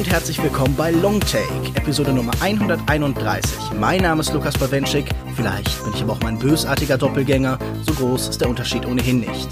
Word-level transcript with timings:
Und 0.00 0.10
herzlich 0.10 0.42
willkommen 0.42 0.74
bei 0.76 0.92
Longtake, 0.92 1.74
Episode 1.74 2.14
Nummer 2.14 2.32
131. 2.40 3.78
Mein 3.78 4.00
Name 4.00 4.22
ist 4.22 4.32
Lukas 4.32 4.56
Bawenschik, 4.56 5.04
vielleicht 5.36 5.84
bin 5.84 5.92
ich 5.92 6.00
aber 6.00 6.14
auch 6.14 6.20
mein 6.22 6.38
bösartiger 6.38 6.96
Doppelgänger, 6.96 7.58
so 7.82 7.92
groß 7.92 8.28
ist 8.28 8.40
der 8.40 8.48
Unterschied 8.48 8.86
ohnehin 8.86 9.20
nicht. 9.20 9.50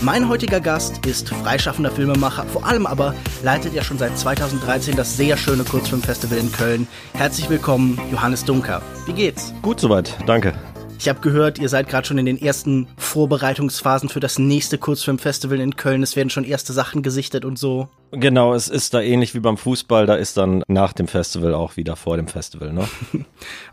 Mein 0.00 0.28
heutiger 0.28 0.60
Gast 0.60 1.04
ist 1.04 1.30
freischaffender 1.30 1.90
Filmemacher, 1.90 2.44
vor 2.44 2.64
allem 2.64 2.86
aber 2.86 3.12
leitet 3.42 3.74
er 3.74 3.82
schon 3.82 3.98
seit 3.98 4.16
2013 4.16 4.94
das 4.94 5.16
sehr 5.16 5.36
schöne 5.36 5.64
Kurzfilmfestival 5.64 6.38
in 6.38 6.52
Köln. 6.52 6.86
Herzlich 7.14 7.50
willkommen, 7.50 8.00
Johannes 8.12 8.44
Dunker. 8.44 8.82
Wie 9.06 9.14
geht's? 9.14 9.52
Gut 9.62 9.80
soweit, 9.80 10.16
danke. 10.26 10.54
Ich 11.02 11.08
habe 11.08 11.18
gehört, 11.18 11.58
ihr 11.58 11.68
seid 11.68 11.88
gerade 11.88 12.06
schon 12.06 12.18
in 12.18 12.26
den 12.26 12.40
ersten 12.40 12.86
Vorbereitungsphasen 12.96 14.08
für 14.08 14.20
das 14.20 14.38
nächste 14.38 14.78
Kurzfilmfestival 14.78 15.58
in 15.58 15.74
Köln. 15.74 16.00
Es 16.04 16.14
werden 16.14 16.30
schon 16.30 16.44
erste 16.44 16.72
Sachen 16.72 17.02
gesichtet 17.02 17.44
und 17.44 17.58
so. 17.58 17.88
Genau, 18.12 18.54
es 18.54 18.68
ist 18.68 18.94
da 18.94 19.00
ähnlich 19.00 19.34
wie 19.34 19.40
beim 19.40 19.56
Fußball, 19.56 20.06
da 20.06 20.14
ist 20.14 20.36
dann 20.36 20.62
nach 20.68 20.92
dem 20.92 21.08
Festival 21.08 21.54
auch 21.54 21.76
wieder 21.76 21.96
vor 21.96 22.18
dem 22.18 22.28
Festival, 22.28 22.72
ne? 22.72 22.86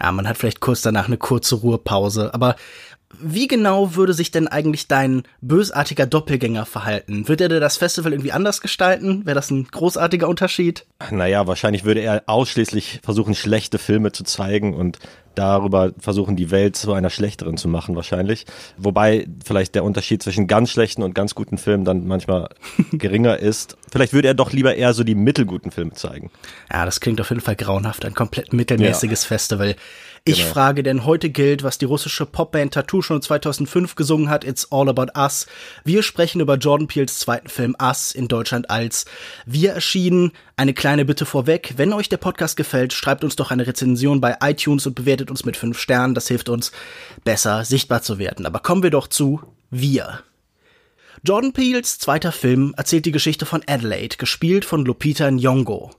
ja, 0.01 0.11
man 0.11 0.27
hat 0.27 0.39
vielleicht 0.39 0.59
kurz 0.59 0.81
danach 0.81 1.05
eine 1.05 1.17
kurze 1.17 1.57
Ruhepause, 1.57 2.33
aber 2.33 2.55
wie 3.17 3.47
genau 3.47 3.95
würde 3.95 4.13
sich 4.13 4.31
denn 4.31 4.47
eigentlich 4.47 4.87
dein 4.87 5.23
bösartiger 5.41 6.05
Doppelgänger 6.05 6.65
verhalten? 6.65 7.27
Würde 7.27 7.45
er 7.45 7.59
das 7.59 7.77
Festival 7.77 8.13
irgendwie 8.13 8.31
anders 8.31 8.61
gestalten? 8.61 9.25
Wäre 9.25 9.35
das 9.35 9.49
ein 9.49 9.65
großartiger 9.65 10.27
Unterschied? 10.27 10.85
Naja, 11.09 11.47
wahrscheinlich 11.47 11.85
würde 11.85 12.01
er 12.01 12.23
ausschließlich 12.27 12.99
versuchen, 13.03 13.33
schlechte 13.33 13.79
Filme 13.79 14.11
zu 14.11 14.23
zeigen 14.23 14.75
und 14.75 14.99
darüber 15.35 15.93
versuchen, 15.97 16.35
die 16.35 16.51
Welt 16.51 16.75
zu 16.75 16.93
einer 16.93 17.09
schlechteren 17.09 17.57
zu 17.57 17.67
machen, 17.67 17.95
wahrscheinlich. 17.95 18.45
Wobei 18.77 19.25
vielleicht 19.43 19.73
der 19.73 19.83
Unterschied 19.83 20.21
zwischen 20.21 20.47
ganz 20.47 20.69
schlechten 20.69 21.01
und 21.01 21.15
ganz 21.15 21.33
guten 21.33 21.57
Filmen 21.57 21.85
dann 21.85 22.05
manchmal 22.05 22.49
geringer 22.91 23.37
ist. 23.37 23.77
Vielleicht 23.91 24.13
würde 24.13 24.27
er 24.27 24.33
doch 24.33 24.51
lieber 24.51 24.75
eher 24.75 24.93
so 24.93 25.03
die 25.03 25.15
mittelguten 25.15 25.71
Filme 25.71 25.93
zeigen. 25.93 26.29
Ja, 26.71 26.85
das 26.85 26.99
klingt 26.99 27.21
auf 27.21 27.29
jeden 27.29 27.41
Fall 27.41 27.55
grauenhaft. 27.55 28.05
Ein 28.05 28.13
komplett 28.13 28.53
mittelmäßiges 28.53 29.23
ja. 29.23 29.27
Festival. 29.27 29.75
Ich 30.29 30.41
genau. 30.41 30.53
frage, 30.53 30.83
denn 30.83 31.05
heute 31.05 31.31
gilt, 31.31 31.63
was 31.63 31.79
die 31.79 31.85
russische 31.85 32.27
Popband 32.27 32.75
Tattoo 32.75 33.01
schon 33.01 33.19
2005 33.19 33.95
gesungen 33.95 34.29
hat, 34.29 34.43
It's 34.43 34.71
All 34.71 34.87
About 34.87 35.19
Us. 35.19 35.47
Wir 35.83 36.03
sprechen 36.03 36.39
über 36.39 36.55
Jordan 36.55 36.87
Peels 36.87 37.17
zweiten 37.17 37.49
Film 37.49 37.75
Us 37.81 38.11
in 38.11 38.27
Deutschland 38.27 38.69
als 38.69 39.05
Wir 39.47 39.71
erschienen. 39.71 40.31
Eine 40.55 40.75
kleine 40.75 41.03
Bitte 41.03 41.25
vorweg, 41.25 41.73
wenn 41.77 41.93
euch 41.93 42.09
der 42.09 42.17
Podcast 42.17 42.57
gefällt, 42.57 42.93
schreibt 42.93 43.23
uns 43.23 43.37
doch 43.37 43.49
eine 43.49 43.65
Rezension 43.65 44.21
bei 44.21 44.37
iTunes 44.41 44.85
und 44.85 44.93
bewertet 44.93 45.31
uns 45.31 45.45
mit 45.45 45.57
fünf 45.57 45.79
Sternen. 45.79 46.13
Das 46.13 46.27
hilft 46.27 46.49
uns, 46.49 46.71
besser 47.23 47.65
sichtbar 47.65 48.03
zu 48.03 48.19
werden. 48.19 48.45
Aber 48.45 48.59
kommen 48.59 48.83
wir 48.83 48.91
doch 48.91 49.07
zu 49.07 49.41
Wir. 49.71 50.21
Jordan 51.23 51.53
Peels 51.53 51.97
zweiter 51.97 52.31
Film 52.31 52.75
erzählt 52.77 53.05
die 53.05 53.11
Geschichte 53.11 53.47
von 53.47 53.63
Adelaide, 53.67 54.17
gespielt 54.17 54.63
von 54.63 54.85
Lupita 54.85 55.27
Nyong'o. 55.29 55.91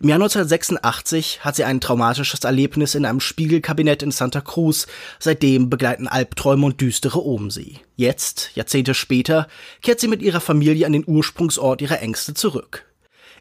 Im 0.00 0.08
Jahr 0.08 0.16
1986 0.16 1.44
hat 1.44 1.56
sie 1.56 1.64
ein 1.64 1.80
traumatisches 1.80 2.44
Erlebnis 2.44 2.94
in 2.94 3.04
einem 3.04 3.20
Spiegelkabinett 3.20 4.02
in 4.02 4.10
Santa 4.10 4.40
Cruz. 4.40 4.86
Seitdem 5.18 5.70
begleiten 5.70 6.08
Albträume 6.08 6.66
und 6.66 6.80
düstere 6.80 7.20
um 7.20 7.50
sie. 7.50 7.78
Jetzt, 7.96 8.50
Jahrzehnte 8.54 8.94
später, 8.94 9.48
kehrt 9.82 10.00
sie 10.00 10.08
mit 10.08 10.22
ihrer 10.22 10.40
Familie 10.40 10.86
an 10.86 10.92
den 10.92 11.04
Ursprungsort 11.06 11.82
ihrer 11.82 12.00
Ängste 12.00 12.34
zurück. 12.34 12.84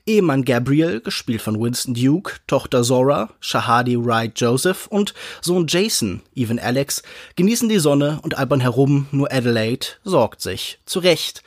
Ehemann 0.08 0.45
Gabriel, 0.45 1.00
gespielt 1.00 1.42
von 1.42 1.62
Winston 1.62 1.94
Duke, 1.94 2.38
Tochter 2.47 2.81
Zora, 2.84 3.30
Shahadi 3.39 4.03
Wright 4.03 4.31
Joseph 4.36 4.88
und 4.88 5.14
Sohn 5.42 5.67
Jason, 5.67 6.22
Even 6.36 6.59
Alex, 6.59 7.03
genießen 7.36 7.69
die 7.69 7.78
Sonne 7.78 8.19
und 8.23 8.38
albern 8.38 8.62
herum, 8.62 9.08
nur 9.12 9.31
Adelaide 9.31 9.85
sorgt 10.03 10.41
sich. 10.41 10.79
Zu 10.85 11.00
Recht. 11.00 11.44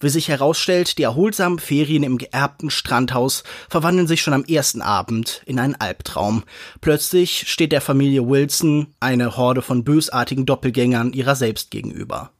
Wie 0.00 0.08
sich 0.08 0.28
herausstellt, 0.28 0.98
die 0.98 1.02
erholsamen 1.02 1.58
Ferien 1.58 2.02
im 2.02 2.18
geerbten 2.18 2.70
Strandhaus 2.70 3.42
verwandeln 3.68 4.06
sich 4.06 4.22
schon 4.22 4.34
am 4.34 4.44
ersten 4.44 4.82
Abend 4.82 5.42
in 5.46 5.58
einen 5.58 5.74
Albtraum. 5.74 6.44
Plötzlich 6.80 7.48
steht 7.48 7.72
der 7.72 7.80
Familie 7.80 8.28
Wilson 8.28 8.94
eine 9.00 9.36
Horde 9.36 9.62
von 9.62 9.84
bösartigen 9.84 10.46
Doppelgängern 10.46 11.12
ihrer 11.12 11.34
selbst 11.34 11.70
gegenüber. 11.70 12.30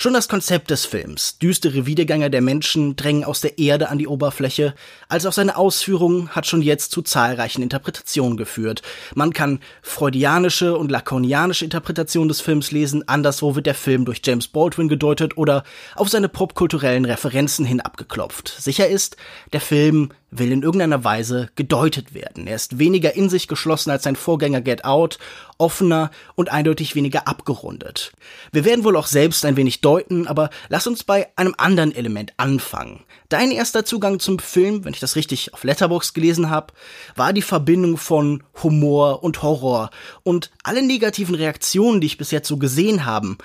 Schon 0.00 0.12
das 0.12 0.28
Konzept 0.28 0.70
des 0.70 0.86
Films, 0.86 1.38
düstere 1.38 1.84
Wiedergänger 1.84 2.30
der 2.30 2.40
Menschen 2.40 2.94
drängen 2.94 3.24
aus 3.24 3.40
der 3.40 3.58
Erde 3.58 3.88
an 3.88 3.98
die 3.98 4.06
Oberfläche, 4.06 4.76
als 5.08 5.26
auch 5.26 5.32
seine 5.32 5.56
Ausführung 5.56 6.28
hat 6.28 6.46
schon 6.46 6.62
jetzt 6.62 6.92
zu 6.92 7.02
zahlreichen 7.02 7.62
Interpretationen 7.62 8.36
geführt. 8.36 8.82
Man 9.16 9.32
kann 9.32 9.58
freudianische 9.82 10.78
und 10.78 10.92
lakonianische 10.92 11.64
Interpretationen 11.64 12.28
des 12.28 12.40
Films 12.40 12.70
lesen, 12.70 13.08
anderswo 13.08 13.56
wird 13.56 13.66
der 13.66 13.74
Film 13.74 14.04
durch 14.04 14.20
James 14.22 14.46
Baldwin 14.46 14.86
gedeutet 14.86 15.36
oder 15.36 15.64
auf 15.96 16.08
seine 16.08 16.28
popkulturellen 16.28 17.04
Referenzen 17.04 17.66
hin 17.66 17.80
abgeklopft. 17.80 18.54
Sicher 18.56 18.86
ist, 18.86 19.16
der 19.52 19.60
Film 19.60 20.10
will 20.30 20.52
in 20.52 20.62
irgendeiner 20.62 21.04
Weise 21.04 21.48
gedeutet 21.54 22.12
werden. 22.14 22.46
Er 22.46 22.56
ist 22.56 22.78
weniger 22.78 23.14
in 23.16 23.28
sich 23.28 23.48
geschlossen 23.48 23.90
als 23.90 24.02
sein 24.02 24.16
Vorgänger 24.16 24.60
Get 24.60 24.84
Out, 24.84 25.18
offener 25.56 26.10
und 26.34 26.52
eindeutig 26.52 26.94
weniger 26.94 27.26
abgerundet. 27.26 28.12
Wir 28.52 28.64
werden 28.64 28.84
wohl 28.84 28.96
auch 28.96 29.06
selbst 29.06 29.44
ein 29.44 29.56
wenig 29.56 29.80
deuten, 29.80 30.26
aber 30.26 30.50
lass 30.68 30.86
uns 30.86 31.02
bei 31.04 31.28
einem 31.36 31.54
anderen 31.56 31.94
Element 31.94 32.34
anfangen. 32.36 33.04
Dein 33.28 33.50
erster 33.50 33.84
Zugang 33.84 34.20
zum 34.20 34.38
Film, 34.38 34.84
wenn 34.84 34.92
ich 34.94 35.00
das 35.00 35.16
richtig 35.16 35.54
auf 35.54 35.64
Letterbox 35.64 36.14
gelesen 36.14 36.50
habe, 36.50 36.74
war 37.16 37.32
die 37.32 37.42
Verbindung 37.42 37.96
von 37.96 38.42
Humor 38.62 39.22
und 39.22 39.42
Horror 39.42 39.90
und 40.22 40.50
alle 40.62 40.82
negativen 40.82 41.34
Reaktionen, 41.34 42.00
die 42.00 42.06
ich 42.06 42.18
bis 42.18 42.30
jetzt 42.30 42.48
so 42.48 42.58
gesehen 42.58 43.04
haben, 43.04 43.38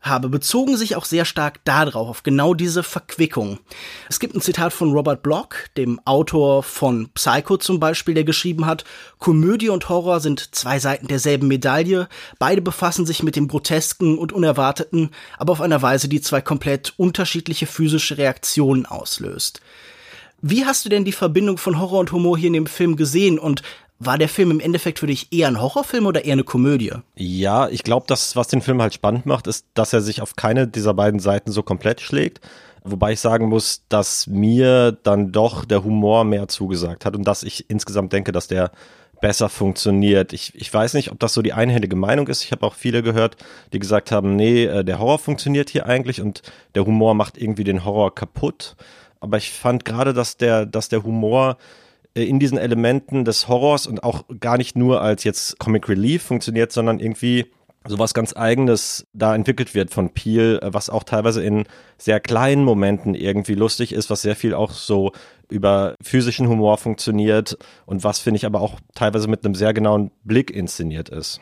habe, 0.00 0.28
bezogen 0.28 0.76
sich 0.76 0.96
auch 0.96 1.04
sehr 1.04 1.24
stark 1.24 1.64
darauf, 1.64 2.08
auf 2.08 2.22
genau 2.22 2.54
diese 2.54 2.82
Verquickung. 2.82 3.58
Es 4.08 4.18
gibt 4.18 4.34
ein 4.34 4.40
Zitat 4.40 4.72
von 4.72 4.92
Robert 4.92 5.22
Block, 5.22 5.68
dem 5.76 6.00
Autor 6.06 6.62
von 6.62 7.10
Psycho 7.14 7.58
zum 7.58 7.80
Beispiel, 7.80 8.14
der 8.14 8.24
geschrieben 8.24 8.66
hat, 8.66 8.84
Komödie 9.18 9.68
und 9.68 9.88
Horror 9.88 10.20
sind 10.20 10.54
zwei 10.54 10.78
Seiten 10.78 11.06
derselben 11.06 11.48
Medaille, 11.48 12.08
beide 12.38 12.62
befassen 12.62 13.06
sich 13.06 13.22
mit 13.22 13.36
dem 13.36 13.48
Grotesken 13.48 14.18
und 14.18 14.32
Unerwarteten, 14.32 15.10
aber 15.38 15.52
auf 15.52 15.60
einer 15.60 15.82
Weise, 15.82 16.08
die 16.08 16.20
zwei 16.20 16.40
komplett 16.40 16.94
unterschiedliche 16.96 17.66
physische 17.66 18.18
Reaktionen 18.18 18.86
auslöst. 18.86 19.60
Wie 20.42 20.64
hast 20.64 20.86
du 20.86 20.88
denn 20.88 21.04
die 21.04 21.12
Verbindung 21.12 21.58
von 21.58 21.78
Horror 21.78 22.00
und 22.00 22.12
Humor 22.12 22.38
hier 22.38 22.46
in 22.46 22.54
dem 22.54 22.66
Film 22.66 22.96
gesehen 22.96 23.38
und 23.38 23.62
war 24.00 24.16
der 24.16 24.30
Film 24.30 24.50
im 24.50 24.60
Endeffekt 24.60 24.98
für 24.98 25.06
dich 25.06 25.30
eher 25.30 25.46
ein 25.46 25.60
Horrorfilm 25.60 26.06
oder 26.06 26.24
eher 26.24 26.32
eine 26.32 26.42
Komödie? 26.42 26.92
Ja, 27.16 27.68
ich 27.68 27.84
glaube, 27.84 28.06
das, 28.08 28.34
was 28.34 28.48
den 28.48 28.62
Film 28.62 28.80
halt 28.80 28.94
spannend 28.94 29.26
macht, 29.26 29.46
ist, 29.46 29.66
dass 29.74 29.92
er 29.92 30.00
sich 30.00 30.22
auf 30.22 30.36
keine 30.36 30.66
dieser 30.66 30.94
beiden 30.94 31.20
Seiten 31.20 31.52
so 31.52 31.62
komplett 31.62 32.00
schlägt. 32.00 32.40
Wobei 32.82 33.12
ich 33.12 33.20
sagen 33.20 33.50
muss, 33.50 33.84
dass 33.90 34.26
mir 34.26 34.92
dann 34.92 35.32
doch 35.32 35.66
der 35.66 35.84
Humor 35.84 36.24
mehr 36.24 36.48
zugesagt 36.48 37.04
hat 37.04 37.14
und 37.14 37.24
dass 37.24 37.42
ich 37.42 37.68
insgesamt 37.68 38.14
denke, 38.14 38.32
dass 38.32 38.48
der 38.48 38.72
besser 39.20 39.50
funktioniert. 39.50 40.32
Ich, 40.32 40.54
ich 40.54 40.72
weiß 40.72 40.94
nicht, 40.94 41.12
ob 41.12 41.18
das 41.20 41.34
so 41.34 41.42
die 41.42 41.52
einhellige 41.52 41.96
Meinung 41.96 42.26
ist. 42.28 42.42
Ich 42.42 42.52
habe 42.52 42.66
auch 42.66 42.74
viele 42.74 43.02
gehört, 43.02 43.36
die 43.74 43.78
gesagt 43.78 44.12
haben, 44.12 44.34
nee, 44.34 44.64
äh, 44.64 44.82
der 44.82 44.98
Horror 44.98 45.18
funktioniert 45.18 45.68
hier 45.68 45.84
eigentlich 45.84 46.22
und 46.22 46.40
der 46.74 46.86
Humor 46.86 47.12
macht 47.12 47.36
irgendwie 47.36 47.64
den 47.64 47.84
Horror 47.84 48.14
kaputt. 48.14 48.76
Aber 49.20 49.36
ich 49.36 49.52
fand 49.52 49.84
gerade, 49.84 50.14
dass 50.14 50.38
der, 50.38 50.64
dass 50.64 50.88
der 50.88 51.02
Humor 51.02 51.58
in 52.14 52.38
diesen 52.38 52.58
Elementen 52.58 53.24
des 53.24 53.48
Horrors 53.48 53.86
und 53.86 54.02
auch 54.02 54.24
gar 54.40 54.56
nicht 54.56 54.76
nur 54.76 55.00
als 55.00 55.24
jetzt 55.24 55.58
Comic 55.58 55.88
Relief 55.88 56.22
funktioniert, 56.22 56.72
sondern 56.72 56.98
irgendwie 56.98 57.46
sowas 57.86 58.12
ganz 58.12 58.36
eigenes 58.36 59.06
da 59.14 59.34
entwickelt 59.34 59.74
wird 59.74 59.90
von 59.90 60.10
Peel, 60.10 60.58
äh, 60.62 60.72
was 60.72 60.90
auch 60.90 61.02
teilweise 61.02 61.42
in 61.42 61.64
sehr 61.96 62.20
kleinen 62.20 62.64
Momenten 62.64 63.14
irgendwie 63.14 63.54
lustig 63.54 63.92
ist, 63.92 64.10
was 64.10 64.22
sehr 64.22 64.36
viel 64.36 64.54
auch 64.54 64.72
so 64.72 65.12
über 65.48 65.94
physischen 66.02 66.48
Humor 66.48 66.78
funktioniert 66.78 67.56
und 67.86 68.04
was 68.04 68.18
finde 68.18 68.36
ich 68.36 68.46
aber 68.46 68.60
auch 68.60 68.78
teilweise 68.94 69.28
mit 69.28 69.44
einem 69.44 69.54
sehr 69.54 69.72
genauen 69.72 70.10
Blick 70.24 70.50
inszeniert 70.50 71.08
ist. 71.08 71.40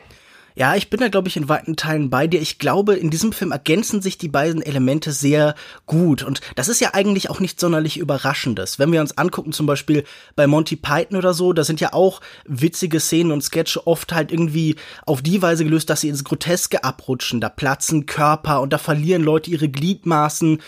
Ja, 0.55 0.75
ich 0.75 0.89
bin 0.89 0.99
da, 0.99 1.07
glaube 1.07 1.27
ich, 1.27 1.37
in 1.37 1.47
weiten 1.47 1.75
Teilen 1.75 2.09
bei 2.09 2.27
dir. 2.27 2.41
Ich 2.41 2.59
glaube, 2.59 2.95
in 2.95 3.09
diesem 3.09 3.31
Film 3.31 3.51
ergänzen 3.51 4.01
sich 4.01 4.17
die 4.17 4.27
beiden 4.27 4.61
Elemente 4.61 5.11
sehr 5.11 5.55
gut. 5.85 6.23
Und 6.23 6.41
das 6.55 6.67
ist 6.67 6.81
ja 6.81 6.93
eigentlich 6.93 7.29
auch 7.29 7.39
nicht 7.39 7.59
sonderlich 7.59 7.97
Überraschendes. 7.97 8.79
Wenn 8.79 8.91
wir 8.91 9.01
uns 9.01 9.17
angucken, 9.17 9.51
zum 9.51 9.65
Beispiel 9.65 10.03
bei 10.35 10.47
Monty 10.47 10.75
Python 10.75 11.17
oder 11.17 11.33
so, 11.33 11.53
da 11.53 11.63
sind 11.63 11.79
ja 11.79 11.93
auch 11.93 12.21
witzige 12.45 12.99
Szenen 12.99 13.31
und 13.31 13.43
Sketche 13.43 13.85
oft 13.87 14.13
halt 14.13 14.31
irgendwie 14.31 14.75
auf 15.05 15.21
die 15.21 15.41
Weise 15.41 15.63
gelöst, 15.63 15.89
dass 15.89 16.01
sie 16.01 16.09
ins 16.09 16.23
Groteske 16.23 16.83
abrutschen. 16.83 17.41
Da 17.41 17.49
platzen 17.49 18.05
Körper 18.05 18.61
und 18.61 18.73
da 18.73 18.77
verlieren 18.77 19.23
Leute 19.23 19.51
ihre 19.51 19.69
Gliedmaßen 19.69 20.61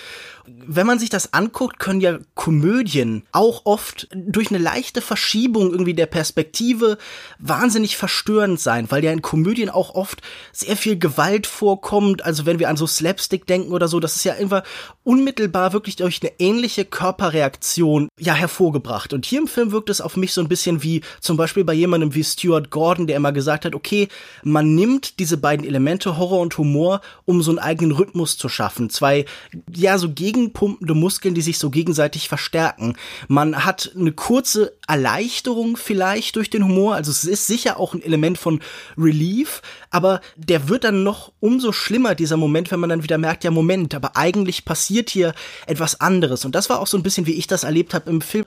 wenn 0.68 0.88
man 0.88 1.00
sich 1.00 1.09
das 1.09 1.33
anguckt, 1.33 1.80
können 1.80 2.01
ja 2.01 2.19
Komödien 2.36 3.24
auch 3.31 3.65
oft 3.65 4.07
durch 4.13 4.50
eine 4.50 4.59
leichte 4.59 5.01
Verschiebung 5.01 5.71
irgendwie 5.71 5.94
der 5.94 6.06
Perspektive 6.06 6.98
wahnsinnig 7.39 7.98
verstörend 7.98 8.59
sein, 8.59 8.89
weil 8.89 9.03
ja 9.03 9.12
in 9.12 9.21
Komödien 9.21 9.69
auch 9.69 9.95
oft 9.95 10.21
sehr 10.51 10.77
viel 10.77 10.98
Gewalt 10.98 11.48
vorkommt. 11.48 12.24
Also 12.24 12.45
wenn 12.45 12.59
wir 12.59 12.69
an 12.69 12.77
so 12.77 12.88
Slapstick 12.88 13.45
denken 13.48 13.71
oder 13.71 13.88
so, 13.88 14.00
das 14.00 14.15
ist 14.15 14.24
ja 14.24 14.33
einfach 14.33 14.63
unmittelbar 15.03 15.74
wirklich 15.74 15.95
durch 15.95 16.21
eine 16.21 16.31
ähnliche 16.39 16.86
Körperreaktion 16.86 18.09
ja 18.19 18.33
hervorgebracht. 18.33 19.13
Und 19.13 19.25
hier 19.25 19.39
im 19.39 19.48
Film 19.48 19.71
wirkt 19.71 19.89
es 19.89 20.01
auf 20.01 20.18
mich 20.18 20.33
so 20.33 20.42
ein 20.42 20.50
bisschen 20.50 20.83
wie 20.83 21.01
zum 21.19 21.38
Beispiel 21.38 21.63
bei 21.63 21.74
jemandem 21.74 22.13
wie 22.15 22.24
Stuart 22.24 22.69
Gordon, 22.69 23.07
der 23.07 23.18
immer 23.18 23.31
gesagt 23.31 23.65
hat, 23.65 23.75
okay, 23.75 24.07
man 24.44 24.75
nimmt 24.75 25.19
diese 25.19 25.38
beiden 25.38 25.65
Elemente 25.65 26.18
Horror 26.18 26.39
und 26.39 26.57
Humor, 26.57 27.01
um 27.25 27.42
so 27.42 27.51
einen 27.51 27.59
eigenen 27.59 27.92
Rhythmus 27.92 28.38
zu 28.38 28.50
schaffen. 28.50 28.89
Zwei, 28.89 29.25
ja, 29.74 29.98
so 29.98 30.09
gegenpumpende 30.41 30.93
Muskeln, 30.93 31.35
die 31.35 31.41
sich 31.41 31.57
so 31.57 31.69
gegenseitig 31.69 32.27
verstärken. 32.27 32.95
Man 33.27 33.63
hat 33.63 33.91
eine 33.95 34.11
kurze 34.11 34.73
Erleichterung 34.88 35.77
vielleicht 35.77 36.35
durch 36.35 36.49
den 36.49 36.63
Humor, 36.63 36.95
also 36.95 37.11
es 37.11 37.23
ist 37.23 37.47
sicher 37.47 37.79
auch 37.79 37.93
ein 37.93 38.01
Element 38.01 38.38
von 38.38 38.59
Relief, 38.97 39.61
aber 39.89 40.21
der 40.35 40.69
wird 40.69 40.83
dann 40.83 41.03
noch 41.03 41.31
umso 41.39 41.71
schlimmer, 41.71 42.15
dieser 42.15 42.38
Moment, 42.38 42.71
wenn 42.71 42.79
man 42.79 42.89
dann 42.89 43.03
wieder 43.03 43.17
merkt, 43.17 43.43
ja, 43.43 43.51
Moment, 43.51 43.93
aber 43.93 44.17
eigentlich 44.17 44.65
passiert 44.65 45.09
hier 45.09 45.33
etwas 45.67 46.01
anderes. 46.01 46.45
Und 46.45 46.55
das 46.55 46.69
war 46.69 46.79
auch 46.79 46.88
so 46.88 46.97
ein 46.97 47.03
bisschen, 47.03 47.27
wie 47.27 47.33
ich 47.33 47.47
das 47.47 47.63
erlebt 47.63 47.93
habe 47.93 48.09
im 48.09 48.21
Film. 48.21 48.45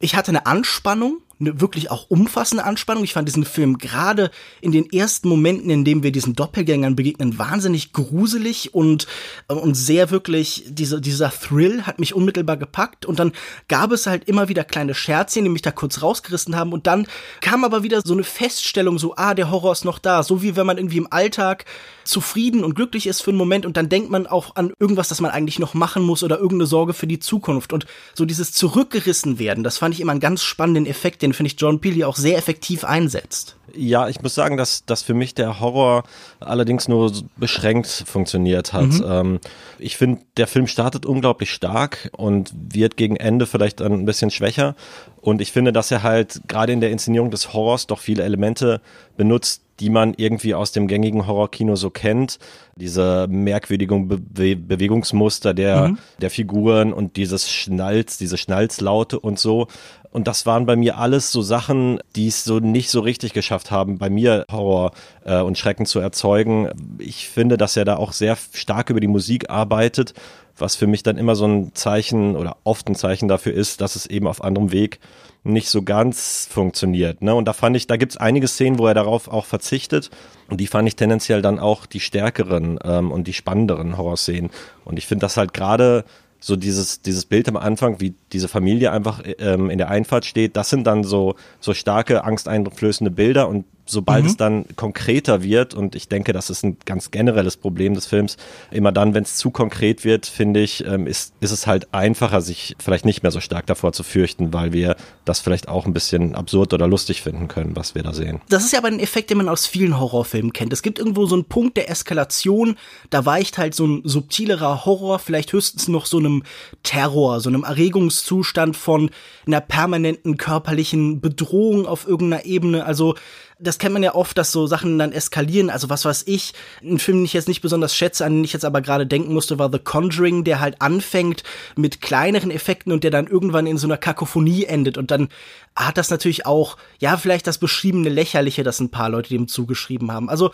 Ich 0.00 0.14
hatte 0.14 0.30
eine 0.30 0.46
Anspannung, 0.46 1.20
eine 1.40 1.60
wirklich 1.60 1.90
auch 1.90 2.06
umfassende 2.08 2.64
Anspannung. 2.64 3.04
Ich 3.04 3.12
fand 3.12 3.28
diesen 3.28 3.44
Film 3.44 3.78
gerade 3.78 4.30
in 4.60 4.72
den 4.72 4.90
ersten 4.90 5.28
Momenten, 5.28 5.70
in 5.70 5.84
denen 5.84 6.02
wir 6.02 6.12
diesen 6.12 6.34
Doppelgängern 6.34 6.96
begegnen, 6.96 7.38
wahnsinnig 7.38 7.92
gruselig 7.92 8.74
und, 8.74 9.06
äh, 9.48 9.54
und 9.54 9.74
sehr 9.74 10.10
wirklich, 10.10 10.64
diese, 10.68 11.00
dieser 11.00 11.30
Thrill 11.30 11.82
hat 11.82 11.98
mich 12.00 12.14
unmittelbar 12.14 12.56
gepackt. 12.56 13.06
Und 13.06 13.18
dann 13.18 13.32
gab 13.68 13.92
es 13.92 14.06
halt 14.06 14.28
immer 14.28 14.48
wieder 14.48 14.64
kleine 14.64 14.94
Scherzchen, 14.94 15.44
die 15.44 15.50
mich 15.50 15.62
da 15.62 15.70
kurz 15.70 16.02
rausgerissen 16.02 16.56
haben. 16.56 16.72
Und 16.72 16.86
dann 16.86 17.06
kam 17.40 17.64
aber 17.64 17.82
wieder 17.82 18.02
so 18.04 18.14
eine 18.14 18.24
Feststellung, 18.24 18.98
so, 18.98 19.14
ah, 19.16 19.34
der 19.34 19.50
Horror 19.50 19.72
ist 19.72 19.84
noch 19.84 19.98
da, 19.98 20.22
so 20.22 20.42
wie 20.42 20.56
wenn 20.56 20.66
man 20.66 20.78
irgendwie 20.78 20.98
im 20.98 21.12
Alltag 21.12 21.64
zufrieden 22.08 22.64
und 22.64 22.74
glücklich 22.74 23.06
ist 23.06 23.20
für 23.20 23.30
einen 23.30 23.38
Moment 23.38 23.66
und 23.66 23.76
dann 23.76 23.90
denkt 23.90 24.10
man 24.10 24.26
auch 24.26 24.56
an 24.56 24.72
irgendwas, 24.80 25.08
das 25.08 25.20
man 25.20 25.30
eigentlich 25.30 25.58
noch 25.58 25.74
machen 25.74 26.02
muss 26.02 26.22
oder 26.22 26.38
irgendeine 26.38 26.66
Sorge 26.66 26.94
für 26.94 27.06
die 27.06 27.18
Zukunft. 27.18 27.72
Und 27.72 27.86
so 28.14 28.24
dieses 28.24 28.52
zurückgerissen 28.52 29.38
werden, 29.38 29.62
das 29.62 29.78
fand 29.78 29.94
ich 29.94 30.00
immer 30.00 30.12
einen 30.12 30.20
ganz 30.20 30.42
spannenden 30.42 30.86
Effekt, 30.86 31.22
den 31.28 31.34
finde 31.34 31.48
ich 31.48 31.60
John 31.60 31.80
Peele 31.80 32.06
auch 32.06 32.16
sehr 32.16 32.36
effektiv 32.36 32.84
einsetzt. 32.84 33.56
Ja, 33.74 34.08
ich 34.08 34.22
muss 34.22 34.34
sagen, 34.34 34.56
dass, 34.56 34.84
dass 34.86 35.02
für 35.02 35.14
mich 35.14 35.34
der 35.34 35.60
Horror 35.60 36.04
allerdings 36.40 36.88
nur 36.88 37.12
beschränkt 37.36 38.04
funktioniert 38.06 38.72
hat. 38.72 38.88
Mhm. 38.88 39.04
Ähm, 39.06 39.40
ich 39.78 39.96
finde, 39.96 40.22
der 40.36 40.46
Film 40.46 40.66
startet 40.66 41.04
unglaublich 41.06 41.52
stark 41.52 42.10
und 42.16 42.52
wird 42.54 42.96
gegen 42.96 43.16
Ende 43.16 43.46
vielleicht 43.46 43.82
ein 43.82 44.06
bisschen 44.06 44.30
schwächer. 44.30 44.74
Und 45.20 45.40
ich 45.40 45.52
finde, 45.52 45.72
dass 45.72 45.90
er 45.90 46.02
halt 46.02 46.40
gerade 46.48 46.72
in 46.72 46.80
der 46.80 46.90
Inszenierung 46.90 47.30
des 47.30 47.52
Horrors 47.52 47.86
doch 47.86 47.98
viele 48.00 48.22
Elemente 48.22 48.80
benutzt, 49.16 49.62
die 49.80 49.90
man 49.90 50.14
irgendwie 50.16 50.54
aus 50.54 50.72
dem 50.72 50.88
gängigen 50.88 51.26
Horrorkino 51.26 51.76
so 51.76 51.90
kennt. 51.90 52.38
Diese 52.76 53.26
merkwürdigen 53.28 54.08
Be 54.08 54.56
Bewegungsmuster 54.56 55.54
der, 55.54 55.88
mhm. 55.88 55.98
der 56.20 56.30
Figuren 56.30 56.92
und 56.92 57.16
dieses 57.16 57.50
Schnalz, 57.50 58.18
diese 58.18 58.36
Schnalzlaute 58.36 59.18
und 59.18 59.38
so. 59.38 59.68
Und 60.10 60.26
das 60.26 60.46
waren 60.46 60.66
bei 60.66 60.74
mir 60.74 60.98
alles 60.98 61.32
so 61.32 61.42
Sachen, 61.42 62.00
die 62.16 62.28
es 62.28 62.44
so 62.44 62.60
nicht 62.60 62.90
so 62.90 63.00
richtig 63.00 63.34
geschafft 63.34 63.70
haben, 63.70 63.98
bei 63.98 64.08
mir 64.08 64.44
Horror 64.50 64.92
äh, 65.24 65.40
und 65.40 65.58
Schrecken 65.58 65.86
zu 65.86 66.00
erzeugen. 66.00 66.70
Ich 66.98 67.28
finde, 67.28 67.58
dass 67.58 67.76
er 67.76 67.84
da 67.84 67.96
auch 67.96 68.12
sehr 68.12 68.36
stark 68.52 68.90
über 68.90 69.00
die 69.00 69.06
Musik 69.06 69.50
arbeitet, 69.50 70.14
was 70.56 70.76
für 70.76 70.86
mich 70.86 71.02
dann 71.02 71.18
immer 71.18 71.36
so 71.36 71.46
ein 71.46 71.74
Zeichen 71.74 72.36
oder 72.36 72.56
oft 72.64 72.88
ein 72.88 72.94
Zeichen 72.94 73.28
dafür 73.28 73.52
ist, 73.52 73.80
dass 73.80 73.96
es 73.96 74.06
eben 74.06 74.26
auf 74.26 74.42
anderem 74.42 74.72
Weg 74.72 74.98
nicht 75.44 75.68
so 75.68 75.82
ganz 75.82 76.48
funktioniert. 76.50 77.22
Ne? 77.22 77.34
Und 77.34 77.46
da 77.46 77.52
fand 77.52 77.76
ich, 77.76 77.86
da 77.86 77.96
gibt's 77.96 78.16
einige 78.16 78.48
Szenen, 78.48 78.78
wo 78.78 78.86
er 78.86 78.94
darauf 78.94 79.28
auch 79.28 79.46
verzichtet. 79.46 80.10
Und 80.48 80.60
die 80.60 80.66
fand 80.66 80.88
ich 80.88 80.96
tendenziell 80.96 81.42
dann 81.42 81.58
auch 81.58 81.86
die 81.86 82.00
stärkeren 82.00 82.78
ähm, 82.84 83.10
und 83.10 83.26
die 83.26 83.32
spannenderen 83.32 83.96
Horrorszenen. 83.96 84.50
Und 84.84 84.98
ich 84.98 85.06
finde 85.06 85.24
das 85.24 85.36
halt 85.36 85.54
gerade 85.54 86.04
so 86.40 86.56
dieses, 86.56 87.02
dieses 87.02 87.26
Bild 87.26 87.48
am 87.48 87.56
Anfang, 87.56 88.00
wie 88.00 88.14
diese 88.32 88.48
Familie 88.48 88.92
einfach 88.92 89.22
ähm, 89.38 89.70
in 89.70 89.78
der 89.78 89.88
Einfahrt 89.88 90.24
steht, 90.24 90.56
das 90.56 90.70
sind 90.70 90.86
dann 90.86 91.02
so, 91.02 91.34
so 91.60 91.74
starke, 91.74 92.24
angsteinflößende 92.24 93.10
Bilder 93.10 93.48
und 93.48 93.64
sobald 93.88 94.24
mhm. 94.24 94.30
es 94.30 94.36
dann 94.36 94.64
konkreter 94.76 95.42
wird, 95.42 95.74
und 95.74 95.94
ich 95.94 96.08
denke, 96.08 96.32
das 96.32 96.50
ist 96.50 96.64
ein 96.64 96.76
ganz 96.84 97.10
generelles 97.10 97.56
Problem 97.56 97.94
des 97.94 98.06
Films, 98.06 98.36
immer 98.70 98.92
dann, 98.92 99.14
wenn 99.14 99.22
es 99.22 99.36
zu 99.36 99.50
konkret 99.50 100.04
wird, 100.04 100.26
finde 100.26 100.60
ich, 100.60 100.84
ähm, 100.84 101.06
ist, 101.06 101.34
ist 101.40 101.50
es 101.50 101.66
halt 101.66 101.92
einfacher, 101.92 102.40
sich 102.40 102.76
vielleicht 102.78 103.04
nicht 103.04 103.22
mehr 103.22 103.32
so 103.32 103.40
stark 103.40 103.66
davor 103.66 103.92
zu 103.92 104.02
fürchten, 104.02 104.52
weil 104.52 104.72
wir 104.72 104.96
das 105.24 105.40
vielleicht 105.40 105.68
auch 105.68 105.86
ein 105.86 105.92
bisschen 105.92 106.34
absurd 106.34 106.72
oder 106.72 106.86
lustig 106.86 107.22
finden 107.22 107.48
können, 107.48 107.76
was 107.76 107.94
wir 107.94 108.02
da 108.02 108.12
sehen. 108.12 108.40
Das 108.48 108.64
ist 108.64 108.72
ja 108.72 108.78
aber 108.78 108.88
ein 108.88 109.00
Effekt, 109.00 109.30
den 109.30 109.38
man 109.38 109.48
aus 109.48 109.66
vielen 109.66 109.98
Horrorfilmen 109.98 110.52
kennt. 110.52 110.72
Es 110.72 110.82
gibt 110.82 110.98
irgendwo 110.98 111.26
so 111.26 111.34
einen 111.34 111.44
Punkt 111.44 111.76
der 111.76 111.90
Eskalation, 111.90 112.76
da 113.10 113.24
weicht 113.24 113.58
halt 113.58 113.74
so 113.74 113.86
ein 113.86 114.02
subtilerer 114.04 114.84
Horror, 114.84 115.18
vielleicht 115.18 115.52
höchstens 115.52 115.88
noch 115.88 116.06
so 116.06 116.18
einem 116.18 116.42
Terror, 116.82 117.40
so 117.40 117.48
einem 117.48 117.64
Erregungszustand 117.64 118.76
von 118.76 119.10
einer 119.46 119.60
permanenten 119.60 120.36
körperlichen 120.36 121.20
Bedrohung 121.20 121.86
auf 121.86 122.06
irgendeiner 122.06 122.44
Ebene. 122.44 122.84
Also 122.84 123.14
das 123.60 123.78
kennt 123.78 123.92
man 123.92 124.02
ja 124.02 124.14
oft, 124.14 124.38
dass 124.38 124.52
so 124.52 124.66
Sachen 124.66 124.98
dann 124.98 125.12
eskalieren. 125.12 125.70
Also 125.70 125.90
was 125.90 126.04
weiß 126.04 126.24
ich, 126.26 126.52
ein 126.82 126.98
Film, 126.98 127.18
den 127.18 127.24
ich 127.24 127.32
jetzt 127.32 127.48
nicht 127.48 127.60
besonders 127.60 127.94
schätze, 127.94 128.24
an 128.24 128.34
den 128.34 128.44
ich 128.44 128.52
jetzt 128.52 128.64
aber 128.64 128.80
gerade 128.80 129.06
denken 129.06 129.34
musste, 129.34 129.58
war 129.58 129.70
The 129.70 129.80
Conjuring, 129.80 130.44
der 130.44 130.60
halt 130.60 130.80
anfängt 130.80 131.42
mit 131.76 132.00
kleineren 132.00 132.50
Effekten 132.50 132.92
und 132.92 133.02
der 133.02 133.10
dann 133.10 133.26
irgendwann 133.26 133.66
in 133.66 133.78
so 133.78 133.86
einer 133.86 133.96
Kakophonie 133.96 134.64
endet. 134.64 134.96
Und 134.96 135.10
dann 135.10 135.28
hat 135.74 135.98
das 135.98 136.10
natürlich 136.10 136.46
auch, 136.46 136.76
ja, 137.00 137.16
vielleicht 137.16 137.46
das 137.46 137.58
beschriebene 137.58 138.08
Lächerliche, 138.08 138.62
das 138.62 138.80
ein 138.80 138.90
paar 138.90 139.10
Leute 139.10 139.30
dem 139.30 139.48
zugeschrieben 139.48 140.12
haben. 140.12 140.28
Also 140.28 140.52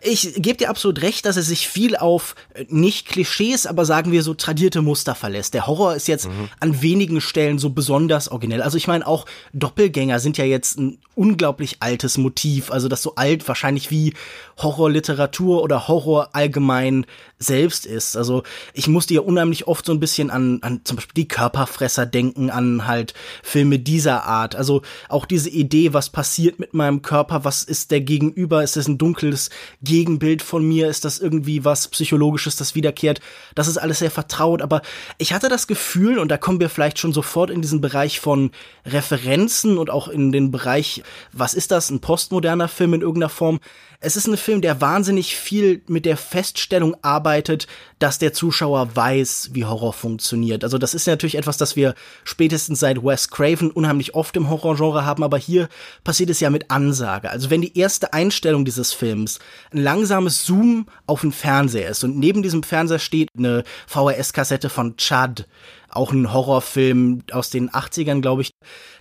ich 0.00 0.34
gebe 0.36 0.56
dir 0.56 0.70
absolut 0.70 1.02
recht, 1.02 1.26
dass 1.26 1.36
er 1.36 1.42
sich 1.42 1.68
viel 1.68 1.96
auf 1.96 2.34
äh, 2.54 2.64
nicht 2.68 3.08
Klischees, 3.08 3.66
aber 3.66 3.84
sagen 3.84 4.12
wir 4.12 4.22
so 4.22 4.34
tradierte 4.34 4.82
Muster 4.82 5.14
verlässt. 5.14 5.54
Der 5.54 5.66
Horror 5.66 5.94
ist 5.94 6.08
jetzt 6.08 6.28
mhm. 6.28 6.48
an 6.60 6.82
wenigen 6.82 7.20
Stellen 7.20 7.58
so 7.58 7.70
besonders 7.70 8.28
originell. 8.28 8.62
Also 8.62 8.76
ich 8.76 8.86
meine, 8.86 9.06
auch 9.06 9.26
Doppelgänger 9.52 10.20
sind 10.20 10.38
ja 10.38 10.44
jetzt 10.44 10.78
ein 10.78 10.98
unglaublich 11.14 11.78
altes 11.80 12.18
Motiv. 12.18 12.70
Also 12.70 12.88
das 12.88 13.02
so 13.02 13.14
alt 13.14 13.46
wahrscheinlich 13.48 13.90
wie 13.90 14.12
Horrorliteratur 14.58 15.62
oder 15.62 15.88
Horror 15.88 16.30
allgemein 16.34 17.06
selbst 17.38 17.86
ist. 17.86 18.16
Also 18.16 18.42
ich 18.74 18.88
musste 18.88 19.14
ja 19.14 19.20
unheimlich 19.20 19.66
oft 19.66 19.86
so 19.86 19.92
ein 19.92 20.00
bisschen 20.00 20.30
an, 20.30 20.58
an 20.62 20.82
zum 20.84 20.96
Beispiel 20.96 21.14
die 21.14 21.28
Körperfresser 21.28 22.06
denken, 22.06 22.50
an 22.50 22.86
halt 22.86 23.14
Filme 23.42 23.78
dieser 23.78 24.24
Art. 24.24 24.56
Also 24.56 24.82
auch 25.08 25.24
diese 25.24 25.50
Idee, 25.50 25.92
was 25.92 26.10
passiert 26.10 26.58
mit 26.58 26.74
meinem 26.74 27.02
Körper, 27.02 27.44
was 27.44 27.64
ist 27.64 27.90
der 27.90 28.02
Gegenüber, 28.02 28.62
ist 28.62 28.76
es 28.76 28.86
ein 28.86 28.98
dunkles 28.98 29.50
Gegenbild 29.86 30.42
von 30.42 30.66
mir, 30.66 30.88
ist 30.88 31.04
das 31.04 31.18
irgendwie 31.18 31.64
was 31.64 31.88
Psychologisches, 31.88 32.56
das 32.56 32.74
wiederkehrt. 32.74 33.20
Das 33.54 33.68
ist 33.68 33.78
alles 33.78 34.00
sehr 34.00 34.10
vertraut, 34.10 34.60
aber 34.60 34.82
ich 35.16 35.32
hatte 35.32 35.48
das 35.48 35.66
Gefühl, 35.66 36.18
und 36.18 36.28
da 36.28 36.36
kommen 36.36 36.60
wir 36.60 36.68
vielleicht 36.68 36.98
schon 36.98 37.12
sofort 37.14 37.50
in 37.50 37.62
diesen 37.62 37.80
Bereich 37.80 38.20
von 38.20 38.50
Referenzen 38.84 39.78
und 39.78 39.88
auch 39.88 40.08
in 40.08 40.32
den 40.32 40.50
Bereich, 40.50 41.02
was 41.32 41.54
ist 41.54 41.70
das, 41.70 41.90
ein 41.90 42.00
postmoderner 42.00 42.68
Film 42.68 42.92
in 42.94 43.00
irgendeiner 43.00 43.30
Form, 43.30 43.60
es 44.00 44.16
ist 44.16 44.26
ein 44.26 44.36
Film, 44.36 44.60
der 44.60 44.80
wahnsinnig 44.80 45.36
viel 45.36 45.82
mit 45.86 46.04
der 46.04 46.16
Feststellung 46.16 46.96
arbeitet, 47.02 47.66
dass 47.98 48.18
der 48.18 48.32
Zuschauer 48.32 48.94
weiß, 48.94 49.50
wie 49.52 49.64
Horror 49.64 49.94
funktioniert. 49.94 50.64
Also 50.64 50.76
das 50.76 50.92
ist 50.92 51.06
natürlich 51.06 51.36
etwas, 51.36 51.56
das 51.56 51.76
wir 51.76 51.94
spätestens 52.24 52.80
seit 52.80 53.02
Wes 53.02 53.30
Craven 53.30 53.70
unheimlich 53.70 54.14
oft 54.14 54.36
im 54.36 54.50
Horrorgenre 54.50 55.06
haben, 55.06 55.22
aber 55.22 55.38
hier 55.38 55.68
passiert 56.04 56.28
es 56.28 56.40
ja 56.40 56.50
mit 56.50 56.70
Ansage. 56.70 57.30
Also 57.30 57.48
wenn 57.48 57.62
die 57.62 57.78
erste 57.78 58.12
Einstellung 58.12 58.64
dieses 58.64 58.92
Films 58.92 59.38
ein 59.76 59.82
langsames 59.82 60.44
Zoom 60.44 60.86
auf 61.06 61.20
den 61.20 61.32
Fernseher 61.32 61.90
ist 61.90 62.02
und 62.02 62.18
neben 62.18 62.42
diesem 62.42 62.62
Fernseher 62.62 62.98
steht 62.98 63.28
eine 63.36 63.62
VHS-Kassette 63.86 64.68
von 64.68 64.96
Chad, 64.96 65.46
auch 65.90 66.12
ein 66.12 66.32
Horrorfilm 66.32 67.22
aus 67.30 67.50
den 67.50 67.70
80ern, 67.70 68.20
glaube 68.20 68.42
ich, 68.42 68.50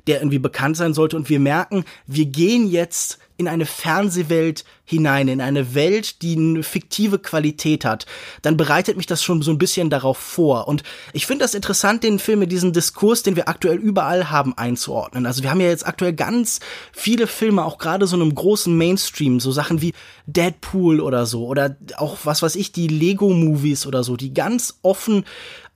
der 0.07 0.19
irgendwie 0.19 0.39
bekannt 0.39 0.77
sein 0.77 0.93
sollte. 0.93 1.17
Und 1.17 1.29
wir 1.29 1.39
merken, 1.39 1.85
wir 2.05 2.25
gehen 2.25 2.69
jetzt 2.69 3.19
in 3.37 3.47
eine 3.47 3.65
Fernsehwelt 3.65 4.63
hinein, 4.85 5.27
in 5.27 5.41
eine 5.41 5.73
Welt, 5.73 6.21
die 6.21 6.35
eine 6.35 6.63
fiktive 6.63 7.19
Qualität 7.19 7.85
hat, 7.85 8.05
dann 8.41 8.55
bereitet 8.55 8.97
mich 8.97 9.07
das 9.07 9.23
schon 9.23 9.41
so 9.41 9.51
ein 9.51 9.57
bisschen 9.57 9.89
darauf 9.89 10.17
vor. 10.17 10.67
Und 10.67 10.83
ich 11.11 11.25
finde 11.25 11.43
das 11.43 11.53
interessant, 11.53 12.03
den 12.03 12.19
Film 12.19 12.39
mit 12.39 12.51
diesem 12.51 12.71
Diskurs, 12.71 13.23
den 13.23 13.35
wir 13.35 13.49
aktuell 13.49 13.77
überall 13.77 14.29
haben, 14.29 14.57
einzuordnen. 14.57 15.25
Also 15.25 15.43
wir 15.43 15.49
haben 15.49 15.59
ja 15.59 15.67
jetzt 15.67 15.87
aktuell 15.87 16.13
ganz 16.13 16.59
viele 16.91 17.27
Filme, 17.27 17.65
auch 17.65 17.77
gerade 17.77 18.07
so 18.07 18.15
einem 18.15 18.33
großen 18.33 18.75
Mainstream, 18.77 19.39
so 19.39 19.51
Sachen 19.51 19.81
wie 19.81 19.93
Deadpool 20.27 21.01
oder 21.01 21.25
so, 21.25 21.45
oder 21.47 21.75
auch 21.97 22.19
was 22.23 22.41
weiß 22.41 22.55
ich, 22.55 22.71
die 22.71 22.87
Lego-Movies 22.87 23.85
oder 23.87 24.03
so, 24.03 24.15
die 24.15 24.33
ganz 24.33 24.79
offen 24.81 25.25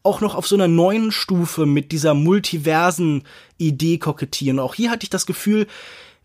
auch 0.04 0.22
noch 0.22 0.36
auf 0.36 0.48
so 0.48 0.56
einer 0.56 0.68
neuen 0.68 1.12
Stufe 1.12 1.66
mit 1.66 1.92
dieser 1.92 2.14
multiversen 2.14 3.24
Idee 3.58 3.98
kokettieren. 3.98 4.60
Auch 4.60 4.76
hier 4.76 4.92
hatte 4.92 5.04
ich 5.04 5.10
das 5.10 5.26
Gefühl, 5.26 5.68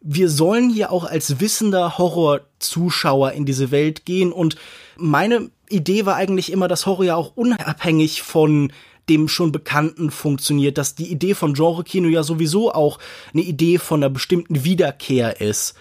wir 0.05 0.29
sollen 0.29 0.69
hier 0.69 0.93
auch 0.93 1.05
als 1.05 1.41
wissender 1.41 1.97
Horror-Zuschauer 1.97 3.33
in 3.33 3.47
diese 3.47 3.71
Welt 3.71 4.05
gehen 4.05 4.33
und 4.33 4.57
meine 4.97 5.51
Idee 5.71 6.05
war 6.05 6.17
eigentlich 6.17 6.53
immer, 6.53 6.69
dass 6.69 6.87
Horror 6.87 7.05
ja 7.05 7.17
auch 7.17 7.33
unabhängig 7.35 8.23
von 8.23 8.71
dem 9.09 9.29
schon 9.29 9.51
Bekannten 9.51 10.11
funktioniert, 10.11 10.79
dass 10.79 10.95
die 10.95 11.11
Idee 11.11 11.35
von 11.35 11.55
Genre-Kino 11.55 12.09
ja 12.09 12.23
sowieso 12.23 12.73
auch 12.73 12.99
eine 13.33 13.43
Idee 13.43 13.79
von 13.79 14.03
einer 14.03 14.11
bestimmten 14.11 14.65
Wiederkehr 14.65 15.41
ist. 15.41 15.75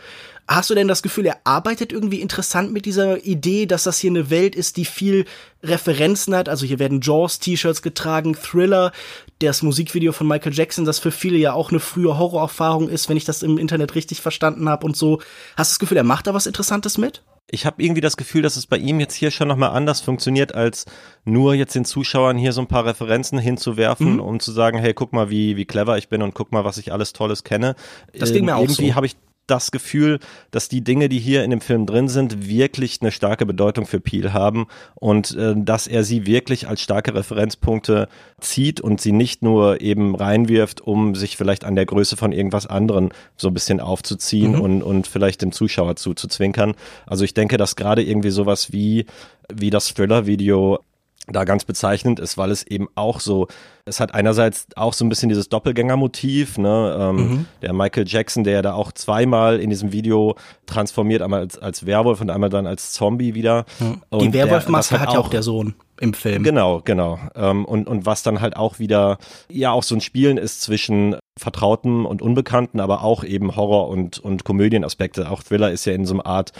Hast 0.45 0.69
du 0.69 0.75
denn 0.75 0.89
das 0.89 1.03
Gefühl, 1.03 1.25
er 1.25 1.39
arbeitet 1.45 1.93
irgendwie 1.93 2.19
interessant 2.19 2.73
mit 2.73 2.85
dieser 2.85 3.23
Idee, 3.25 3.65
dass 3.65 3.83
das 3.83 3.99
hier 3.99 4.09
eine 4.09 4.29
Welt 4.29 4.55
ist, 4.55 4.75
die 4.75 4.83
viel 4.83 5.25
Referenzen 5.63 6.35
hat? 6.35 6.49
Also 6.49 6.65
hier 6.65 6.79
werden 6.79 6.99
Jaws-T-Shirts 6.99 7.81
getragen, 7.81 8.35
Thriller, 8.35 8.91
das 9.45 9.63
Musikvideo 9.63 10.11
von 10.11 10.27
Michael 10.27 10.53
Jackson, 10.53 10.85
das 10.85 10.99
für 10.99 11.11
viele 11.11 11.37
ja 11.37 11.53
auch 11.53 11.69
eine 11.69 11.79
frühe 11.79 12.17
Horrorerfahrung 12.17 12.89
ist, 12.89 13.09
wenn 13.09 13.17
ich 13.17 13.25
das 13.25 13.43
im 13.43 13.57
Internet 13.57 13.95
richtig 13.95 14.21
verstanden 14.21 14.69
habe 14.69 14.85
und 14.85 14.95
so. 14.95 15.21
Hast 15.55 15.71
du 15.71 15.73
das 15.73 15.79
Gefühl, 15.79 15.97
er 15.97 16.03
macht 16.03 16.27
da 16.27 16.33
was 16.33 16.45
Interessantes 16.45 16.97
mit? 16.97 17.23
Ich 17.51 17.65
habe 17.65 17.83
irgendwie 17.83 18.01
das 18.01 18.17
Gefühl, 18.17 18.41
dass 18.41 18.55
es 18.55 18.65
bei 18.65 18.77
ihm 18.77 18.99
jetzt 18.99 19.13
hier 19.13 19.29
schon 19.29 19.47
nochmal 19.47 19.71
anders 19.71 19.99
funktioniert, 20.01 20.55
als 20.55 20.85
nur 21.25 21.53
jetzt 21.53 21.75
den 21.75 21.85
Zuschauern 21.85 22.37
hier 22.37 22.53
so 22.53 22.61
ein 22.61 22.67
paar 22.67 22.85
Referenzen 22.85 23.37
hinzuwerfen, 23.37 24.13
mhm. 24.13 24.19
um 24.21 24.39
zu 24.39 24.51
sagen, 24.51 24.79
hey, 24.79 24.93
guck 24.93 25.13
mal, 25.13 25.29
wie, 25.29 25.57
wie 25.57 25.65
clever 25.65 25.97
ich 25.97 26.07
bin 26.07 26.21
und 26.21 26.33
guck 26.33 26.51
mal, 26.51 26.63
was 26.63 26.77
ich 26.77 26.93
alles 26.93 27.13
Tolles 27.13 27.43
kenne. 27.43 27.75
Das 28.17 28.31
ging 28.31 28.45
mir 28.45 28.51
ähm, 28.51 28.57
auch 28.57 28.61
irgendwie 28.61 28.89
so. 28.89 28.95
habe 28.95 29.05
ich 29.05 29.15
das 29.53 29.69
Gefühl, 29.69 30.19
dass 30.49 30.67
die 30.67 30.83
Dinge, 30.83 31.09
die 31.09 31.19
hier 31.19 31.43
in 31.43 31.51
dem 31.51 31.61
Film 31.61 31.85
drin 31.85 32.09
sind, 32.09 32.47
wirklich 32.47 32.99
eine 33.01 33.11
starke 33.11 33.45
Bedeutung 33.45 33.85
für 33.85 33.99
Peel 33.99 34.33
haben 34.33 34.65
und 34.95 35.35
äh, 35.35 35.53
dass 35.55 35.85
er 35.85 36.03
sie 36.03 36.25
wirklich 36.25 36.67
als 36.67 36.81
starke 36.81 37.13
Referenzpunkte 37.13 38.07
zieht 38.41 38.81
und 38.81 38.99
sie 38.99 39.11
nicht 39.11 39.43
nur 39.43 39.79
eben 39.79 40.15
reinwirft, 40.15 40.81
um 40.81 41.13
sich 41.13 41.37
vielleicht 41.37 41.65
an 41.65 41.75
der 41.75 41.85
Größe 41.85 42.17
von 42.17 42.31
irgendwas 42.31 42.65
anderen 42.65 43.09
so 43.37 43.47
ein 43.47 43.53
bisschen 43.53 43.79
aufzuziehen 43.79 44.53
mhm. 44.53 44.61
und, 44.61 44.81
und 44.81 45.07
vielleicht 45.07 45.43
dem 45.43 45.51
Zuschauer 45.51 45.97
zuzuzwinkern. 45.97 46.73
Also 47.05 47.23
ich 47.23 47.35
denke, 47.35 47.57
dass 47.57 47.75
gerade 47.75 48.01
irgendwie 48.01 48.31
sowas 48.31 48.73
wie, 48.73 49.05
wie 49.53 49.69
das 49.69 49.93
Thriller-Video 49.93 50.79
da 51.27 51.45
ganz 51.45 51.63
bezeichnend 51.63 52.19
ist, 52.19 52.37
weil 52.37 52.51
es 52.51 52.63
eben 52.63 52.87
auch 52.95 53.19
so, 53.21 53.47
es 53.85 53.99
hat 53.99 54.13
einerseits 54.13 54.67
auch 54.75 54.93
so 54.93 55.05
ein 55.05 55.09
bisschen 55.09 55.29
dieses 55.29 55.47
Doppelgängermotiv, 55.47 56.57
ne, 56.57 56.97
ähm, 56.99 57.15
mhm. 57.15 57.45
der 57.61 57.73
Michael 57.73 58.05
Jackson, 58.07 58.43
der 58.43 58.61
da 58.61 58.73
auch 58.73 58.91
zweimal 58.91 59.59
in 59.59 59.69
diesem 59.69 59.93
Video 59.93 60.35
transformiert, 60.65 61.21
einmal 61.21 61.39
als, 61.39 61.57
als 61.57 61.85
Werwolf 61.85 62.19
und 62.19 62.29
einmal 62.29 62.49
dann 62.49 62.67
als 62.67 62.91
Zombie 62.91 63.35
wieder. 63.35 63.65
Mhm. 63.79 64.01
Die 64.19 64.33
Werwolfmaske 64.33 64.99
hat 64.99 65.13
ja 65.13 65.19
auch 65.19 65.29
der 65.29 65.43
Sohn 65.43 65.75
im 65.99 66.13
Film. 66.13 66.43
Genau, 66.43 66.81
genau. 66.83 67.19
Ähm, 67.35 67.63
und, 67.63 67.87
und 67.87 68.05
was 68.05 68.23
dann 68.23 68.41
halt 68.41 68.57
auch 68.57 68.79
wieder, 68.79 69.17
ja, 69.49 69.71
auch 69.71 69.83
so 69.83 69.95
ein 69.95 70.01
Spielen 70.01 70.37
ist 70.37 70.61
zwischen 70.61 71.15
Vertrauten 71.39 72.05
und 72.05 72.21
Unbekannten, 72.21 72.79
aber 72.79 73.03
auch 73.03 73.23
eben 73.23 73.55
Horror- 73.55 73.87
und, 73.87 74.19
und 74.19 74.43
Komödienaspekte. 74.43 75.31
Auch 75.31 75.41
Thriller 75.41 75.71
ist 75.71 75.85
ja 75.85 75.93
in 75.93 76.05
so 76.05 76.15
einer 76.15 76.25
Art 76.25 76.51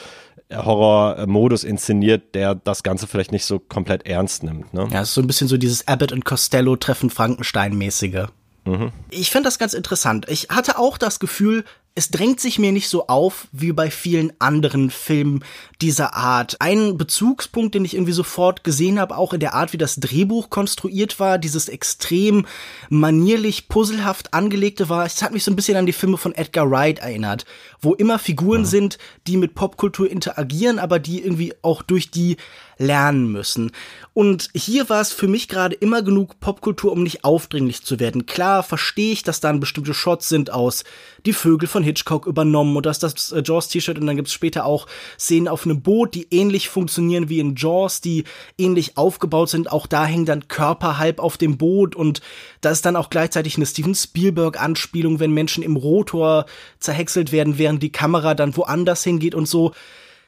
Horror-Modus 0.56 1.64
inszeniert, 1.64 2.36
der 2.36 2.56
das 2.56 2.84
Ganze 2.84 3.08
vielleicht 3.08 3.32
nicht 3.32 3.46
so 3.46 3.60
komplett 3.60 4.06
ernst 4.06 4.44
nimmt. 4.44 4.74
Ne? 4.74 4.88
Ja, 4.92 5.02
es 5.02 5.10
ist 5.10 5.16
so 5.16 5.22
ein 5.22 5.28
bisschen 5.28 5.48
so 5.48 5.58
dieses 5.58 5.88
Abbott 5.88 6.12
und 6.12 6.26
Costello 6.26 6.76
treffen 6.76 7.10
Frankenstein-mäßige. 7.10 8.28
Mhm. 8.66 8.92
Ich 9.10 9.32
finde 9.32 9.48
das 9.48 9.60
ganz 9.60 9.74
interessant. 9.74 10.28
Ich 10.30 10.50
hatte 10.50 10.78
auch 10.78 10.98
das 10.98 11.20
Gefühl, 11.20 11.66
es 11.96 12.10
drängt 12.10 12.40
sich 12.40 12.58
mir 12.58 12.72
nicht 12.72 12.90
so 12.90 13.06
auf 13.06 13.48
wie 13.52 13.72
bei 13.72 13.92
vielen 13.92 14.34
anderen 14.40 14.90
Filmen 14.90 15.44
dieser 15.80 16.16
Art. 16.16 16.60
Ein 16.60 16.98
Bezugspunkt, 16.98 17.76
den 17.76 17.86
ich 17.86 17.94
irgendwie 17.94 18.14
sofort 18.14 18.64
gesehen 18.64 19.00
habe, 19.00 19.16
auch 19.16 19.32
in 19.34 19.40
der 19.40 19.54
Art, 19.54 19.74
wie 19.74 19.78
das 19.78 19.98
Drehbuch 19.98 20.50
konstruiert 20.50 21.20
war, 21.20 21.38
dieses 21.38 21.70
extrem 21.70 22.48
manierlich, 22.90 23.68
puzzlehaft 23.68 24.34
angelegte 24.34 24.90
war, 24.90 25.06
es 25.06 25.22
hat 25.22 25.34
mich 25.34 25.44
so 25.44 25.52
ein 25.52 25.56
bisschen 25.56 25.78
an 25.78 25.86
die 25.86 25.94
Filme 25.94 26.18
von 26.18 26.34
Edgar 26.34 26.72
Wright 26.72 26.98
erinnert, 26.98 27.46
wo 27.80 27.94
immer 27.94 28.18
Figuren 28.18 28.62
mhm. 28.62 28.66
sind, 28.66 28.98
die 29.28 29.38
mit 29.38 29.54
Popkultur 29.54 30.10
interagieren, 30.10 30.80
aber 30.80 30.98
die 30.98 31.24
irgendwie 31.24 31.54
auch 31.62 31.84
durch 31.84 32.10
die 32.10 32.38
lernen 32.80 33.32
müssen. 33.32 33.72
Und 34.14 34.50
hier 34.56 34.90
war 34.90 35.02
es 35.02 35.12
für 35.12 35.28
mich 35.28 35.48
gerade 35.48 35.76
immer 35.76 36.02
genug 36.02 36.40
Popkultur, 36.40 36.92
um 36.92 37.04
nicht 37.04 37.24
aufdringlich 37.24 37.84
zu 37.84 38.00
werden. 38.00 38.26
Klar 38.26 38.64
verstehe 38.64 39.14
ich, 39.14 39.24
dass 39.24 39.40
dann 39.40 39.60
bestimmte 39.60 39.94
Shots 39.94 40.28
sind 40.28 40.52
aus 40.52 40.84
Die 41.26 41.34
Vögel 41.34 41.68
von 41.68 41.84
Hitchcock 41.84 42.26
übernommen 42.26 42.76
und 42.76 42.86
das 42.86 43.32
äh, 43.32 43.42
Jaws-T-Shirt 43.44 43.98
und 43.98 44.08
dann 44.08 44.16
gibt 44.16 44.28
es 44.28 44.34
später 44.34 44.66
auch 44.66 44.88
Szenen 45.18 45.48
auf 45.48 45.66
einem 45.66 45.82
Boot, 45.82 46.16
die 46.16 46.28
ähnlich 46.32 46.70
funktionieren 46.70 47.30
wie 47.30 47.40
in 47.40 47.56
Jaws, 47.56 48.02
die 48.02 48.26
ähnlich 48.58 48.98
aufgebaut 48.98 49.50
sind. 49.50 49.72
Auch 49.72 49.88
da 49.88 50.06
hängen 50.06 50.26
dann 50.26 50.48
Körper 50.48 50.98
halb 50.98 51.20
auf 51.20 51.38
dem 51.38 51.58
Boot 51.58 51.96
und 51.96 52.22
da 52.62 52.72
ist 52.72 52.86
dann 52.86 52.96
auch 52.96 53.10
gleichzeitig 53.10 53.56
eine 53.56 53.66
Steven 53.66 53.96
Spielberg-Anspielung, 53.96 55.20
wenn 55.20 55.32
Menschen 55.32 55.64
im 55.64 55.76
Rotor 55.76 56.46
zerhäckselt 56.80 57.32
werden, 57.32 57.58
während 57.58 57.82
die 57.82 57.92
Kamera 57.92 58.36
dann 58.36 58.56
woanders 58.58 59.04
hingeht 59.04 59.36
und 59.36 59.48
so. 59.48 59.74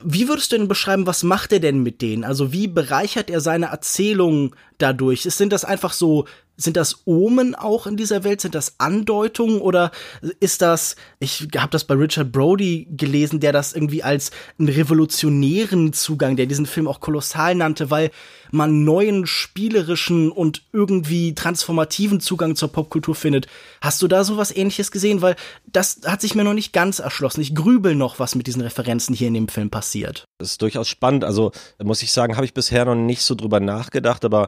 Wie 0.04 0.28
würdest 0.28 0.52
du 0.52 0.58
denn 0.58 0.68
beschreiben, 0.68 1.08
was 1.08 1.24
macht 1.24 1.54
er 1.54 1.60
denn 1.60 1.82
mit 1.82 2.02
denen? 2.02 2.24
Also 2.24 2.52
wie 2.52 2.68
bereichert 2.68 3.30
er 3.30 3.40
seine 3.40 3.68
Erzählung 3.68 4.56
dadurch? 4.78 5.24
Sind 5.24 5.54
das 5.54 5.64
einfach 5.64 5.94
so 5.94 6.26
sind 6.58 6.78
das 6.78 7.02
Omen 7.06 7.56
auch 7.56 7.88
in 7.88 7.98
dieser 7.98 8.24
Welt? 8.24 8.42
Sind 8.42 8.56
das 8.56 8.76
Andeutungen 8.78 9.62
oder 9.62 9.92
ist 10.40 10.62
das, 10.62 10.96
ich 11.20 11.48
habe 11.58 11.72
das 11.72 11.84
bei 11.84 11.96
Richard 11.96 12.32
Brody 12.32 12.88
gelesen, 12.92 13.40
der 13.40 13.52
das 13.52 13.74
irgendwie 13.74 14.04
als 14.04 14.32
einen 14.58 14.70
revolutionären 14.70 15.94
Zugang, 15.94 16.36
der 16.36 16.46
diesen 16.46 16.66
Film 16.66 16.88
auch 16.88 17.00
kolossal 17.00 17.56
nannte, 17.56 17.92
weil 17.92 18.12
man 18.52 18.84
neuen 18.84 19.28
spielerischen 19.28 20.32
und 20.32 20.64
irgendwie 20.72 21.36
transformativen 21.36 22.20
Zugang 22.20 22.56
zur 22.56 22.72
Popkultur 22.72 23.16
findet. 23.16 23.48
Hast 23.82 24.02
du 24.02 24.08
da 24.08 24.24
sowas 24.24 24.56
ähnliches 24.56 24.92
gesehen? 24.92 25.22
Weil 25.22 25.36
das 25.66 26.02
hat 26.06 26.22
sich 26.22 26.36
mir 26.36 26.44
noch 26.44 26.54
nicht 26.54 26.74
ganz 26.74 27.00
erschlossen. 27.00 27.42
Ich 27.42 27.54
grübel 27.54 27.96
noch, 27.96 28.20
was 28.20 28.36
mit 28.36 28.48
diesen 28.48 28.62
Referenzen 28.62 29.16
hier 29.16 29.28
in 29.28 29.34
dem 29.34 29.48
Film 29.48 29.70
passiert. 29.70 30.26
Das 30.38 30.52
ist 30.52 30.62
durchaus 30.62 30.88
spannend. 30.88 31.24
Also 31.24 31.52
muss 31.84 32.02
ich 32.02 32.12
sagen, 32.12 32.36
habe 32.36 32.46
ich 32.46 32.54
bisher 32.54 32.86
noch 32.86 32.96
nicht 32.96 33.22
so 33.22 33.36
drüber 33.36 33.60
nachgedacht, 33.60 34.24
aber 34.24 34.48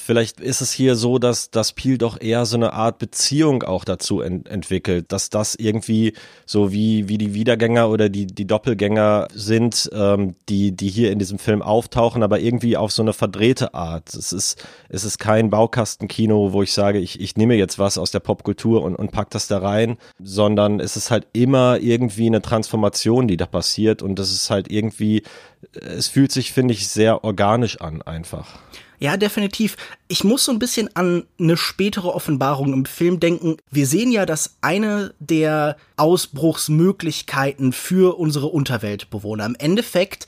Vielleicht 0.00 0.40
ist 0.40 0.60
es 0.60 0.72
hier 0.72 0.94
so, 0.94 1.18
dass 1.18 1.50
das 1.50 1.72
Peel 1.72 1.98
doch 1.98 2.20
eher 2.20 2.46
so 2.46 2.56
eine 2.56 2.72
Art 2.72 2.98
Beziehung 2.98 3.62
auch 3.64 3.84
dazu 3.84 4.20
ent 4.20 4.48
entwickelt, 4.48 5.12
dass 5.12 5.28
das 5.28 5.54
irgendwie 5.54 6.14
so 6.46 6.72
wie, 6.72 7.08
wie 7.08 7.18
die 7.18 7.34
Wiedergänger 7.34 7.90
oder 7.90 8.08
die, 8.08 8.26
die 8.26 8.46
Doppelgänger 8.46 9.28
sind, 9.34 9.90
ähm, 9.92 10.36
die, 10.48 10.72
die 10.72 10.88
hier 10.88 11.10
in 11.10 11.18
diesem 11.18 11.38
Film 11.38 11.62
auftauchen, 11.62 12.22
aber 12.22 12.38
irgendwie 12.40 12.76
auf 12.76 12.92
so 12.92 13.02
eine 13.02 13.12
verdrehte 13.12 13.74
Art. 13.74 14.14
Es 14.14 14.32
ist, 14.32 14.64
es 14.88 15.04
ist 15.04 15.18
kein 15.18 15.50
Baukastenkino, 15.50 16.52
wo 16.52 16.62
ich 16.62 16.72
sage, 16.72 17.00
ich, 17.00 17.20
ich 17.20 17.36
nehme 17.36 17.56
jetzt 17.56 17.78
was 17.78 17.98
aus 17.98 18.10
der 18.10 18.20
Popkultur 18.20 18.82
und, 18.82 18.94
und 18.94 19.10
pack 19.10 19.30
das 19.30 19.48
da 19.48 19.58
rein, 19.58 19.98
sondern 20.22 20.80
es 20.80 20.96
ist 20.96 21.10
halt 21.10 21.26
immer 21.32 21.80
irgendwie 21.80 22.28
eine 22.28 22.40
Transformation, 22.40 23.28
die 23.28 23.36
da 23.36 23.46
passiert 23.46 24.02
und 24.02 24.18
das 24.18 24.30
ist 24.32 24.48
halt 24.48 24.70
irgendwie, 24.70 25.24
es 25.72 26.06
fühlt 26.08 26.32
sich, 26.32 26.52
finde 26.52 26.72
ich, 26.72 26.88
sehr 26.88 27.24
organisch 27.24 27.80
an 27.80 28.00
einfach. 28.00 28.60
Ja, 29.00 29.16
definitiv. 29.16 29.76
Ich 30.08 30.24
muss 30.24 30.44
so 30.44 30.52
ein 30.52 30.58
bisschen 30.58 30.94
an 30.96 31.24
eine 31.38 31.56
spätere 31.56 32.14
Offenbarung 32.14 32.72
im 32.72 32.84
Film 32.84 33.20
denken. 33.20 33.56
Wir 33.70 33.86
sehen 33.86 34.10
ja, 34.10 34.26
dass 34.26 34.56
eine 34.60 35.14
der 35.20 35.76
Ausbruchsmöglichkeiten 35.96 37.72
für 37.72 38.18
unsere 38.18 38.46
Unterweltbewohner 38.46 39.46
im 39.46 39.54
Endeffekt 39.56 40.26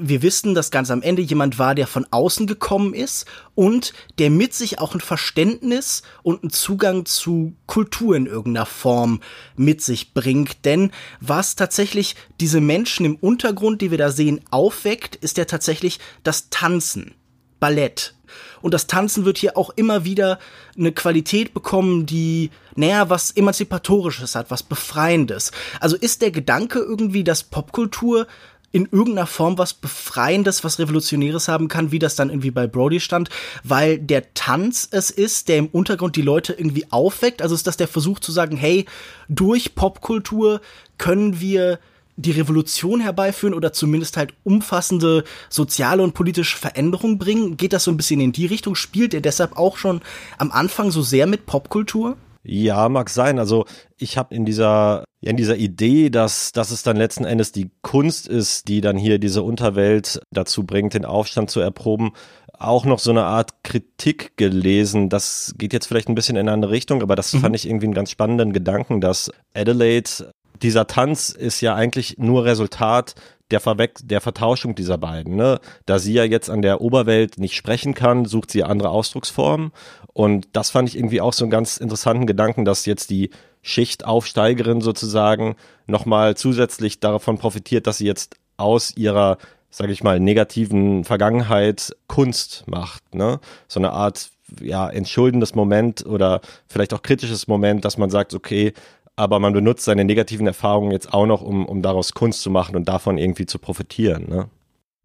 wir 0.00 0.22
wissen, 0.22 0.54
dass 0.54 0.70
ganz 0.70 0.90
am 0.90 1.02
Ende 1.02 1.22
jemand 1.22 1.58
war, 1.58 1.74
der 1.74 1.86
von 1.86 2.06
außen 2.10 2.46
gekommen 2.46 2.94
ist 2.94 3.26
und 3.54 3.92
der 4.18 4.30
mit 4.30 4.54
sich 4.54 4.78
auch 4.78 4.94
ein 4.94 5.00
Verständnis 5.00 6.02
und 6.22 6.42
einen 6.42 6.50
Zugang 6.50 7.04
zu 7.04 7.54
Kultur 7.66 8.16
in 8.16 8.26
irgendeiner 8.26 8.66
Form 8.66 9.20
mit 9.56 9.82
sich 9.82 10.14
bringt. 10.14 10.64
Denn 10.64 10.92
was 11.20 11.56
tatsächlich 11.56 12.14
diese 12.40 12.60
Menschen 12.60 13.06
im 13.06 13.16
Untergrund, 13.16 13.82
die 13.82 13.90
wir 13.90 13.98
da 13.98 14.10
sehen, 14.10 14.40
aufweckt, 14.50 15.16
ist 15.16 15.36
ja 15.36 15.44
tatsächlich 15.44 15.98
das 16.22 16.48
Tanzen. 16.50 17.14
Ballett. 17.60 18.14
Und 18.60 18.74
das 18.74 18.86
Tanzen 18.86 19.24
wird 19.24 19.38
hier 19.38 19.56
auch 19.56 19.70
immer 19.76 20.04
wieder 20.04 20.38
eine 20.76 20.92
Qualität 20.92 21.54
bekommen, 21.54 22.06
die, 22.06 22.50
naja, 22.74 23.08
was 23.08 23.30
Emanzipatorisches 23.30 24.34
hat, 24.34 24.50
was 24.50 24.62
Befreiendes. 24.62 25.52
Also 25.80 25.96
ist 25.96 26.22
der 26.22 26.30
Gedanke 26.30 26.78
irgendwie, 26.78 27.24
dass 27.24 27.44
Popkultur 27.44 28.26
in 28.70 28.86
irgendeiner 28.90 29.26
Form 29.26 29.56
was 29.56 29.72
Befreiendes, 29.72 30.62
was 30.62 30.78
Revolutionäres 30.78 31.48
haben 31.48 31.68
kann, 31.68 31.90
wie 31.90 31.98
das 31.98 32.16
dann 32.16 32.28
irgendwie 32.28 32.50
bei 32.50 32.66
Brody 32.66 33.00
stand, 33.00 33.30
weil 33.64 33.98
der 33.98 34.34
Tanz 34.34 34.86
es 34.90 35.10
ist, 35.10 35.48
der 35.48 35.56
im 35.56 35.68
Untergrund 35.68 36.16
die 36.16 36.22
Leute 36.22 36.52
irgendwie 36.52 36.86
aufweckt. 36.90 37.40
Also 37.40 37.54
ist 37.54 37.66
das 37.66 37.78
der 37.78 37.88
Versuch 37.88 38.18
zu 38.18 38.30
sagen, 38.30 38.56
hey, 38.56 38.84
durch 39.28 39.74
Popkultur 39.74 40.60
können 40.98 41.40
wir 41.40 41.78
die 42.18 42.32
Revolution 42.32 43.00
herbeiführen 43.00 43.54
oder 43.54 43.72
zumindest 43.72 44.16
halt 44.16 44.34
umfassende 44.44 45.24
soziale 45.48 46.02
und 46.02 46.14
politische 46.14 46.58
Veränderungen 46.58 47.18
bringen? 47.18 47.56
Geht 47.56 47.72
das 47.72 47.84
so 47.84 47.90
ein 47.90 47.96
bisschen 47.96 48.20
in 48.20 48.32
die 48.32 48.46
Richtung? 48.46 48.74
Spielt 48.74 49.14
er 49.14 49.20
deshalb 49.20 49.56
auch 49.56 49.76
schon 49.76 50.00
am 50.36 50.50
Anfang 50.50 50.90
so 50.90 51.00
sehr 51.00 51.26
mit 51.26 51.46
Popkultur? 51.46 52.16
Ja, 52.42 52.88
mag 52.88 53.10
sein. 53.10 53.38
Also 53.38 53.66
ich 53.96 54.18
habe 54.18 54.34
in 54.34 54.44
dieser 54.44 55.04
in 55.20 55.36
dieser 55.36 55.56
Idee, 55.56 56.10
dass, 56.10 56.52
dass 56.52 56.70
es 56.70 56.84
dann 56.84 56.96
letzten 56.96 57.24
Endes 57.24 57.50
die 57.50 57.70
Kunst 57.82 58.28
ist, 58.28 58.68
die 58.68 58.80
dann 58.80 58.96
hier 58.96 59.18
diese 59.18 59.42
Unterwelt 59.42 60.20
dazu 60.30 60.62
bringt, 60.62 60.94
den 60.94 61.04
Aufstand 61.04 61.50
zu 61.50 61.58
erproben, 61.58 62.12
auch 62.58 62.84
noch 62.84 62.98
so 62.98 63.10
eine 63.10 63.24
Art 63.24 63.62
Kritik 63.62 64.36
gelesen. 64.36 65.08
Das 65.08 65.54
geht 65.58 65.72
jetzt 65.72 65.86
vielleicht 65.86 66.08
ein 66.08 66.14
bisschen 66.14 66.36
in 66.36 66.42
eine 66.42 66.52
andere 66.52 66.72
Richtung, 66.72 67.02
aber 67.02 67.16
das 67.16 67.32
mhm. 67.32 67.40
fand 67.40 67.56
ich 67.56 67.66
irgendwie 67.66 67.86
einen 67.86 67.94
ganz 67.94 68.10
spannenden 68.10 68.52
Gedanken, 68.52 69.00
dass 69.00 69.30
Adelaide 69.54 70.32
dieser 70.62 70.86
Tanz 70.86 71.30
ist 71.30 71.60
ja 71.60 71.74
eigentlich 71.74 72.16
nur 72.18 72.44
Resultat 72.44 73.14
der, 73.50 73.60
Verwe 73.60 73.88
der 74.02 74.20
Vertauschung 74.20 74.74
dieser 74.74 74.98
beiden. 74.98 75.36
Ne? 75.36 75.60
Da 75.86 75.98
sie 75.98 76.12
ja 76.12 76.24
jetzt 76.24 76.50
an 76.50 76.62
der 76.62 76.80
Oberwelt 76.80 77.38
nicht 77.38 77.56
sprechen 77.56 77.94
kann, 77.94 78.24
sucht 78.24 78.50
sie 78.50 78.64
andere 78.64 78.90
Ausdrucksformen. 78.90 79.72
Und 80.12 80.48
das 80.52 80.70
fand 80.70 80.88
ich 80.88 80.96
irgendwie 80.96 81.20
auch 81.20 81.32
so 81.32 81.44
einen 81.44 81.50
ganz 81.50 81.76
interessanten 81.76 82.26
Gedanken, 82.26 82.64
dass 82.64 82.86
jetzt 82.86 83.10
die 83.10 83.30
Schichtaufsteigerin 83.62 84.80
sozusagen 84.80 85.56
nochmal 85.86 86.36
zusätzlich 86.36 87.00
davon 87.00 87.38
profitiert, 87.38 87.86
dass 87.86 87.98
sie 87.98 88.06
jetzt 88.06 88.36
aus 88.56 88.96
ihrer, 88.96 89.38
sage 89.70 89.92
ich 89.92 90.02
mal, 90.02 90.20
negativen 90.20 91.04
Vergangenheit 91.04 91.96
Kunst 92.06 92.64
macht. 92.66 93.14
Ne? 93.14 93.40
So 93.66 93.80
eine 93.80 93.92
Art 93.92 94.30
ja, 94.60 94.88
entschuldendes 94.88 95.54
Moment 95.54 96.04
oder 96.06 96.40
vielleicht 96.66 96.94
auch 96.94 97.02
kritisches 97.02 97.48
Moment, 97.48 97.84
dass 97.84 97.98
man 97.98 98.10
sagt, 98.10 98.34
okay, 98.34 98.72
aber 99.18 99.40
man 99.40 99.52
benutzt 99.52 99.84
seine 99.84 100.04
negativen 100.04 100.46
Erfahrungen 100.46 100.92
jetzt 100.92 101.12
auch 101.12 101.26
noch, 101.26 101.42
um, 101.42 101.66
um 101.66 101.82
daraus 101.82 102.14
Kunst 102.14 102.40
zu 102.40 102.50
machen 102.50 102.76
und 102.76 102.88
davon 102.88 103.18
irgendwie 103.18 103.46
zu 103.46 103.58
profitieren. 103.58 104.26
Ne? 104.28 104.48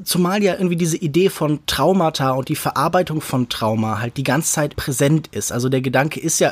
Zumal 0.03 0.43
ja 0.43 0.53
irgendwie 0.53 0.75
diese 0.75 0.98
Idee 0.98 1.29
von 1.29 1.65
Traumata 1.65 2.32
und 2.32 2.50
die 2.50 2.55
Verarbeitung 2.55 3.22
von 3.22 3.50
Trauma 3.50 4.00
halt 4.00 4.17
die 4.17 4.24
ganze 4.24 4.53
Zeit 4.53 4.75
präsent 4.75 5.29
ist. 5.32 5.51
Also 5.51 5.67
der 5.67 5.82
Gedanke 5.82 6.20
ist 6.20 6.39
ja, 6.39 6.51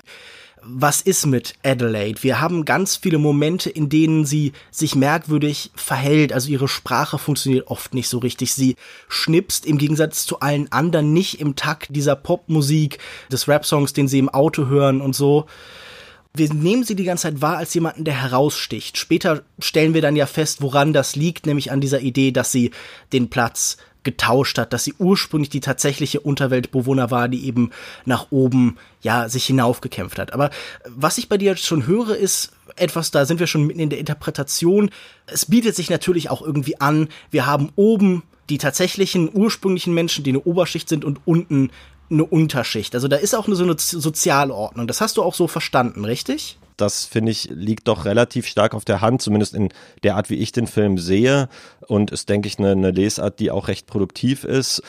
was 0.63 1.01
ist 1.01 1.27
mit 1.27 1.53
Adelaide? 1.63 2.24
Wir 2.24 2.41
haben 2.41 2.65
ganz 2.65 2.96
viele 2.96 3.20
Momente, 3.20 3.70
in 3.70 3.89
denen 3.89 4.25
sie 4.25 4.53
sich 4.72 4.96
merkwürdig 4.96 5.72
verhält. 5.75 6.34
Also 6.34 6.50
ihre 6.50 6.68
Sprache 6.68 7.20
funktioniert 7.20 7.68
oft 7.68 7.94
nicht 7.94 8.10
so 8.10 8.18
richtig. 8.18 8.53
Sie 8.53 8.75
schnipst 9.08 9.68
im 9.68 9.77
Gegensatz 9.77 10.25
zu 10.25 10.39
allen 10.39 10.72
anderen 10.72 11.13
nicht 11.13 11.39
im 11.39 11.56
Takt 11.56 11.96
dieser 11.96 12.15
Popmusik, 12.15 12.98
des 13.32 13.48
Rap-Songs, 13.48 13.94
den 13.94 14.08
sie 14.08 14.20
im 14.20 14.30
Auto 14.30 14.65
hören 14.65 15.01
und 15.01 15.15
so. 15.15 15.46
Wir 16.34 16.54
nehmen 16.54 16.84
sie 16.84 16.96
die 16.96 17.04
ganze 17.04 17.24
Zeit 17.24 17.42
wahr 17.42 17.58
als 17.58 17.74
jemanden, 17.74 18.06
der 18.06 18.22
heraussticht. 18.22 18.98
Später 18.98 19.44
stellen 19.60 19.94
wir 19.94 20.02
dann 20.02 20.16
ja 20.16 20.26
fest, 20.26 20.62
woran 20.62 20.94
das 20.94 21.16
liegt, 21.16 21.46
nämlich 21.46 21.72
an 21.72 21.82
dieser 21.82 22.00
Idee, 22.00 22.32
dass 22.32 22.52
sie 22.52 22.72
den 23.12 23.30
Platz 23.30 23.78
getauscht 24.04 24.58
hat, 24.58 24.74
dass 24.74 24.84
sie 24.84 24.96
ursprünglich 24.98 25.50
die 25.50 25.60
tatsächliche 25.60 26.22
Unterweltbewohner 26.22 27.12
war, 27.12 27.28
die 27.28 27.46
eben 27.46 27.72
nach 28.06 28.28
oben, 28.32 28.78
ja, 29.02 29.30
sich 29.30 29.46
hinaufgekämpft 29.46 30.18
hat. 30.18 30.34
Aber 30.34 30.50
was 30.88 31.18
ich 31.18 31.30
bei 31.30 31.38
dir 31.38 31.56
schon 31.56 31.86
höre, 31.86 32.16
ist 32.16 32.52
etwas, 32.78 33.12
da 33.12 33.26
sind 33.26 33.40
wir 33.40 33.48
schon 33.48 33.68
mitten 33.68 33.80
in 33.80 33.90
der 33.90 34.00
Interpretation. 34.00 34.90
Es 35.28 35.46
bietet 35.46 35.76
sich 35.76 35.90
natürlich 35.90 36.30
auch 36.30 36.42
irgendwie 36.42 36.80
an, 36.80 37.10
wir 37.30 37.46
haben 37.46 37.70
oben 37.76 38.24
die 38.50 38.58
tatsächlichen 38.58 39.30
ursprünglichen 39.32 39.94
Menschen, 39.94 40.24
die 40.24 40.32
eine 40.32 40.42
Oberschicht 40.42 40.90
sind 40.90 41.06
und 41.06 41.20
unten 41.26 41.70
eine 42.12 42.25
Unterschicht. 42.25 42.94
Also 42.94 43.08
da 43.08 43.18
ist 43.18 43.34
auch 43.34 43.48
so 43.48 43.63
eine 43.63 43.75
Sozialordnung. 43.77 44.88
Das 44.88 45.01
hast 45.01 45.18
du 45.18 45.24
auch 45.24 45.34
so 45.34 45.48
verstanden, 45.48 46.06
richtig? 46.06 46.58
Das 46.77 47.06
finde 47.06 47.32
ich 47.32 47.50
liegt 47.51 47.88
doch 47.88 48.06
relativ 48.06 48.48
stark 48.48 48.74
auf 48.74 48.86
der 48.86 49.01
Hand, 49.01 49.22
zumindest 49.22 49.53
in 49.53 49.70
der 50.03 50.15
Art, 50.15 50.30
wie 50.30 50.36
ich 50.36 50.51
den 50.51 50.68
Film 50.68 50.98
sehe. 50.98 51.48
Und 51.88 52.12
ist, 52.12 52.30
denke 52.30 52.48
ich, 52.48 52.58
eine, 52.60 52.72
eine 52.72 52.91
Lesart, 52.91 53.39
die 53.39 53.51
auch 53.51 53.68
recht 53.68 53.88
produktiv 53.88 54.44
ist. 54.44 54.82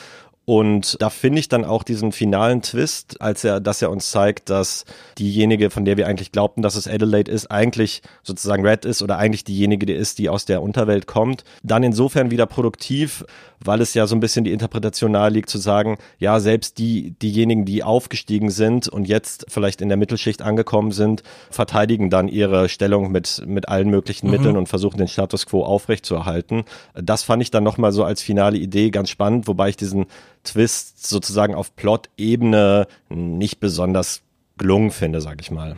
Und 0.45 1.01
da 1.01 1.09
finde 1.09 1.39
ich 1.39 1.47
dann 1.47 1.63
auch 1.63 1.83
diesen 1.83 2.11
finalen 2.11 2.61
Twist, 2.61 3.21
als 3.21 3.45
er, 3.45 3.61
dass 3.61 3.81
er 3.81 3.89
uns 3.89 4.11
zeigt, 4.11 4.49
dass 4.49 4.83
diejenige, 5.17 5.69
von 5.69 5.85
der 5.85 5.95
wir 5.95 6.05
eigentlich 6.05 6.33
glaubten, 6.33 6.61
dass 6.61 6.75
es 6.75 6.87
Adelaide 6.87 7.31
ist, 7.31 7.49
eigentlich 7.49 8.01
sozusagen 8.23 8.65
Red 8.65 8.83
ist 8.83 9.01
oder 9.01 9.17
eigentlich 9.17 9.45
diejenige, 9.45 9.85
die 9.85 9.93
ist, 9.93 10.19
die 10.19 10.27
aus 10.27 10.43
der 10.43 10.61
Unterwelt 10.61 11.07
kommt, 11.07 11.45
dann 11.63 11.83
insofern 11.83 12.29
wieder 12.29 12.45
produktiv, 12.45 13.23
weil 13.65 13.81
es 13.81 13.93
ja 13.93 14.07
so 14.07 14.15
ein 14.15 14.19
bisschen 14.19 14.43
die 14.43 14.51
Interpretation 14.51 15.11
naheliegt 15.11 15.49
zu 15.49 15.57
sagen, 15.57 15.97
ja, 16.19 16.39
selbst 16.39 16.77
die, 16.77 17.11
diejenigen, 17.11 17.65
die 17.65 17.83
aufgestiegen 17.83 18.49
sind 18.49 18.87
und 18.87 19.07
jetzt 19.07 19.45
vielleicht 19.49 19.81
in 19.81 19.89
der 19.89 19.97
Mittelschicht 19.97 20.41
angekommen 20.41 20.91
sind, 20.91 21.23
verteidigen 21.49 22.09
dann 22.09 22.27
ihre 22.27 22.69
Stellung 22.69 23.11
mit, 23.11 23.43
mit 23.45 23.69
allen 23.69 23.89
möglichen 23.89 24.27
mhm. 24.27 24.31
Mitteln 24.33 24.57
und 24.57 24.69
versuchen 24.69 24.97
den 24.97 25.07
Status 25.07 25.45
quo 25.45 25.63
aufrechtzuerhalten. 25.63 26.63
Das 26.95 27.23
fand 27.23 27.41
ich 27.41 27.51
dann 27.51 27.63
nochmal 27.63 27.91
so 27.91 28.03
als 28.03 28.21
finale 28.21 28.57
Idee 28.57 28.89
ganz 28.89 29.09
spannend, 29.09 29.47
wobei 29.47 29.69
ich 29.69 29.77
diesen 29.77 30.05
Twist 30.43 31.07
sozusagen 31.07 31.55
auf 31.55 31.75
Plot-Ebene 31.75 32.87
nicht 33.09 33.59
besonders 33.59 34.21
gelungen 34.57 34.91
finde, 34.91 35.21
sag 35.21 35.41
ich 35.41 35.51
mal. 35.51 35.75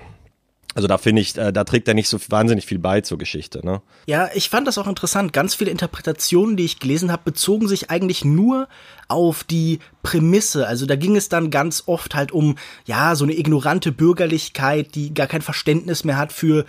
Also 0.75 0.89
da 0.89 0.97
finde 0.97 1.21
ich, 1.21 1.37
äh, 1.37 1.53
da 1.53 1.63
trägt 1.63 1.87
er 1.87 1.93
nicht 1.93 2.09
so 2.09 2.19
wahnsinnig 2.27 2.65
viel 2.65 2.79
bei 2.79 2.99
zur 2.99 3.17
Geschichte. 3.17 3.65
Ne? 3.65 3.81
Ja, 4.07 4.29
ich 4.35 4.49
fand 4.49 4.67
das 4.67 4.77
auch 4.77 4.87
interessant. 4.87 5.31
Ganz 5.31 5.55
viele 5.55 5.71
Interpretationen, 5.71 6.57
die 6.57 6.65
ich 6.65 6.79
gelesen 6.79 7.13
habe, 7.13 7.23
bezogen 7.23 7.69
sich 7.69 7.89
eigentlich 7.89 8.25
nur 8.25 8.67
auf 9.07 9.45
die 9.45 9.79
Prämisse. 10.03 10.67
Also 10.67 10.85
da 10.85 10.97
ging 10.97 11.15
es 11.15 11.29
dann 11.29 11.49
ganz 11.49 11.83
oft 11.85 12.13
halt 12.13 12.33
um, 12.33 12.57
ja, 12.85 13.15
so 13.15 13.23
eine 13.23 13.37
ignorante 13.37 13.93
Bürgerlichkeit, 13.93 14.95
die 14.95 15.13
gar 15.13 15.27
kein 15.27 15.41
Verständnis 15.41 16.03
mehr 16.03 16.17
hat 16.17 16.33
für 16.33 16.65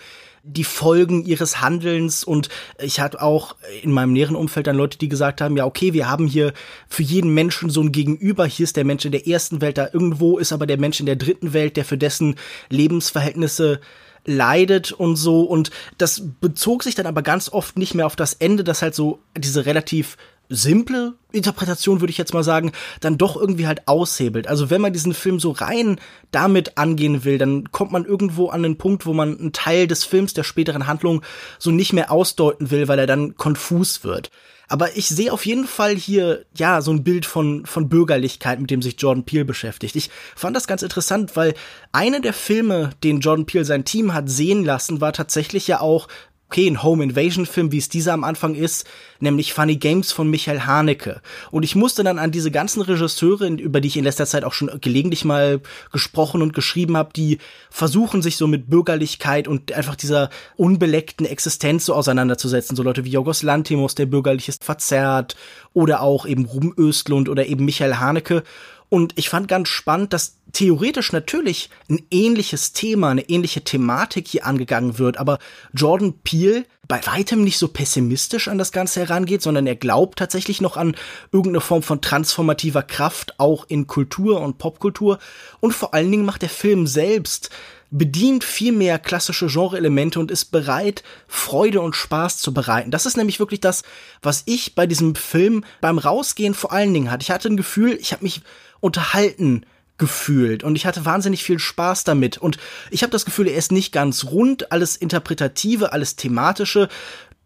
die 0.47 0.63
Folgen 0.63 1.25
ihres 1.25 1.61
Handelns 1.61 2.23
und 2.23 2.49
ich 2.81 2.99
hatte 2.99 3.21
auch 3.21 3.55
in 3.81 3.91
meinem 3.91 4.13
näheren 4.13 4.35
Umfeld 4.35 4.67
dann 4.67 4.77
Leute, 4.77 4.97
die 4.97 5.09
gesagt 5.09 5.41
haben, 5.41 5.57
ja, 5.57 5.65
okay, 5.65 5.93
wir 5.93 6.09
haben 6.09 6.25
hier 6.25 6.53
für 6.87 7.03
jeden 7.03 7.33
Menschen 7.33 7.69
so 7.69 7.81
ein 7.81 7.91
Gegenüber. 7.91 8.45
Hier 8.45 8.63
ist 8.63 8.77
der 8.77 8.85
Mensch 8.85 9.05
in 9.05 9.11
der 9.11 9.27
ersten 9.27 9.61
Welt, 9.61 9.77
da 9.77 9.89
irgendwo 9.91 10.37
ist 10.37 10.53
aber 10.53 10.65
der 10.65 10.79
Mensch 10.79 10.99
in 10.99 11.05
der 11.05 11.17
dritten 11.17 11.53
Welt, 11.53 11.75
der 11.75 11.85
für 11.85 11.97
dessen 11.97 12.35
Lebensverhältnisse 12.69 13.81
leidet 14.25 14.91
und 14.91 15.15
so. 15.15 15.43
Und 15.43 15.71
das 15.97 16.21
bezog 16.39 16.83
sich 16.83 16.95
dann 16.95 17.05
aber 17.07 17.21
ganz 17.21 17.49
oft 17.49 17.77
nicht 17.77 17.93
mehr 17.93 18.05
auf 18.05 18.15
das 18.15 18.33
Ende, 18.33 18.63
das 18.63 18.81
halt 18.81 18.95
so 18.95 19.19
diese 19.35 19.65
relativ 19.65 20.17
simple 20.49 21.15
Interpretation, 21.31 22.01
würde 22.01 22.11
ich 22.11 22.17
jetzt 22.17 22.33
mal 22.33 22.43
sagen, 22.43 22.71
dann 22.99 23.17
doch 23.17 23.35
irgendwie 23.35 23.67
halt 23.67 23.87
aushebelt. 23.87 24.47
Also 24.47 24.69
wenn 24.69 24.81
man 24.81 24.93
diesen 24.93 25.13
Film 25.13 25.39
so 25.39 25.51
rein 25.51 25.99
damit 26.31 26.77
angehen 26.77 27.23
will, 27.23 27.37
dann 27.37 27.71
kommt 27.71 27.91
man 27.91 28.05
irgendwo 28.05 28.49
an 28.49 28.63
den 28.63 28.77
Punkt, 28.77 29.05
wo 29.05 29.13
man 29.13 29.37
einen 29.37 29.53
Teil 29.53 29.87
des 29.87 30.03
Films 30.03 30.33
der 30.33 30.43
späteren 30.43 30.87
Handlung 30.87 31.21
so 31.59 31.71
nicht 31.71 31.93
mehr 31.93 32.11
ausdeuten 32.11 32.71
will, 32.71 32.87
weil 32.87 32.99
er 32.99 33.07
dann 33.07 33.35
konfus 33.35 34.03
wird. 34.03 34.31
Aber 34.69 34.97
ich 34.97 35.07
sehe 35.07 35.31
auf 35.31 35.45
jeden 35.45 35.65
Fall 35.65 35.95
hier, 35.95 36.45
ja, 36.53 36.81
so 36.81 36.91
ein 36.91 37.03
Bild 37.03 37.25
von, 37.25 37.65
von 37.65 37.87
Bürgerlichkeit, 37.87 38.59
mit 38.59 38.69
dem 38.69 38.81
sich 38.81 38.95
Jordan 38.97 39.23
Peele 39.23 39.45
beschäftigt. 39.45 39.95
Ich 39.95 40.09
fand 40.35 40.55
das 40.55 40.67
ganz 40.67 40.81
interessant, 40.81 41.35
weil 41.37 41.53
eine 41.93 42.19
der 42.19 42.33
Filme, 42.33 42.89
den 43.01 43.21
Jordan 43.21 43.45
Peele 43.45 43.63
sein 43.63 43.85
Team 43.85 44.13
hat 44.13 44.29
sehen 44.29 44.65
lassen, 44.65 44.99
war 44.99 45.13
tatsächlich 45.13 45.67
ja 45.67 45.79
auch 45.79 46.09
okay, 46.49 46.67
ein 46.67 46.81
Home 46.81 47.03
Invasion 47.03 47.45
Film, 47.45 47.71
wie 47.71 47.77
es 47.77 47.89
dieser 47.89 48.13
am 48.13 48.23
Anfang 48.23 48.55
ist, 48.55 48.87
nämlich 49.19 49.53
Funny 49.53 49.75
Games 49.75 50.11
von 50.11 50.29
Michael 50.29 50.61
Haneke. 50.61 51.21
Und 51.51 51.63
ich 51.63 51.75
musste 51.75 52.03
dann 52.03 52.19
an 52.19 52.31
diese 52.31 52.51
ganzen 52.51 52.81
Regisseure, 52.81 53.47
über 53.47 53.81
die 53.81 53.89
ich 53.89 53.97
in 53.97 54.05
letzter 54.05 54.25
Zeit 54.25 54.43
auch 54.43 54.53
schon 54.53 54.71
gelegentlich 54.79 55.25
mal 55.25 55.59
gesprochen 55.91 56.41
und 56.41 56.53
geschrieben 56.53 56.95
habe, 56.95 57.11
die 57.13 57.39
versuchen 57.69 58.21
sich 58.21 58.37
so 58.37 58.47
mit 58.47 58.69
Bürgerlichkeit 58.69 59.47
und 59.47 59.73
einfach 59.73 59.95
dieser 59.95 60.29
unbeleckten 60.55 61.25
Existenz 61.25 61.85
so 61.85 61.93
auseinanderzusetzen. 61.93 62.75
So 62.77 62.83
Leute 62.83 63.03
wie 63.03 63.11
Jorgos 63.11 63.43
Lantimos, 63.43 63.95
der 63.95 64.05
bürgerlich 64.05 64.47
ist 64.47 64.63
verzerrt, 64.63 65.35
oder 65.73 66.01
auch 66.01 66.25
eben 66.25 66.45
Ruben 66.45 66.73
Östlund 66.75 67.29
oder 67.29 67.45
eben 67.45 67.65
Michael 67.65 67.95
Haneke. 67.95 68.43
Und 68.89 69.13
ich 69.17 69.29
fand 69.29 69.47
ganz 69.47 69.67
spannend, 69.67 70.13
dass 70.13 70.37
theoretisch 70.53 71.11
natürlich 71.11 71.69
ein 71.89 72.05
ähnliches 72.09 72.71
Thema, 72.71 73.09
eine 73.09 73.29
ähnliche 73.29 73.61
Thematik 73.61 74.27
hier 74.27 74.45
angegangen 74.45 74.97
wird, 74.97 75.17
aber 75.17 75.39
Jordan 75.73 76.13
Peele 76.23 76.65
bei 76.87 77.05
weitem 77.05 77.43
nicht 77.43 77.57
so 77.57 77.67
pessimistisch 77.67 78.47
an 78.47 78.57
das 78.57 78.71
Ganze 78.71 79.01
herangeht, 79.01 79.41
sondern 79.41 79.67
er 79.67 79.75
glaubt 79.75 80.19
tatsächlich 80.19 80.61
noch 80.61 80.77
an 80.77 80.95
irgendeine 81.33 81.59
Form 81.59 81.83
von 81.83 81.99
transformativer 81.99 82.81
Kraft, 82.81 83.37
auch 83.39 83.65
in 83.67 83.87
Kultur 83.87 84.39
und 84.39 84.57
Popkultur. 84.57 85.19
Und 85.59 85.73
vor 85.73 85.93
allen 85.93 86.09
Dingen 86.09 86.25
macht 86.25 86.43
der 86.43 86.49
Film 86.49 86.87
selbst 86.87 87.49
bedient 87.89 88.43
viel 88.43 88.73
mehr 88.73 88.99
klassische 88.99 89.47
Genre-Elemente 89.47 90.19
und 90.19 90.31
ist 90.31 90.45
bereit, 90.45 91.03
Freude 91.27 91.81
und 91.81 91.95
Spaß 91.95 92.37
zu 92.37 92.53
bereiten. 92.53 92.91
Das 92.91 93.05
ist 93.05 93.17
nämlich 93.17 93.39
wirklich 93.39 93.61
das, 93.61 93.83
was 94.21 94.43
ich 94.45 94.75
bei 94.75 94.87
diesem 94.87 95.15
Film 95.15 95.63
beim 95.79 95.97
Rausgehen 95.97 96.53
vor 96.53 96.73
allen 96.73 96.93
Dingen 96.93 97.09
hatte. 97.11 97.23
Ich 97.23 97.31
hatte 97.31 97.47
ein 97.47 97.57
Gefühl, 97.57 97.97
ich 98.01 98.11
habe 98.11 98.23
mich 98.23 98.41
unterhalten 98.79 99.65
gefühlt 99.97 100.63
und 100.63 100.75
ich 100.75 100.85
hatte 100.85 101.05
wahnsinnig 101.05 101.43
viel 101.43 101.59
Spaß 101.59 102.03
damit 102.03 102.37
und 102.37 102.57
ich 102.91 103.01
habe 103.01 103.11
das 103.11 103.25
Gefühl, 103.25 103.47
er 103.47 103.57
ist 103.57 103.71
nicht 103.71 103.91
ganz 103.91 104.25
rund, 104.25 104.71
alles 104.71 104.95
interpretative, 104.95 105.91
alles 105.91 106.15
thematische. 106.15 106.87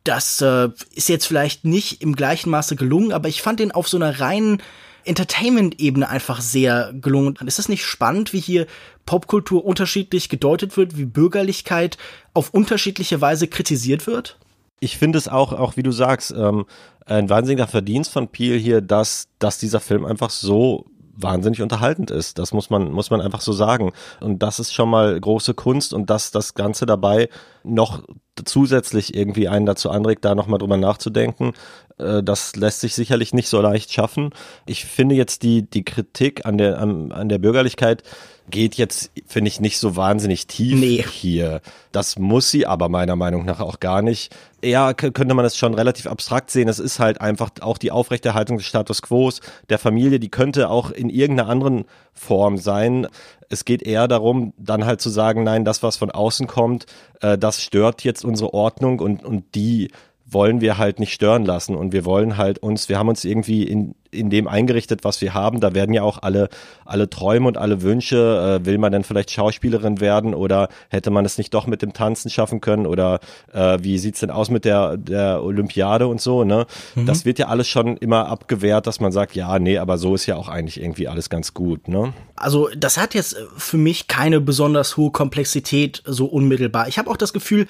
Das 0.04 0.42
äh, 0.42 0.70
ist 0.94 1.10
jetzt 1.10 1.28
vielleicht 1.28 1.64
nicht 1.64 2.02
im 2.02 2.16
gleichen 2.16 2.50
Maße 2.50 2.76
gelungen, 2.76 3.14
aber 3.14 3.30
ich 3.30 3.42
fand 3.42 3.60
den 3.60 3.72
auf 3.72 3.88
so 3.88 3.98
einer 3.98 4.20
reinen 4.20 4.62
Entertainment-Ebene 5.06 6.10
einfach 6.10 6.42
sehr 6.42 6.94
gelungen. 6.94 7.36
Ist 7.46 7.60
es 7.60 7.70
nicht 7.70 7.86
spannend, 7.86 8.34
wie 8.34 8.40
hier 8.40 8.68
Popkultur 9.06 9.66
unterschiedlich 9.66 10.30
gedeutet 10.30 10.78
wird, 10.78 10.98
wie 10.98 11.06
Bürgerlichkeit 11.06 11.98
auf 12.34 12.54
unterschiedliche 12.54 13.22
Weise 13.22 13.48
kritisiert 13.48 14.08
wird? 14.08 14.38
Ich 14.80 14.98
finde 14.98 15.18
es 15.18 15.28
auch, 15.28 15.54
auch 15.54 15.78
wie 15.78 15.84
du 15.84 15.92
sagst, 15.92 16.32
ähm, 16.36 16.66
ein 17.06 17.30
wahnsinniger 17.30 17.68
Verdienst 17.68 18.12
von 18.12 18.28
Peel 18.28 18.58
hier, 18.58 18.82
dass, 18.82 19.28
dass 19.40 19.58
dieser 19.58 19.80
Film 19.80 20.06
einfach 20.06 20.30
so 20.30 20.86
wahnsinnig 21.16 21.62
unterhaltend 21.62 22.12
ist. 22.12 22.40
Das 22.40 22.54
muss 22.54 22.70
man, 22.70 22.92
muss 22.92 23.10
man 23.10 23.22
einfach 23.22 23.42
so 23.42 23.54
sagen. 23.54 23.92
Und 24.20 24.44
das 24.44 24.60
ist 24.60 24.74
schon 24.74 24.90
mal 24.90 25.20
große 25.20 25.54
Kunst 25.54 25.94
und 25.94 26.10
dass 26.10 26.32
das 26.32 26.54
Ganze 26.54 26.86
dabei 26.86 27.30
noch 27.64 28.04
zusätzlich 28.46 29.16
irgendwie 29.16 29.48
einen 29.48 29.66
dazu 29.66 29.90
anregt, 29.90 30.26
da 30.26 30.36
nochmal 30.36 30.60
drüber 30.60 30.78
nachzudenken. 30.78 31.54
Äh, 31.98 32.24
das 32.24 32.56
lässt 32.56 32.82
sich 32.82 32.94
sicherlich 32.94 33.34
nicht 33.34 33.50
so 33.50 33.62
leicht 33.62 33.92
schaffen. 33.92 34.32
Ich 34.66 34.86
finde 34.86 35.16
jetzt 35.16 35.44
die, 35.44 35.70
die 35.70 35.84
Kritik 35.84 36.46
an 36.46 36.58
der, 36.58 36.80
an, 36.80 37.12
an 37.12 37.30
der 37.30 37.38
Bürgerlichkeit 37.38 38.04
geht 38.50 38.76
jetzt, 38.76 39.12
finde 39.28 39.48
ich, 39.48 39.62
nicht 39.62 39.80
so 39.80 39.96
wahnsinnig 39.96 40.46
tief 40.48 40.78
nee. 40.78 41.04
hier. 41.10 41.62
Das 41.92 42.20
muss 42.20 42.52
sie 42.52 42.66
aber 42.66 42.90
meiner 42.90 43.16
Meinung 43.16 43.46
nach 43.46 43.62
auch 43.62 43.80
gar 43.80 44.02
nicht. 44.02 44.36
Eher 44.62 44.94
könnte 44.94 45.34
man 45.34 45.46
es 45.46 45.56
schon 45.56 45.74
relativ 45.74 46.06
abstrakt 46.06 46.52
sehen. 46.52 46.68
Es 46.68 46.80
ist 46.80 47.00
halt 47.00 47.22
einfach 47.22 47.50
auch 47.62 47.78
die 47.78 47.92
Aufrechterhaltung 47.92 48.58
des 48.58 48.66
Status 48.66 49.02
quo 49.02 49.32
der 49.70 49.80
Familie, 49.80 50.20
die 50.20 50.30
könnte 50.30 50.70
auch 50.70 50.92
in 50.92 51.10
irgendeiner 51.10 51.50
anderen 51.50 51.86
Form 52.14 52.58
sein. 52.58 53.08
Es 53.52 53.66
geht 53.66 53.84
eher 53.84 54.08
darum, 54.08 54.54
dann 54.58 54.86
halt 54.86 55.02
zu 55.02 55.10
sagen, 55.10 55.44
nein, 55.44 55.66
das, 55.66 55.84
was 55.84 55.98
von 55.98 56.10
außen 56.10 56.48
kommt, 56.48 56.86
äh, 57.22 57.38
das 57.38 57.62
stört 57.62 58.04
jetzt 58.04 58.24
unsere 58.24 58.54
Ordnung 58.54 59.00
und, 59.00 59.24
und 59.24 59.56
die 59.56 59.92
wollen 60.32 60.62
wir 60.62 60.78
halt 60.78 61.00
nicht 61.00 61.14
stören 61.14 61.46
lassen 61.46 61.76
und 61.76 61.92
wir 61.92 62.06
wollen 62.06 62.38
halt 62.38 62.60
uns, 62.60 62.88
wir 62.88 62.98
haben 62.98 63.10
uns 63.10 63.26
irgendwie 63.26 63.64
in, 63.64 63.96
in 64.12 64.30
dem 64.30 64.48
eingerichtet, 64.48 65.04
was 65.04 65.20
wir 65.22 65.34
haben. 65.34 65.60
Da 65.60 65.74
werden 65.74 65.94
ja 65.94 66.04
auch 66.04 66.22
alle, 66.22 66.50
alle 66.86 67.10
Träume 67.10 67.48
und 67.48 67.58
alle 67.58 67.82
Wünsche, 67.82 68.62
äh, 68.62 68.66
will 68.66 68.78
man 68.78 68.94
denn 68.94 69.04
vielleicht 69.04 69.32
Schauspielerin 69.32 70.00
werden 70.00 70.34
oder 70.34 70.70
hätte 70.90 71.12
man 71.12 71.26
es 71.26 71.38
nicht 71.38 71.54
doch 71.54 71.68
mit 71.68 71.82
dem 71.82 71.92
Tanzen 71.94 72.30
schaffen 72.30 72.62
können 72.62 72.86
oder 72.86 73.20
äh, 73.54 73.80
wie 73.82 73.98
sieht's 73.98 74.22
denn 74.22 74.32
aus 74.32 74.50
mit 74.50 74.64
der, 74.64 74.96
der 74.98 75.44
Olympiade 75.44 76.08
und 76.08 76.22
so, 76.22 76.44
ne? 76.46 76.66
Mhm. 76.96 77.06
Das 77.06 77.26
wird 77.26 77.38
ja 77.38 77.48
alles 77.48 77.68
schon 77.68 77.98
immer 77.98 78.28
abgewehrt, 78.28 78.88
dass 78.88 79.02
man 79.02 79.12
sagt, 79.12 79.36
ja, 79.36 79.60
nee, 79.60 79.78
aber 79.78 79.98
so 79.98 80.16
ist 80.16 80.26
ja 80.26 80.38
auch 80.38 80.48
eigentlich 80.48 80.82
irgendwie 80.82 81.10
alles 81.10 81.30
ganz 81.30 81.54
gut, 81.54 81.88
ne? 81.90 82.14
Also 82.36 82.70
das 82.76 82.98
hat 82.98 83.14
jetzt 83.14 83.36
für 83.58 83.78
mich 83.78 84.08
keine 84.08 84.40
besonders 84.40 84.98
hohe 84.98 85.12
Komplexität 85.12 86.02
so 86.06 86.26
unmittelbar. 86.26 86.88
Ich 86.88 86.98
habe 86.98 87.10
auch 87.10 87.18
das 87.18 87.34
Gefühl, 87.34 87.68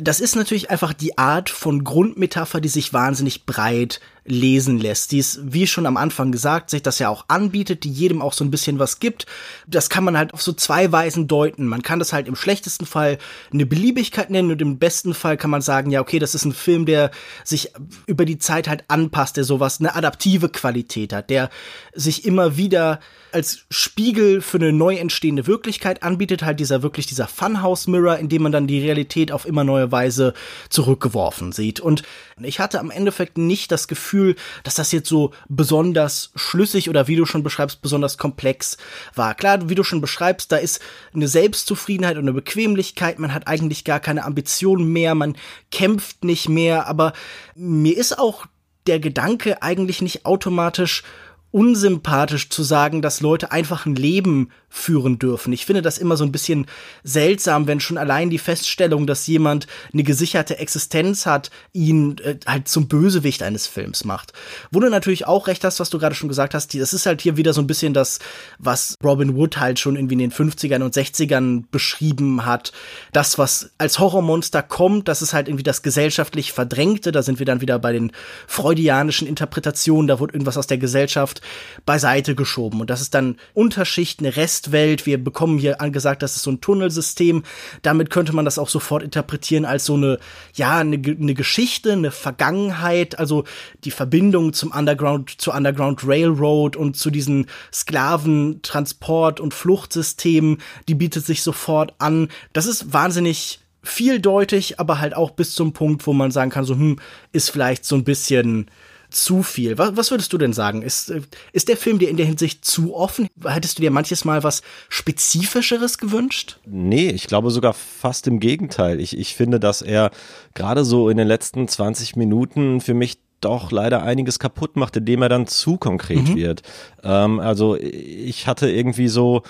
das 0.00 0.20
ist 0.20 0.36
natürlich 0.36 0.70
einfach 0.70 0.92
die 0.92 1.18
Art 1.18 1.50
von 1.50 1.84
Grundmetapher, 1.84 2.60
die 2.60 2.68
sich 2.68 2.92
wahnsinnig 2.92 3.46
breit 3.46 4.00
lesen 4.26 4.78
lässt. 4.78 5.12
Die 5.12 5.18
es, 5.18 5.40
wie 5.42 5.66
schon 5.66 5.86
am 5.86 5.96
Anfang 5.96 6.32
gesagt, 6.32 6.70
sich 6.70 6.82
das 6.82 6.98
ja 6.98 7.08
auch 7.08 7.24
anbietet, 7.28 7.84
die 7.84 7.90
jedem 7.90 8.22
auch 8.22 8.32
so 8.32 8.44
ein 8.44 8.50
bisschen 8.50 8.78
was 8.78 8.98
gibt. 8.98 9.26
Das 9.66 9.90
kann 9.90 10.04
man 10.04 10.18
halt 10.18 10.34
auf 10.34 10.42
so 10.42 10.52
zwei 10.52 10.90
Weisen 10.92 11.28
deuten. 11.28 11.66
Man 11.66 11.82
kann 11.82 11.98
das 11.98 12.12
halt 12.12 12.28
im 12.28 12.36
schlechtesten 12.36 12.86
Fall 12.86 13.18
eine 13.52 13.66
Beliebigkeit 13.66 14.30
nennen 14.30 14.50
und 14.50 14.60
im 14.60 14.78
besten 14.78 15.14
Fall 15.14 15.36
kann 15.36 15.50
man 15.50 15.62
sagen, 15.62 15.90
ja, 15.90 16.00
okay, 16.00 16.18
das 16.18 16.34
ist 16.34 16.44
ein 16.44 16.52
Film, 16.52 16.86
der 16.86 17.10
sich 17.44 17.72
über 18.06 18.24
die 18.24 18.38
Zeit 18.38 18.68
halt 18.68 18.84
anpasst, 18.88 19.36
der 19.36 19.44
sowas, 19.44 19.80
eine 19.80 19.94
adaptive 19.94 20.48
Qualität 20.48 21.12
hat, 21.12 21.30
der 21.30 21.50
sich 21.94 22.24
immer 22.24 22.56
wieder 22.56 23.00
als 23.32 23.66
Spiegel 23.70 24.40
für 24.40 24.56
eine 24.56 24.72
neu 24.72 24.96
entstehende 24.96 25.46
Wirklichkeit 25.46 26.02
anbietet, 26.02 26.42
halt 26.42 26.58
dieser 26.58 26.82
wirklich 26.82 27.06
dieser 27.06 27.28
Funhouse 27.28 27.86
Mirror, 27.86 28.16
in 28.16 28.30
dem 28.30 28.42
man 28.42 28.52
dann 28.52 28.66
die 28.66 28.80
Realität 28.80 29.30
auf 29.30 29.44
immer 29.44 29.62
neue 29.62 29.92
Weise 29.92 30.32
zurückgeworfen 30.70 31.52
sieht. 31.52 31.78
Und 31.78 32.02
ich 32.40 32.60
hatte 32.60 32.80
am 32.80 32.90
Endeffekt 32.90 33.36
nicht 33.36 33.70
das 33.72 33.88
Gefühl, 33.88 34.15
dass 34.62 34.74
das 34.74 34.92
jetzt 34.92 35.08
so 35.08 35.32
besonders 35.48 36.30
schlüssig 36.34 36.88
oder 36.88 37.08
wie 37.08 37.16
du 37.16 37.26
schon 37.26 37.42
beschreibst, 37.42 37.82
besonders 37.82 38.18
komplex 38.18 38.76
war. 39.14 39.34
Klar, 39.34 39.68
wie 39.68 39.74
du 39.74 39.84
schon 39.84 40.00
beschreibst, 40.00 40.52
da 40.52 40.56
ist 40.56 40.80
eine 41.14 41.28
Selbstzufriedenheit 41.28 42.16
und 42.16 42.24
eine 42.24 42.32
Bequemlichkeit, 42.32 43.18
man 43.18 43.34
hat 43.34 43.48
eigentlich 43.48 43.84
gar 43.84 44.00
keine 44.00 44.24
Ambitionen 44.24 44.92
mehr, 44.92 45.14
man 45.14 45.36
kämpft 45.70 46.24
nicht 46.24 46.48
mehr, 46.48 46.86
aber 46.86 47.12
mir 47.54 47.96
ist 47.96 48.18
auch 48.18 48.46
der 48.86 49.00
Gedanke 49.00 49.62
eigentlich 49.62 50.02
nicht 50.02 50.24
automatisch 50.26 51.02
unsympathisch 51.50 52.50
zu 52.50 52.62
sagen, 52.62 53.02
dass 53.02 53.20
Leute 53.20 53.50
einfach 53.50 53.86
ein 53.86 53.96
Leben 53.96 54.50
führen 54.68 55.18
dürfen. 55.18 55.52
Ich 55.52 55.64
finde 55.64 55.82
das 55.82 55.98
immer 55.98 56.16
so 56.16 56.24
ein 56.24 56.32
bisschen 56.32 56.66
seltsam, 57.02 57.66
wenn 57.66 57.80
schon 57.80 57.98
allein 57.98 58.30
die 58.30 58.38
Feststellung, 58.38 59.06
dass 59.06 59.26
jemand 59.26 59.66
eine 59.92 60.02
gesicherte 60.02 60.58
Existenz 60.58 61.26
hat, 61.26 61.50
ihn 61.72 62.16
äh, 62.18 62.36
halt 62.46 62.68
zum 62.68 62.88
Bösewicht 62.88 63.42
eines 63.42 63.66
Films 63.66 64.04
macht. 64.04 64.32
Wo 64.70 64.80
du 64.80 64.88
natürlich 64.90 65.26
auch 65.26 65.46
recht 65.46 65.64
hast, 65.64 65.80
was 65.80 65.90
du 65.90 65.98
gerade 65.98 66.14
schon 66.14 66.28
gesagt 66.28 66.54
hast, 66.54 66.74
das 66.74 66.92
ist 66.92 67.06
halt 67.06 67.22
hier 67.22 67.36
wieder 67.36 67.52
so 67.52 67.60
ein 67.60 67.66
bisschen 67.66 67.94
das, 67.94 68.18
was 68.58 68.96
Robin 69.02 69.34
Wood 69.36 69.56
halt 69.58 69.78
schon 69.78 69.96
irgendwie 69.96 70.14
in 70.14 70.18
den 70.18 70.32
50ern 70.32 70.82
und 70.82 70.94
60ern 70.94 71.64
beschrieben 71.70 72.44
hat. 72.44 72.72
Das, 73.12 73.38
was 73.38 73.70
als 73.78 73.98
Horrormonster 73.98 74.62
kommt, 74.62 75.08
das 75.08 75.22
ist 75.22 75.32
halt 75.32 75.48
irgendwie 75.48 75.64
das 75.64 75.82
gesellschaftlich 75.82 76.52
Verdrängte. 76.52 77.12
Da 77.12 77.22
sind 77.22 77.38
wir 77.38 77.46
dann 77.46 77.60
wieder 77.60 77.78
bei 77.78 77.92
den 77.92 78.12
freudianischen 78.46 79.26
Interpretationen. 79.26 80.08
Da 80.08 80.20
wird 80.20 80.32
irgendwas 80.32 80.58
aus 80.58 80.66
der 80.66 80.78
Gesellschaft 80.78 81.40
beiseite 81.84 82.34
geschoben. 82.34 82.80
Und 82.80 82.90
das 82.90 83.00
ist 83.00 83.14
dann 83.14 83.36
Unterschicht, 83.54 84.20
eine 84.20 84.36
Restwelt. 84.66 85.06
Wir 85.06 85.22
bekommen 85.22 85.58
hier 85.58 85.80
angesagt, 85.80 86.22
das 86.22 86.36
ist 86.36 86.42
so 86.42 86.50
ein 86.50 86.60
Tunnelsystem. 86.60 87.42
Damit 87.82 88.10
könnte 88.10 88.34
man 88.34 88.44
das 88.44 88.58
auch 88.58 88.68
sofort 88.68 89.02
interpretieren 89.02 89.64
als 89.64 89.84
so 89.84 89.94
eine, 89.94 90.18
ja, 90.54 90.78
eine, 90.78 90.96
eine 90.96 91.34
Geschichte, 91.34 91.92
eine 91.92 92.10
Vergangenheit, 92.10 93.18
also 93.18 93.44
die 93.84 93.90
Verbindung 93.90 94.52
zum 94.52 94.72
Underground, 94.72 95.40
zur 95.40 95.54
Underground 95.54 96.06
Railroad 96.06 96.76
und 96.76 96.96
zu 96.96 97.10
diesen 97.10 97.46
Sklaventransport- 97.72 99.40
und 99.40 99.54
Fluchtsystemen, 99.54 100.58
die 100.88 100.94
bietet 100.94 101.24
sich 101.24 101.42
sofort 101.42 101.94
an. 101.98 102.28
Das 102.52 102.66
ist 102.66 102.92
wahnsinnig 102.92 103.60
vieldeutig, 103.82 104.80
aber 104.80 104.98
halt 104.98 105.14
auch 105.14 105.30
bis 105.30 105.54
zum 105.54 105.72
Punkt, 105.72 106.06
wo 106.06 106.12
man 106.12 106.32
sagen 106.32 106.50
kann, 106.50 106.64
so, 106.64 106.74
hm, 106.74 106.98
ist 107.32 107.50
vielleicht 107.50 107.84
so 107.84 107.94
ein 107.94 108.04
bisschen 108.04 108.68
zu 109.16 109.42
viel. 109.42 109.78
Was, 109.78 109.96
was 109.96 110.10
würdest 110.10 110.32
du 110.32 110.38
denn 110.38 110.52
sagen? 110.52 110.82
Ist, 110.82 111.10
äh, 111.10 111.22
ist 111.52 111.68
der 111.68 111.76
Film 111.76 111.98
dir 111.98 112.08
in 112.08 112.16
der 112.16 112.26
Hinsicht 112.26 112.64
zu 112.64 112.94
offen? 112.94 113.28
Hättest 113.44 113.78
du 113.78 113.82
dir 113.82 113.90
manches 113.90 114.24
Mal 114.24 114.42
was 114.42 114.62
Spezifischeres 114.88 115.98
gewünscht? 115.98 116.58
Nee, 116.66 117.10
ich 117.10 117.26
glaube 117.26 117.50
sogar 117.50 117.74
fast 117.74 118.26
im 118.26 118.40
Gegenteil. 118.40 119.00
Ich, 119.00 119.16
ich 119.18 119.34
finde, 119.34 119.58
dass 119.58 119.82
er 119.82 120.10
gerade 120.54 120.84
so 120.84 121.08
in 121.08 121.16
den 121.16 121.28
letzten 121.28 121.66
20 121.66 122.16
Minuten 122.16 122.80
für 122.80 122.94
mich 122.94 123.18
doch 123.40 123.70
leider 123.70 124.02
einiges 124.02 124.38
kaputt 124.38 124.76
macht, 124.76 124.96
indem 124.96 125.22
er 125.22 125.28
dann 125.28 125.46
zu 125.46 125.76
konkret 125.76 126.28
mhm. 126.28 126.36
wird. 126.36 126.62
Ähm, 127.02 127.40
also 127.40 127.76
ich 127.76 128.46
hatte 128.46 128.70
irgendwie 128.70 129.08
so 129.08 129.42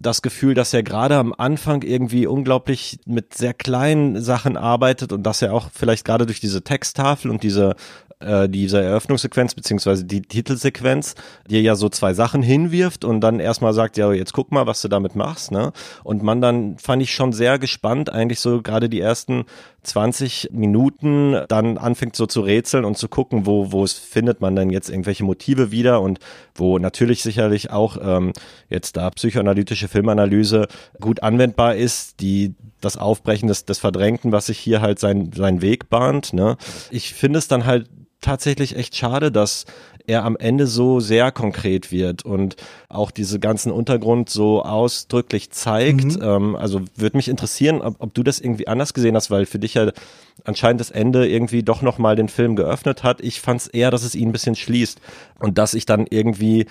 das 0.00 0.22
Gefühl, 0.22 0.54
dass 0.54 0.74
er 0.74 0.82
gerade 0.82 1.16
am 1.16 1.34
Anfang 1.36 1.82
irgendwie 1.82 2.26
unglaublich 2.26 2.98
mit 3.06 3.34
sehr 3.34 3.54
kleinen 3.54 4.20
Sachen 4.20 4.56
arbeitet 4.56 5.12
und 5.12 5.22
dass 5.22 5.40
er 5.40 5.54
auch 5.54 5.70
vielleicht 5.72 6.04
gerade 6.04 6.26
durch 6.26 6.40
diese 6.40 6.62
Texttafel 6.62 7.30
und 7.30 7.42
diese 7.42 7.74
äh, 8.20 8.48
diese 8.48 8.80
Eröffnungssequenz 8.80 9.54
beziehungsweise 9.54 10.04
die 10.04 10.22
Titelsequenz 10.22 11.14
dir 11.48 11.60
ja 11.60 11.74
so 11.74 11.88
zwei 11.88 12.14
Sachen 12.14 12.42
hinwirft 12.42 13.04
und 13.04 13.20
dann 13.20 13.40
erstmal 13.40 13.72
sagt, 13.72 13.96
ja, 13.96 14.12
jetzt 14.12 14.32
guck 14.32 14.52
mal, 14.52 14.66
was 14.66 14.82
du 14.82 14.88
damit 14.88 15.14
machst, 15.14 15.50
ne? 15.52 15.72
Und 16.02 16.22
man 16.22 16.40
dann 16.40 16.78
fand 16.78 17.02
ich 17.02 17.14
schon 17.14 17.32
sehr 17.32 17.58
gespannt, 17.58 18.10
eigentlich 18.10 18.40
so 18.40 18.62
gerade 18.62 18.88
die 18.88 19.00
ersten 19.00 19.44
20 19.82 20.50
Minuten 20.52 21.36
dann 21.48 21.78
anfängt 21.78 22.16
so 22.16 22.26
zu 22.26 22.40
rätseln 22.40 22.84
und 22.84 22.96
zu 22.96 23.08
gucken, 23.08 23.46
wo, 23.46 23.72
wo 23.72 23.84
es 23.84 23.92
findet 23.92 24.40
man 24.40 24.56
denn 24.56 24.70
jetzt 24.70 24.88
irgendwelche 24.88 25.24
Motive 25.24 25.70
wieder 25.70 26.00
und 26.00 26.18
wo 26.54 26.78
natürlich 26.78 27.22
sicherlich 27.22 27.70
auch 27.70 27.98
ähm, 28.02 28.32
jetzt 28.68 28.96
da 28.96 29.10
psychoanalytische 29.10 29.88
Filmanalyse 29.88 30.68
gut 31.00 31.22
anwendbar 31.22 31.76
ist, 31.76 32.20
die 32.20 32.54
das 32.84 32.96
Aufbrechen 32.96 33.48
des, 33.48 33.64
des 33.64 33.78
Verdrängten, 33.78 34.32
was 34.32 34.46
sich 34.46 34.58
hier 34.58 34.80
halt 34.80 34.98
sein, 34.98 35.30
seinen 35.34 35.62
Weg 35.62 35.88
bahnt. 35.88 36.32
Ne? 36.32 36.56
Ich 36.90 37.14
finde 37.14 37.38
es 37.38 37.48
dann 37.48 37.64
halt 37.66 37.88
tatsächlich 38.20 38.76
echt 38.76 38.96
schade, 38.96 39.30
dass 39.30 39.66
er 40.06 40.24
am 40.24 40.36
Ende 40.36 40.66
so 40.66 41.00
sehr 41.00 41.32
konkret 41.32 41.90
wird 41.90 42.24
und 42.24 42.56
auch 42.88 43.10
diese 43.10 43.38
ganzen 43.38 43.72
Untergrund 43.72 44.28
so 44.28 44.62
ausdrücklich 44.62 45.50
zeigt. 45.50 46.16
Mhm. 46.16 46.22
Ähm, 46.22 46.56
also 46.56 46.82
würde 46.94 47.16
mich 47.16 47.28
interessieren, 47.28 47.80
ob, 47.80 47.96
ob, 48.00 48.14
du 48.14 48.22
das 48.22 48.38
irgendwie 48.38 48.68
anders 48.68 48.92
gesehen 48.92 49.16
hast, 49.16 49.30
weil 49.30 49.46
für 49.46 49.58
dich 49.58 49.74
ja 49.74 49.92
anscheinend 50.44 50.80
das 50.80 50.90
Ende 50.90 51.26
irgendwie 51.26 51.62
doch 51.62 51.80
nochmal 51.80 52.16
den 52.16 52.28
Film 52.28 52.54
geöffnet 52.54 53.02
hat. 53.02 53.20
Ich 53.22 53.40
fand 53.40 53.62
es 53.62 53.66
eher, 53.66 53.90
dass 53.90 54.02
es 54.02 54.14
ihn 54.14 54.28
ein 54.28 54.32
bisschen 54.32 54.56
schließt 54.56 55.00
und 55.38 55.56
dass 55.56 55.72
ich 55.72 55.86
dann 55.86 56.06
irgendwie 56.08 56.66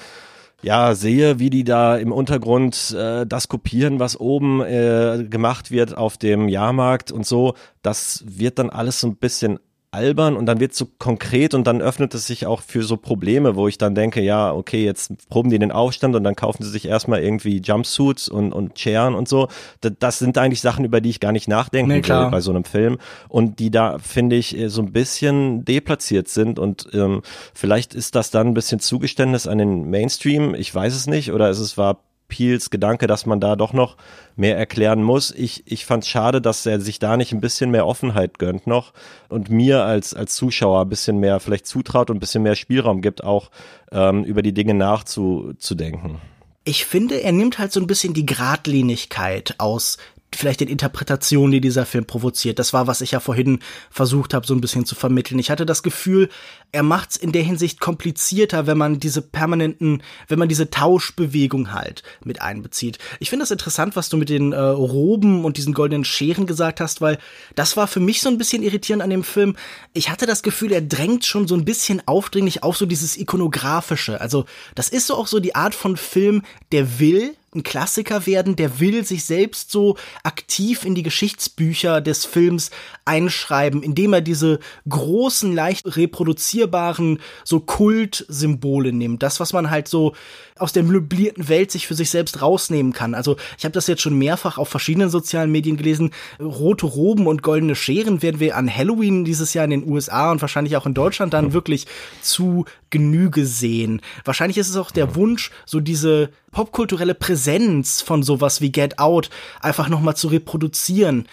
ja, 0.63 0.95
sehe, 0.95 1.39
wie 1.39 1.49
die 1.49 1.63
da 1.63 1.97
im 1.97 2.11
Untergrund 2.11 2.95
äh, 2.97 3.25
das 3.25 3.49
kopieren, 3.49 3.99
was 3.99 4.19
oben 4.19 4.61
äh, 4.61 5.25
gemacht 5.29 5.71
wird 5.71 5.95
auf 5.95 6.17
dem 6.17 6.47
Jahrmarkt 6.47 7.11
und 7.11 7.25
so, 7.25 7.53
das 7.81 8.23
wird 8.25 8.59
dann 8.59 8.69
alles 8.69 9.01
so 9.01 9.07
ein 9.07 9.17
bisschen 9.17 9.59
albern 9.93 10.35
und 10.35 10.45
dann 10.45 10.59
wird 10.59 10.71
es 10.71 10.77
so 10.77 10.87
konkret 10.97 11.53
und 11.53 11.67
dann 11.67 11.81
öffnet 11.81 12.13
es 12.13 12.27
sich 12.27 12.45
auch 12.45 12.61
für 12.61 12.83
so 12.83 12.97
Probleme, 12.97 13.55
wo 13.55 13.67
ich 13.67 13.77
dann 13.77 13.95
denke, 13.95 14.21
ja, 14.21 14.53
okay, 14.53 14.83
jetzt 14.83 15.11
proben 15.29 15.49
die 15.49 15.59
den 15.59 15.71
Aufstand 15.71 16.15
und 16.15 16.23
dann 16.23 16.35
kaufen 16.35 16.63
sie 16.63 16.69
sich 16.69 16.87
erstmal 16.87 17.21
irgendwie 17.21 17.57
Jumpsuits 17.59 18.27
und, 18.27 18.53
und 18.53 18.75
Chairen 18.75 19.15
und 19.15 19.27
so. 19.27 19.47
Das, 19.81 19.93
das 19.99 20.19
sind 20.19 20.37
eigentlich 20.37 20.61
Sachen, 20.61 20.85
über 20.85 21.01
die 21.01 21.09
ich 21.09 21.19
gar 21.19 21.31
nicht 21.31 21.47
nachdenken 21.47 21.89
nee, 21.89 22.07
will 22.07 22.29
bei 22.31 22.41
so 22.41 22.51
einem 22.51 22.63
Film 22.63 22.97
und 23.29 23.59
die 23.59 23.71
da, 23.71 23.99
finde 23.99 24.35
ich, 24.35 24.57
so 24.67 24.81
ein 24.81 24.91
bisschen 24.91 25.65
deplatziert 25.65 26.27
sind 26.27 26.59
und 26.59 26.89
ähm, 26.93 27.21
vielleicht 27.53 27.93
ist 27.93 28.15
das 28.15 28.31
dann 28.31 28.47
ein 28.47 28.53
bisschen 28.53 28.79
Zugeständnis 28.79 29.47
an 29.47 29.57
den 29.57 29.89
Mainstream, 29.89 30.55
ich 30.55 30.73
weiß 30.73 30.95
es 30.95 31.07
nicht, 31.07 31.31
oder 31.31 31.49
ist 31.49 31.59
es 31.59 31.77
war 31.77 31.99
Peels 32.33 32.71
Gedanke, 32.71 33.05
dass 33.05 33.27
man 33.27 33.39
da 33.39 33.55
doch 33.55 33.73
noch 33.73 33.95
mehr 34.35 34.57
erklären 34.57 35.03
muss. 35.03 35.29
Ich, 35.29 35.61
ich 35.67 35.85
fand 35.85 36.03
es 36.03 36.09
schade, 36.09 36.41
dass 36.41 36.65
er 36.65 36.81
sich 36.81 36.97
da 36.97 37.15
nicht 37.15 37.31
ein 37.31 37.41
bisschen 37.41 37.69
mehr 37.69 37.85
Offenheit 37.85 38.39
gönnt 38.39 38.65
noch 38.65 38.91
und 39.29 39.51
mir 39.51 39.83
als, 39.83 40.15
als 40.15 40.33
Zuschauer 40.33 40.81
ein 40.81 40.89
bisschen 40.89 41.19
mehr 41.19 41.39
vielleicht 41.39 41.67
zutraut 41.67 42.09
und 42.09 42.17
ein 42.17 42.19
bisschen 42.19 42.41
mehr 42.41 42.55
Spielraum 42.55 43.01
gibt, 43.01 43.23
auch 43.23 43.51
ähm, 43.91 44.23
über 44.23 44.41
die 44.41 44.51
Dinge 44.51 44.73
nachzudenken. 44.73 46.19
Ich 46.63 46.85
finde, 46.85 47.21
er 47.21 47.33
nimmt 47.33 47.59
halt 47.59 47.71
so 47.71 47.79
ein 47.79 47.85
bisschen 47.85 48.15
die 48.15 48.25
Gradlinigkeit 48.25 49.53
aus 49.59 49.99
vielleicht 50.35 50.59
den 50.59 50.67
Interpretationen, 50.67 51.51
die 51.51 51.61
dieser 51.61 51.85
Film 51.85 52.05
provoziert. 52.05 52.59
Das 52.59 52.73
war, 52.73 52.87
was 52.87 53.01
ich 53.01 53.11
ja 53.11 53.19
vorhin 53.19 53.59
versucht 53.89 54.33
habe, 54.33 54.45
so 54.45 54.53
ein 54.53 54.61
bisschen 54.61 54.85
zu 54.85 54.95
vermitteln. 54.95 55.39
Ich 55.39 55.49
hatte 55.49 55.65
das 55.65 55.83
Gefühl, 55.83 56.29
er 56.71 56.83
macht's 56.83 57.17
in 57.17 57.31
der 57.31 57.43
Hinsicht 57.43 57.79
komplizierter, 57.79 58.67
wenn 58.67 58.77
man 58.77 58.99
diese 58.99 59.21
permanenten, 59.21 60.03
wenn 60.27 60.39
man 60.39 60.49
diese 60.49 60.69
Tauschbewegung 60.69 61.71
halt 61.73 62.03
mit 62.23 62.41
einbezieht. 62.41 62.97
Ich 63.19 63.29
finde 63.29 63.43
das 63.43 63.51
interessant, 63.51 63.95
was 63.95 64.09
du 64.09 64.17
mit 64.17 64.29
den 64.29 64.53
äh, 64.53 64.59
Roben 64.59 65.45
und 65.45 65.57
diesen 65.57 65.73
goldenen 65.73 66.05
Scheren 66.05 66.45
gesagt 66.45 66.79
hast, 66.79 67.01
weil 67.01 67.17
das 67.55 67.77
war 67.77 67.87
für 67.87 67.99
mich 67.99 68.21
so 68.21 68.29
ein 68.29 68.37
bisschen 68.37 68.63
irritierend 68.63 69.03
an 69.03 69.09
dem 69.09 69.23
Film. 69.23 69.55
Ich 69.93 70.09
hatte 70.09 70.25
das 70.25 70.43
Gefühl, 70.43 70.71
er 70.71 70.81
drängt 70.81 71.25
schon 71.25 71.47
so 71.47 71.55
ein 71.55 71.65
bisschen 71.65 72.01
aufdringlich 72.07 72.63
auf 72.63 72.77
so 72.77 72.85
dieses 72.85 73.17
ikonografische. 73.17 74.19
Also, 74.19 74.45
das 74.75 74.89
ist 74.89 75.07
so 75.07 75.15
auch 75.15 75.27
so 75.27 75.39
die 75.39 75.55
Art 75.55 75.75
von 75.75 75.97
Film, 75.97 76.43
der 76.71 76.99
will, 76.99 77.35
ein 77.55 77.63
Klassiker 77.63 78.25
werden, 78.25 78.55
der 78.55 78.79
will 78.79 79.05
sich 79.05 79.25
selbst 79.25 79.71
so 79.71 79.97
aktiv 80.23 80.85
in 80.85 80.95
die 80.95 81.03
Geschichtsbücher 81.03 82.01
des 82.01 82.25
Films 82.25 82.71
einschreiben, 83.05 83.83
indem 83.83 84.13
er 84.13 84.21
diese 84.21 84.59
großen, 84.87 85.53
leicht 85.53 85.95
reproduzierbaren, 85.97 87.19
so 87.43 87.59
Kultsymbole 87.59 88.93
nimmt. 88.93 89.23
Das, 89.23 89.39
was 89.39 89.53
man 89.53 89.69
halt 89.69 89.87
so 89.87 90.13
aus 90.57 90.73
der 90.73 90.83
möblierten 90.83 91.47
Welt 91.49 91.71
sich 91.71 91.87
für 91.87 91.95
sich 91.95 92.09
selbst 92.09 92.41
rausnehmen 92.41 92.93
kann. 92.93 93.15
Also 93.15 93.37
ich 93.57 93.65
habe 93.65 93.73
das 93.73 93.87
jetzt 93.87 94.01
schon 94.01 94.17
mehrfach 94.17 94.57
auf 94.57 94.69
verschiedenen 94.69 95.09
sozialen 95.09 95.51
Medien 95.51 95.77
gelesen. 95.77 96.11
Rote 96.39 96.85
Roben 96.85 97.27
und 97.27 97.43
goldene 97.43 97.75
Scheren 97.75 98.21
werden 98.21 98.39
wir 98.39 98.57
an 98.57 98.73
Halloween 98.73 99.25
dieses 99.25 99.53
Jahr 99.53 99.65
in 99.65 99.71
den 99.71 99.89
USA 99.89 100.31
und 100.31 100.41
wahrscheinlich 100.41 100.77
auch 100.77 100.85
in 100.85 100.93
Deutschland 100.93 101.33
dann 101.33 101.53
wirklich 101.53 101.87
zu 102.21 102.65
Genüge 102.89 103.45
sehen. 103.45 104.01
Wahrscheinlich 104.23 104.57
ist 104.59 104.69
es 104.69 104.75
auch 104.75 104.91
der 104.91 105.15
Wunsch, 105.15 105.49
so 105.65 105.79
diese 105.79 106.29
popkulturelle 106.51 107.15
Präsenz 107.15 108.01
von 108.01 108.21
sowas 108.23 108.61
wie 108.61 108.71
Get 108.71 108.99
Out 108.99 109.29
einfach 109.59 109.89
nochmal 109.89 110.15
zu 110.15 110.27
reproduzieren. 110.27 111.27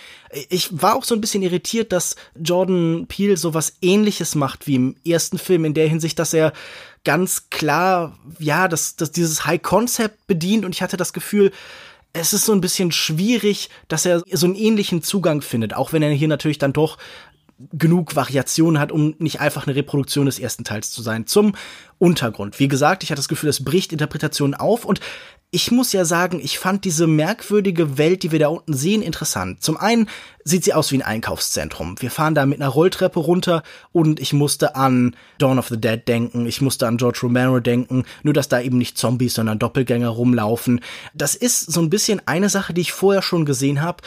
Ich 0.48 0.70
war 0.83 0.96
auch 0.96 1.04
so 1.04 1.14
ein 1.14 1.20
bisschen 1.20 1.42
irritiert, 1.42 1.92
dass 1.92 2.16
Jordan 2.35 3.06
Peele 3.09 3.37
sowas 3.37 3.74
ähnliches 3.83 4.35
macht 4.35 4.66
wie 4.66 4.76
im 4.76 4.96
ersten 5.06 5.38
Film, 5.38 5.64
in 5.66 5.74
der 5.74 5.88
Hinsicht, 5.88 6.18
dass 6.18 6.33
er 6.33 6.52
ganz 7.04 7.48
klar, 7.50 8.18
ja, 8.38 8.68
dass, 8.68 8.96
dass 8.96 9.10
dieses 9.10 9.46
High 9.46 9.62
Concept 9.62 10.26
bedient 10.26 10.64
und 10.64 10.74
ich 10.74 10.82
hatte 10.82 10.96
das 10.96 11.12
Gefühl, 11.12 11.50
es 12.12 12.32
ist 12.32 12.44
so 12.44 12.52
ein 12.52 12.60
bisschen 12.60 12.90
schwierig, 12.90 13.70
dass 13.88 14.04
er 14.04 14.22
so 14.32 14.46
einen 14.46 14.56
ähnlichen 14.56 15.02
Zugang 15.02 15.42
findet, 15.42 15.74
auch 15.74 15.92
wenn 15.92 16.02
er 16.02 16.10
hier 16.10 16.28
natürlich 16.28 16.58
dann 16.58 16.72
doch 16.72 16.98
genug 17.73 18.16
Variation 18.16 18.79
hat, 18.79 18.92
um 18.92 19.14
nicht 19.18 19.40
einfach 19.40 19.66
eine 19.66 19.77
Reproduktion 19.77 20.27
des 20.27 20.38
ersten 20.38 20.64
Teils 20.64 20.90
zu 20.90 21.03
sein. 21.03 21.27
Zum 21.27 21.55
Untergrund. 21.99 22.59
Wie 22.59 22.68
gesagt, 22.68 23.03
ich 23.03 23.11
hatte 23.11 23.18
das 23.18 23.29
Gefühl, 23.29 23.51
es 23.51 23.64
bricht 23.64 23.92
Interpretationen 23.92 24.55
auf 24.55 24.85
und 24.85 25.01
ich 25.53 25.73
muss 25.73 25.92
ja 25.92 26.05
sagen, 26.05 26.40
ich 26.40 26.61
fand 26.61 26.85
diese 26.85 27.09
merkwürdige 27.09 27.99
Welt, 27.99 28.23
die 28.23 28.31
wir 28.31 28.38
da 28.38 28.49
unten 28.49 28.73
sehen, 28.73 29.03
interessant. 29.03 29.62
Zum 29.62 29.77
einen 29.77 30.09
sieht 30.44 30.62
sie 30.62 30.75
aus 30.75 30.92
wie 30.92 30.96
ein 30.96 31.03
Einkaufszentrum. 31.03 31.96
Wir 31.99 32.12
fahren 32.12 32.37
da 32.37 32.46
mit 32.46 32.61
einer 32.61 32.70
Rolltreppe 32.70 33.18
runter 33.18 33.64
und 33.90 34.20
ich 34.20 34.33
musste 34.33 34.77
an 34.77 35.16
Dawn 35.38 35.59
of 35.59 35.66
the 35.66 35.81
Dead 35.81 36.01
denken, 36.07 36.46
ich 36.46 36.61
musste 36.61 36.87
an 36.87 36.99
George 36.99 37.18
Romero 37.25 37.59
denken, 37.59 38.05
nur 38.23 38.33
dass 38.33 38.49
da 38.49 38.61
eben 38.61 38.79
nicht 38.79 38.96
Zombies, 38.96 39.35
sondern 39.35 39.59
Doppelgänger 39.59 40.09
rumlaufen. 40.09 40.81
Das 41.14 41.35
ist 41.35 41.70
so 41.70 41.81
ein 41.81 41.90
bisschen 41.90 42.23
eine 42.27 42.49
Sache, 42.49 42.73
die 42.73 42.83
ich 42.83 42.92
vorher 42.92 43.23
schon 43.23 43.44
gesehen 43.44 43.83
habe, 43.83 44.03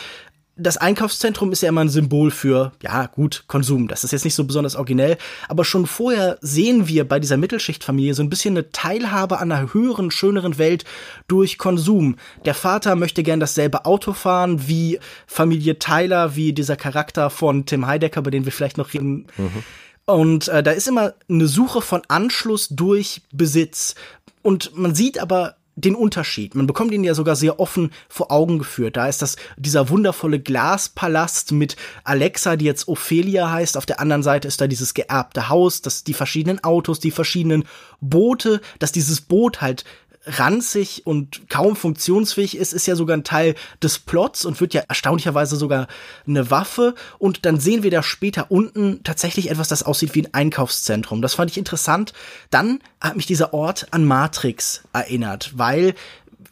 das 0.56 0.78
Einkaufszentrum 0.78 1.52
ist 1.52 1.62
ja 1.62 1.70
immer 1.70 1.82
ein 1.82 1.90
Symbol 1.90 2.30
für, 2.30 2.74
ja, 2.82 3.08
gut, 3.08 3.46
Konsum. 3.48 3.88
Das 3.88 4.04
ist 4.04 4.12
jetzt 4.12 4.24
nicht 4.24 4.36
so 4.36 4.44
besonders 4.44 4.76
originell. 4.76 5.18
Aber 5.48 5.66
schon 5.66 5.88
vorher 5.88 6.38
sehen 6.42 6.88
wir 6.88 7.08
bei 7.08 7.20
dieser 7.20 7.38
Mittelschichtfamilie 7.38 8.14
so 8.14 8.22
ein 8.22 8.30
bisschen 8.30 8.56
eine 8.56 8.70
Teilhabe 8.72 9.40
an 9.40 9.52
einer 9.52 9.74
höheren, 9.74 10.12
schöneren 10.12 10.60
Welt 10.60 10.86
durch 11.28 11.58
Konsum. 11.58 12.18
Der 12.46 12.54
Vater 12.54 12.96
möchte 12.96 13.24
gern 13.24 13.40
dasselbe 13.40 13.86
Auto 13.86 14.14
fahren 14.14 14.68
wie 14.68 15.00
Familie 15.26 15.80
Tyler, 15.80 16.36
wie 16.36 16.54
dieser 16.54 16.76
Charakter 16.76 17.32
von 17.32 17.66
Tim 17.66 17.88
Heidecker, 17.88 18.22
bei 18.22 18.30
dem 18.30 18.46
wir 18.46 18.52
vielleicht 18.52 18.78
noch 18.78 18.94
reden. 18.94 19.26
Mhm. 19.38 19.64
Und 20.06 20.50
äh, 20.50 20.62
da 20.62 20.72
ist 20.72 20.88
immer 20.88 21.14
eine 21.30 21.48
Suche 21.48 21.82
von 21.82 22.04
Anschluss 22.10 22.68
durch 22.70 23.22
Besitz. 23.32 23.96
Und 24.44 24.78
man 24.78 24.94
sieht 24.94 25.18
aber 25.18 25.56
den 25.76 25.96
Unterschied. 25.96 26.56
Man 26.56 26.68
bekommt 26.68 26.92
ihn 26.92 27.04
ja 27.04 27.16
sogar 27.16 27.36
sehr 27.36 27.60
offen 27.60 27.92
vor 28.08 28.32
Augen 28.32 28.60
geführt. 28.60 28.98
Da 28.98 29.08
ist 29.08 29.22
das 29.22 29.36
dieser 29.58 29.90
wundervolle 29.90 30.40
Glaspalast 30.40 31.52
mit 31.52 31.76
Alexa, 32.04 32.56
die 32.56 32.66
jetzt 32.66 32.88
Ophelia 32.88 33.52
heißt. 33.52 33.78
Auf 33.78 33.86
der 33.86 34.00
anderen 34.00 34.24
Seite 34.24 34.48
ist 34.48 34.62
da 34.62 34.68
dieses 34.68 34.94
geerbte 34.94 35.50
Haus, 35.50 35.82
das 35.82 36.04
die 36.04 36.14
verschiedenen 36.14 36.64
Autos, 36.64 37.00
die 37.00 37.12
verschiedenen 37.12 37.64
Boote, 38.02 38.62
dass 38.80 38.92
dieses 38.92 39.22
Boot 39.22 39.62
halt 39.62 39.84
ranzig 40.26 41.06
und 41.06 41.50
kaum 41.50 41.76
funktionsfähig 41.76 42.56
ist, 42.58 42.74
ist 42.74 42.88
ja 42.88 42.96
sogar 42.96 43.18
ein 43.18 43.24
Teil 43.24 43.56
des 43.82 44.00
Plots 44.00 44.46
und 44.46 44.60
wird 44.62 44.74
ja 44.74 44.84
erstaunlicherweise 44.88 45.56
sogar 45.56 45.88
eine 46.26 46.50
Waffe. 46.50 46.96
Und 47.20 47.46
dann 47.46 47.60
sehen 47.60 47.84
wir 47.84 47.92
da 47.92 48.04
später 48.04 48.50
unten 48.50 49.04
tatsächlich 49.04 49.50
etwas, 49.50 49.68
das 49.68 49.84
aussieht 49.84 50.16
wie 50.16 50.26
ein 50.26 50.34
Einkaufszentrum. 50.34 51.22
Das 51.22 51.34
fand 51.34 51.52
ich 51.52 51.58
interessant. 51.58 52.14
Dann 52.50 52.80
hat 53.02 53.16
mich 53.16 53.26
dieser 53.26 53.54
Ort 53.54 53.88
an 53.92 54.06
Matrix 54.06 54.84
erinnert, 54.94 55.52
weil 55.56 55.94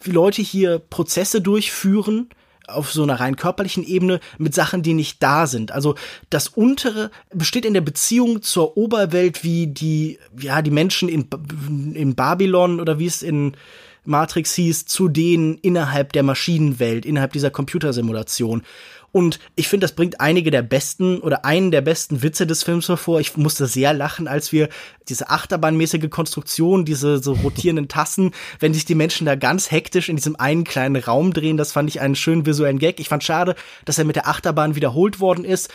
Leute 0.05 0.41
hier 0.41 0.79
Prozesse 0.79 1.41
durchführen, 1.41 2.29
auf 2.73 2.91
so 2.91 3.03
einer 3.03 3.19
rein 3.19 3.35
körperlichen 3.35 3.83
Ebene 3.83 4.19
mit 4.37 4.53
Sachen, 4.53 4.81
die 4.81 4.93
nicht 4.93 5.21
da 5.21 5.47
sind. 5.47 5.71
Also 5.71 5.95
das 6.29 6.47
untere 6.47 7.11
besteht 7.33 7.65
in 7.65 7.73
der 7.73 7.81
Beziehung 7.81 8.41
zur 8.41 8.77
Oberwelt, 8.77 9.43
wie 9.43 9.67
die, 9.67 10.19
ja, 10.39 10.61
die 10.61 10.71
Menschen 10.71 11.09
in, 11.09 11.27
in 11.93 12.15
Babylon 12.15 12.79
oder 12.79 12.99
wie 12.99 13.07
es 13.07 13.21
in 13.21 13.55
Matrix 14.03 14.55
hieß, 14.55 14.85
zu 14.85 15.07
denen 15.07 15.57
innerhalb 15.59 16.13
der 16.13 16.23
Maschinenwelt, 16.23 17.05
innerhalb 17.05 17.33
dieser 17.33 17.51
Computersimulation. 17.51 18.63
Und 19.11 19.39
ich 19.55 19.67
finde, 19.67 19.85
das 19.85 19.95
bringt 19.95 20.21
einige 20.21 20.51
der 20.51 20.61
besten 20.61 21.19
oder 21.19 21.43
einen 21.43 21.71
der 21.71 21.81
besten 21.81 22.23
Witze 22.23 22.47
des 22.47 22.63
Films 22.63 22.87
hervor. 22.87 23.19
Ich 23.19 23.35
musste 23.35 23.67
sehr 23.67 23.93
lachen, 23.93 24.27
als 24.27 24.51
wir 24.51 24.69
diese 25.09 25.29
achterbahnmäßige 25.29 26.09
Konstruktion, 26.09 26.85
diese 26.85 27.17
so 27.19 27.33
rotierenden 27.33 27.87
Tassen, 27.87 28.31
wenn 28.59 28.73
sich 28.73 28.85
die 28.85 28.95
Menschen 28.95 29.25
da 29.25 29.35
ganz 29.35 29.71
hektisch 29.71 30.09
in 30.09 30.15
diesem 30.15 30.35
einen 30.37 30.63
kleinen 30.63 30.95
Raum 30.95 31.33
drehen, 31.33 31.57
das 31.57 31.73
fand 31.73 31.89
ich 31.89 31.99
einen 31.99 32.15
schönen 32.15 32.45
visuellen 32.45 32.79
Gag. 32.79 32.99
Ich 32.99 33.09
fand 33.09 33.23
schade, 33.23 33.55
dass 33.85 33.97
er 33.97 34.05
mit 34.05 34.15
der 34.15 34.27
Achterbahn 34.27 34.75
wiederholt 34.75 35.19
worden 35.19 35.45
ist. 35.45 35.69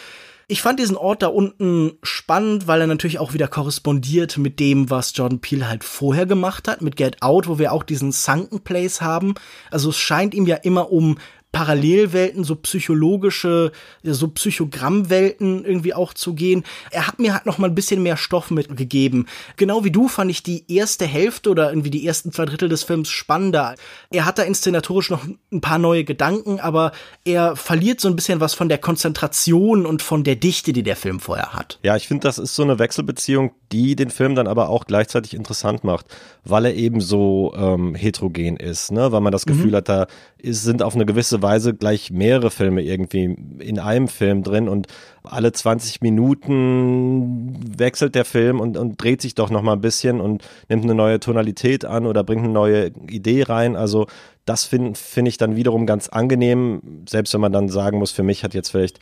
Ich 0.48 0.62
fand 0.62 0.78
diesen 0.78 0.96
Ort 0.96 1.22
da 1.22 1.26
unten 1.26 1.98
spannend, 2.04 2.68
weil 2.68 2.80
er 2.80 2.86
natürlich 2.86 3.18
auch 3.18 3.34
wieder 3.34 3.48
korrespondiert 3.48 4.38
mit 4.38 4.60
dem, 4.60 4.90
was 4.90 5.10
Jordan 5.12 5.40
Peele 5.40 5.68
halt 5.68 5.82
vorher 5.82 6.24
gemacht 6.24 6.68
hat, 6.68 6.82
mit 6.82 6.94
Get 6.94 7.20
Out, 7.20 7.48
wo 7.48 7.58
wir 7.58 7.72
auch 7.72 7.82
diesen 7.82 8.12
Sunken 8.12 8.60
Place 8.60 9.00
haben. 9.00 9.34
Also 9.72 9.90
es 9.90 9.98
scheint 9.98 10.34
ihm 10.34 10.46
ja 10.46 10.54
immer 10.54 10.92
um 10.92 11.18
Parallelwelten, 11.56 12.44
so 12.44 12.54
psychologische, 12.56 13.72
so 14.02 14.28
Psychogrammwelten 14.28 15.64
irgendwie 15.64 15.94
auch 15.94 16.12
zu 16.12 16.34
gehen. 16.34 16.64
Er 16.90 17.06
hat 17.06 17.18
mir 17.18 17.32
halt 17.32 17.46
noch 17.46 17.56
mal 17.56 17.68
ein 17.68 17.74
bisschen 17.74 18.02
mehr 18.02 18.18
Stoff 18.18 18.50
mitgegeben. 18.50 19.26
Genau 19.56 19.82
wie 19.82 19.90
du 19.90 20.06
fand 20.06 20.30
ich 20.30 20.42
die 20.42 20.70
erste 20.70 21.06
Hälfte 21.06 21.48
oder 21.48 21.70
irgendwie 21.70 21.88
die 21.88 22.06
ersten 22.06 22.30
zwei 22.30 22.44
Drittel 22.44 22.68
des 22.68 22.82
Films 22.82 23.08
spannender. 23.08 23.74
Er 24.10 24.26
hat 24.26 24.38
da 24.38 24.42
inszenatorisch 24.42 25.08
noch 25.08 25.24
ein 25.24 25.62
paar 25.62 25.78
neue 25.78 26.04
Gedanken, 26.04 26.60
aber 26.60 26.92
er 27.24 27.56
verliert 27.56 28.00
so 28.02 28.08
ein 28.08 28.16
bisschen 28.16 28.40
was 28.40 28.52
von 28.52 28.68
der 28.68 28.76
Konzentration 28.76 29.86
und 29.86 30.02
von 30.02 30.24
der 30.24 30.36
Dichte, 30.36 30.74
die 30.74 30.82
der 30.82 30.96
Film 30.96 31.20
vorher 31.20 31.54
hat. 31.54 31.78
Ja, 31.82 31.96
ich 31.96 32.06
finde, 32.06 32.24
das 32.24 32.36
ist 32.36 32.54
so 32.54 32.64
eine 32.64 32.78
Wechselbeziehung, 32.78 33.52
die 33.72 33.96
den 33.96 34.10
Film 34.10 34.34
dann 34.34 34.46
aber 34.46 34.68
auch 34.68 34.84
gleichzeitig 34.84 35.32
interessant 35.32 35.84
macht, 35.84 36.04
weil 36.44 36.66
er 36.66 36.74
eben 36.74 37.00
so 37.00 37.54
ähm, 37.56 37.94
heterogen 37.94 38.58
ist, 38.58 38.92
ne? 38.92 39.10
weil 39.10 39.22
man 39.22 39.32
das 39.32 39.46
Gefühl 39.46 39.70
mhm. 39.70 39.76
hat, 39.76 39.88
da 39.88 40.06
ist, 40.36 40.62
sind 40.62 40.82
auf 40.82 40.94
eine 40.94 41.06
gewisse 41.06 41.40
Weise 41.40 41.45
gleich 41.78 42.10
mehrere 42.10 42.50
Filme 42.50 42.82
irgendwie 42.82 43.36
in 43.58 43.78
einem 43.78 44.08
Film 44.08 44.42
drin 44.42 44.68
und 44.68 44.86
alle 45.22 45.52
20 45.52 46.00
Minuten 46.00 47.78
wechselt 47.78 48.14
der 48.14 48.24
Film 48.24 48.60
und, 48.60 48.76
und 48.76 49.02
dreht 49.02 49.22
sich 49.22 49.34
doch 49.34 49.50
noch 49.50 49.62
mal 49.62 49.74
ein 49.74 49.80
bisschen 49.80 50.20
und 50.20 50.42
nimmt 50.68 50.84
eine 50.84 50.94
neue 50.94 51.20
Tonalität 51.20 51.84
an 51.84 52.06
oder 52.06 52.24
bringt 52.24 52.44
eine 52.44 52.52
neue 52.52 52.92
Idee 53.08 53.42
rein. 53.42 53.76
Also 53.76 54.06
das 54.44 54.64
finde 54.64 54.98
find 54.98 55.28
ich 55.28 55.38
dann 55.38 55.56
wiederum 55.56 55.86
ganz 55.86 56.08
angenehm, 56.08 57.04
selbst 57.08 57.34
wenn 57.34 57.40
man 57.40 57.52
dann 57.52 57.68
sagen 57.68 57.98
muss, 57.98 58.12
für 58.12 58.22
mich 58.22 58.44
hat 58.44 58.54
jetzt 58.54 58.70
vielleicht 58.70 59.00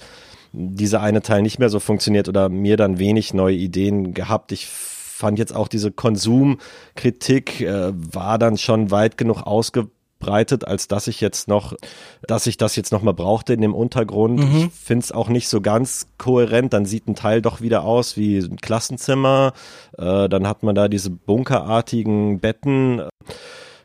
dieser 0.53 1.03
eine 1.03 1.21
Teil 1.21 1.43
nicht 1.43 1.59
mehr 1.59 1.69
so 1.69 1.81
funktioniert 1.81 2.29
oder 2.29 2.49
mir 2.49 2.77
dann 2.77 2.99
wenig 2.99 3.35
neue 3.35 3.57
Ideen 3.57 4.15
gehabt. 4.15 4.53
Ich 4.53 4.67
fand 4.67 5.39
jetzt 5.39 5.55
auch 5.55 5.69
diese 5.69 5.91
Konsumkritik 5.91 7.61
äh, 7.61 7.93
war 7.95 8.39
dann 8.39 8.57
schon 8.57 8.91
weit 8.91 9.19
genug 9.19 9.43
ausge 9.43 9.89
ausbreitet, 10.25 10.67
als 10.67 10.89
dass 10.89 11.07
ich 11.07 11.21
jetzt 11.21 11.49
noch, 11.49 11.75
dass 12.27 12.47
ich 12.47 12.57
das 12.57 12.77
jetzt 12.77 12.93
noch 12.93 13.03
mal 13.03 13.13
brauchte 13.13 13.53
in 13.53 13.61
dem 13.61 13.75
Untergrund. 13.75 14.41
Mhm. 14.41 14.71
Ich 14.73 14.73
finde 14.73 15.05
es 15.05 15.13
auch 15.13 15.29
nicht 15.29 15.49
so 15.49 15.61
ganz 15.61 16.07
kohärent. 16.19 16.73
Dann 16.73 16.87
sieht 16.87 17.07
ein 17.09 17.15
Teil 17.15 17.43
doch 17.43 17.61
wieder 17.61 17.85
aus 17.85 18.17
wie 18.17 18.39
ein 18.39 18.57
Klassenzimmer. 18.57 19.53
Äh, 19.97 20.29
dann 20.29 20.47
hat 20.47 20.63
man 20.63 20.75
da 20.75 20.89
diese 20.89 21.11
bunkerartigen 21.11 22.41
Betten. 22.41 23.03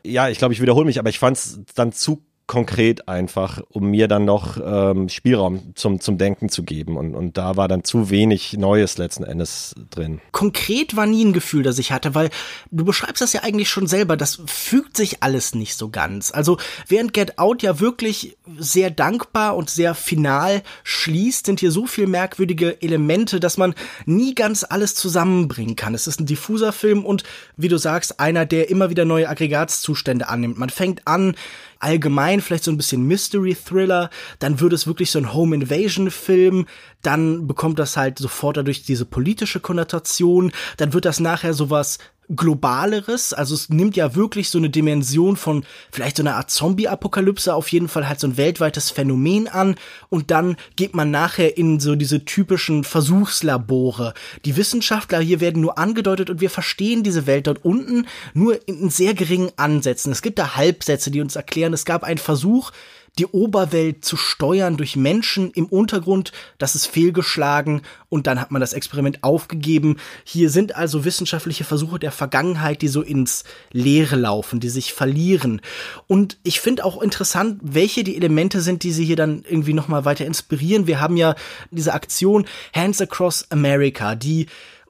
Ja, 0.04 0.28
ich 0.28 0.38
glaube, 0.38 0.54
ich 0.54 0.62
wiederhole 0.62 0.86
mich, 0.86 0.98
aber 0.98 1.10
ich 1.10 1.18
fand 1.18 1.36
es 1.36 1.60
dann 1.74 1.92
zu 1.92 2.22
konkret 2.50 3.06
einfach, 3.06 3.62
um 3.68 3.90
mir 3.92 4.08
dann 4.08 4.24
noch 4.24 4.56
ähm, 4.60 5.08
Spielraum 5.08 5.72
zum, 5.76 6.00
zum 6.00 6.18
Denken 6.18 6.48
zu 6.48 6.64
geben. 6.64 6.96
Und, 6.96 7.14
und 7.14 7.38
da 7.38 7.56
war 7.56 7.68
dann 7.68 7.84
zu 7.84 8.10
wenig 8.10 8.54
Neues 8.54 8.98
letzten 8.98 9.22
Endes 9.22 9.76
drin. 9.90 10.20
Konkret 10.32 10.96
war 10.96 11.06
nie 11.06 11.24
ein 11.24 11.32
Gefühl, 11.32 11.62
das 11.62 11.78
ich 11.78 11.92
hatte, 11.92 12.16
weil 12.16 12.28
du 12.72 12.84
beschreibst 12.84 13.22
das 13.22 13.32
ja 13.34 13.44
eigentlich 13.44 13.68
schon 13.68 13.86
selber, 13.86 14.16
das 14.16 14.42
fügt 14.46 14.96
sich 14.96 15.22
alles 15.22 15.54
nicht 15.54 15.76
so 15.76 15.90
ganz. 15.90 16.32
Also 16.32 16.58
während 16.88 17.14
Get 17.14 17.38
Out 17.38 17.62
ja 17.62 17.78
wirklich 17.78 18.36
sehr 18.58 18.90
dankbar 18.90 19.56
und 19.56 19.70
sehr 19.70 19.94
final 19.94 20.64
schließt, 20.82 21.46
sind 21.46 21.60
hier 21.60 21.70
so 21.70 21.86
viel 21.86 22.08
merkwürdige 22.08 22.82
Elemente, 22.82 23.38
dass 23.38 23.58
man 23.58 23.76
nie 24.06 24.34
ganz 24.34 24.66
alles 24.68 24.96
zusammenbringen 24.96 25.76
kann. 25.76 25.94
Es 25.94 26.08
ist 26.08 26.18
ein 26.18 26.26
diffuser 26.26 26.72
Film 26.72 27.04
und, 27.04 27.22
wie 27.56 27.68
du 27.68 27.78
sagst, 27.78 28.18
einer, 28.18 28.44
der 28.44 28.70
immer 28.70 28.90
wieder 28.90 29.04
neue 29.04 29.28
Aggregatzustände 29.28 30.28
annimmt. 30.28 30.58
Man 30.58 30.70
fängt 30.70 31.06
an, 31.06 31.36
allgemein 31.80 32.40
vielleicht 32.40 32.64
so 32.64 32.70
ein 32.70 32.76
bisschen 32.76 33.06
Mystery 33.06 33.56
Thriller, 33.56 34.10
dann 34.38 34.60
wird 34.60 34.72
es 34.72 34.86
wirklich 34.86 35.10
so 35.10 35.18
ein 35.18 35.34
Home 35.34 35.56
Invasion 35.56 36.10
Film, 36.10 36.66
dann 37.02 37.46
bekommt 37.46 37.78
das 37.78 37.96
halt 37.96 38.18
sofort 38.18 38.56
dadurch 38.56 38.84
diese 38.84 39.06
politische 39.06 39.60
Konnotation, 39.60 40.52
dann 40.76 40.92
wird 40.92 41.04
das 41.04 41.18
nachher 41.20 41.54
sowas 41.54 41.98
globaleres, 42.34 43.32
also 43.32 43.54
es 43.54 43.68
nimmt 43.68 43.96
ja 43.96 44.14
wirklich 44.14 44.50
so 44.50 44.58
eine 44.58 44.70
Dimension 44.70 45.36
von 45.36 45.64
vielleicht 45.90 46.16
so 46.16 46.22
einer 46.22 46.36
Art 46.36 46.50
Zombie-Apokalypse, 46.50 47.54
auf 47.54 47.68
jeden 47.68 47.88
Fall 47.88 48.08
halt 48.08 48.20
so 48.20 48.28
ein 48.28 48.36
weltweites 48.36 48.90
Phänomen 48.90 49.48
an 49.48 49.74
und 50.08 50.30
dann 50.30 50.56
geht 50.76 50.94
man 50.94 51.10
nachher 51.10 51.56
in 51.58 51.80
so 51.80 51.96
diese 51.96 52.24
typischen 52.24 52.84
Versuchslabore. 52.84 54.14
Die 54.44 54.56
Wissenschaftler 54.56 55.20
hier 55.20 55.40
werden 55.40 55.60
nur 55.60 55.78
angedeutet 55.78 56.30
und 56.30 56.40
wir 56.40 56.50
verstehen 56.50 57.02
diese 57.02 57.26
Welt 57.26 57.46
dort 57.46 57.64
unten 57.64 58.06
nur 58.32 58.58
in 58.68 58.90
sehr 58.90 59.14
geringen 59.14 59.50
Ansätzen. 59.56 60.12
Es 60.12 60.22
gibt 60.22 60.38
da 60.38 60.56
Halbsätze, 60.56 61.10
die 61.10 61.20
uns 61.20 61.36
erklären, 61.36 61.72
es 61.72 61.84
gab 61.84 62.04
einen 62.04 62.18
Versuch, 62.18 62.70
die 63.18 63.26
Oberwelt 63.26 64.04
zu 64.04 64.16
steuern 64.16 64.76
durch 64.76 64.96
Menschen 64.96 65.50
im 65.50 65.66
Untergrund, 65.66 66.32
das 66.58 66.74
ist 66.74 66.86
fehlgeschlagen 66.86 67.82
und 68.08 68.26
dann 68.26 68.40
hat 68.40 68.50
man 68.50 68.60
das 68.60 68.72
Experiment 68.72 69.22
aufgegeben. 69.22 69.96
Hier 70.24 70.50
sind 70.50 70.76
also 70.76 71.04
wissenschaftliche 71.04 71.64
Versuche 71.64 71.98
der 71.98 72.12
Vergangenheit, 72.12 72.82
die 72.82 72.88
so 72.88 73.02
ins 73.02 73.44
Leere 73.72 74.16
laufen, 74.16 74.60
die 74.60 74.68
sich 74.68 74.92
verlieren. 74.92 75.60
Und 76.06 76.38
ich 76.42 76.60
finde 76.60 76.84
auch 76.84 77.02
interessant, 77.02 77.60
welche 77.62 78.04
die 78.04 78.16
Elemente 78.16 78.60
sind, 78.60 78.82
die 78.82 78.92
sie 78.92 79.04
hier 79.04 79.16
dann 79.16 79.44
irgendwie 79.48 79.74
nochmal 79.74 80.04
weiter 80.04 80.26
inspirieren. 80.26 80.86
Wir 80.86 81.00
haben 81.00 81.16
ja 81.16 81.34
diese 81.70 81.94
Aktion 81.94 82.46
Hands 82.74 83.00
Across 83.00 83.50
America, 83.50 84.14
die 84.14 84.46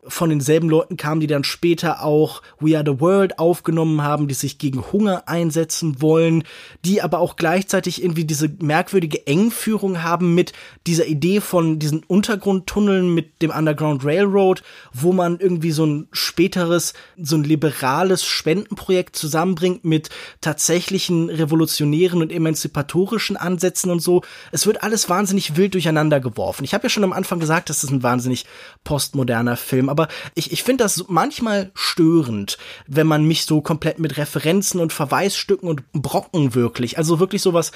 von 0.06 0.30
denselben 0.30 0.70
Leuten 0.70 0.96
kam, 0.96 1.20
die 1.20 1.26
dann 1.26 1.44
später 1.44 2.02
auch 2.02 2.42
We 2.58 2.76
Are 2.76 2.84
the 2.86 3.00
World 3.00 3.38
aufgenommen 3.38 4.02
haben, 4.02 4.28
die 4.28 4.34
sich 4.34 4.58
gegen 4.58 4.82
Hunger 4.92 5.28
einsetzen 5.28 6.00
wollen, 6.00 6.44
die 6.84 7.02
aber 7.02 7.18
auch 7.18 7.36
gleichzeitig 7.36 8.02
irgendwie 8.02 8.24
diese 8.24 8.50
merkwürdige 8.60 9.26
Engführung 9.26 10.02
haben 10.02 10.34
mit 10.34 10.52
dieser 10.86 11.06
Idee 11.06 11.40
von 11.40 11.78
diesen 11.78 12.02
Untergrundtunneln 12.04 13.12
mit 13.14 13.42
dem 13.42 13.50
Underground 13.50 14.04
Railroad, 14.04 14.62
wo 14.94 15.12
man 15.12 15.38
irgendwie 15.38 15.70
so 15.70 15.84
ein 15.84 16.08
späteres, 16.12 16.94
so 17.20 17.36
ein 17.36 17.44
liberales 17.44 18.24
Spendenprojekt 18.24 19.16
zusammenbringt 19.16 19.84
mit 19.84 20.08
tatsächlichen 20.40 21.28
revolutionären 21.28 22.22
und 22.22 22.32
emanzipatorischen 22.32 23.36
Ansätzen 23.36 23.90
und 23.90 24.00
so. 24.00 24.22
Es 24.50 24.66
wird 24.66 24.82
alles 24.82 25.10
wahnsinnig 25.10 25.56
wild 25.56 25.74
durcheinander 25.74 26.20
geworfen. 26.20 26.64
Ich 26.64 26.72
habe 26.72 26.84
ja 26.84 26.88
schon 26.88 27.04
am 27.04 27.12
Anfang 27.12 27.38
gesagt, 27.38 27.68
das 27.68 27.84
ist 27.84 27.90
ein 27.90 28.02
wahnsinnig 28.02 28.46
postmoderner 28.82 29.58
Film, 29.58 29.89
aber 29.90 30.08
ich, 30.34 30.52
ich 30.52 30.62
finde 30.62 30.84
das 30.84 31.04
manchmal 31.08 31.70
störend, 31.74 32.58
wenn 32.86 33.06
man 33.06 33.24
mich 33.24 33.44
so 33.44 33.60
komplett 33.60 33.98
mit 33.98 34.16
Referenzen 34.16 34.80
und 34.80 34.92
Verweisstücken 34.92 35.68
und 35.68 35.82
Brocken 35.92 36.54
wirklich, 36.54 36.96
also 36.98 37.20
wirklich 37.20 37.42
sowas, 37.42 37.72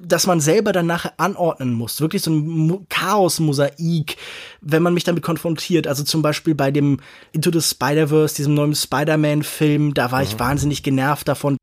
dass 0.00 0.26
man 0.26 0.40
selber 0.40 0.72
dann 0.72 0.86
nachher 0.86 1.12
anordnen 1.18 1.72
muss. 1.72 2.00
Wirklich 2.00 2.22
so 2.22 2.30
ein 2.30 2.86
Chaos-Mosaik, 2.88 4.16
wenn 4.60 4.82
man 4.82 4.94
mich 4.94 5.04
damit 5.04 5.22
konfrontiert. 5.22 5.86
Also 5.86 6.02
zum 6.02 6.22
Beispiel 6.22 6.54
bei 6.54 6.70
dem 6.70 6.98
Into 7.32 7.52
the 7.52 7.60
Spider-Verse, 7.60 8.34
diesem 8.34 8.54
neuen 8.54 8.74
Spider-Man-Film, 8.74 9.94
da 9.94 10.10
war 10.10 10.22
ich 10.22 10.34
mhm. 10.34 10.40
wahnsinnig 10.40 10.82
genervt 10.82 11.28
davon. 11.28 11.56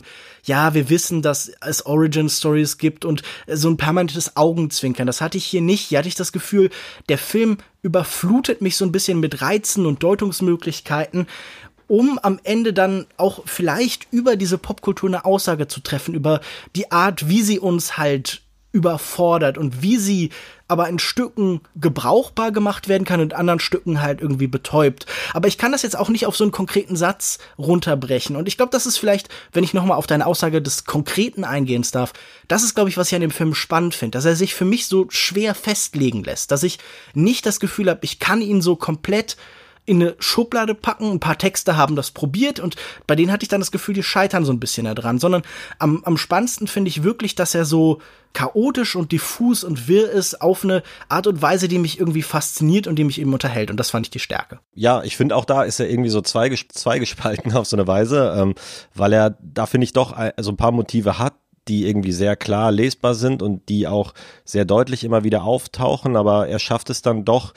Ja, 0.44 0.74
wir 0.74 0.90
wissen, 0.90 1.22
dass 1.22 1.52
es 1.62 1.86
Origin-Stories 1.86 2.78
gibt 2.78 3.06
und 3.06 3.22
so 3.48 3.70
ein 3.70 3.78
permanentes 3.78 4.38
Augenzwinkern. 4.38 5.08
Das 5.08 5.22
hatte 5.22 5.38
ich 5.38 5.46
hier 5.46 5.62
nicht. 5.62 5.88
Hier 5.88 6.00
hatte 6.00 6.08
ich 6.08 6.16
das 6.16 6.32
Gefühl, 6.32 6.70
der 7.10 7.18
Film 7.18 7.58
überflutet 7.84 8.62
mich 8.62 8.78
so 8.78 8.86
ein 8.86 8.92
bisschen 8.92 9.20
mit 9.20 9.42
Reizen 9.42 9.86
und 9.86 10.04
Deutungsmöglichkeiten 10.04 11.28
um 11.92 12.18
am 12.24 12.40
Ende 12.46 12.72
dann 12.72 13.06
auch 13.18 13.42
vielleicht 13.46 14.08
über 14.12 14.38
diese 14.38 14.58
Popkultur 14.58 15.10
eine 15.10 15.26
Aussage 15.26 15.68
zu 15.68 15.82
treffen, 15.82 16.16
über 16.16 16.40
die 16.74 16.90
Art, 16.90 17.28
wie 17.28 17.42
sie 17.42 17.60
uns 17.60 17.98
halt 17.98 18.44
überfordert 18.72 19.58
und 19.58 19.82
wie 19.82 19.98
sie 19.98 20.30
aber 20.70 20.88
in 20.88 21.00
Stücken 21.00 21.60
gebrauchbar 21.76 22.54
gemacht 22.54 22.88
werden 22.88 23.04
kann 23.04 23.20
und 23.20 23.34
in 23.34 23.38
anderen 23.38 23.60
Stücken 23.60 24.02
halt 24.02 24.22
irgendwie 24.22 24.48
betäubt. 24.48 25.06
Aber 25.34 25.50
ich 25.50 25.58
kann 25.58 25.74
das 25.74 25.82
jetzt 25.82 25.98
auch 25.98 26.08
nicht 26.08 26.26
auf 26.26 26.38
so 26.38 26.46
einen 26.46 26.54
konkreten 26.54 26.96
Satz 26.96 27.40
runterbrechen. 27.58 28.38
Und 28.38 28.48
ich 28.48 28.56
glaube, 28.56 28.72
das 28.72 28.86
ist 28.86 28.98
vielleicht, 28.98 29.28
wenn 29.52 29.66
ich 29.66 29.74
nochmal 29.74 29.98
auf 29.98 30.08
deine 30.08 30.26
Aussage 30.26 30.62
des 30.62 30.86
Konkreten 30.86 31.44
eingehen 31.44 31.86
darf, 31.92 32.14
das 32.48 32.64
ist, 32.64 32.74
glaube 32.74 32.90
ich, 32.90 32.96
was 32.96 33.10
ich 33.10 33.16
an 33.16 33.22
dem 33.22 33.32
Film 33.32 33.54
spannend 33.54 33.96
finde, 33.96 34.18
dass 34.18 34.24
er 34.24 34.38
sich 34.38 34.56
für 34.56 34.64
mich 34.64 34.88
so 34.88 35.08
schwer 35.10 35.56
festlegen 35.56 36.24
lässt, 36.24 36.52
dass 36.52 36.64
ich 36.64 36.80
nicht 37.14 37.46
das 37.46 37.60
Gefühl 37.60 37.90
habe, 37.90 38.00
ich 38.04 38.20
kann 38.20 38.42
ihn 38.42 38.62
so 38.62 38.78
komplett 38.78 39.36
in 39.86 40.02
eine 40.02 40.16
Schublade 40.20 40.76
packen. 40.76 41.12
Ein 41.12 41.20
paar 41.20 41.38
Texte 41.38 41.78
haben 41.78 41.96
das 41.96 42.12
probiert 42.12 42.60
und 42.60 42.76
bei 43.08 43.16
denen 43.16 43.32
hatte 43.32 43.44
ich 43.44 43.50
dann 43.50 43.62
das 43.62 43.72
Gefühl, 43.72 43.96
die 43.96 44.04
scheitern 44.04 44.46
so 44.46 44.54
ein 44.54 44.60
bisschen 44.60 44.86
da 44.86 44.94
dran. 44.94 45.20
Sondern 45.20 45.42
am, 45.80 46.04
am 46.06 46.18
spannendsten 46.18 46.68
finde 46.68 46.90
ich 46.90 47.04
wirklich, 47.04 47.36
dass 47.36 47.56
er 47.56 47.66
so 47.66 48.00
chaotisch 48.34 48.96
und 48.96 49.12
diffus 49.12 49.64
und 49.64 49.88
wirr 49.88 50.10
ist 50.10 50.42
auf 50.42 50.64
eine 50.64 50.84
Art 51.10 51.28
und 51.28 51.42
Weise, 51.42 51.68
die 51.68 51.80
mich 51.80 52.00
irgendwie 52.00 52.22
fasziniert 52.22 52.88
und 52.88 52.96
die 52.96 53.04
mich 53.04 53.20
eben 53.20 53.34
unterhält. 53.34 53.72
Und 53.72 53.78
das 53.78 53.90
fand 53.90 54.06
ich 54.06 54.12
die 54.12 54.20
Stärke. 54.20 54.60
Ja, 54.74 55.04
ich 55.04 55.18
finde 55.18 55.36
auch 55.36 55.46
da 55.46 55.64
ist 55.64 55.80
er 55.80 55.90
irgendwie 55.90 56.10
so 56.10 56.22
zweigespalten 56.22 57.54
auf 57.56 57.68
so 57.68 57.76
eine 57.76 57.88
Weise, 57.88 58.34
ähm, 58.38 58.56
weil 58.94 59.14
er 59.14 59.38
da 59.42 59.66
finde 59.66 59.86
ich 59.86 59.94
doch 59.94 60.16
so 60.40 60.52
ein 60.52 60.58
paar 60.58 60.72
Motive 60.72 61.20
hat, 61.20 61.34
die 61.68 61.88
irgendwie 61.88 62.12
sehr 62.12 62.36
klar 62.36 62.72
lesbar 62.72 63.16
sind 63.16 63.42
und 63.42 63.70
die 63.70 63.88
auch 63.88 64.14
sehr 64.46 64.66
deutlich 64.66 65.04
immer 65.04 65.24
wieder 65.24 65.44
auftauchen, 65.44 66.16
aber 66.16 66.48
er 66.48 66.60
schafft 66.60 66.90
es 66.90 67.02
dann 67.02 67.24
doch 67.24 67.54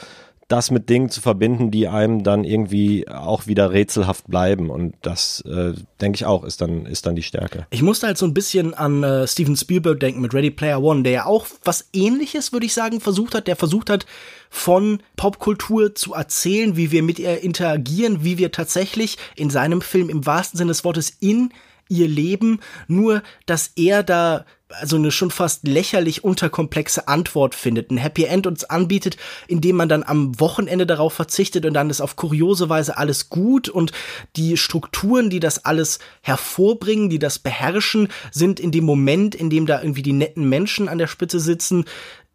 das 0.48 0.70
mit 0.70 0.90
Dingen 0.90 1.08
zu 1.08 1.20
verbinden, 1.20 1.70
die 1.70 1.88
einem 1.88 2.22
dann 2.22 2.44
irgendwie 2.44 3.08
auch 3.08 3.46
wieder 3.46 3.72
rätselhaft 3.72 4.26
bleiben. 4.28 4.70
Und 4.70 4.94
das, 5.02 5.40
äh, 5.42 5.72
denke 6.00 6.16
ich 6.16 6.26
auch, 6.26 6.44
ist 6.44 6.60
dann, 6.60 6.86
ist 6.86 7.06
dann 7.06 7.16
die 7.16 7.22
Stärke. 7.22 7.66
Ich 7.70 7.82
musste 7.82 8.06
halt 8.06 8.18
so 8.18 8.26
ein 8.26 8.34
bisschen 8.34 8.74
an 8.74 9.02
äh, 9.02 9.26
Steven 9.26 9.56
Spielberg 9.56 10.00
denken 10.00 10.20
mit 10.20 10.34
Ready 10.34 10.50
Player 10.50 10.82
One, 10.82 11.02
der 11.02 11.12
ja 11.12 11.26
auch 11.26 11.46
was 11.64 11.88
ähnliches, 11.92 12.52
würde 12.52 12.66
ich 12.66 12.74
sagen, 12.74 13.00
versucht 13.00 13.34
hat. 13.34 13.46
Der 13.46 13.56
versucht 13.56 13.88
hat, 13.90 14.06
von 14.50 15.00
Popkultur 15.16 15.94
zu 15.94 16.14
erzählen, 16.14 16.76
wie 16.76 16.92
wir 16.92 17.02
mit 17.02 17.18
ihr 17.18 17.42
interagieren, 17.42 18.22
wie 18.22 18.38
wir 18.38 18.52
tatsächlich 18.52 19.18
in 19.34 19.50
seinem 19.50 19.80
Film 19.80 20.08
im 20.08 20.26
wahrsten 20.26 20.58
Sinne 20.58 20.70
des 20.70 20.84
Wortes 20.84 21.16
in 21.20 21.50
ihr 21.88 22.08
Leben, 22.08 22.60
nur 22.88 23.22
dass 23.46 23.72
er 23.76 24.02
da 24.02 24.44
also 24.80 24.96
eine 24.96 25.10
schon 25.10 25.30
fast 25.30 25.66
lächerlich 25.66 26.24
unterkomplexe 26.24 27.08
Antwort 27.08 27.54
findet, 27.54 27.90
ein 27.90 27.96
Happy 27.96 28.24
End 28.24 28.46
uns 28.46 28.64
anbietet, 28.64 29.16
indem 29.46 29.76
man 29.76 29.88
dann 29.88 30.02
am 30.02 30.38
Wochenende 30.40 30.86
darauf 30.86 31.12
verzichtet 31.12 31.64
und 31.66 31.74
dann 31.74 31.90
ist 31.90 32.00
auf 32.00 32.16
kuriose 32.16 32.68
Weise 32.68 32.96
alles 32.96 33.28
gut 33.28 33.68
und 33.68 33.92
die 34.36 34.56
Strukturen, 34.56 35.30
die 35.30 35.40
das 35.40 35.64
alles 35.64 35.98
hervorbringen, 36.22 37.08
die 37.08 37.18
das 37.18 37.38
beherrschen, 37.38 38.08
sind 38.30 38.60
in 38.60 38.70
dem 38.70 38.84
Moment, 38.84 39.34
in 39.34 39.50
dem 39.50 39.66
da 39.66 39.80
irgendwie 39.80 40.02
die 40.02 40.12
netten 40.12 40.48
Menschen 40.48 40.88
an 40.88 40.98
der 40.98 41.06
Spitze 41.06 41.40
sitzen, 41.40 41.84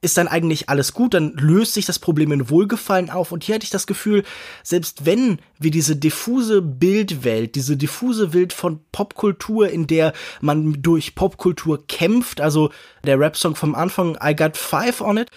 ist 0.02 0.18
dann 0.18 0.28
eigentlich 0.28 0.70
alles 0.70 0.94
gut, 0.94 1.14
dann 1.14 1.34
löst 1.34 1.74
sich 1.74 1.86
das 1.86 2.00
Problem 2.00 2.32
in 2.32 2.50
Wohlgefallen 2.50 3.10
auf. 3.10 3.32
Und 3.32 3.44
hier 3.44 3.56
hatte 3.56 3.66
ich 3.66 3.70
das 3.70 3.88
Gefühl, 3.88 4.24
selbst 4.64 5.06
wenn 5.06 5.40
wir 5.60 5.72
diese 5.72 5.96
diffuse 5.96 6.62
Bildwelt, 6.62 7.56
diese 7.56 7.76
diffuse 7.76 8.34
Welt 8.34 8.54
von 8.54 8.80
Popkultur, 8.92 9.70
in 9.70 9.88
der 9.88 10.14
man 10.40 10.82
durch 10.82 11.16
Popkultur 11.16 11.86
kämpft, 11.88 12.40
also 12.40 12.72
der 13.04 13.20
Rap-Song 13.20 13.56
vom 13.56 13.76
Anfang, 13.76 14.18
I 14.24 14.36
Got 14.36 14.56
Five 14.56 15.02
on 15.02 15.18
It, 15.18 15.32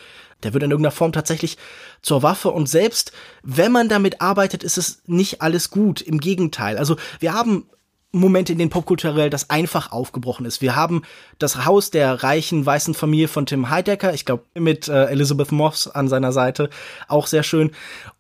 der 0.45 0.53
wird 0.55 0.63
in 0.63 0.71
irgendeiner 0.71 0.93
Form 0.93 1.13
tatsächlich 1.13 1.57
zur 2.01 2.23
Waffe 2.23 2.51
und 2.51 2.69
selbst 2.69 3.13
wenn 3.43 3.73
man 3.73 3.89
damit 3.89 4.21
arbeitet, 4.21 4.65
ist 4.65 4.79
es 4.79 5.03
nicht 5.07 5.41
alles 5.41 5.71
gut. 5.71 6.01
Im 6.01 6.19
Gegenteil. 6.19 6.79
Also 6.79 6.97
wir 7.21 7.33
haben 7.33 7.67
Momente, 8.13 8.53
in 8.53 8.59
denen 8.59 8.71
popkulturell 8.71 9.31
das 9.31 9.49
einfach 9.51 9.91
aufgebrochen 9.91 10.45
ist. 10.45 10.61
Wir 10.61 10.77
haben 10.77 11.03
das 11.39 11.65
Haus 11.65 11.91
der 11.91 12.23
reichen 12.23 12.65
weißen 12.65 12.93
Familie 12.95 13.29
von 13.29 13.47
Tim 13.47 13.71
Heidecker, 13.71 14.13
ich 14.13 14.27
glaube 14.27 14.45
mit 14.55 14.89
äh, 14.89 15.07
Elizabeth 15.07 15.51
Moss 15.51 15.89
an 15.89 16.09
seiner 16.09 16.33
Seite, 16.33 16.69
auch 17.09 17.27
sehr 17.27 17.43
schön. 17.43 17.71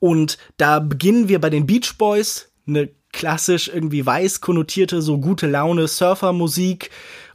Und 0.00 0.38
da 0.56 0.80
beginnen 0.80 1.28
wir 1.28 1.40
bei 1.40 1.50
den 1.50 1.66
Beach 1.66 1.98
Boys, 1.98 2.50
eine 2.66 2.88
klassisch 3.12 3.68
irgendwie 3.68 4.04
weiß 4.04 4.40
konnotierte, 4.40 5.02
so 5.02 5.18
gute 5.18 5.46
Laune 5.46 5.86
Surfermusik 5.86 6.90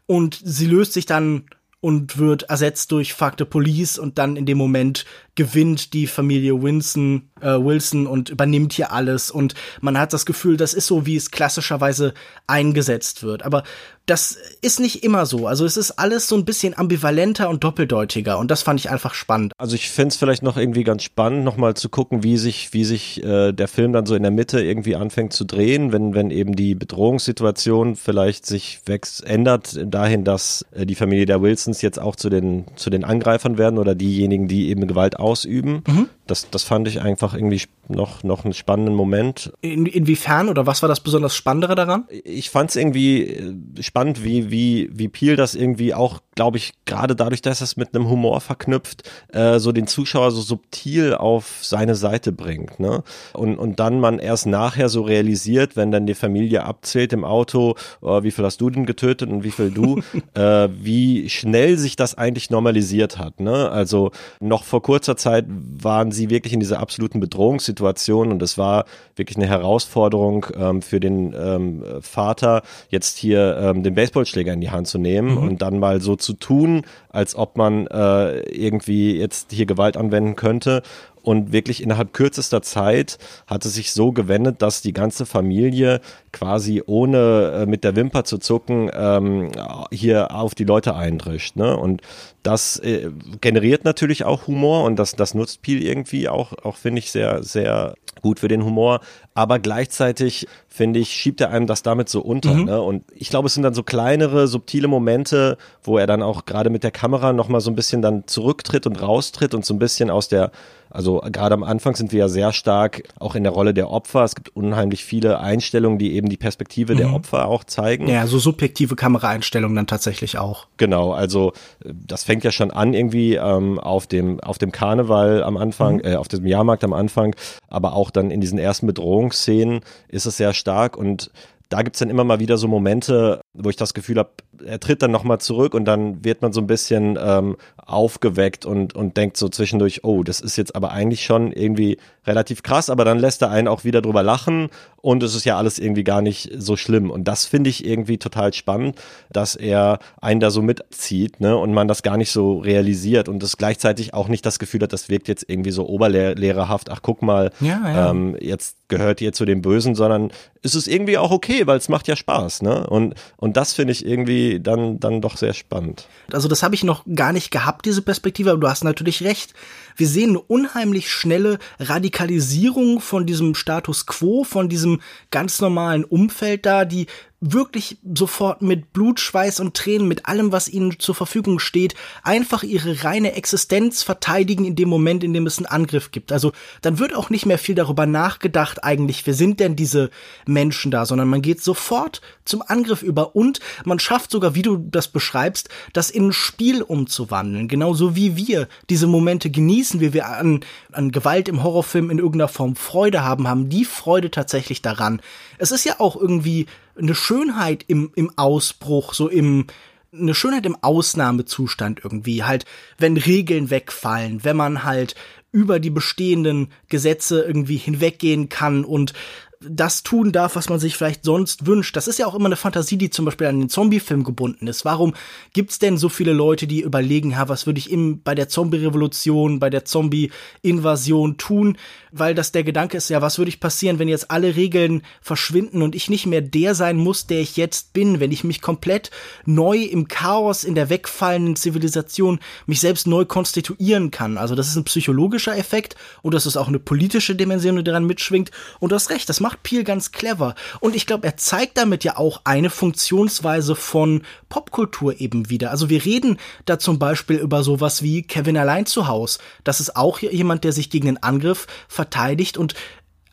und 0.07 0.39
sie 0.43 0.65
löst 0.65 0.93
sich 0.93 1.05
dann 1.05 1.45
und 1.79 2.17
wird 2.17 2.43
ersetzt 2.43 2.91
durch 2.91 3.13
Fuck 3.13 3.35
the 3.37 3.45
Police 3.45 3.99
und 3.99 4.17
dann 4.17 4.35
in 4.35 4.47
dem 4.47 4.57
Moment 4.57 5.05
gewinnt 5.37 5.93
die 5.93 6.07
Familie 6.07 6.61
Wilson, 6.61 7.29
äh, 7.39 7.51
Wilson 7.51 8.07
und 8.07 8.29
übernimmt 8.29 8.73
hier 8.73 8.91
alles 8.91 9.31
und 9.31 9.53
man 9.79 9.97
hat 9.97 10.11
das 10.11 10.25
Gefühl, 10.25 10.57
das 10.57 10.73
ist 10.73 10.87
so, 10.87 11.05
wie 11.05 11.15
es 11.15 11.31
klassischerweise 11.31 12.13
eingesetzt 12.47 13.23
wird. 13.23 13.43
Aber 13.43 13.63
das 14.07 14.37
ist 14.61 14.79
nicht 14.79 15.03
immer 15.03 15.25
so. 15.25 15.47
Also 15.47 15.65
es 15.65 15.75
ist 15.75 15.91
alles 15.91 16.29
so 16.29 16.35
ein 16.35 16.45
bisschen 16.45 16.77
ambivalenter 16.77 17.49
und 17.49 17.63
doppeldeutiger 17.65 18.39
und 18.39 18.49
das 18.49 18.63
fand 18.63 18.79
ich 18.79 18.89
einfach 18.89 19.13
spannend. 19.13 19.51
Also 19.57 19.75
ich 19.75 19.89
finde 19.89 20.09
es 20.09 20.15
vielleicht 20.15 20.43
noch 20.43 20.55
irgendwie 20.55 20.85
ganz 20.85 21.03
spannend, 21.03 21.43
nochmal 21.43 21.75
zu 21.75 21.89
gucken, 21.89 22.23
wie 22.23 22.37
sich, 22.37 22.73
wie 22.73 22.85
sich 22.85 23.21
äh, 23.23 23.51
der 23.51 23.67
Film 23.67 23.91
dann 23.91 24.05
so 24.05 24.15
in 24.15 24.23
der 24.23 24.31
Mitte 24.31 24.63
irgendwie 24.63 24.95
anfängt 24.95 25.33
zu 25.33 25.43
drehen, 25.43 25.91
wenn, 25.91 26.15
wenn 26.15 26.31
eben 26.31 26.55
die 26.55 26.73
Bedrohungssituation 26.73 27.97
vielleicht 27.97 28.45
sich 28.45 28.79
wächst, 28.85 29.25
ändert 29.25 29.77
dahin, 29.85 30.23
dass 30.23 30.65
äh, 30.71 30.85
die 30.85 30.95
Familie 30.95 31.25
der 31.25 31.41
Wilsons 31.41 31.81
jetzt 31.81 31.99
auch 31.99 32.15
zu 32.15 32.29
den, 32.29 32.65
zu 32.77 32.89
den 32.89 33.03
Angreifern 33.03 33.57
werden 33.57 33.77
oder 33.77 33.93
diejenigen, 33.93 34.47
die 34.47 34.69
eben 34.69 34.87
Gewalt 34.87 35.19
ausüben. 35.27 35.83
Mhm. 35.85 36.09
Das, 36.25 36.49
das 36.49 36.63
fand 36.63 36.87
ich 36.87 37.01
einfach 37.01 37.33
irgendwie 37.33 37.61
noch, 37.87 38.23
noch 38.23 38.45
einen 38.45 38.53
spannenden 38.53 38.95
Moment. 38.95 39.51
In, 39.61 39.85
inwiefern 39.85 40.49
oder 40.49 40.65
was 40.65 40.81
war 40.81 40.89
das 40.89 41.01
besonders 41.01 41.35
Spannendere 41.35 41.75
daran? 41.75 42.05
Ich 42.23 42.49
fand 42.49 42.69
es 42.69 42.75
irgendwie 42.75 43.23
spannend 43.23 43.77
äh, 43.79 43.83
spannend, 43.83 44.23
wie, 44.23 44.49
wie, 44.51 44.89
wie 44.93 45.07
Peel 45.07 45.35
das 45.35 45.55
irgendwie 45.55 45.93
auch, 45.93 46.21
glaube 46.37 46.57
ich, 46.57 46.73
gerade 46.85 47.15
dadurch, 47.15 47.41
dass 47.41 47.61
es 47.61 47.77
mit 47.77 47.95
einem 47.95 48.07
Humor 48.07 48.41
verknüpft, 48.41 49.09
äh, 49.33 49.57
so 49.57 49.71
den 49.71 49.87
Zuschauer 49.87 50.29
so 50.29 50.41
subtil 50.41 51.15
auf 51.15 51.57
seine 51.63 51.95
Seite 51.95 52.31
bringt. 52.31 52.79
Ne? 52.79 53.03
Und, 53.33 53.57
und 53.57 53.79
dann 53.79 53.99
man 53.99 54.19
erst 54.19 54.45
nachher 54.45 54.87
so 54.87 55.01
realisiert, 55.01 55.75
wenn 55.75 55.91
dann 55.91 56.05
die 56.05 56.13
Familie 56.13 56.63
abzählt 56.63 57.11
im 57.11 57.25
Auto, 57.25 57.75
oh, 58.01 58.21
wie 58.21 58.29
viel 58.29 58.45
hast 58.45 58.61
du 58.61 58.69
denn 58.69 58.85
getötet 58.85 59.31
und 59.31 59.43
wie 59.43 59.49
viel 59.49 59.71
du, 59.71 59.99
äh, 60.35 60.69
wie 60.71 61.27
schnell 61.27 61.75
sich 61.79 61.95
das 61.95 62.15
eigentlich 62.15 62.51
normalisiert 62.51 63.17
hat. 63.17 63.39
Ne? 63.39 63.71
Also 63.71 64.11
noch 64.39 64.63
vor 64.63 64.83
kurzer 64.83 65.17
Zeit 65.17 65.45
waren 65.49 66.11
sie 66.11 66.29
wirklich 66.29 66.53
in 66.53 66.59
dieser 66.59 66.79
absoluten 66.79 67.19
Bedrohungssituation 67.19 68.31
und 68.31 68.43
es 68.43 68.59
war 68.59 68.85
wirklich 69.15 69.37
eine 69.37 69.47
Herausforderung 69.47 70.45
ähm, 70.55 70.83
für 70.83 70.99
den 70.99 71.33
ähm, 71.33 71.83
Vater, 72.01 72.61
jetzt 72.89 73.17
hier 73.17 73.57
ähm, 73.59 73.81
den 73.81 73.95
Baseballschläger 73.95 74.53
in 74.53 74.61
die 74.61 74.69
Hand 74.69 74.87
zu 74.87 74.99
nehmen 74.99 75.31
mhm. 75.31 75.37
und 75.37 75.61
dann 75.63 75.79
mal 75.79 75.99
so 75.99 76.15
zu 76.15 76.26
tun, 76.33 76.83
als 77.17 77.35
ob 77.35 77.57
man 77.57 77.87
äh, 77.87 78.41
irgendwie 78.41 79.17
jetzt 79.17 79.51
hier 79.51 79.65
Gewalt 79.65 79.97
anwenden 79.97 80.35
könnte. 80.35 80.83
Und 81.23 81.51
wirklich 81.51 81.81
innerhalb 81.81 82.13
kürzester 82.13 82.61
Zeit 82.61 83.17
hat 83.47 83.65
es 83.65 83.73
sich 83.73 83.91
so 83.91 84.11
gewendet, 84.11 84.61
dass 84.61 84.83
die 84.83 84.93
ganze 84.93 85.25
Familie 85.25 85.99
quasi 86.31 86.83
ohne 86.85 87.63
äh, 87.63 87.65
mit 87.65 87.83
der 87.83 87.95
Wimper 87.95 88.23
zu 88.23 88.37
zucken 88.37 88.91
ähm, 88.93 89.51
hier 89.91 90.33
auf 90.33 90.53
die 90.53 90.63
Leute 90.63 90.95
eindrischt. 90.95 91.55
Ne? 91.55 91.75
Und 91.75 92.01
das 92.43 92.77
äh, 92.79 93.09
generiert 93.41 93.83
natürlich 93.83 94.23
auch 94.23 94.45
Humor 94.45 94.83
und 94.83 94.97
das, 94.97 95.13
das 95.13 95.33
nutzt 95.33 95.63
Peel 95.63 95.83
irgendwie 95.83 96.29
auch, 96.29 96.53
auch 96.63 96.77
finde 96.77 96.99
ich, 96.99 97.11
sehr, 97.11 97.41
sehr 97.43 97.95
gut 98.21 98.39
für 98.39 98.47
den 98.47 98.63
Humor. 98.63 98.99
Aber 99.33 99.59
gleichzeitig, 99.59 100.47
finde 100.67 100.99
ich, 100.99 101.11
schiebt 101.11 101.41
er 101.41 101.51
einem 101.51 101.67
das 101.67 101.83
damit 101.83 102.09
so 102.09 102.21
unter. 102.21 102.53
Mhm. 102.53 102.65
Ne? 102.65 102.81
Und 102.81 103.03
ich 103.15 103.29
glaube, 103.29 103.47
es 103.47 103.53
sind 103.53 103.63
dann 103.63 103.73
so 103.73 103.83
kleinere, 103.83 104.47
subtile 104.47 104.87
Momente, 104.87 105.57
wo 105.83 105.97
er 105.97 106.07
dann 106.07 106.23
auch 106.23 106.45
gerade 106.45 106.69
mit 106.69 106.83
der 106.83 106.91
Kamera 106.91 107.06
nochmal 107.07 107.61
so 107.61 107.71
ein 107.71 107.75
bisschen 107.75 108.01
dann 108.01 108.27
zurücktritt 108.27 108.87
und 108.87 109.01
raustritt 109.01 109.53
und 109.53 109.65
so 109.65 109.73
ein 109.73 109.79
bisschen 109.79 110.09
aus 110.09 110.27
der 110.27 110.51
also 110.89 111.21
gerade 111.31 111.53
am 111.53 111.63
Anfang 111.63 111.95
sind 111.95 112.11
wir 112.11 112.19
ja 112.19 112.27
sehr 112.27 112.53
stark 112.53 113.03
auch 113.19 113.35
in 113.35 113.43
der 113.43 113.51
Rolle 113.51 113.73
der 113.73 113.89
Opfer. 113.91 114.23
Es 114.23 114.35
gibt 114.35 114.55
unheimlich 114.55 115.03
viele 115.03 115.39
Einstellungen, 115.39 115.99
die 115.99 116.13
eben 116.13 116.29
die 116.29 116.37
Perspektive 116.37 116.93
mhm. 116.93 116.97
der 116.97 117.13
Opfer 117.13 117.47
auch 117.47 117.63
zeigen. 117.63 118.07
Ja, 118.07 118.25
so 118.25 118.39
subjektive 118.39 118.95
Kameraeinstellungen 118.95 119.75
dann 119.75 119.87
tatsächlich 119.87 120.37
auch. 120.37 120.67
Genau, 120.77 121.11
also 121.11 121.53
äh, 121.83 121.91
das 121.93 122.23
fängt 122.23 122.43
ja 122.43 122.51
schon 122.51 122.71
an 122.71 122.93
irgendwie 122.93 123.35
ähm, 123.35 123.79
auf 123.79 124.07
dem 124.07 124.39
auf 124.39 124.57
dem 124.57 124.71
Karneval 124.71 125.43
am 125.43 125.57
Anfang, 125.57 125.97
mhm. 125.97 126.05
äh, 126.05 126.15
auf 126.15 126.27
dem 126.27 126.45
Jahrmarkt 126.45 126.83
am 126.83 126.93
Anfang, 126.93 127.35
aber 127.67 127.93
auch 127.93 128.09
dann 128.09 128.31
in 128.31 128.41
diesen 128.41 128.59
ersten 128.59 128.87
Bedrohungsszenen 128.87 129.81
ist 130.07 130.25
es 130.25 130.37
sehr 130.37 130.53
stark 130.53 130.97
und 130.97 131.31
da 131.69 131.81
gibt's 131.81 131.99
dann 131.99 132.09
immer 132.09 132.23
mal 132.23 132.39
wieder 132.39 132.57
so 132.57 132.67
Momente, 132.67 133.41
wo 133.53 133.69
ich 133.69 133.75
das 133.75 133.93
Gefühl 133.93 134.17
habe, 134.17 134.31
er 134.65 134.79
tritt 134.79 135.01
dann 135.01 135.11
nochmal 135.11 135.39
zurück 135.39 135.73
und 135.73 135.85
dann 135.85 136.23
wird 136.23 136.41
man 136.41 136.53
so 136.53 136.61
ein 136.61 136.67
bisschen 136.67 137.17
ähm, 137.21 137.57
aufgeweckt 137.77 138.65
und, 138.65 138.95
und 138.95 139.17
denkt 139.17 139.37
so 139.37 139.49
zwischendurch, 139.49 140.03
oh, 140.03 140.23
das 140.23 140.39
ist 140.39 140.57
jetzt 140.57 140.75
aber 140.75 140.91
eigentlich 140.91 141.23
schon 141.23 141.51
irgendwie 141.51 141.97
relativ 142.27 142.63
krass, 142.63 142.89
aber 142.89 143.05
dann 143.05 143.19
lässt 143.19 143.41
er 143.41 143.49
einen 143.49 143.67
auch 143.67 143.83
wieder 143.83 144.01
drüber 144.01 144.23
lachen 144.23 144.69
und 144.97 145.23
es 145.23 145.35
ist 145.35 145.45
ja 145.45 145.57
alles 145.57 145.79
irgendwie 145.79 146.03
gar 146.03 146.21
nicht 146.21 146.51
so 146.57 146.75
schlimm. 146.75 147.09
Und 147.09 147.25
das 147.27 147.45
finde 147.45 147.69
ich 147.69 147.85
irgendwie 147.85 148.17
total 148.17 148.53
spannend, 148.53 148.99
dass 149.31 149.55
er 149.55 149.99
einen 150.21 150.39
da 150.39 150.51
so 150.51 150.61
mitzieht 150.61 151.39
ne, 151.39 151.57
und 151.57 151.73
man 151.73 151.87
das 151.87 152.03
gar 152.03 152.17
nicht 152.17 152.31
so 152.31 152.59
realisiert 152.59 153.29
und 153.29 153.41
es 153.41 153.57
gleichzeitig 153.57 154.13
auch 154.13 154.27
nicht 154.27 154.45
das 154.45 154.59
Gefühl 154.59 154.81
hat, 154.81 154.93
das 154.93 155.09
wirkt 155.09 155.27
jetzt 155.27 155.45
irgendwie 155.47 155.71
so 155.71 155.87
oberlehrerhaft, 155.87 156.89
ach 156.89 156.99
guck 157.01 157.21
mal, 157.21 157.51
ja, 157.59 157.81
ja. 157.85 158.09
Ähm, 158.11 158.35
jetzt 158.39 158.77
gehört 158.87 159.21
ihr 159.21 159.33
zu 159.33 159.45
dem 159.45 159.61
Bösen, 159.61 159.95
sondern 159.95 160.31
es 160.61 160.75
ist 160.75 160.87
irgendwie 160.87 161.17
auch 161.17 161.31
okay, 161.31 161.67
weil 161.67 161.77
es 161.77 161.89
macht 161.89 162.07
ja 162.07 162.15
Spaß. 162.15 162.61
Ne? 162.61 162.87
Und, 162.87 163.15
und 163.37 163.57
das 163.57 163.73
finde 163.73 163.91
ich 163.91 164.05
irgendwie 164.05 164.59
dann, 164.59 164.99
dann 164.99 165.21
doch 165.21 165.37
sehr 165.37 165.53
spannend. 165.53 166.07
Also 166.31 166.47
das 166.47 166.63
habe 166.63 166.75
ich 166.75 166.83
noch 166.83 167.03
gar 167.13 167.33
nicht 167.33 167.51
gehabt, 167.51 167.85
diese 167.85 168.01
Perspektive, 168.01 168.51
aber 168.51 168.59
du 168.59 168.67
hast 168.67 168.83
natürlich 168.83 169.23
recht. 169.23 169.53
Wir 169.97 170.07
sehen 170.07 170.29
eine 170.29 170.41
unheimlich 170.41 171.11
schnelle 171.11 171.57
Radikalisierung 171.79 173.01
von 173.01 173.25
diesem 173.25 173.55
Status 173.55 174.05
quo, 174.05 174.43
von 174.43 174.69
diesem 174.69 175.01
ganz 175.31 175.59
normalen 175.59 176.03
Umfeld 176.03 176.65
da, 176.65 176.85
die 176.85 177.07
wirklich 177.39 177.99
sofort 178.15 178.63
mit 178.63 178.93
Blut, 178.93 179.19
Schweiß 179.19 179.59
und 179.59 179.75
Tränen, 179.75 180.07
mit 180.07 180.25
allem, 180.25 180.51
was 180.51 180.67
ihnen 180.67 180.99
zur 180.99 181.13
Verfügung 181.13 181.59
steht, 181.59 181.93
einfach 182.23 182.63
ihre 182.63 183.03
reine 183.03 183.33
Existenz 183.33 184.01
verteidigen 184.01 184.65
in 184.65 184.75
dem 184.75 184.89
Moment, 184.89 185.23
in 185.23 185.33
dem 185.33 185.45
es 185.45 185.59
einen 185.59 185.67
Angriff 185.67 186.11
gibt. 186.11 186.31
Also 186.31 186.51
dann 186.81 186.97
wird 186.97 187.15
auch 187.15 187.29
nicht 187.29 187.45
mehr 187.45 187.59
viel 187.59 187.75
darüber 187.75 188.07
nachgedacht, 188.07 188.83
eigentlich, 188.83 189.27
wer 189.27 189.35
sind 189.35 189.59
denn 189.59 189.75
diese 189.75 190.09
Menschen 190.47 190.89
da, 190.89 191.05
sondern 191.05 191.27
man 191.27 191.43
geht 191.43 191.61
sofort 191.61 192.21
zum 192.43 192.63
Angriff 192.65 193.03
über 193.03 193.35
und 193.35 193.59
man 193.85 193.99
schafft 193.99 194.31
sogar, 194.31 194.55
wie 194.55 194.63
du 194.63 194.77
das 194.77 195.07
beschreibst, 195.07 195.69
das 195.93 196.09
in 196.09 196.29
ein 196.29 196.33
Spiel 196.33 196.81
umzuwandeln. 196.81 197.67
Genauso 197.67 198.15
wie 198.15 198.35
wir 198.35 198.67
diese 198.89 199.05
Momente 199.05 199.51
genießen, 199.51 199.99
wie 199.99 200.13
wir 200.13 200.27
an, 200.27 200.61
an 200.91 201.11
Gewalt 201.11 201.49
im 201.49 201.61
Horrorfilm 201.61 202.09
in 202.09 202.17
irgendeiner 202.17 202.47
Form 202.47 202.75
Freude 202.75 203.23
haben, 203.23 203.47
haben 203.47 203.69
die 203.69 203.85
Freude 203.85 204.31
tatsächlich 204.31 204.81
daran. 204.81 205.21
Es 205.57 205.71
ist 205.71 205.85
ja 205.85 205.99
auch 205.99 206.15
irgendwie 206.15 206.67
eine 206.97 207.15
Schönheit 207.15 207.83
im, 207.87 208.11
im 208.15 208.31
Ausbruch, 208.37 209.13
so 209.13 209.27
im, 209.27 209.67
eine 210.13 210.33
Schönheit 210.33 210.65
im 210.65 210.77
Ausnahmezustand 210.81 212.01
irgendwie, 212.03 212.43
halt, 212.43 212.65
wenn 212.97 213.17
Regeln 213.17 213.69
wegfallen, 213.69 214.43
wenn 214.43 214.57
man 214.57 214.83
halt 214.83 215.15
über 215.51 215.79
die 215.79 215.89
bestehenden 215.89 216.69
Gesetze 216.89 217.41
irgendwie 217.41 217.77
hinweggehen 217.77 218.49
kann 218.49 218.83
und 218.83 219.13
das 219.59 220.03
tun 220.03 220.31
darf, 220.31 220.55
was 220.55 220.69
man 220.69 220.79
sich 220.79 220.95
vielleicht 220.95 221.23
sonst 221.23 221.65
wünscht. 221.65 221.95
Das 221.95 222.07
ist 222.07 222.19
ja 222.19 222.27
auch 222.27 222.35
immer 222.35 222.45
eine 222.45 222.55
Fantasie, 222.55 222.97
die 222.97 223.09
zum 223.09 223.25
Beispiel 223.25 223.47
an 223.47 223.59
den 223.59 223.69
Zombie-Film 223.69 224.23
gebunden 224.23 224.67
ist. 224.67 224.85
Warum 224.85 225.15
gibt's 225.53 225.79
denn 225.79 225.97
so 225.97 226.09
viele 226.09 226.33
Leute, 226.33 226.67
die 226.67 226.81
überlegen, 226.81 227.37
ha, 227.37 227.49
was 227.49 227.65
würde 227.65 227.79
ich 227.79 227.91
im, 227.91 228.21
bei 228.21 228.35
der 228.35 228.49
Zombie-Revolution, 228.49 229.59
bei 229.59 229.69
der 229.69 229.85
Zombie-Invasion 229.85 231.37
tun? 231.37 231.77
Weil 232.11 232.35
das 232.35 232.51
der 232.51 232.63
Gedanke 232.63 232.97
ist, 232.97 233.09
ja, 233.09 233.21
was 233.21 233.37
würde 233.39 233.49
ich 233.49 233.59
passieren, 233.59 233.99
wenn 233.99 234.07
jetzt 234.07 234.29
alle 234.29 234.55
Regeln 234.55 235.01
verschwinden 235.21 235.81
und 235.81 235.95
ich 235.95 236.09
nicht 236.09 236.27
mehr 236.27 236.41
der 236.41 236.75
sein 236.75 236.97
muss, 236.97 237.25
der 237.25 237.41
ich 237.41 237.57
jetzt 237.57 237.93
bin, 237.93 238.19
wenn 238.19 238.31
ich 238.31 238.43
mich 238.43 238.61
komplett 238.61 239.09
neu 239.45 239.77
im 239.77 240.07
Chaos, 240.07 240.63
in 240.63 240.75
der 240.75 240.89
wegfallenden 240.89 241.55
Zivilisation 241.55 242.39
mich 242.67 242.79
selbst 242.79 243.07
neu 243.07 243.25
konstituieren 243.25 244.11
kann. 244.11 244.37
Also 244.37 244.53
das 244.53 244.67
ist 244.67 244.75
ein 244.75 244.83
psychologischer 244.83 245.57
Effekt 245.57 245.95
und 246.21 246.33
das 246.33 246.45
ist 246.45 246.57
auch 246.57 246.67
eine 246.67 246.79
politische 246.79 247.35
Dimension, 247.35 247.77
die 247.77 247.83
daran 247.83 248.05
mitschwingt. 248.05 248.51
Und 248.79 248.91
du 248.91 248.95
hast 248.95 249.09
recht, 249.09 249.27
das 249.27 249.39
macht 249.47 249.63
Peel 249.63 249.85
ganz 249.85 250.11
clever. 250.11 250.55
Und 250.81 250.93
ich 250.93 251.05
glaube, 251.05 251.25
er 251.25 251.37
zeigt 251.37 251.77
damit 251.77 252.03
ja 252.03 252.17
auch 252.17 252.41
eine 252.43 252.69
Funktionsweise 252.69 253.75
von 253.75 254.23
Popkultur 254.49 255.21
eben 255.21 255.49
wieder. 255.49 255.71
Also 255.71 255.89
wir 255.89 256.03
reden 256.03 256.37
da 256.65 256.79
zum 256.79 256.99
Beispiel 256.99 257.37
über 257.37 257.63
sowas 257.63 258.03
wie 258.03 258.23
Kevin 258.23 258.57
allein 258.57 258.85
zu 258.85 259.07
Haus. 259.07 259.39
Das 259.63 259.79
ist 259.79 259.95
auch 259.95 260.19
jemand, 260.19 260.65
der 260.65 260.73
sich 260.73 260.89
gegen 260.89 261.05
den 261.05 261.23
Angriff 261.23 261.65
verteidigt 261.87 262.57
und 262.57 262.73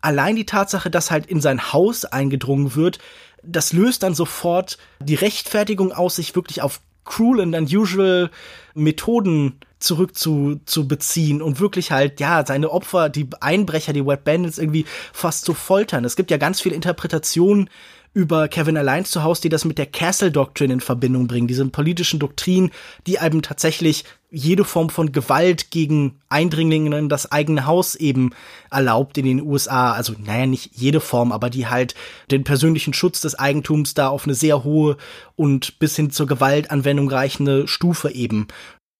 allein 0.02 0.36
die 0.36 0.46
Tatsache, 0.46 0.88
dass 0.88 1.10
halt 1.10 1.26
in 1.26 1.40
sein 1.40 1.72
Haus 1.72 2.04
eingedrungen 2.04 2.76
wird, 2.76 3.00
das 3.42 3.72
löst 3.72 4.04
dann 4.04 4.14
sofort 4.14 4.78
die 5.00 5.16
Rechtfertigung 5.16 5.90
aus, 5.90 6.14
sich 6.14 6.36
wirklich 6.36 6.62
auf 6.62 6.80
cruel 7.04 7.40
and 7.40 7.56
unusual 7.56 8.30
Methoden 8.74 9.58
zurück 9.84 10.16
zu, 10.16 10.60
zu 10.64 10.88
beziehen 10.88 11.42
und 11.42 11.60
wirklich 11.60 11.90
halt, 11.90 12.20
ja, 12.20 12.44
seine 12.44 12.70
Opfer, 12.70 13.08
die 13.08 13.28
Einbrecher, 13.40 13.92
die 13.92 14.06
Wet 14.06 14.24
Bandits 14.24 14.58
irgendwie 14.58 14.86
fast 15.12 15.44
zu 15.44 15.54
foltern. 15.54 16.04
Es 16.04 16.16
gibt 16.16 16.30
ja 16.30 16.36
ganz 16.36 16.60
viele 16.60 16.74
Interpretationen 16.74 17.68
über 18.14 18.46
Kevin 18.46 18.76
allein 18.76 19.04
zu 19.04 19.24
Hause, 19.24 19.42
die 19.42 19.48
das 19.48 19.64
mit 19.64 19.76
der 19.76 19.86
Castle 19.86 20.30
Doctrine 20.30 20.72
in 20.72 20.80
Verbindung 20.80 21.26
bringen, 21.26 21.48
diese 21.48 21.66
politischen 21.66 22.20
Doktrin, 22.20 22.70
die 23.08 23.18
einem 23.18 23.42
tatsächlich 23.42 24.04
jede 24.30 24.64
Form 24.64 24.88
von 24.88 25.12
Gewalt 25.12 25.70
gegen 25.70 26.20
Eindringlinge 26.28 26.96
in 26.96 27.08
das 27.08 27.30
eigene 27.30 27.66
Haus 27.66 27.96
eben 27.96 28.30
erlaubt 28.70 29.18
in 29.18 29.26
den 29.26 29.42
USA. 29.42 29.92
Also, 29.92 30.14
naja, 30.18 30.46
nicht 30.46 30.70
jede 30.74 31.00
Form, 31.00 31.32
aber 31.32 31.50
die 31.50 31.66
halt 31.66 31.94
den 32.30 32.44
persönlichen 32.44 32.94
Schutz 32.94 33.20
des 33.20 33.36
Eigentums 33.36 33.94
da 33.94 34.08
auf 34.08 34.24
eine 34.24 34.34
sehr 34.34 34.62
hohe 34.62 34.96
und 35.34 35.78
bis 35.80 35.96
hin 35.96 36.10
zur 36.10 36.26
Gewaltanwendung 36.26 37.10
reichende 37.10 37.66
Stufe 37.66 38.10
eben 38.10 38.46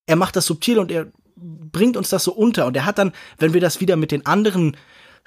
er 0.07 0.15
macht 0.15 0.35
das 0.35 0.45
subtil 0.45 0.79
und 0.79 0.91
er 0.91 1.07
bringt 1.35 1.97
uns 1.97 2.09
das 2.09 2.23
so 2.23 2.33
unter. 2.33 2.65
Und 2.65 2.77
er 2.77 2.85
hat 2.85 2.97
dann, 2.97 3.11
wenn 3.37 3.53
wir 3.53 3.61
das 3.61 3.81
wieder 3.81 3.95
mit 3.95 4.11
den 4.11 4.25
anderen 4.25 4.77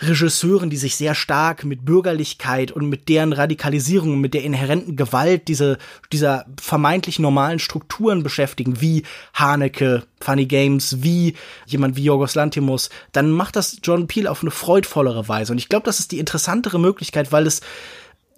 Regisseuren, 0.01 0.71
die 0.71 0.77
sich 0.77 0.95
sehr 0.95 1.17
stark 1.17 1.65
mit 1.65 1.85
Bürgerlichkeit 1.85 2.71
und 2.71 2.89
mit 2.89 3.09
deren 3.09 3.33
Radikalisierung 3.33 4.13
und 4.13 4.21
mit 4.21 4.33
der 4.33 4.45
inhärenten 4.45 4.95
Gewalt 4.95 5.49
diese, 5.49 5.77
dieser 6.13 6.47
vermeintlich 6.61 7.19
normalen 7.19 7.59
Strukturen 7.59 8.23
beschäftigen, 8.23 8.81
wie 8.81 9.03
Haneke, 9.35 10.05
Funny 10.21 10.47
Games, 10.47 11.03
wie 11.03 11.35
jemand 11.67 11.97
wie 11.97 12.05
Jorgos 12.05 12.37
Lantimos, 12.37 12.91
dann 13.11 13.33
macht 13.33 13.57
das 13.57 13.79
John 13.83 14.07
Peel 14.07 14.29
auf 14.29 14.43
eine 14.43 14.53
freudvollere 14.53 15.27
Weise. 15.27 15.51
Und 15.51 15.59
ich 15.59 15.69
glaube, 15.69 15.87
das 15.87 15.99
ist 15.99 16.13
die 16.13 16.21
interessantere 16.21 16.79
Möglichkeit, 16.79 17.33
weil 17.33 17.49
es 17.49 17.61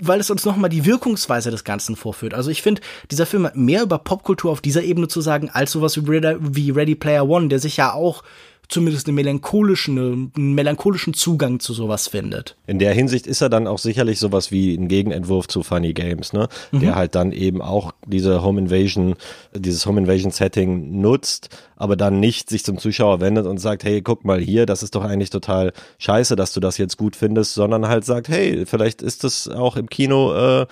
weil 0.00 0.20
es 0.20 0.30
uns 0.30 0.44
nochmal 0.44 0.70
die 0.70 0.84
Wirkungsweise 0.84 1.50
des 1.50 1.64
Ganzen 1.64 1.96
vorführt. 1.96 2.34
Also 2.34 2.50
ich 2.50 2.62
finde, 2.62 2.80
dieser 3.10 3.26
Film 3.26 3.46
hat 3.46 3.56
mehr 3.56 3.82
über 3.82 3.98
Popkultur 3.98 4.50
auf 4.50 4.60
dieser 4.60 4.82
Ebene 4.82 5.08
zu 5.08 5.20
sagen, 5.20 5.50
als 5.50 5.72
sowas 5.72 5.98
wie 6.06 6.70
Ready 6.70 6.94
Player 6.94 7.28
One, 7.28 7.48
der 7.48 7.58
sich 7.58 7.76
ja 7.76 7.92
auch 7.92 8.22
zumindest 8.70 9.08
einen 9.08 9.16
melancholischen, 9.16 10.32
einen 10.36 10.54
melancholischen 10.54 11.12
Zugang 11.12 11.60
zu 11.60 11.74
sowas 11.74 12.08
findet. 12.08 12.56
In 12.66 12.78
der 12.78 12.94
Hinsicht 12.94 13.26
ist 13.26 13.40
er 13.40 13.48
dann 13.48 13.66
auch 13.66 13.78
sicherlich 13.78 14.18
sowas 14.18 14.50
wie 14.50 14.74
ein 14.74 14.88
Gegenentwurf 14.88 15.48
zu 15.48 15.62
Funny 15.62 15.92
Games, 15.92 16.32
ne? 16.32 16.48
Mhm. 16.70 16.80
Der 16.80 16.94
halt 16.94 17.14
dann 17.14 17.32
eben 17.32 17.60
auch 17.60 17.92
diese 18.06 18.42
Home 18.42 18.60
Invasion, 18.60 19.16
dieses 19.54 19.84
Home 19.86 20.00
Invasion 20.00 20.30
Setting 20.30 21.00
nutzt, 21.00 21.50
aber 21.76 21.96
dann 21.96 22.20
nicht 22.20 22.48
sich 22.48 22.64
zum 22.64 22.78
Zuschauer 22.78 23.20
wendet 23.20 23.46
und 23.46 23.58
sagt, 23.58 23.84
hey, 23.84 24.02
guck 24.02 24.24
mal 24.24 24.40
hier, 24.40 24.66
das 24.66 24.82
ist 24.82 24.94
doch 24.94 25.04
eigentlich 25.04 25.30
total 25.30 25.72
scheiße, 25.98 26.36
dass 26.36 26.52
du 26.52 26.60
das 26.60 26.78
jetzt 26.78 26.96
gut 26.96 27.16
findest, 27.16 27.54
sondern 27.54 27.88
halt 27.88 28.04
sagt, 28.04 28.28
hey, 28.28 28.64
vielleicht 28.66 29.02
ist 29.02 29.24
es 29.24 29.48
auch 29.48 29.76
im 29.76 29.88
Kino 29.88 30.32
äh, 30.34 30.66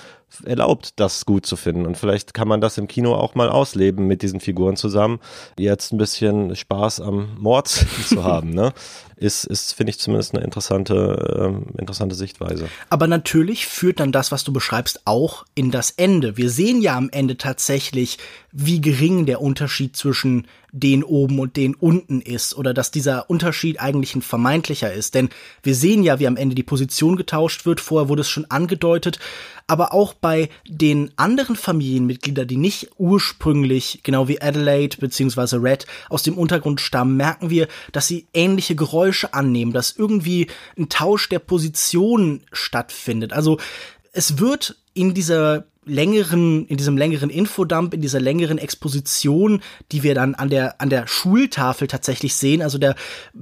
erlaubt, 0.44 0.92
das 0.96 1.24
gut 1.26 1.46
zu 1.46 1.56
finden. 1.56 1.86
Und 1.86 1.96
vielleicht 1.96 2.34
kann 2.34 2.48
man 2.48 2.60
das 2.60 2.78
im 2.78 2.88
Kino 2.88 3.14
auch 3.14 3.34
mal 3.34 3.48
ausleben 3.48 4.06
mit 4.06 4.22
diesen 4.22 4.40
Figuren 4.40 4.76
zusammen, 4.76 5.20
jetzt 5.58 5.92
ein 5.92 5.98
bisschen 5.98 6.54
Spaß 6.54 7.00
am 7.00 7.36
Mord 7.38 7.68
zu 8.06 8.24
haben. 8.24 8.50
Ne? 8.50 8.72
ist, 9.18 9.44
ist 9.44 9.72
finde 9.72 9.90
ich 9.90 9.98
zumindest 9.98 10.34
eine 10.34 10.44
interessante, 10.44 11.62
äh, 11.74 11.80
interessante 11.80 12.14
Sichtweise. 12.14 12.68
Aber 12.88 13.06
natürlich 13.06 13.66
führt 13.66 14.00
dann 14.00 14.12
das, 14.12 14.32
was 14.32 14.44
du 14.44 14.52
beschreibst, 14.52 15.02
auch 15.04 15.44
in 15.54 15.70
das 15.70 15.90
Ende. 15.90 16.36
Wir 16.36 16.50
sehen 16.50 16.80
ja 16.80 16.96
am 16.96 17.10
Ende 17.10 17.36
tatsächlich, 17.36 18.18
wie 18.52 18.80
gering 18.80 19.26
der 19.26 19.40
Unterschied 19.40 19.96
zwischen 19.96 20.46
den 20.72 21.02
oben 21.02 21.38
und 21.38 21.56
den 21.56 21.74
unten 21.74 22.20
ist 22.20 22.56
oder 22.56 22.74
dass 22.74 22.90
dieser 22.90 23.30
Unterschied 23.30 23.80
eigentlich 23.80 24.14
ein 24.14 24.22
vermeintlicher 24.22 24.92
ist. 24.92 25.14
Denn 25.14 25.30
wir 25.62 25.74
sehen 25.74 26.02
ja, 26.02 26.18
wie 26.18 26.26
am 26.26 26.36
Ende 26.36 26.54
die 26.54 26.62
Position 26.62 27.16
getauscht 27.16 27.66
wird. 27.66 27.80
Vorher 27.80 28.08
wurde 28.08 28.22
es 28.22 28.28
schon 28.28 28.50
angedeutet. 28.50 29.18
Aber 29.66 29.92
auch 29.92 30.14
bei 30.14 30.48
den 30.66 31.10
anderen 31.16 31.56
Familienmitgliedern, 31.56 32.48
die 32.48 32.56
nicht 32.56 32.90
ursprünglich, 32.96 34.00
genau 34.02 34.26
wie 34.26 34.40
Adelaide 34.40 34.96
beziehungsweise 34.96 35.62
Red, 35.62 35.86
aus 36.08 36.22
dem 36.22 36.38
Untergrund 36.38 36.80
stammen, 36.80 37.16
merken 37.16 37.50
wir, 37.50 37.68
dass 37.92 38.06
sie 38.06 38.26
ähnliche 38.32 38.76
Geräusche 38.76 39.34
annehmen, 39.34 39.72
dass 39.72 39.94
irgendwie 39.96 40.46
ein 40.78 40.88
Tausch 40.88 41.28
der 41.28 41.38
Position 41.38 42.42
stattfindet. 42.50 43.34
Also 43.34 43.58
es 44.12 44.38
wird 44.38 44.76
in 44.94 45.12
dieser 45.12 45.64
längeren, 45.88 46.66
in 46.66 46.76
diesem 46.76 46.96
längeren 46.96 47.30
Infodump, 47.30 47.94
in 47.94 48.00
dieser 48.00 48.20
längeren 48.20 48.58
Exposition, 48.58 49.62
die 49.90 50.02
wir 50.02 50.14
dann 50.14 50.34
an 50.34 50.50
der, 50.50 50.80
an 50.80 50.90
der 50.90 51.06
Schultafel 51.06 51.88
tatsächlich 51.88 52.36
sehen. 52.36 52.62
Also 52.62 52.78
der 52.78 52.94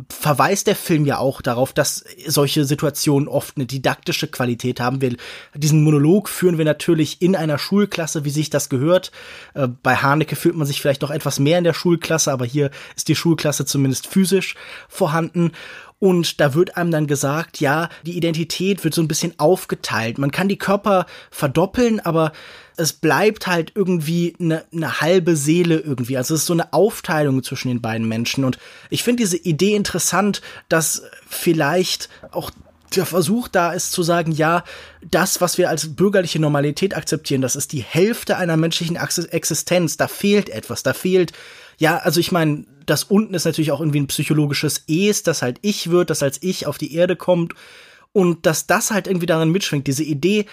verweist 0.08 0.66
der 0.66 0.76
Film 0.76 1.04
ja 1.04 1.18
auch 1.18 1.42
darauf, 1.42 1.72
dass 1.72 2.04
solche 2.26 2.64
Situationen 2.64 3.28
oft 3.28 3.56
eine 3.56 3.66
didaktische 3.66 4.28
Qualität 4.28 4.80
haben. 4.80 5.00
Wir, 5.00 5.16
diesen 5.54 5.82
Monolog 5.82 6.28
führen 6.28 6.58
wir 6.58 6.64
natürlich 6.64 7.20
in 7.20 7.36
einer 7.36 7.58
Schulklasse, 7.58 8.24
wie 8.24 8.30
sich 8.30 8.50
das 8.50 8.68
gehört. 8.68 9.12
Äh, 9.54 9.68
bei 9.82 9.96
Haneke 9.96 10.36
fühlt 10.36 10.56
man 10.56 10.66
sich 10.66 10.80
vielleicht 10.80 11.02
noch 11.02 11.10
etwas 11.10 11.38
mehr 11.38 11.58
in 11.58 11.64
der 11.64 11.74
Schulklasse, 11.74 12.32
aber 12.32 12.46
hier 12.46 12.70
ist 12.94 13.08
die 13.08 13.16
Schulklasse 13.16 13.66
zumindest 13.66 14.06
physisch 14.06 14.54
vorhanden. 14.88 15.52
Und 15.98 16.40
da 16.40 16.52
wird 16.52 16.76
einem 16.76 16.90
dann 16.90 17.06
gesagt, 17.06 17.60
ja, 17.60 17.88
die 18.04 18.16
Identität 18.16 18.84
wird 18.84 18.92
so 18.92 19.00
ein 19.00 19.08
bisschen 19.08 19.38
aufgeteilt. 19.38 20.18
Man 20.18 20.30
kann 20.30 20.48
die 20.48 20.58
Körper 20.58 21.06
verdoppeln, 21.30 22.00
aber 22.00 22.32
es 22.76 22.92
bleibt 22.92 23.46
halt 23.46 23.72
irgendwie 23.74 24.34
eine, 24.38 24.64
eine 24.72 25.00
halbe 25.00 25.36
Seele 25.36 25.78
irgendwie. 25.78 26.18
Also 26.18 26.34
es 26.34 26.40
ist 26.40 26.46
so 26.46 26.52
eine 26.52 26.74
Aufteilung 26.74 27.42
zwischen 27.42 27.68
den 27.68 27.80
beiden 27.80 28.06
Menschen. 28.06 28.44
Und 28.44 28.58
ich 28.90 29.02
finde 29.02 29.22
diese 29.22 29.38
Idee 29.38 29.74
interessant, 29.74 30.42
dass 30.68 31.02
vielleicht 31.26 32.10
auch 32.30 32.50
der 32.94 33.06
Versuch 33.06 33.48
da 33.48 33.72
ist 33.72 33.92
zu 33.92 34.02
sagen, 34.02 34.32
ja, 34.32 34.64
das, 35.10 35.40
was 35.40 35.56
wir 35.56 35.70
als 35.70 35.96
bürgerliche 35.96 36.38
Normalität 36.38 36.94
akzeptieren, 36.94 37.40
das 37.40 37.56
ist 37.56 37.72
die 37.72 37.82
Hälfte 37.82 38.36
einer 38.36 38.58
menschlichen 38.58 38.96
Existenz. 38.96 39.96
Da 39.96 40.08
fehlt 40.08 40.50
etwas, 40.50 40.82
da 40.82 40.92
fehlt 40.92 41.32
ja, 41.78 41.98
also 41.98 42.20
ich 42.20 42.32
meine, 42.32 42.64
das 42.86 43.04
unten 43.04 43.34
ist 43.34 43.44
natürlich 43.44 43.72
auch 43.72 43.80
irgendwie 43.80 44.00
ein 44.00 44.06
psychologisches 44.06 44.84
Es, 44.88 45.22
das 45.22 45.42
halt 45.42 45.58
ich 45.62 45.90
wird, 45.90 46.10
das 46.10 46.22
als 46.22 46.42
ich 46.42 46.66
auf 46.66 46.78
die 46.78 46.94
Erde 46.94 47.16
kommt. 47.16 47.54
Und 48.12 48.46
dass 48.46 48.66
das 48.66 48.90
halt 48.90 49.06
irgendwie 49.06 49.26
darin 49.26 49.50
mitschwingt, 49.50 49.86
diese 49.86 50.04
Idee, 50.04 50.46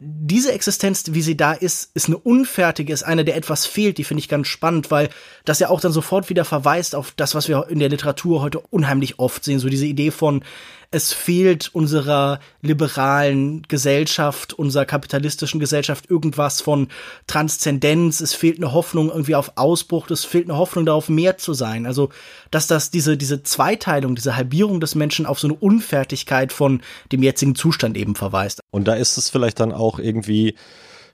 diese 0.00 0.52
Existenz, 0.52 1.04
wie 1.08 1.22
sie 1.22 1.36
da 1.36 1.52
ist, 1.52 1.90
ist 1.94 2.06
eine 2.06 2.18
unfertige, 2.18 2.92
ist 2.92 3.02
eine, 3.02 3.24
der 3.24 3.36
etwas 3.36 3.66
fehlt, 3.66 3.98
die 3.98 4.04
finde 4.04 4.20
ich 4.20 4.28
ganz 4.28 4.46
spannend, 4.46 4.90
weil 4.90 5.08
das 5.44 5.58
ja 5.58 5.70
auch 5.70 5.80
dann 5.80 5.90
sofort 5.90 6.28
wieder 6.28 6.44
verweist 6.44 6.94
auf 6.94 7.12
das, 7.16 7.34
was 7.34 7.48
wir 7.48 7.66
in 7.68 7.80
der 7.80 7.88
Literatur 7.88 8.40
heute 8.40 8.60
unheimlich 8.60 9.18
oft 9.18 9.42
sehen, 9.42 9.58
so 9.58 9.68
diese 9.68 9.86
Idee 9.86 10.12
von, 10.12 10.44
es 10.90 11.12
fehlt 11.12 11.74
unserer 11.74 12.40
liberalen 12.62 13.62
Gesellschaft, 13.68 14.54
unserer 14.54 14.86
kapitalistischen 14.86 15.60
Gesellschaft 15.60 16.10
irgendwas 16.10 16.62
von 16.62 16.88
Transzendenz, 17.26 18.20
es 18.20 18.32
fehlt 18.32 18.56
eine 18.56 18.72
Hoffnung 18.72 19.10
irgendwie 19.10 19.34
auf 19.34 19.52
Ausbruch, 19.56 20.10
es 20.10 20.24
fehlt 20.24 20.48
eine 20.48 20.56
Hoffnung 20.56 20.86
darauf, 20.86 21.10
mehr 21.10 21.36
zu 21.36 21.52
sein. 21.52 21.84
Also, 21.84 22.08
dass 22.50 22.66
das 22.66 22.90
diese, 22.90 23.18
diese 23.18 23.42
Zweiteilung, 23.42 24.14
diese 24.14 24.36
Halbierung 24.36 24.80
des 24.80 24.94
Menschen 24.94 25.26
auf 25.26 25.38
so 25.38 25.48
eine 25.48 25.56
Unfertigkeit 25.56 26.52
von 26.52 26.80
dem 27.12 27.22
jetzigen 27.22 27.54
Zustand 27.54 27.96
eben 27.96 28.14
verweist. 28.14 28.60
Und 28.70 28.88
da 28.88 28.94
ist 28.94 29.18
es 29.18 29.28
vielleicht 29.28 29.60
dann 29.60 29.72
auch 29.72 29.98
irgendwie, 29.98 30.54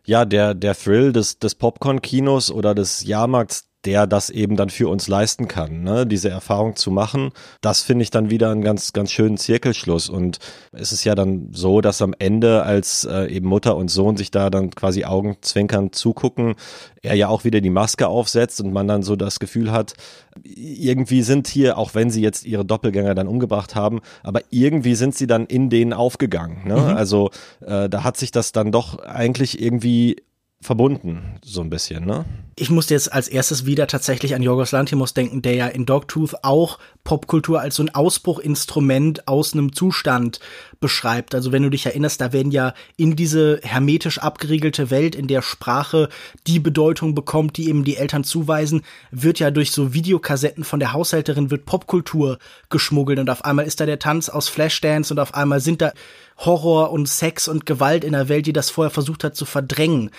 ja, 0.04 0.24
der, 0.24 0.54
der 0.54 0.76
Thrill 0.76 1.12
des, 1.12 1.40
des 1.40 1.56
Popcorn-Kinos 1.56 2.52
oder 2.52 2.76
des 2.76 3.02
Jahrmarkts, 3.02 3.66
der 3.84 4.06
das 4.06 4.30
eben 4.30 4.56
dann 4.56 4.70
für 4.70 4.88
uns 4.88 5.08
leisten 5.08 5.48
kann, 5.48 5.82
ne? 5.82 6.06
diese 6.06 6.30
Erfahrung 6.30 6.76
zu 6.76 6.90
machen. 6.90 7.30
Das 7.60 7.82
finde 7.82 8.02
ich 8.02 8.10
dann 8.10 8.30
wieder 8.30 8.50
einen 8.50 8.62
ganz, 8.62 8.92
ganz 8.92 9.10
schönen 9.10 9.36
Zirkelschluss. 9.36 10.08
Und 10.08 10.38
es 10.72 10.92
ist 10.92 11.04
ja 11.04 11.14
dann 11.14 11.48
so, 11.52 11.80
dass 11.80 12.00
am 12.02 12.14
Ende, 12.18 12.62
als 12.62 13.04
äh, 13.04 13.26
eben 13.26 13.48
Mutter 13.48 13.76
und 13.76 13.90
Sohn 13.90 14.16
sich 14.16 14.30
da 14.30 14.50
dann 14.50 14.70
quasi 14.70 15.04
augenzwinkernd 15.04 15.94
zugucken, 15.94 16.54
er 17.02 17.14
ja 17.14 17.28
auch 17.28 17.44
wieder 17.44 17.60
die 17.60 17.70
Maske 17.70 18.08
aufsetzt 18.08 18.60
und 18.60 18.72
man 18.72 18.88
dann 18.88 19.02
so 19.02 19.16
das 19.16 19.38
Gefühl 19.38 19.70
hat, 19.70 19.94
irgendwie 20.42 21.22
sind 21.22 21.46
hier, 21.46 21.78
auch 21.78 21.94
wenn 21.94 22.10
sie 22.10 22.22
jetzt 22.22 22.44
ihre 22.46 22.64
Doppelgänger 22.64 23.14
dann 23.14 23.28
umgebracht 23.28 23.74
haben, 23.74 24.00
aber 24.22 24.40
irgendwie 24.50 24.94
sind 24.94 25.14
sie 25.14 25.26
dann 25.26 25.46
in 25.46 25.68
denen 25.68 25.92
aufgegangen. 25.92 26.66
Ne? 26.66 26.76
Mhm. 26.76 26.96
Also 26.96 27.30
äh, 27.60 27.88
da 27.88 28.04
hat 28.04 28.16
sich 28.16 28.30
das 28.30 28.52
dann 28.52 28.72
doch 28.72 28.98
eigentlich 29.00 29.60
irgendwie 29.60 30.16
verbunden, 30.64 31.38
so 31.44 31.60
ein 31.60 31.68
bisschen, 31.68 32.06
ne? 32.06 32.24
Ich 32.56 32.70
musste 32.70 32.94
jetzt 32.94 33.12
als 33.12 33.28
erstes 33.28 33.66
wieder 33.66 33.86
tatsächlich 33.86 34.34
an 34.34 34.42
Jorgos 34.42 34.70
Lantimos 34.70 35.12
denken, 35.12 35.42
der 35.42 35.54
ja 35.54 35.66
in 35.66 35.86
Dogtooth 35.86 36.36
auch 36.42 36.78
Popkultur 37.02 37.60
als 37.60 37.74
so 37.74 37.82
ein 37.82 37.94
Ausbruchinstrument 37.94 39.28
aus 39.28 39.52
einem 39.52 39.72
Zustand 39.72 40.38
beschreibt. 40.80 41.34
Also 41.34 41.52
wenn 41.52 41.64
du 41.64 41.70
dich 41.70 41.84
erinnerst, 41.84 42.20
da 42.20 42.32
werden 42.32 42.52
ja 42.52 42.72
in 42.96 43.16
diese 43.16 43.60
hermetisch 43.62 44.18
abgeriegelte 44.18 44.90
Welt, 44.90 45.16
in 45.16 45.26
der 45.26 45.42
Sprache 45.42 46.08
die 46.46 46.60
Bedeutung 46.60 47.14
bekommt, 47.14 47.56
die 47.56 47.68
eben 47.68 47.84
die 47.84 47.96
Eltern 47.96 48.24
zuweisen, 48.24 48.82
wird 49.10 49.40
ja 49.40 49.50
durch 49.50 49.72
so 49.72 49.92
Videokassetten 49.92 50.64
von 50.64 50.78
der 50.80 50.92
Haushälterin 50.92 51.50
wird 51.50 51.66
Popkultur 51.66 52.38
geschmuggelt 52.70 53.18
und 53.18 53.28
auf 53.28 53.44
einmal 53.44 53.66
ist 53.66 53.80
da 53.80 53.86
der 53.86 53.98
Tanz 53.98 54.28
aus 54.28 54.48
Flashdance 54.48 55.12
und 55.12 55.18
auf 55.18 55.34
einmal 55.34 55.60
sind 55.60 55.82
da 55.82 55.92
Horror 56.38 56.90
und 56.90 57.08
Sex 57.08 57.48
und 57.48 57.66
Gewalt 57.66 58.04
in 58.04 58.12
der 58.12 58.28
Welt, 58.28 58.46
die 58.46 58.52
das 58.52 58.70
vorher 58.70 58.90
versucht 58.90 59.24
hat 59.24 59.36
zu 59.36 59.44
verdrängen. 59.44 60.10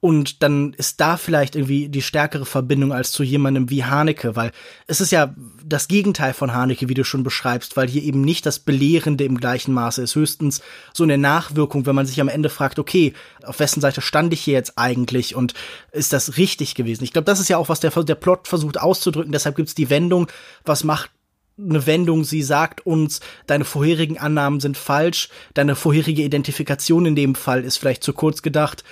Und 0.00 0.42
dann 0.42 0.74
ist 0.74 1.00
da 1.00 1.16
vielleicht 1.16 1.56
irgendwie 1.56 1.88
die 1.88 2.02
stärkere 2.02 2.44
Verbindung 2.44 2.92
als 2.92 3.10
zu 3.10 3.22
jemandem 3.22 3.70
wie 3.70 3.84
Haneke, 3.84 4.36
weil 4.36 4.52
es 4.86 5.00
ist 5.00 5.12
ja 5.12 5.34
das 5.64 5.88
Gegenteil 5.88 6.34
von 6.34 6.52
Haneke, 6.52 6.90
wie 6.90 6.94
du 6.94 7.04
schon 7.04 7.22
beschreibst, 7.22 7.76
weil 7.76 7.88
hier 7.88 8.02
eben 8.02 8.20
nicht 8.20 8.44
das 8.44 8.58
Belehrende 8.58 9.24
im 9.24 9.38
gleichen 9.38 9.72
Maße 9.72 10.02
ist, 10.02 10.14
höchstens 10.14 10.60
so 10.92 11.04
eine 11.04 11.16
Nachwirkung, 11.16 11.86
wenn 11.86 11.94
man 11.94 12.04
sich 12.04 12.20
am 12.20 12.28
Ende 12.28 12.50
fragt, 12.50 12.78
okay, 12.78 13.14
auf 13.44 13.60
wessen 13.60 13.80
Seite 13.80 14.02
stand 14.02 14.34
ich 14.34 14.42
hier 14.42 14.54
jetzt 14.54 14.74
eigentlich 14.76 15.34
und 15.34 15.54
ist 15.90 16.12
das 16.12 16.36
richtig 16.36 16.74
gewesen? 16.74 17.04
Ich 17.04 17.12
glaube, 17.12 17.24
das 17.24 17.40
ist 17.40 17.48
ja 17.48 17.56
auch, 17.56 17.70
was 17.70 17.80
der, 17.80 17.90
der 17.90 18.14
Plot 18.14 18.46
versucht 18.46 18.78
auszudrücken, 18.78 19.32
deshalb 19.32 19.56
gibt's 19.56 19.74
die 19.74 19.88
Wendung, 19.88 20.28
was 20.66 20.84
macht 20.84 21.10
eine 21.58 21.86
Wendung, 21.86 22.24
sie 22.24 22.42
sagt 22.42 22.86
uns, 22.86 23.20
deine 23.46 23.64
vorherigen 23.64 24.18
Annahmen 24.18 24.60
sind 24.60 24.76
falsch, 24.76 25.28
deine 25.54 25.76
vorherige 25.76 26.22
Identifikation 26.22 27.06
in 27.06 27.16
dem 27.16 27.34
Fall 27.34 27.64
ist 27.64 27.76
vielleicht 27.76 28.02
zu 28.02 28.12
kurz 28.12 28.42
gedacht. 28.42 28.84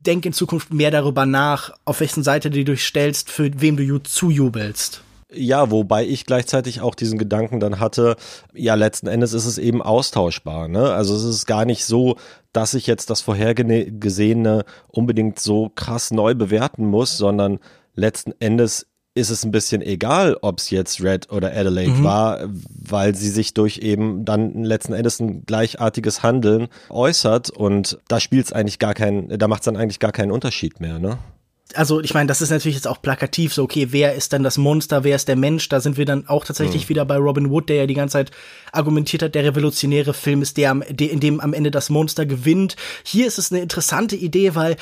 Denk 0.00 0.26
in 0.26 0.32
Zukunft 0.32 0.72
mehr 0.72 0.90
darüber 0.90 1.26
nach, 1.26 1.72
auf 1.84 2.00
welchen 2.00 2.22
Seite 2.22 2.50
du 2.50 2.64
dich 2.64 2.84
stellst, 2.84 3.30
für 3.30 3.50
wem 3.60 3.76
du 3.76 3.98
zujubelst. 3.98 5.02
Ja, 5.34 5.70
wobei 5.70 6.04
ich 6.06 6.26
gleichzeitig 6.26 6.82
auch 6.82 6.94
diesen 6.94 7.18
Gedanken 7.18 7.58
dann 7.58 7.80
hatte, 7.80 8.16
ja, 8.52 8.74
letzten 8.74 9.06
Endes 9.06 9.32
ist 9.32 9.46
es 9.46 9.56
eben 9.56 9.80
austauschbar. 9.80 10.68
Ne? 10.68 10.92
Also 10.92 11.14
es 11.16 11.24
ist 11.24 11.46
gar 11.46 11.64
nicht 11.64 11.86
so, 11.86 12.16
dass 12.52 12.74
ich 12.74 12.86
jetzt 12.86 13.08
das 13.08 13.22
Vorhergesehene 13.22 14.64
unbedingt 14.88 15.38
so 15.38 15.70
krass 15.74 16.10
neu 16.10 16.34
bewerten 16.34 16.84
muss, 16.84 17.16
sondern 17.16 17.60
letzten 17.94 18.32
Endes 18.40 18.86
ist 19.14 19.30
es 19.30 19.44
ein 19.44 19.50
bisschen 19.50 19.82
egal, 19.82 20.36
ob 20.40 20.58
es 20.58 20.70
jetzt 20.70 21.02
Red 21.02 21.30
oder 21.30 21.52
Adelaide 21.52 21.90
mhm. 21.90 22.04
war, 22.04 22.40
weil 22.68 23.14
sie 23.14 23.28
sich 23.28 23.52
durch 23.52 23.78
eben 23.78 24.24
dann 24.24 24.64
letzten 24.64 24.94
Endes 24.94 25.20
ein 25.20 25.44
gleichartiges 25.44 26.22
Handeln 26.22 26.68
äußert 26.88 27.50
und 27.50 27.98
da 28.08 28.20
spielt 28.20 28.46
es 28.46 28.52
eigentlich 28.52 28.78
gar 28.78 28.94
keinen, 28.94 29.38
da 29.38 29.48
macht 29.48 29.62
es 29.62 29.66
dann 29.66 29.76
eigentlich 29.76 29.98
gar 29.98 30.12
keinen 30.12 30.30
Unterschied 30.30 30.80
mehr, 30.80 30.98
ne? 30.98 31.18
also 31.74 32.00
ich 32.00 32.14
meine, 32.14 32.26
das 32.26 32.42
ist 32.42 32.50
natürlich 32.50 32.76
jetzt 32.76 32.88
auch 32.88 33.02
plakativ, 33.02 33.54
so 33.54 33.62
okay, 33.62 33.88
wer 33.90 34.14
ist 34.14 34.32
dann 34.32 34.42
das 34.42 34.58
Monster, 34.58 35.04
wer 35.04 35.16
ist 35.16 35.28
der 35.28 35.36
Mensch? 35.36 35.68
Da 35.68 35.80
sind 35.80 35.96
wir 35.96 36.04
dann 36.04 36.28
auch 36.28 36.44
tatsächlich 36.44 36.84
mhm. 36.84 36.88
wieder 36.90 37.04
bei 37.04 37.16
Robin 37.16 37.50
Wood, 37.50 37.68
der 37.68 37.76
ja 37.76 37.86
die 37.86 37.94
ganze 37.94 38.12
Zeit 38.14 38.30
argumentiert 38.72 39.22
hat, 39.22 39.34
der 39.34 39.44
revolutionäre 39.44 40.14
Film 40.14 40.42
ist 40.42 40.56
der, 40.56 40.72
in 40.98 41.20
dem 41.20 41.40
am 41.40 41.54
Ende 41.54 41.70
das 41.70 41.90
Monster 41.90 42.26
gewinnt. 42.26 42.76
Hier 43.04 43.26
ist 43.26 43.38
es 43.38 43.52
eine 43.52 43.62
interessante 43.62 44.16
Idee, 44.16 44.54
weil 44.54 44.76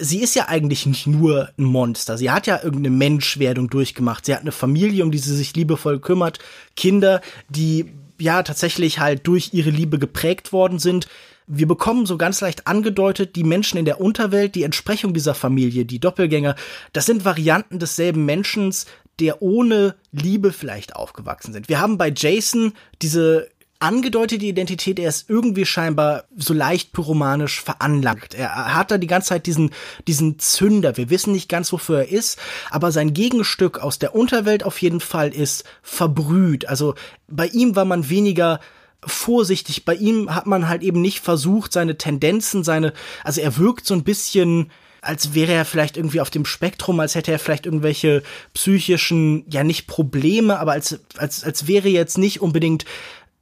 sie 0.00 0.20
ist 0.20 0.34
ja 0.34 0.48
eigentlich 0.48 0.86
nicht 0.86 1.06
nur 1.06 1.50
ein 1.58 1.64
Monster. 1.64 2.18
Sie 2.18 2.30
hat 2.30 2.46
ja 2.46 2.62
irgendeine 2.62 2.96
Menschwerdung 2.96 3.68
durchgemacht. 3.70 4.26
Sie 4.26 4.34
hat 4.34 4.40
eine 4.40 4.52
Familie, 4.52 5.04
um 5.04 5.10
die 5.10 5.18
sie 5.18 5.36
sich 5.36 5.54
liebevoll 5.54 6.00
kümmert, 6.00 6.38
Kinder, 6.76 7.20
die 7.48 7.86
ja 8.18 8.42
tatsächlich 8.42 8.98
halt 8.98 9.26
durch 9.26 9.50
ihre 9.52 9.70
Liebe 9.70 9.98
geprägt 9.98 10.52
worden 10.52 10.78
sind 10.78 11.06
wir 11.52 11.66
bekommen 11.66 12.06
so 12.06 12.16
ganz 12.16 12.40
leicht 12.40 12.68
angedeutet, 12.68 13.34
die 13.34 13.42
Menschen 13.42 13.76
in 13.76 13.84
der 13.84 14.00
Unterwelt, 14.00 14.54
die 14.54 14.62
Entsprechung 14.62 15.12
dieser 15.12 15.34
Familie, 15.34 15.84
die 15.84 15.98
Doppelgänger, 15.98 16.54
das 16.92 17.06
sind 17.06 17.24
Varianten 17.24 17.80
desselben 17.80 18.24
Menschen, 18.24 18.72
der 19.18 19.42
ohne 19.42 19.96
Liebe 20.12 20.52
vielleicht 20.52 20.94
aufgewachsen 20.94 21.52
sind. 21.52 21.68
Wir 21.68 21.80
haben 21.80 21.98
bei 21.98 22.12
Jason 22.16 22.72
diese 23.02 23.48
angedeutete 23.80 24.44
Identität, 24.44 24.98
er 24.98 25.08
ist 25.08 25.28
irgendwie 25.28 25.64
scheinbar 25.64 26.24
so 26.36 26.52
leicht 26.52 26.92
pyromanisch 26.92 27.62
veranlagt. 27.62 28.34
Er 28.34 28.74
hat 28.74 28.90
da 28.90 28.98
die 28.98 29.06
ganze 29.06 29.30
Zeit 29.30 29.46
diesen, 29.46 29.70
diesen 30.06 30.38
Zünder. 30.38 30.96
Wir 30.98 31.10
wissen 31.10 31.32
nicht 31.32 31.48
ganz, 31.48 31.72
wofür 31.72 32.00
er 32.00 32.08
ist, 32.08 32.38
aber 32.70 32.92
sein 32.92 33.14
Gegenstück 33.14 33.78
aus 33.78 33.98
der 33.98 34.14
Unterwelt 34.14 34.64
auf 34.64 34.80
jeden 34.80 35.00
Fall 35.00 35.30
ist 35.34 35.64
verbrüht. 35.82 36.68
Also 36.68 36.94
bei 37.26 37.46
ihm 37.46 37.74
war 37.74 37.86
man 37.86 38.10
weniger 38.10 38.60
vorsichtig. 39.04 39.86
Bei 39.86 39.94
ihm 39.94 40.34
hat 40.34 40.46
man 40.46 40.68
halt 40.68 40.82
eben 40.82 41.00
nicht 41.00 41.20
versucht, 41.20 41.72
seine 41.72 41.96
Tendenzen, 41.96 42.64
seine, 42.64 42.92
also 43.24 43.40
er 43.40 43.56
wirkt 43.56 43.86
so 43.86 43.94
ein 43.94 44.04
bisschen, 44.04 44.70
als 45.00 45.34
wäre 45.34 45.52
er 45.52 45.64
vielleicht 45.64 45.96
irgendwie 45.96 46.20
auf 46.20 46.28
dem 46.28 46.44
Spektrum, 46.44 47.00
als 47.00 47.14
hätte 47.14 47.32
er 47.32 47.38
vielleicht 47.38 47.64
irgendwelche 47.64 48.22
psychischen, 48.52 49.44
ja 49.50 49.64
nicht 49.64 49.86
Probleme, 49.86 50.58
aber 50.58 50.72
als, 50.72 51.00
als, 51.16 51.44
als 51.44 51.66
wäre 51.66 51.88
jetzt 51.88 52.18
nicht 52.18 52.42
unbedingt 52.42 52.84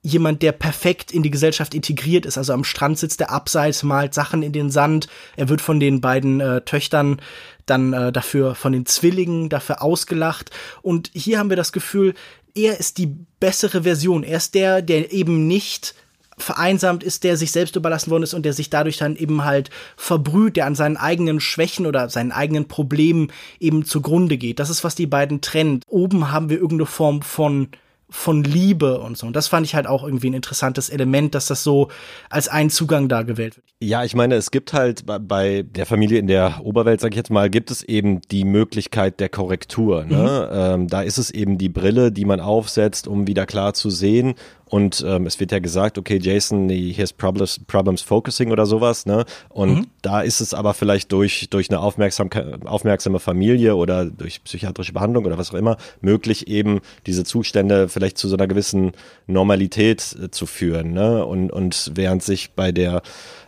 jemand, 0.03 0.43
der 0.43 0.53
perfekt 0.53 1.13
in 1.13 1.23
die 1.23 1.31
Gesellschaft 1.31 1.75
integriert 1.75 2.25
ist. 2.27 2.39
Also 2.39 2.53
am 2.53 2.65
Strand 2.65 2.99
sitzt 2.99 3.21
er 3.21 3.31
abseits, 3.31 3.83
malt 3.83 4.15
Sachen 4.15 4.43
in 4.43 4.53
den 4.53 4.71
Sand. 4.71 5.09
Er 5.37 5.49
wird 5.49 5.61
von 5.61 5.81
den 5.81 6.01
beiden 6.01 6.41
äh, 6.41 6.61
Töchtern 6.63 7.21
dann 7.67 7.93
äh, 7.93 8.13
dafür, 8.13 8.55
von 8.55 8.73
den 8.73 8.87
Zwillingen 8.87 9.49
dafür 9.49 9.83
ausgelacht. 9.83 10.51
Und 10.83 11.11
hier 11.15 11.39
haben 11.39 11.51
wir 11.51 11.57
das 11.57 11.73
Gefühl, 11.73 12.15
er 12.55 12.79
ist 12.79 12.99
die 12.99 13.15
bessere 13.41 13.83
Version. 13.83 14.23
Er 14.23 14.39
ist 14.39 14.55
der, 14.55 14.83
der 14.83 15.13
eben 15.13 15.47
nicht 15.47 15.95
vereinsamt 16.39 17.03
ist, 17.03 17.25
der 17.25 17.37
sich 17.37 17.51
selbst 17.51 17.77
überlassen 17.77 18.11
worden 18.11 18.23
ist 18.23 18.35
und 18.35 18.45
der 18.45 18.53
sich 18.53 18.71
dadurch 18.71 18.97
dann 18.97 19.17
eben 19.17 19.45
halt 19.45 19.71
verbrüht, 19.97 20.57
der 20.57 20.67
an 20.67 20.77
seinen 20.77 20.97
eigenen 20.97 21.41
Schwächen 21.41 21.87
oder 21.87 22.09
seinen 22.09 22.33
eigenen 22.33 22.69
Problemen 22.69 23.33
eben 23.59 23.85
zugrunde 23.85 24.39
geht. 24.39 24.61
Das 24.61 24.71
ist, 24.71 24.85
was 24.85 24.95
die 24.95 25.07
beiden 25.07 25.41
trennt. 25.41 25.83
Oben 25.89 26.31
haben 26.31 26.49
wir 26.49 26.59
irgendeine 26.59 26.87
Form 26.87 27.23
von 27.23 27.69
von 28.11 28.43
Liebe 28.43 29.01
und 29.01 29.19
so. 29.19 29.27
Und 29.27 29.37
das 29.37 29.49
fand 29.49 29.67
ich 29.67 29.75
halt 29.75 29.87
auch 29.87 30.03
irgendwie 30.03 30.31
ein 30.31 30.35
interessantes 30.35 30.89
Element, 30.89 31.35
dass 31.35 31.47
das 31.47 31.63
so 31.63 31.89
als 32.31 32.49
ein 32.49 32.71
Zugang 32.71 33.09
da 33.09 33.23
gewählt 33.23 33.57
wird. 33.57 33.67
Ja, 33.81 34.03
ich 34.03 34.15
meine, 34.15 34.35
es 34.35 34.51
gibt 34.51 34.73
halt 34.73 35.05
bei 35.07 35.63
der 35.63 35.87
Familie 35.87 36.19
in 36.19 36.27
der 36.27 36.61
Oberwelt, 36.65 37.01
sag 37.01 37.11
ich 37.11 37.17
jetzt 37.17 37.31
mal, 37.31 37.51
gibt 37.51 37.71
es 37.71 37.83
eben 37.83 38.21
die 38.31 38.45
Möglichkeit 38.45 39.21
der 39.21 39.29
Korrektur. 39.29 40.05
Ne? 40.05 40.49
Mhm. 40.51 40.59
Ähm, 40.59 40.89
da 40.89 41.03
ist 41.03 41.19
es 41.19 41.31
eben 41.31 41.59
die 41.59 41.69
Brille, 41.69 42.11
die 42.11 42.25
man 42.25 42.41
aufsetzt, 42.41 43.07
um 43.07 43.27
wieder 43.27 43.47
klar 43.47 43.75
zu 43.75 43.91
sehen. 43.91 44.35
Und 44.69 45.05
ähm, 45.07 45.27
es 45.27 45.41
wird 45.41 45.53
ja 45.53 45.59
gesagt, 45.59 45.99
okay, 45.99 46.19
Jason, 46.21 46.69
he 46.69 46.95
has 46.99 47.13
problems, 47.13 47.59
problems 47.67 48.03
focusing 48.03 48.51
oder 48.51 48.67
sowas, 48.67 49.07
ne? 49.07 49.25
Und 49.49 49.71
mhm. 49.71 49.87
da 50.03 50.21
ist 50.21 50.41
es 50.41 50.55
aber 50.55 50.75
vielleicht 50.75 51.11
durch, 51.13 51.49
durch 51.51 51.71
eine 51.71 51.81
aufmerksam, 51.81 52.31
aufmerksame 52.65 53.19
Familie 53.19 53.77
oder 53.77 54.05
durch 54.05 54.45
psychiatrische 54.45 54.93
Behandlung 54.93 55.25
oder 55.25 55.39
was 55.39 55.51
auch 55.51 55.59
immer 55.59 55.77
möglich, 56.01 56.49
eben 56.49 56.81
diese 57.07 57.25
Zustände 57.25 57.89
vielleicht 57.89 58.19
zu 58.19 58.29
so 58.29 58.37
einer 58.37 58.47
gewissen 58.47 58.93
Normalität 59.27 60.17
äh, 60.23 60.31
zu 60.31 60.47
führen, 60.47 60.93
ne? 60.93 61.25
Und, 61.25 61.51
und 61.51 61.93
während 61.95 62.23
sich 62.23 62.53
bei 62.53 62.73
der 62.73 63.03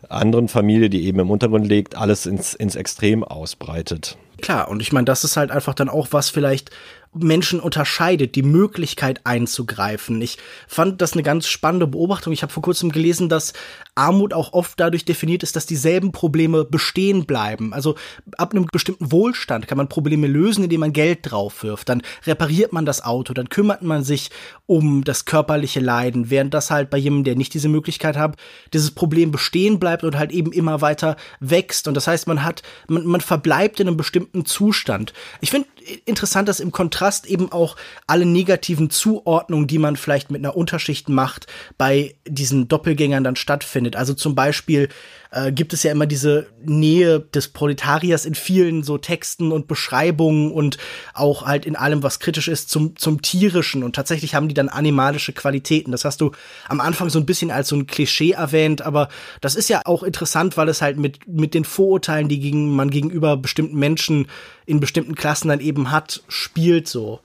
anderen 0.08 0.48
Familie, 0.48 0.90
die 0.90 1.04
eben 1.04 1.20
im 1.20 1.30
Untergrund 1.30 1.66
liegt, 1.66 1.96
alles 1.96 2.26
ins, 2.26 2.54
ins 2.54 2.74
Extrem 2.76 3.22
ausbreitet. 3.24 4.16
Klar, 4.40 4.68
und 4.68 4.80
ich 4.80 4.92
meine, 4.92 5.04
das 5.04 5.24
ist 5.24 5.36
halt 5.36 5.50
einfach 5.50 5.74
dann 5.74 5.88
auch 5.88 6.08
was 6.12 6.30
vielleicht 6.30 6.70
Menschen 7.12 7.58
unterscheidet, 7.58 8.36
die 8.36 8.42
Möglichkeit 8.44 9.20
einzugreifen. 9.24 10.22
Ich 10.22 10.38
fand 10.68 11.02
das 11.02 11.14
eine 11.14 11.24
ganz 11.24 11.48
spannende 11.48 11.88
Beobachtung. 11.88 12.32
Ich 12.32 12.42
habe 12.42 12.52
vor 12.52 12.62
kurzem 12.62 12.92
gelesen, 12.92 13.28
dass 13.28 13.52
Armut 13.96 14.32
auch 14.32 14.52
oft 14.52 14.78
dadurch 14.78 15.04
definiert 15.04 15.42
ist, 15.42 15.56
dass 15.56 15.66
dieselben 15.66 16.12
Probleme 16.12 16.64
bestehen 16.64 17.26
bleiben. 17.26 17.74
Also 17.74 17.96
ab 18.36 18.52
einem 18.52 18.66
bestimmten 18.70 19.10
Wohlstand 19.10 19.66
kann 19.66 19.76
man 19.76 19.88
Probleme 19.88 20.28
lösen, 20.28 20.62
indem 20.64 20.80
man 20.80 20.92
Geld 20.92 21.18
drauf 21.22 21.64
wirft. 21.64 21.88
Dann 21.88 22.02
repariert 22.26 22.72
man 22.72 22.86
das 22.86 23.02
Auto, 23.02 23.34
dann 23.34 23.48
kümmert 23.48 23.82
man 23.82 24.04
sich 24.04 24.30
um 24.66 25.02
das 25.02 25.24
körperliche 25.24 25.80
Leiden, 25.80 26.30
während 26.30 26.54
das 26.54 26.70
halt 26.70 26.90
bei 26.90 26.98
jemandem, 26.98 27.24
der 27.24 27.36
nicht 27.36 27.54
diese 27.54 27.68
Möglichkeit 27.68 28.16
hat, 28.16 28.36
dieses 28.72 28.92
Problem 28.92 29.32
bestehen 29.32 29.80
bleibt 29.80 30.04
und 30.04 30.16
halt 30.16 30.30
eben 30.30 30.52
immer 30.52 30.80
weiter 30.80 31.16
wächst. 31.40 31.88
Und 31.88 31.94
das 31.94 32.06
heißt, 32.06 32.28
man 32.28 32.44
hat, 32.44 32.62
man, 32.86 33.04
man 33.04 33.20
verbleibt 33.20 33.80
in 33.80 33.88
einem 33.88 33.96
bestimmten 33.96 34.44
Zustand. 34.44 35.12
Ich 35.40 35.50
finde 35.50 35.68
interessant, 36.04 36.48
dass 36.48 36.60
im 36.60 36.70
Kontrast 36.70 36.99
eben 37.26 37.52
auch 37.52 37.76
alle 38.06 38.26
negativen 38.26 38.90
Zuordnungen, 38.90 39.66
die 39.66 39.78
man 39.78 39.96
vielleicht 39.96 40.30
mit 40.30 40.40
einer 40.40 40.56
Unterschicht 40.56 41.08
macht, 41.08 41.46
bei 41.78 42.14
diesen 42.26 42.68
Doppelgängern 42.68 43.24
dann 43.24 43.36
stattfindet. 43.36 43.96
Also 43.96 44.14
zum 44.14 44.34
Beispiel 44.34 44.88
äh, 45.30 45.52
gibt 45.52 45.72
es 45.72 45.82
ja 45.82 45.92
immer 45.92 46.06
diese 46.06 46.46
Nähe 46.64 47.20
des 47.20 47.48
Proletariers 47.48 48.24
in 48.24 48.34
vielen 48.34 48.82
so 48.82 48.98
Texten 48.98 49.52
und 49.52 49.68
Beschreibungen 49.68 50.50
und 50.50 50.78
auch 51.14 51.46
halt 51.46 51.66
in 51.66 51.76
allem, 51.76 52.02
was 52.02 52.18
kritisch 52.18 52.48
ist, 52.48 52.70
zum, 52.70 52.96
zum 52.96 53.22
Tierischen. 53.22 53.82
Und 53.82 53.94
tatsächlich 53.94 54.34
haben 54.34 54.48
die 54.48 54.54
dann 54.54 54.68
animalische 54.68 55.32
Qualitäten. 55.32 55.92
Das 55.92 56.04
hast 56.04 56.20
du 56.20 56.32
am 56.68 56.80
Anfang 56.80 57.10
so 57.10 57.18
ein 57.18 57.26
bisschen 57.26 57.50
als 57.50 57.68
so 57.68 57.76
ein 57.76 57.86
Klischee 57.86 58.32
erwähnt, 58.32 58.82
aber 58.82 59.08
das 59.40 59.54
ist 59.54 59.68
ja 59.68 59.82
auch 59.84 60.02
interessant, 60.02 60.56
weil 60.56 60.68
es 60.68 60.82
halt 60.82 60.98
mit, 60.98 61.28
mit 61.28 61.54
den 61.54 61.64
Vorurteilen, 61.64 62.28
die 62.28 62.40
gegen, 62.40 62.74
man 62.74 62.90
gegenüber 62.90 63.36
bestimmten 63.36 63.78
Menschen 63.78 64.26
in 64.66 64.80
bestimmten 64.80 65.14
Klassen 65.14 65.48
dann 65.48 65.60
eben 65.60 65.90
hat, 65.90 66.22
spielt 66.28 66.88
so. 66.88 67.20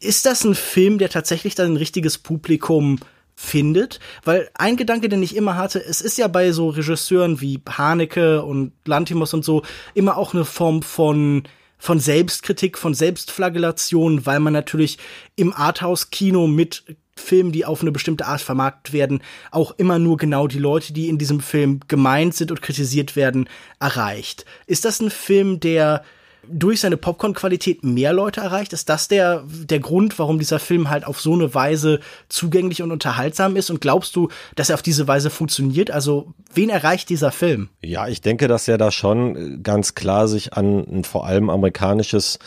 Ist 0.00 0.26
das 0.26 0.44
ein 0.44 0.54
Film, 0.54 0.98
der 0.98 1.08
tatsächlich 1.08 1.54
dann 1.54 1.72
ein 1.72 1.76
richtiges 1.76 2.18
Publikum 2.18 3.00
findet, 3.40 4.00
weil 4.24 4.50
ein 4.54 4.76
Gedanke, 4.76 5.08
den 5.08 5.22
ich 5.22 5.36
immer 5.36 5.56
hatte, 5.56 5.82
es 5.82 6.00
ist 6.00 6.18
ja 6.18 6.26
bei 6.26 6.50
so 6.50 6.70
Regisseuren 6.70 7.40
wie 7.40 7.62
Haneke 7.68 8.42
und 8.42 8.72
Lantimos 8.84 9.32
und 9.32 9.44
so 9.44 9.62
immer 9.94 10.16
auch 10.16 10.34
eine 10.34 10.44
Form 10.44 10.82
von 10.82 11.44
von 11.80 12.00
Selbstkritik, 12.00 12.76
von 12.76 12.92
Selbstflagellation, 12.92 14.26
weil 14.26 14.40
man 14.40 14.52
natürlich 14.52 14.98
im 15.36 15.52
Arthouse-Kino 15.54 16.48
mit 16.48 16.96
Filmen, 17.14 17.52
die 17.52 17.64
auf 17.64 17.82
eine 17.82 17.92
bestimmte 17.92 18.26
Art 18.26 18.40
vermarktet 18.40 18.92
werden, 18.92 19.22
auch 19.52 19.70
immer 19.78 20.00
nur 20.00 20.16
genau 20.16 20.48
die 20.48 20.58
Leute, 20.58 20.92
die 20.92 21.08
in 21.08 21.18
diesem 21.18 21.38
Film 21.38 21.78
gemeint 21.86 22.34
sind 22.34 22.50
und 22.50 22.62
kritisiert 22.62 23.14
werden, 23.14 23.48
erreicht. 23.78 24.44
Ist 24.66 24.84
das 24.84 24.98
ein 24.98 25.10
Film, 25.10 25.60
der 25.60 26.02
durch 26.50 26.80
seine 26.80 26.96
Popcorn-Qualität 26.96 27.84
mehr 27.84 28.12
Leute 28.12 28.40
erreicht? 28.40 28.72
Ist 28.72 28.88
das 28.88 29.08
der, 29.08 29.44
der 29.46 29.80
Grund, 29.80 30.18
warum 30.18 30.38
dieser 30.38 30.58
Film 30.58 30.90
halt 30.90 31.06
auf 31.06 31.20
so 31.20 31.34
eine 31.34 31.54
Weise 31.54 32.00
zugänglich 32.28 32.82
und 32.82 32.92
unterhaltsam 32.92 33.56
ist? 33.56 33.70
Und 33.70 33.80
glaubst 33.80 34.16
du, 34.16 34.28
dass 34.56 34.70
er 34.70 34.74
auf 34.74 34.82
diese 34.82 35.08
Weise 35.08 35.30
funktioniert? 35.30 35.90
Also, 35.90 36.32
wen 36.52 36.70
erreicht 36.70 37.08
dieser 37.08 37.32
Film? 37.32 37.68
Ja, 37.82 38.08
ich 38.08 38.20
denke, 38.20 38.48
dass 38.48 38.68
er 38.68 38.78
da 38.78 38.90
schon 38.90 39.62
ganz 39.62 39.94
klar 39.94 40.28
sich 40.28 40.54
an 40.54 40.84
ein 40.88 41.04
vor 41.04 41.26
allem 41.26 41.50
amerikanisches 41.50 42.38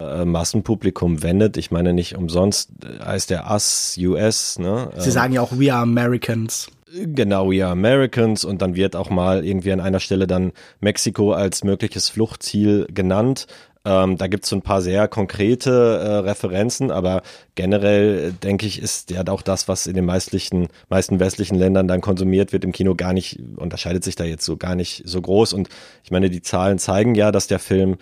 äh, 0.00 0.24
Massenpublikum 0.24 1.22
wendet. 1.22 1.56
Ich 1.56 1.70
meine, 1.70 1.92
nicht 1.92 2.16
umsonst 2.16 2.70
heißt 3.04 3.30
der 3.30 3.50
Us 3.50 3.96
US. 3.98 4.58
Ne? 4.58 4.90
Sie 4.96 5.10
sagen 5.10 5.32
ja 5.32 5.42
auch 5.42 5.52
We 5.52 5.72
Are 5.72 5.82
Americans. 5.82 6.70
Genau, 6.92 7.52
Are 7.52 7.70
Americans 7.70 8.44
und 8.44 8.62
dann 8.62 8.74
wird 8.74 8.96
auch 8.96 9.10
mal 9.10 9.44
irgendwie 9.44 9.70
an 9.70 9.80
einer 9.80 10.00
Stelle 10.00 10.26
dann 10.26 10.52
Mexiko 10.80 11.32
als 11.32 11.62
mögliches 11.62 12.08
Fluchtziel 12.08 12.88
genannt. 12.92 13.46
Ähm, 13.84 14.18
da 14.18 14.26
gibt 14.26 14.44
es 14.44 14.50
so 14.50 14.56
ein 14.56 14.62
paar 14.62 14.82
sehr 14.82 15.06
konkrete 15.06 15.70
äh, 15.70 16.16
Referenzen, 16.28 16.90
aber 16.90 17.22
generell 17.54 18.32
denke 18.32 18.66
ich, 18.66 18.82
ist 18.82 19.10
ja 19.10 19.26
auch 19.28 19.42
das, 19.42 19.68
was 19.68 19.86
in 19.86 19.94
den 19.94 20.04
meisten, 20.04 20.68
meisten 20.88 21.20
westlichen 21.20 21.56
Ländern 21.56 21.86
dann 21.86 22.00
konsumiert 22.00 22.52
wird 22.52 22.64
im 22.64 22.72
Kino, 22.72 22.94
gar 22.96 23.12
nicht, 23.12 23.38
unterscheidet 23.56 24.02
sich 24.02 24.16
da 24.16 24.24
jetzt 24.24 24.44
so 24.44 24.56
gar 24.56 24.74
nicht 24.74 25.02
so 25.06 25.22
groß. 25.22 25.52
Und 25.52 25.68
ich 26.02 26.10
meine, 26.10 26.28
die 26.28 26.42
Zahlen 26.42 26.78
zeigen 26.78 27.14
ja, 27.14 27.30
dass 27.30 27.46
der 27.46 27.60
Film 27.60 27.98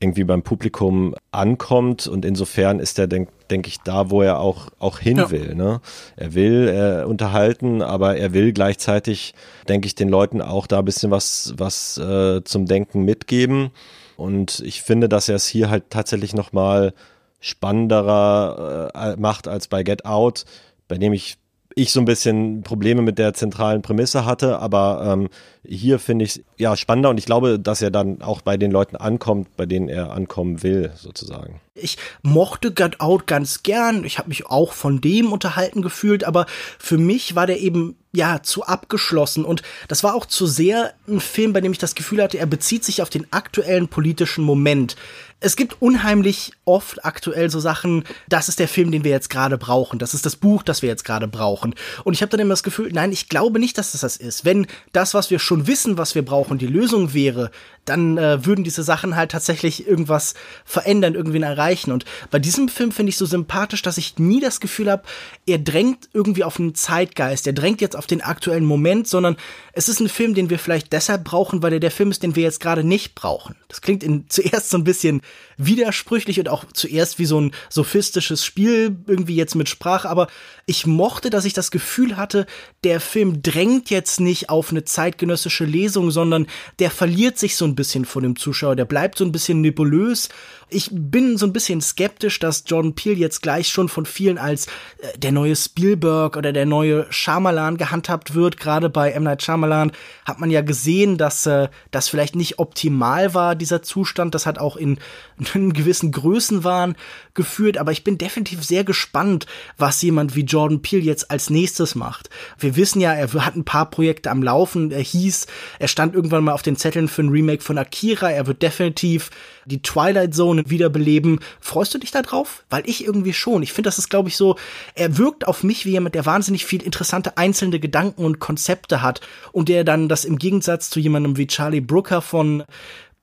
irgendwie 0.00 0.24
beim 0.24 0.42
Publikum 0.42 1.14
ankommt 1.30 2.08
und 2.08 2.24
insofern 2.24 2.80
ist 2.80 2.98
er, 2.98 3.06
denke 3.52 3.62
denk 3.62 3.66
ich, 3.68 3.80
da, 3.80 4.10
wo 4.10 4.22
er 4.22 4.40
auch, 4.40 4.68
auch 4.78 4.98
hin 4.98 5.18
ja. 5.18 5.30
will. 5.30 5.54
Ne? 5.54 5.80
Er 6.16 6.34
will 6.34 6.68
äh, 6.68 7.04
unterhalten, 7.04 7.82
aber 7.82 8.16
er 8.16 8.32
will 8.32 8.52
gleichzeitig, 8.52 9.34
denke 9.68 9.86
ich, 9.86 9.94
den 9.94 10.08
Leuten 10.08 10.40
auch 10.40 10.66
da 10.66 10.80
ein 10.80 10.84
bisschen 10.84 11.10
was, 11.10 11.54
was 11.56 11.98
äh, 11.98 12.42
zum 12.44 12.66
Denken 12.66 13.04
mitgeben. 13.04 13.70
Und 14.16 14.60
ich 14.60 14.82
finde, 14.82 15.08
dass 15.08 15.28
er 15.28 15.36
es 15.36 15.46
hier 15.46 15.70
halt 15.70 15.90
tatsächlich 15.90 16.34
nochmal 16.34 16.92
spannenderer 17.40 18.90
äh, 18.94 19.20
macht 19.20 19.48
als 19.48 19.68
bei 19.68 19.82
Get 19.82 20.04
Out, 20.04 20.44
bei 20.88 20.98
dem 20.98 21.12
ich 21.12 21.36
ich 21.74 21.90
so 21.90 22.00
ein 22.00 22.04
bisschen 22.04 22.62
Probleme 22.62 23.00
mit 23.00 23.18
der 23.18 23.32
zentralen 23.32 23.80
Prämisse 23.80 24.26
hatte, 24.26 24.58
aber 24.58 25.04
ähm, 25.06 25.28
hier 25.64 25.98
finde 26.00 26.24
ich 26.24 26.44
ja 26.56 26.76
spannender 26.76 27.10
und 27.10 27.18
ich 27.18 27.24
glaube, 27.24 27.58
dass 27.58 27.82
er 27.82 27.90
dann 27.90 28.20
auch 28.20 28.40
bei 28.40 28.56
den 28.56 28.72
Leuten 28.72 28.96
ankommt, 28.96 29.56
bei 29.56 29.64
denen 29.64 29.88
er 29.88 30.10
ankommen 30.12 30.62
will, 30.62 30.92
sozusagen. 30.96 31.60
Ich 31.74 31.98
mochte 32.22 32.72
Get 32.72 33.00
Out 33.00 33.26
ganz 33.26 33.62
gern. 33.62 34.04
Ich 34.04 34.18
habe 34.18 34.28
mich 34.28 34.46
auch 34.46 34.72
von 34.72 35.00
dem 35.00 35.32
unterhalten 35.32 35.80
gefühlt, 35.80 36.24
aber 36.24 36.46
für 36.78 36.98
mich 36.98 37.34
war 37.36 37.46
der 37.46 37.60
eben 37.60 37.96
ja 38.12 38.42
zu 38.42 38.64
abgeschlossen 38.64 39.44
und 39.44 39.62
das 39.88 40.02
war 40.02 40.14
auch 40.14 40.26
zu 40.26 40.46
sehr 40.46 40.92
ein 41.08 41.20
Film, 41.20 41.52
bei 41.52 41.60
dem 41.60 41.72
ich 41.72 41.78
das 41.78 41.94
Gefühl 41.94 42.22
hatte, 42.22 42.38
er 42.38 42.46
bezieht 42.46 42.84
sich 42.84 43.00
auf 43.00 43.08
den 43.08 43.32
aktuellen 43.32 43.88
politischen 43.88 44.44
Moment 44.44 44.96
es 45.42 45.56
gibt 45.56 45.82
unheimlich 45.82 46.52
oft 46.64 47.04
aktuell 47.04 47.50
so 47.50 47.60
Sachen, 47.60 48.04
das 48.28 48.48
ist 48.48 48.58
der 48.58 48.68
Film, 48.68 48.90
den 48.92 49.04
wir 49.04 49.10
jetzt 49.10 49.28
gerade 49.28 49.58
brauchen, 49.58 49.98
das 49.98 50.14
ist 50.14 50.24
das 50.24 50.36
Buch, 50.36 50.62
das 50.62 50.82
wir 50.82 50.88
jetzt 50.88 51.04
gerade 51.04 51.28
brauchen. 51.28 51.74
Und 52.04 52.14
ich 52.14 52.22
habe 52.22 52.30
dann 52.30 52.40
immer 52.40 52.52
das 52.52 52.62
Gefühl, 52.62 52.90
nein, 52.92 53.12
ich 53.12 53.28
glaube 53.28 53.58
nicht, 53.58 53.76
dass 53.76 53.92
das 53.92 54.02
das 54.02 54.16
ist. 54.16 54.44
Wenn 54.44 54.66
das, 54.92 55.14
was 55.14 55.30
wir 55.30 55.38
schon 55.38 55.51
wissen, 55.66 55.98
was 55.98 56.14
wir 56.14 56.24
brauchen, 56.24 56.58
die 56.58 56.66
Lösung 56.66 57.14
wäre, 57.14 57.50
dann 57.84 58.16
äh, 58.16 58.44
würden 58.46 58.64
diese 58.64 58.82
Sachen 58.82 59.16
halt 59.16 59.32
tatsächlich 59.32 59.86
irgendwas 59.86 60.34
verändern, 60.64 61.14
irgendwen 61.14 61.42
erreichen. 61.42 61.90
Und 61.90 62.04
bei 62.30 62.38
diesem 62.38 62.68
Film 62.68 62.92
finde 62.92 63.10
ich 63.10 63.16
so 63.16 63.26
sympathisch, 63.26 63.82
dass 63.82 63.98
ich 63.98 64.18
nie 64.18 64.40
das 64.40 64.60
Gefühl 64.60 64.90
habe, 64.90 65.02
er 65.46 65.58
drängt 65.58 66.08
irgendwie 66.12 66.44
auf 66.44 66.60
einen 66.60 66.74
Zeitgeist, 66.74 67.46
er 67.46 67.52
drängt 67.52 67.80
jetzt 67.80 67.96
auf 67.96 68.06
den 68.06 68.20
aktuellen 68.20 68.64
Moment, 68.64 69.08
sondern 69.08 69.36
es 69.72 69.88
ist 69.88 70.00
ein 70.00 70.08
Film, 70.08 70.34
den 70.34 70.50
wir 70.50 70.58
vielleicht 70.58 70.92
deshalb 70.92 71.24
brauchen, 71.24 71.62
weil 71.62 71.72
er 71.72 71.80
der 71.80 71.90
Film 71.90 72.10
ist, 72.10 72.22
den 72.22 72.36
wir 72.36 72.44
jetzt 72.44 72.60
gerade 72.60 72.84
nicht 72.84 73.14
brauchen. 73.14 73.56
Das 73.68 73.80
klingt 73.80 74.04
in, 74.04 74.26
zuerst 74.28 74.70
so 74.70 74.78
ein 74.78 74.84
bisschen 74.84 75.20
widersprüchlich 75.56 76.38
und 76.38 76.48
auch 76.48 76.64
zuerst 76.72 77.18
wie 77.18 77.24
so 77.24 77.40
ein 77.40 77.52
sophistisches 77.68 78.44
Spiel 78.44 78.96
irgendwie 79.06 79.36
jetzt 79.36 79.54
mit 79.54 79.68
Sprache, 79.68 80.08
aber 80.08 80.28
ich 80.66 80.86
mochte, 80.86 81.30
dass 81.30 81.44
ich 81.44 81.52
das 81.52 81.70
Gefühl 81.70 82.16
hatte, 82.16 82.46
der 82.84 83.00
Film 83.00 83.42
drängt 83.42 83.90
jetzt 83.90 84.20
nicht 84.20 84.48
auf 84.48 84.70
eine 84.70 84.84
zeitgenössische 84.84 85.64
Lesung, 85.64 86.10
sondern 86.10 86.46
der 86.78 86.90
verliert 86.90 87.38
sich 87.38 87.56
so 87.56 87.64
ein 87.64 87.71
bisschen 87.74 88.04
von 88.04 88.22
dem 88.22 88.36
Zuschauer, 88.36 88.76
der 88.76 88.84
bleibt 88.84 89.18
so 89.18 89.24
ein 89.24 89.32
bisschen 89.32 89.60
nebulös 89.60 90.28
ich 90.72 90.88
bin 90.92 91.36
so 91.36 91.46
ein 91.46 91.52
bisschen 91.52 91.80
skeptisch, 91.80 92.38
dass 92.38 92.64
Jordan 92.66 92.94
Peele 92.94 93.16
jetzt 93.16 93.42
gleich 93.42 93.68
schon 93.68 93.88
von 93.88 94.06
vielen 94.06 94.38
als 94.38 94.66
äh, 94.66 95.18
der 95.18 95.32
neue 95.32 95.54
Spielberg 95.54 96.36
oder 96.36 96.52
der 96.52 96.66
neue 96.66 97.06
Shyamalan 97.10 97.76
gehandhabt 97.76 98.34
wird. 98.34 98.56
Gerade 98.56 98.88
bei 98.88 99.12
M. 99.12 99.24
Night 99.24 99.42
Shyamalan 99.42 99.92
hat 100.24 100.40
man 100.40 100.50
ja 100.50 100.62
gesehen, 100.62 101.18
dass 101.18 101.46
äh, 101.46 101.68
das 101.90 102.08
vielleicht 102.08 102.36
nicht 102.36 102.58
optimal 102.58 103.34
war, 103.34 103.54
dieser 103.54 103.82
Zustand. 103.82 104.34
Das 104.34 104.46
hat 104.46 104.58
auch 104.58 104.76
in, 104.76 104.98
in 105.54 105.72
gewissen 105.72 106.12
Größenwahn 106.12 106.96
geführt. 107.34 107.78
Aber 107.78 107.92
ich 107.92 108.04
bin 108.04 108.18
definitiv 108.18 108.64
sehr 108.64 108.84
gespannt, 108.84 109.46
was 109.76 110.02
jemand 110.02 110.34
wie 110.34 110.42
Jordan 110.42 110.82
Peele 110.82 111.02
jetzt 111.02 111.30
als 111.30 111.50
nächstes 111.50 111.94
macht. 111.94 112.30
Wir 112.58 112.76
wissen 112.76 113.00
ja, 113.00 113.12
er 113.12 113.32
hat 113.32 113.56
ein 113.56 113.64
paar 113.64 113.90
Projekte 113.90 114.30
am 114.30 114.42
Laufen. 114.42 114.90
Er 114.90 115.02
hieß, 115.02 115.46
er 115.78 115.88
stand 115.88 116.14
irgendwann 116.14 116.44
mal 116.44 116.52
auf 116.52 116.62
den 116.62 116.76
Zetteln 116.76 117.08
für 117.08 117.22
ein 117.22 117.28
Remake 117.28 117.62
von 117.62 117.78
Akira. 117.78 118.30
Er 118.30 118.46
wird 118.46 118.62
definitiv 118.62 119.30
die 119.66 119.82
Twilight 119.82 120.34
Zone 120.34 120.64
wiederbeleben. 120.66 121.40
Freust 121.60 121.94
du 121.94 121.98
dich 121.98 122.10
da 122.10 122.22
drauf? 122.22 122.64
Weil 122.70 122.82
ich 122.86 123.04
irgendwie 123.04 123.32
schon. 123.32 123.62
Ich 123.62 123.72
finde, 123.72 123.88
das 123.88 123.98
ist, 123.98 124.08
glaube 124.08 124.28
ich, 124.28 124.36
so, 124.36 124.56
er 124.94 125.18
wirkt 125.18 125.46
auf 125.46 125.62
mich 125.62 125.84
wie 125.86 125.90
jemand, 125.90 126.14
der 126.14 126.26
wahnsinnig 126.26 126.64
viel 126.64 126.82
interessante 126.82 127.36
einzelne 127.36 127.80
Gedanken 127.80 128.24
und 128.24 128.38
Konzepte 128.38 129.02
hat 129.02 129.20
und 129.52 129.68
der 129.68 129.84
dann 129.84 130.08
das 130.08 130.24
im 130.24 130.38
Gegensatz 130.38 130.90
zu 130.90 131.00
jemandem 131.00 131.36
wie 131.36 131.46
Charlie 131.46 131.80
Brooker 131.80 132.22
von 132.22 132.64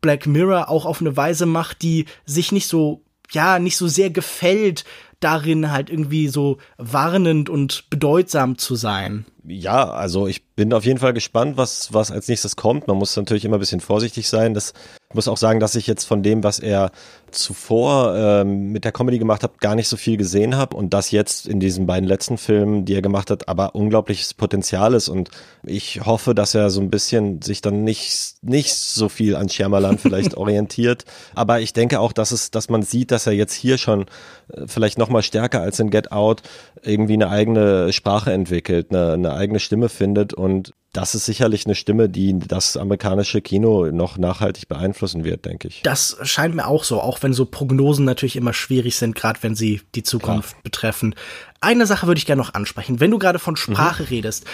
Black 0.02 0.26
Mirror 0.26 0.70
auch 0.70 0.86
auf 0.86 1.02
eine 1.02 1.18
Weise 1.18 1.46
macht, 1.46 1.82
die 1.82 2.06
sich 2.26 2.52
nicht 2.52 2.68
so 2.68 3.02
ja, 3.32 3.60
nicht 3.60 3.78
so 3.78 3.88
sehr 3.88 4.10
gefällt, 4.10 4.86
darin 5.20 5.72
halt 5.72 5.90
irgendwie 5.90 6.28
so 6.30 6.58
warnend 6.78 7.50
und 7.50 7.90
bedeutsam 7.90 8.58
zu 8.58 8.76
sein. 8.76 9.26
Ja, 9.46 9.90
also 9.90 10.28
ich 10.28 10.46
bin 10.56 10.74
auf 10.74 10.86
jeden 10.86 11.00
Fall 11.00 11.14
gespannt, 11.14 11.58
was, 11.58 11.94
was 11.94 12.12
als 12.12 12.28
nächstes 12.28 12.56
kommt. 12.56 12.88
Man 12.88 12.98
muss 12.98 13.16
natürlich 13.16 13.46
immer 13.46 13.58
ein 13.58 13.60
bisschen 13.60 13.82
vorsichtig 13.82 14.30
sein. 14.30 14.54
Das 14.54 14.74
ich 15.12 15.16
muss 15.16 15.28
auch 15.28 15.38
sagen, 15.38 15.60
dass 15.60 15.74
ich 15.74 15.88
jetzt 15.88 16.04
von 16.06 16.22
dem, 16.22 16.44
was 16.44 16.60
er 16.60 16.92
zuvor 17.32 18.16
ähm, 18.16 18.72
mit 18.72 18.86
der 18.86 18.92
Comedy 18.92 19.18
gemacht 19.18 19.42
hat, 19.42 19.60
gar 19.60 19.74
nicht 19.74 19.88
so 19.88 19.98
viel 19.98 20.18
gesehen 20.18 20.56
habe 20.56 20.78
und 20.78 20.94
das 20.94 21.10
jetzt 21.10 21.48
in 21.48 21.60
diesen 21.60 21.88
beiden 21.88 22.08
letzten 22.08 22.38
Filmen, 22.38 22.86
die 22.86 22.94
er 22.94 23.02
gemacht 23.02 23.32
hat, 23.32 23.48
aber 23.48 23.74
unglaubliches 23.74 24.36
Potenzial 24.36 24.94
ist 24.94 25.10
und 25.10 25.32
ich 25.64 26.06
hoffe, 26.06 26.36
dass 26.36 26.54
er 26.54 26.70
so 26.70 26.80
ein 26.80 26.92
bisschen 26.92 27.42
sich 27.42 27.62
dann 27.62 27.84
nicht 27.84 28.36
nicht 28.44 28.76
so 28.76 29.10
viel 29.10 29.36
an 29.36 29.50
Shyamalan 29.50 29.98
vielleicht 29.98 30.38
orientiert, 30.38 31.06
aber 31.34 31.60
ich 31.60 31.74
denke 31.74 32.02
auch, 32.02 32.14
dass 32.14 32.32
es, 32.32 32.52
dass 32.52 32.70
man 32.70 32.84
sieht, 32.84 33.10
dass 33.10 33.26
er 33.26 33.34
jetzt 33.34 33.54
hier 33.54 33.80
schon 33.80 34.06
äh, 34.54 34.68
vielleicht 34.68 35.00
noch 35.00 35.10
mal 35.10 35.24
stärker 35.24 35.62
als 35.62 35.80
in 35.80 35.90
Get 35.90 36.12
Out 36.12 36.44
irgendwie 36.84 37.14
eine 37.14 37.30
eigene 37.30 37.92
Sprache 37.94 38.32
entwickelt, 38.32 38.92
eine, 38.92 39.14
eine 39.14 39.34
eigene 39.34 39.60
Stimme 39.60 39.90
findet 39.90 40.36
und 40.36 40.74
das 40.94 41.14
ist 41.14 41.26
sicherlich 41.26 41.66
eine 41.66 41.76
Stimme, 41.76 42.10
die 42.10 42.38
das 42.40 42.76
amerikanische 42.76 43.42
Kino 43.42 43.92
noch 43.92 44.18
nachhaltig 44.18 44.68
beeinflussen 44.68 45.24
wird, 45.24 45.46
denke 45.46 45.68
ich. 45.68 45.82
Das 45.84 46.18
scheint 46.24 46.56
mir 46.56 46.68
auch 46.68 46.84
so, 46.84 47.00
auch 47.00 47.22
wenn 47.22 47.34
so 47.34 47.46
Prognosen 47.46 48.06
natürlich 48.06 48.36
immer 48.36 48.54
schwierig 48.54 48.96
sind, 48.96 49.16
gerade 49.16 49.42
wenn 49.44 49.56
sie 49.56 49.82
die 49.94 50.04
Zukunft 50.04 50.52
Klar. 50.52 50.64
betreffen. 50.64 51.16
Eine 51.62 51.86
Sache 51.86 52.08
würde 52.08 52.18
ich 52.18 52.26
gerne 52.26 52.42
noch 52.42 52.56
ansprechen. 52.56 53.00
Wenn 53.00 53.12
du 53.12 53.20
gerade 53.20 53.38
von 53.38 53.56
Sprache 53.56 54.04
mhm. 54.04 54.10
redest, 54.10 54.46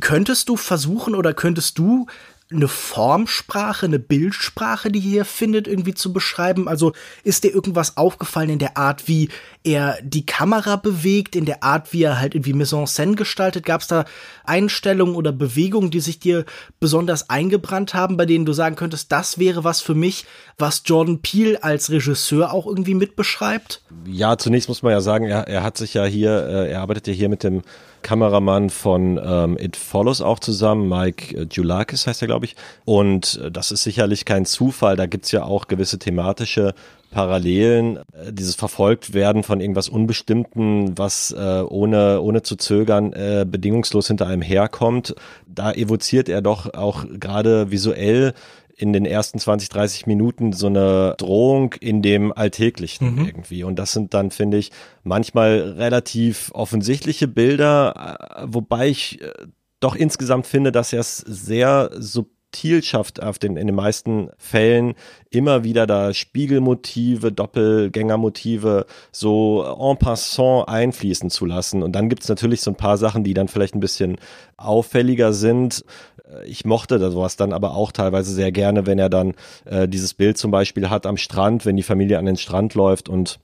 könntest 0.00 0.48
du 0.48 0.56
versuchen 0.56 1.14
oder 1.14 1.32
könntest 1.32 1.78
du 1.78 2.06
eine 2.50 2.68
Formsprache, 2.68 3.86
eine 3.86 3.98
Bildsprache, 3.98 4.90
die 4.90 5.00
hier 5.00 5.24
findet, 5.26 5.68
irgendwie 5.68 5.94
zu 5.94 6.12
beschreiben? 6.12 6.66
Also 6.66 6.92
ist 7.22 7.44
dir 7.44 7.52
irgendwas 7.52 7.96
aufgefallen 7.98 8.48
in 8.48 8.58
der 8.58 8.76
Art, 8.78 9.06
wie 9.06 9.28
er 9.64 9.98
die 10.02 10.24
Kamera 10.24 10.76
bewegt, 10.76 11.36
in 11.36 11.44
der 11.44 11.62
Art, 11.62 11.92
wie 11.92 12.04
er 12.04 12.18
halt 12.18 12.34
irgendwie 12.34 12.54
Mise 12.54 12.76
en 12.76 12.86
scène 12.86 13.16
gestaltet? 13.16 13.66
Gab 13.66 13.82
es 13.82 13.86
da 13.86 14.06
Einstellungen 14.44 15.14
oder 15.14 15.30
Bewegungen, 15.30 15.90
die 15.90 16.00
sich 16.00 16.20
dir 16.20 16.46
besonders 16.80 17.28
eingebrannt 17.28 17.92
haben, 17.92 18.16
bei 18.16 18.24
denen 18.24 18.46
du 18.46 18.54
sagen 18.54 18.76
könntest, 18.76 19.12
das 19.12 19.38
wäre 19.38 19.64
was 19.64 19.82
für 19.82 19.94
mich, 19.94 20.24
was 20.56 20.82
Jordan 20.86 21.20
Peele 21.20 21.62
als 21.62 21.90
Regisseur 21.90 22.52
auch 22.52 22.66
irgendwie 22.66 22.94
mitbeschreibt? 22.94 23.82
Ja, 24.06 24.38
zunächst 24.38 24.70
muss 24.70 24.82
man 24.82 24.92
ja 24.92 25.02
sagen, 25.02 25.26
er, 25.26 25.48
er 25.48 25.62
hat 25.62 25.76
sich 25.76 25.92
ja 25.92 26.04
hier, 26.06 26.46
äh, 26.48 26.70
er 26.70 26.80
arbeitet 26.80 27.08
ja 27.08 27.12
hier 27.12 27.28
mit 27.28 27.42
dem 27.44 27.62
Kameramann 28.02 28.70
von 28.70 29.20
ähm, 29.22 29.58
It 29.58 29.76
Follows 29.76 30.20
auch 30.20 30.38
zusammen, 30.38 30.88
Mike 30.88 31.36
äh, 31.36 31.46
Julakis 31.50 32.06
heißt 32.06 32.22
er, 32.22 32.28
glaube 32.28 32.46
ich. 32.46 32.56
Und 32.84 33.40
äh, 33.42 33.50
das 33.50 33.70
ist 33.70 33.82
sicherlich 33.82 34.24
kein 34.24 34.44
Zufall. 34.44 34.96
Da 34.96 35.06
gibt's 35.06 35.32
ja 35.32 35.44
auch 35.44 35.68
gewisse 35.68 35.98
thematische 35.98 36.74
Parallelen, 37.10 37.96
äh, 37.96 38.32
dieses 38.32 38.54
verfolgt 38.54 39.14
werden 39.14 39.42
von 39.42 39.60
irgendwas 39.60 39.88
Unbestimmten, 39.88 40.96
was 40.98 41.30
äh, 41.30 41.62
ohne, 41.66 42.20
ohne 42.20 42.42
zu 42.42 42.56
zögern 42.56 43.12
äh, 43.12 43.46
bedingungslos 43.48 44.08
hinter 44.08 44.26
einem 44.26 44.42
herkommt. 44.42 45.14
Da 45.46 45.72
evoziert 45.72 46.28
er 46.28 46.42
doch 46.42 46.74
auch 46.74 47.06
gerade 47.18 47.70
visuell 47.70 48.34
in 48.78 48.92
den 48.92 49.04
ersten 49.04 49.40
20, 49.40 49.68
30 49.70 50.06
Minuten 50.06 50.52
so 50.52 50.68
eine 50.68 51.14
Drohung 51.18 51.74
in 51.80 52.00
dem 52.00 52.32
Alltäglichen 52.32 53.16
mhm. 53.16 53.26
irgendwie. 53.26 53.64
Und 53.64 53.76
das 53.76 53.92
sind 53.92 54.14
dann, 54.14 54.30
finde 54.30 54.56
ich, 54.56 54.70
manchmal 55.02 55.74
relativ 55.76 56.50
offensichtliche 56.54 57.26
Bilder, 57.26 58.18
äh, 58.36 58.44
wobei 58.46 58.88
ich 58.88 59.20
äh, 59.20 59.32
doch 59.80 59.96
insgesamt 59.96 60.46
finde, 60.46 60.70
dass 60.70 60.92
er 60.92 61.00
es 61.00 61.18
sehr 61.18 61.90
subtil 61.98 62.82
schafft, 62.84 63.20
auf 63.20 63.40
den, 63.40 63.56
in 63.56 63.66
den 63.66 63.74
meisten 63.74 64.30
Fällen 64.38 64.94
immer 65.28 65.64
wieder 65.64 65.88
da 65.88 66.14
Spiegelmotive, 66.14 67.32
Doppelgängermotive 67.32 68.86
so 69.10 69.64
en 69.64 69.98
passant 69.98 70.68
einfließen 70.68 71.30
zu 71.30 71.46
lassen. 71.46 71.82
Und 71.82 71.92
dann 71.92 72.08
gibt's 72.08 72.28
natürlich 72.28 72.60
so 72.60 72.70
ein 72.70 72.76
paar 72.76 72.96
Sachen, 72.96 73.24
die 73.24 73.34
dann 73.34 73.48
vielleicht 73.48 73.74
ein 73.74 73.80
bisschen 73.80 74.18
auffälliger 74.56 75.32
sind. 75.32 75.84
Äh, 76.28 76.46
ich 76.46 76.64
mochte 76.64 76.98
sowas 77.10 77.36
dann 77.36 77.52
aber 77.52 77.74
auch 77.74 77.92
teilweise 77.92 78.32
sehr 78.32 78.52
gerne, 78.52 78.86
wenn 78.86 78.98
er 78.98 79.08
dann 79.08 79.34
äh, 79.64 79.88
dieses 79.88 80.14
Bild 80.14 80.38
zum 80.38 80.50
Beispiel 80.50 80.90
hat 80.90 81.06
am 81.06 81.16
Strand, 81.16 81.66
wenn 81.66 81.76
die 81.76 81.82
Familie 81.82 82.18
an 82.18 82.26
den 82.26 82.36
Strand 82.36 82.74
läuft 82.74 83.08
und 83.08 83.38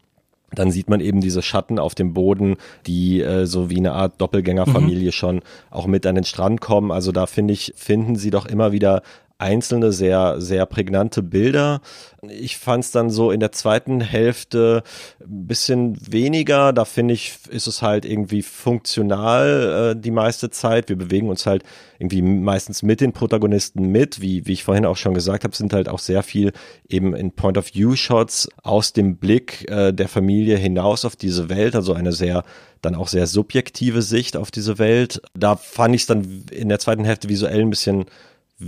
dann 0.54 0.70
sieht 0.70 0.88
man 0.88 1.00
eben 1.00 1.20
diese 1.20 1.42
Schatten 1.42 1.78
auf 1.78 1.94
dem 1.94 2.14
Boden, 2.14 2.56
die 2.86 3.20
äh, 3.20 3.46
so 3.46 3.70
wie 3.70 3.78
eine 3.78 3.92
Art 3.92 4.20
Doppelgängerfamilie 4.20 5.08
mhm. 5.08 5.12
schon 5.12 5.42
auch 5.70 5.86
mit 5.86 6.06
an 6.06 6.14
den 6.14 6.24
Strand 6.24 6.60
kommen. 6.60 6.92
Also 6.92 7.12
da 7.12 7.26
finde 7.26 7.52
ich, 7.52 7.72
finden 7.76 8.16
sie 8.16 8.30
doch 8.30 8.46
immer 8.46 8.72
wieder 8.72 9.02
einzelne 9.38 9.92
sehr, 9.92 10.40
sehr 10.40 10.64
prägnante 10.66 11.22
Bilder. 11.22 11.80
Ich 12.28 12.56
fand 12.56 12.84
es 12.84 12.92
dann 12.92 13.10
so 13.10 13.30
in 13.30 13.40
der 13.40 13.52
zweiten 13.52 14.00
Hälfte 14.00 14.82
ein 15.20 15.46
bisschen 15.46 15.98
weniger. 16.10 16.72
Da 16.72 16.84
finde 16.84 17.14
ich, 17.14 17.38
ist 17.50 17.66
es 17.66 17.82
halt 17.82 18.04
irgendwie 18.04 18.42
funktional 18.42 19.94
äh, 19.96 20.00
die 20.00 20.12
meiste 20.12 20.50
Zeit. 20.50 20.88
Wir 20.88 20.96
bewegen 20.96 21.28
uns 21.28 21.46
halt 21.46 21.64
irgendwie 21.98 22.22
meistens 22.22 22.82
mit 22.82 23.00
den 23.00 23.12
Protagonisten 23.12 23.86
mit. 23.86 24.20
Wie, 24.20 24.46
wie 24.46 24.52
ich 24.52 24.64
vorhin 24.64 24.86
auch 24.86 24.96
schon 24.96 25.14
gesagt 25.14 25.44
habe, 25.44 25.56
sind 25.56 25.72
halt 25.72 25.88
auch 25.88 25.98
sehr 25.98 26.22
viel 26.22 26.52
eben 26.88 27.14
in 27.14 27.32
Point-of-View-Shots 27.32 28.48
aus 28.62 28.92
dem 28.92 29.16
Blick 29.16 29.68
äh, 29.68 29.92
der 29.92 30.08
Familie 30.08 30.56
hinaus 30.56 31.04
auf 31.04 31.16
diese 31.16 31.48
Welt. 31.48 31.74
Also 31.74 31.92
eine 31.92 32.12
sehr 32.12 32.44
dann 32.84 32.94
auch 32.94 33.08
sehr 33.08 33.26
subjektive 33.26 34.02
Sicht 34.02 34.36
auf 34.36 34.50
diese 34.50 34.78
Welt. 34.78 35.22
Da 35.34 35.56
fand 35.56 35.94
ich 35.94 36.02
es 36.02 36.06
dann 36.06 36.44
in 36.50 36.68
der 36.68 36.78
zweiten 36.78 37.04
Hälfte 37.04 37.28
visuell 37.28 37.62
ein 37.62 37.70
bisschen 37.70 38.04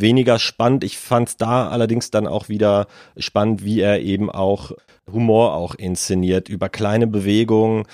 weniger 0.01 0.39
spannend. 0.39 0.85
Ich 0.85 0.99
fand 0.99 1.29
es 1.29 1.37
da 1.37 1.69
allerdings 1.69 2.11
dann 2.11 2.27
auch 2.27 2.49
wieder 2.49 2.87
spannend, 3.17 3.65
wie 3.65 3.81
er 3.81 4.01
eben 4.01 4.31
auch 4.31 4.73
Humor 5.13 5.55
auch 5.55 5.75
inszeniert 5.77 6.49
über 6.49 6.69
kleine 6.69 7.07
Bewegungen. 7.07 7.85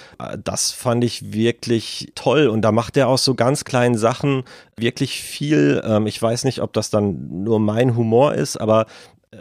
Das 0.42 0.72
fand 0.72 1.05
ich 1.05 1.32
wirklich 1.34 2.11
toll 2.14 2.48
und 2.48 2.62
da 2.62 2.72
macht 2.72 2.96
er 2.96 3.09
aus 3.09 3.24
so 3.24 3.34
ganz 3.34 3.64
kleinen 3.64 3.98
Sachen 3.98 4.44
wirklich 4.76 5.20
viel. 5.20 5.82
Ähm, 5.84 6.07
ich 6.07 6.20
weiß 6.20 6.44
nicht, 6.44 6.62
ob 6.62 6.72
das 6.72 6.88
dann 6.88 7.44
nur 7.44 7.61
mein 7.61 7.96
Humor 7.96 8.34
ist, 8.34 8.57
aber 8.57 8.86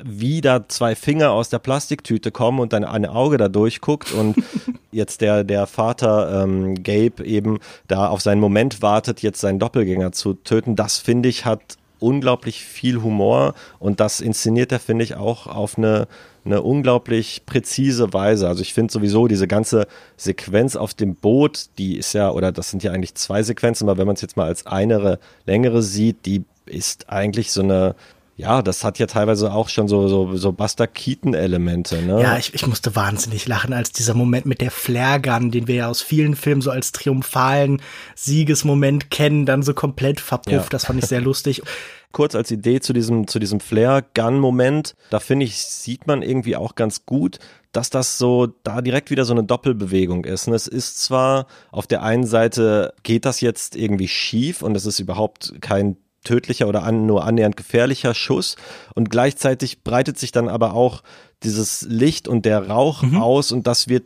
wie 0.03 0.41
da 0.41 0.67
zwei 0.69 0.95
Finger 0.95 1.31
aus 1.31 1.49
der 1.49 1.59
Plastiktüte 1.59 2.31
kommen 2.31 2.59
und 2.59 2.73
dann 2.73 2.85
ein 2.85 3.05
Auge 3.05 3.37
da 3.37 3.49
durchguckt 3.49 4.13
und 4.13 4.37
jetzt 4.91 5.21
der, 5.21 5.43
der 5.43 5.67
Vater 5.67 6.43
ähm, 6.43 6.81
Gabe 6.81 7.25
eben 7.25 7.59
da 7.87 8.07
auf 8.07 8.21
seinen 8.21 8.39
Moment 8.39 8.81
wartet, 8.81 9.21
jetzt 9.21 9.41
seinen 9.41 9.59
Doppelgänger 9.59 10.11
zu 10.13 10.33
töten, 10.33 10.75
das 10.75 10.97
finde 10.97 11.29
ich 11.29 11.45
hat 11.45 11.77
unglaublich 12.01 12.63
viel 12.63 13.01
Humor 13.01 13.53
und 13.79 13.99
das 13.99 14.19
inszeniert 14.19 14.71
er, 14.71 14.79
finde 14.79 15.03
ich, 15.03 15.15
auch 15.15 15.47
auf 15.47 15.77
eine, 15.77 16.07
eine 16.43 16.61
unglaublich 16.61 17.43
präzise 17.45 18.13
Weise. 18.13 18.47
Also 18.47 18.61
ich 18.61 18.73
finde 18.73 18.91
sowieso 18.91 19.27
diese 19.27 19.47
ganze 19.47 19.87
Sequenz 20.17 20.75
auf 20.75 20.93
dem 20.93 21.15
Boot, 21.15 21.67
die 21.77 21.97
ist 21.97 22.13
ja, 22.13 22.31
oder 22.31 22.51
das 22.51 22.71
sind 22.71 22.83
ja 22.83 22.91
eigentlich 22.91 23.15
zwei 23.15 23.43
Sequenzen, 23.43 23.87
aber 23.87 23.99
wenn 23.99 24.07
man 24.07 24.15
es 24.15 24.21
jetzt 24.21 24.37
mal 24.37 24.47
als 24.47 24.65
eine 24.65 25.19
längere 25.45 25.81
sieht, 25.81 26.25
die 26.25 26.43
ist 26.65 27.09
eigentlich 27.09 27.51
so 27.51 27.61
eine 27.61 27.95
ja, 28.35 28.61
das 28.61 28.83
hat 28.83 28.97
ja 28.97 29.05
teilweise 29.05 29.53
auch 29.53 29.69
schon 29.69 29.87
so, 29.87 30.07
so, 30.07 30.35
so 30.35 30.51
Buster 30.51 30.87
Keaton-Elemente, 30.87 32.01
ne? 32.01 32.21
Ja, 32.21 32.37
ich, 32.37 32.53
ich 32.53 32.65
musste 32.65 32.95
wahnsinnig 32.95 33.47
lachen, 33.47 33.73
als 33.73 33.91
dieser 33.91 34.13
Moment 34.13 34.45
mit 34.45 34.61
der 34.61 34.71
Flare-Gun, 34.71 35.51
den 35.51 35.67
wir 35.67 35.75
ja 35.75 35.87
aus 35.87 36.01
vielen 36.01 36.35
Filmen 36.35 36.61
so 36.61 36.71
als 36.71 36.91
triumphalen 36.91 37.81
Siegesmoment 38.15 39.11
kennen, 39.11 39.45
dann 39.45 39.63
so 39.63 39.73
komplett 39.73 40.19
verpufft. 40.19 40.51
Ja. 40.51 40.69
Das 40.69 40.85
fand 40.85 40.99
ich 40.99 41.05
sehr 41.05 41.21
lustig. 41.21 41.61
Kurz 42.11 42.35
als 42.35 42.51
Idee 42.51 42.81
zu 42.81 42.93
diesem, 42.93 43.27
zu 43.27 43.39
diesem 43.39 43.59
Flare-Gun-Moment, 43.59 44.95
da 45.11 45.19
finde 45.19 45.45
ich, 45.45 45.57
sieht 45.57 46.07
man 46.07 46.21
irgendwie 46.21 46.55
auch 46.55 46.75
ganz 46.75 47.05
gut, 47.05 47.39
dass 47.71 47.89
das 47.89 48.17
so 48.17 48.47
da 48.63 48.81
direkt 48.81 49.11
wieder 49.11 49.23
so 49.23 49.33
eine 49.33 49.43
Doppelbewegung 49.43 50.25
ist. 50.25 50.47
Und 50.47 50.53
es 50.53 50.67
ist 50.67 51.01
zwar 51.01 51.47
auf 51.71 51.87
der 51.87 52.03
einen 52.03 52.25
Seite 52.25 52.93
geht 53.03 53.25
das 53.25 53.39
jetzt 53.39 53.75
irgendwie 53.75 54.09
schief 54.09 54.61
und 54.61 54.75
es 54.75 54.85
ist 54.85 54.99
überhaupt 54.99 55.53
kein 55.61 55.95
tödlicher 56.23 56.67
oder 56.67 56.83
an, 56.83 57.05
nur 57.05 57.25
annähernd 57.25 57.57
gefährlicher 57.57 58.13
Schuss 58.13 58.55
und 58.95 59.09
gleichzeitig 59.09 59.83
breitet 59.83 60.17
sich 60.19 60.31
dann 60.31 60.47
aber 60.47 60.73
auch 60.73 61.03
dieses 61.43 61.81
Licht 61.81 62.27
und 62.27 62.45
der 62.45 62.67
Rauch 62.69 63.01
mhm. 63.01 63.21
aus 63.21 63.51
und 63.51 63.67
das 63.67 63.87
wird 63.87 64.03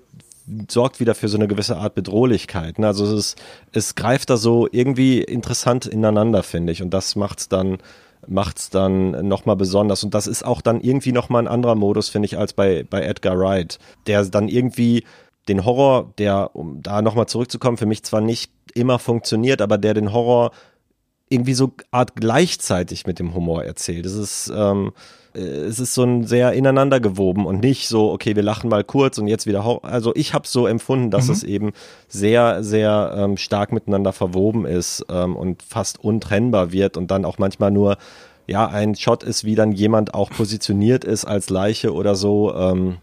sorgt 0.69 0.99
wieder 0.99 1.15
für 1.15 1.27
so 1.27 1.37
eine 1.37 1.47
gewisse 1.47 1.77
Art 1.77 1.95
Bedrohlichkeit. 1.95 2.79
Ne? 2.79 2.87
Also 2.87 3.05
es, 3.05 3.11
ist, 3.11 3.41
es 3.71 3.95
greift 3.95 4.29
da 4.29 4.37
so 4.37 4.67
irgendwie 4.71 5.21
interessant 5.21 5.87
ineinander, 5.87 6.43
finde 6.43 6.71
ich. 6.71 6.83
Und 6.83 6.93
das 6.93 7.15
macht's 7.15 7.49
dann 7.49 7.79
macht's 8.27 8.69
dann 8.69 9.27
nochmal 9.27 9.55
besonders. 9.55 10.03
Und 10.03 10.13
das 10.13 10.27
ist 10.27 10.43
auch 10.45 10.61
dann 10.61 10.81
irgendwie 10.81 11.11
nochmal 11.11 11.43
ein 11.43 11.47
anderer 11.47 11.75
Modus, 11.75 12.09
finde 12.09 12.25
ich, 12.25 12.37
als 12.37 12.53
bei, 12.53 12.83
bei 12.89 13.03
Edgar 13.03 13.37
Wright, 13.37 13.79
der 14.07 14.25
dann 14.25 14.47
irgendwie 14.47 15.03
den 15.47 15.63
Horror, 15.63 16.11
der, 16.17 16.55
um 16.55 16.81
da 16.81 17.01
nochmal 17.01 17.27
zurückzukommen, 17.27 17.77
für 17.77 17.85
mich 17.85 18.03
zwar 18.03 18.21
nicht 18.21 18.51
immer 18.73 18.99
funktioniert, 18.99 19.61
aber 19.61 19.77
der 19.77 19.93
den 19.93 20.11
Horror 20.11 20.51
irgendwie 21.29 21.53
so 21.53 21.73
Art 21.91 22.15
gleichzeitig 22.15 23.07
mit 23.07 23.19
dem 23.19 23.33
Humor 23.33 23.63
erzählt. 23.63 24.05
Es 24.05 24.13
ist, 24.13 24.51
ähm, 24.55 24.93
äh, 25.33 25.39
es 25.39 25.79
ist 25.79 25.93
so 25.93 26.03
ein 26.03 26.25
sehr 26.25 26.53
ineinander 26.53 26.99
gewoben 26.99 27.45
und 27.45 27.61
nicht 27.61 27.87
so, 27.87 28.11
okay, 28.11 28.35
wir 28.35 28.43
lachen 28.43 28.69
mal 28.69 28.83
kurz 28.83 29.17
und 29.17 29.27
jetzt 29.27 29.47
wieder. 29.47 29.79
Also 29.83 30.13
ich 30.15 30.33
habe 30.33 30.47
so 30.47 30.67
empfunden, 30.67 31.09
dass 31.09 31.27
mhm. 31.27 31.33
es 31.33 31.43
eben 31.43 31.71
sehr, 32.07 32.63
sehr 32.63 33.13
ähm, 33.17 33.37
stark 33.37 33.71
miteinander 33.71 34.13
verwoben 34.13 34.65
ist 34.65 35.05
ähm, 35.09 35.35
und 35.35 35.63
fast 35.63 36.03
untrennbar 36.03 36.71
wird 36.71 36.97
und 36.97 37.09
dann 37.09 37.25
auch 37.25 37.39
manchmal 37.39 37.71
nur 37.71 37.97
ja 38.47 38.67
ein 38.67 38.95
Shot 38.95 39.23
ist, 39.23 39.43
wie 39.43 39.55
dann 39.55 39.71
jemand 39.71 40.13
auch 40.13 40.29
positioniert 40.29 41.03
ist 41.03 41.25
als 41.25 41.49
Leiche 41.49 41.93
oder 41.93 42.15
so. 42.15 42.53
Ähm, 42.53 42.97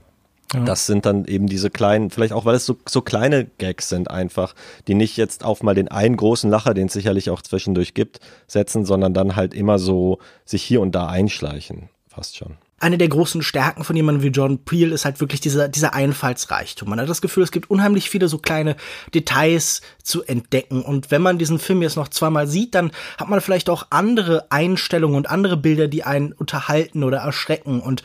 ja. 0.53 0.65
Das 0.65 0.87
sind 0.87 1.07
dann 1.07 1.25
eben 1.25 1.47
diese 1.47 1.71
kleinen, 1.71 2.11
vielleicht 2.11 2.33
auch, 2.33 2.45
weil 2.45 2.57
es 2.57 2.67
so, 2.67 2.77
so 2.87 3.01
kleine 3.01 3.47
Gags 3.57 3.89
sind 3.89 4.11
einfach, 4.11 4.55
die 4.87 4.95
nicht 4.95 5.17
jetzt 5.17 5.45
auf 5.45 5.63
mal 5.63 5.75
den 5.75 5.89
einen 5.89 6.17
großen 6.17 6.51
Lacher, 6.51 6.75
den 6.75 6.89
es 6.89 6.93
sicherlich 6.93 7.31
auch 7.31 7.41
zwischendurch 7.41 7.95
gibt, 7.95 8.21
setzen, 8.47 8.85
sondern 8.85 9.15
dann 9.15 9.35
halt 9.35 9.55
immer 9.55 9.79
so 9.79 10.19
sich 10.45 10.63
hier 10.63 10.83
und 10.83 10.95
da 10.95 11.07
einschleichen. 11.07 11.89
Fast 12.07 12.37
schon 12.37 12.59
eine 12.83 12.99
der 12.99 13.09
großen 13.09 13.43
Stärken 13.43 13.85
von 13.85 13.95
jemandem 13.95 14.25
wie 14.25 14.35
John 14.37 14.65
Peel 14.65 14.91
ist 14.91 15.05
halt 15.05 15.21
wirklich 15.21 15.41
dieser, 15.41 15.69
dieser 15.69 15.95
Einfallsreichtum. 15.95 16.91
Man 16.91 17.01
hat 17.01 17.09
das 17.09 17.23
Gefühl, 17.23 17.45
es 17.45 17.53
gibt 17.53 17.71
unheimlich 17.71 18.11
viele 18.11 18.27
so 18.27 18.39
kleine 18.39 18.75
Details 19.15 19.83
zu 20.03 20.25
entdecken. 20.25 20.83
Und 20.83 21.13
wenn 21.13 21.23
man 21.23 21.39
diesen 21.39 21.61
Film 21.61 21.81
jetzt 21.83 21.95
noch 21.95 22.09
zweimal 22.09 22.49
sieht, 22.49 22.75
dann 22.75 22.91
hat 23.19 23.29
man 23.29 23.41
vielleicht 23.41 23.71
auch 23.71 23.87
andere 23.91 24.51
Einstellungen 24.51 25.17
und 25.17 25.31
andere 25.31 25.57
Bilder, 25.57 25.87
die 25.87 26.03
einen 26.03 26.33
unterhalten 26.33 27.05
oder 27.05 27.19
erschrecken. 27.19 27.81
Und 27.81 28.03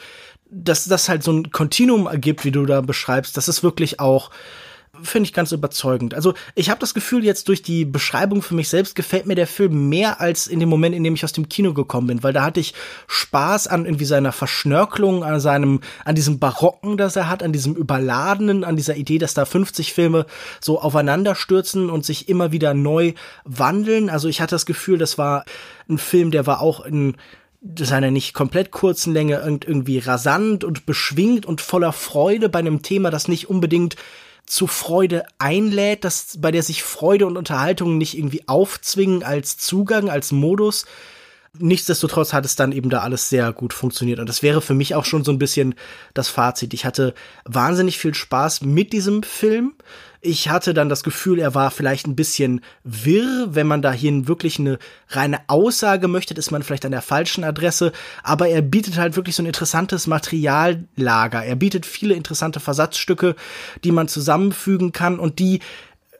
dass 0.50 0.86
das 0.86 1.10
halt 1.10 1.24
so 1.24 1.32
ein 1.32 1.52
Kontinuum 1.52 2.08
ergibt, 2.08 2.46
wie 2.46 2.52
du 2.52 2.66
da 2.66 2.82
beschreibst, 2.82 3.38
das 3.38 3.48
ist 3.48 3.64
wirklich 3.64 4.00
auch 4.00 4.32
finde 5.04 5.28
ich 5.28 5.34
ganz 5.34 5.52
überzeugend. 5.52 6.14
Also 6.14 6.34
ich 6.56 6.70
habe 6.70 6.80
das 6.80 6.94
Gefühl, 6.94 7.24
jetzt 7.24 7.48
durch 7.48 7.62
die 7.62 7.86
Beschreibung 7.86 8.42
für 8.42 8.56
mich 8.56 8.70
selbst 8.70 8.96
gefällt 8.96 9.26
mir 9.26 9.36
der 9.36 9.48
Film 9.48 9.90
mehr 9.90 10.22
als 10.22 10.48
in 10.48 10.60
dem 10.60 10.70
Moment, 10.70 10.96
in 10.96 11.04
dem 11.04 11.14
ich 11.14 11.24
aus 11.24 11.34
dem 11.34 11.50
Kino 11.50 11.74
gekommen 11.74 12.08
bin, 12.08 12.24
weil 12.24 12.34
da 12.34 12.44
hatte 12.44 12.60
ich 12.60 12.74
Spaß 13.08 13.68
an 13.68 13.86
irgendwie 13.86 14.06
seiner 14.06 14.32
Verschnörkelung, 14.32 15.24
an 15.24 15.40
seinem, 15.40 15.82
an 16.06 16.16
diesem 16.16 16.40
Barocken, 16.40 16.98
das 16.98 17.16
er 17.16 17.30
hat, 17.30 17.44
an 17.44 17.54
diesem 17.54 17.76
Überladenen, 17.76 18.64
an 18.64 18.76
dieser 18.76 18.96
Idee, 18.96 19.18
dass 19.18 19.34
da 19.34 19.46
50 19.46 19.94
Filme 19.94 20.26
so 20.62 20.82
aufeinanderstürzen 20.82 21.90
und 21.90 22.06
sich 22.06 22.30
immer 22.30 22.52
wieder 22.52 22.74
neu 22.74 23.14
wandeln. 23.46 24.10
Also 24.10 24.28
ich 24.28 24.42
hatte 24.42 24.56
das 24.56 24.66
Gefühl, 24.66 24.98
das 24.98 25.18
war 25.18 25.46
ein 25.90 25.98
Film, 25.98 26.32
der 26.32 26.48
war 26.48 26.62
auch 26.62 26.86
in 26.86 27.16
seiner 27.80 28.12
nicht 28.12 28.34
komplett 28.34 28.72
kurzen 28.72 29.14
Länge 29.14 29.42
irgendwie 29.44 30.00
rasant 30.00 30.64
und 30.64 30.86
beschwingt 30.86 31.46
und 31.46 31.62
voller 31.62 31.92
Freude 31.92 32.50
bei 32.50 32.60
einem 32.60 32.82
Thema, 32.82 33.10
das 33.10 33.28
nicht 33.28 33.50
unbedingt 33.50 33.96
zu 34.46 34.68
Freude 34.68 35.26
einlädt, 35.40 36.06
dass 36.06 36.38
bei 36.40 36.52
der 36.52 36.64
sich 36.64 36.82
Freude 36.84 37.28
und 37.28 37.38
Unterhaltung 37.38 37.98
nicht 37.98 38.18
irgendwie 38.18 38.48
aufzwingen 38.48 39.24
als 39.24 39.58
Zugang, 39.58 40.10
als 40.10 40.32
Modus. 40.32 40.86
Nichtsdestotrotz 41.60 42.34
hat 42.34 42.46
es 42.46 42.56
dann 42.56 42.72
eben 42.72 42.90
da 42.90 43.00
alles 43.00 43.30
sehr 43.30 43.52
gut 43.52 43.74
funktioniert. 43.74 44.20
Und 44.20 44.30
das 44.30 44.44
wäre 44.44 44.62
für 44.62 44.74
mich 44.74 44.96
auch 44.96 45.06
schon 45.06 45.24
so 45.24 45.32
ein 45.32 45.40
bisschen 45.40 45.76
das 46.14 46.30
Fazit. 46.30 46.74
Ich 46.74 46.86
hatte 46.86 47.14
wahnsinnig 47.46 47.98
viel 47.98 48.14
Spaß 48.14 48.62
mit 48.62 48.94
diesem 48.94 49.24
Film. 49.24 49.74
Ich 50.22 50.50
hatte 50.50 50.74
dann 50.74 50.90
das 50.90 51.04
Gefühl, 51.04 51.40
er 51.40 51.56
war 51.56 51.72
vielleicht 51.72 52.08
ein 52.08 52.16
bisschen 52.16 52.62
wirr. 52.84 53.48
Wenn 53.52 53.68
man 53.68 53.82
dahin 53.82 54.28
wirklich 54.28 54.60
eine 54.60 54.80
reine 55.10 55.40
Aussage 55.48 56.08
möchte, 56.08 56.34
ist 56.34 56.52
man 56.52 56.64
vielleicht 56.64 56.86
an 56.86 56.92
der 56.92 57.02
falschen 57.02 57.44
Adresse. 57.44 57.92
Aber 58.24 58.48
er 58.48 58.62
bietet 58.62 58.98
halt 58.98 59.16
wirklich 59.16 59.36
so 59.36 59.44
ein 59.44 59.48
interessantes 59.48 60.08
Materiallager. 60.08 61.44
Er 61.44 61.56
bietet 61.56 61.86
viele 61.86 62.16
interessante 62.16 62.60
Versatzstücke, 62.60 63.36
die 63.84 63.92
man 63.92 64.08
zusammenfügen 64.08 64.92
kann 64.92 65.20
und 65.20 65.40
die 65.40 65.60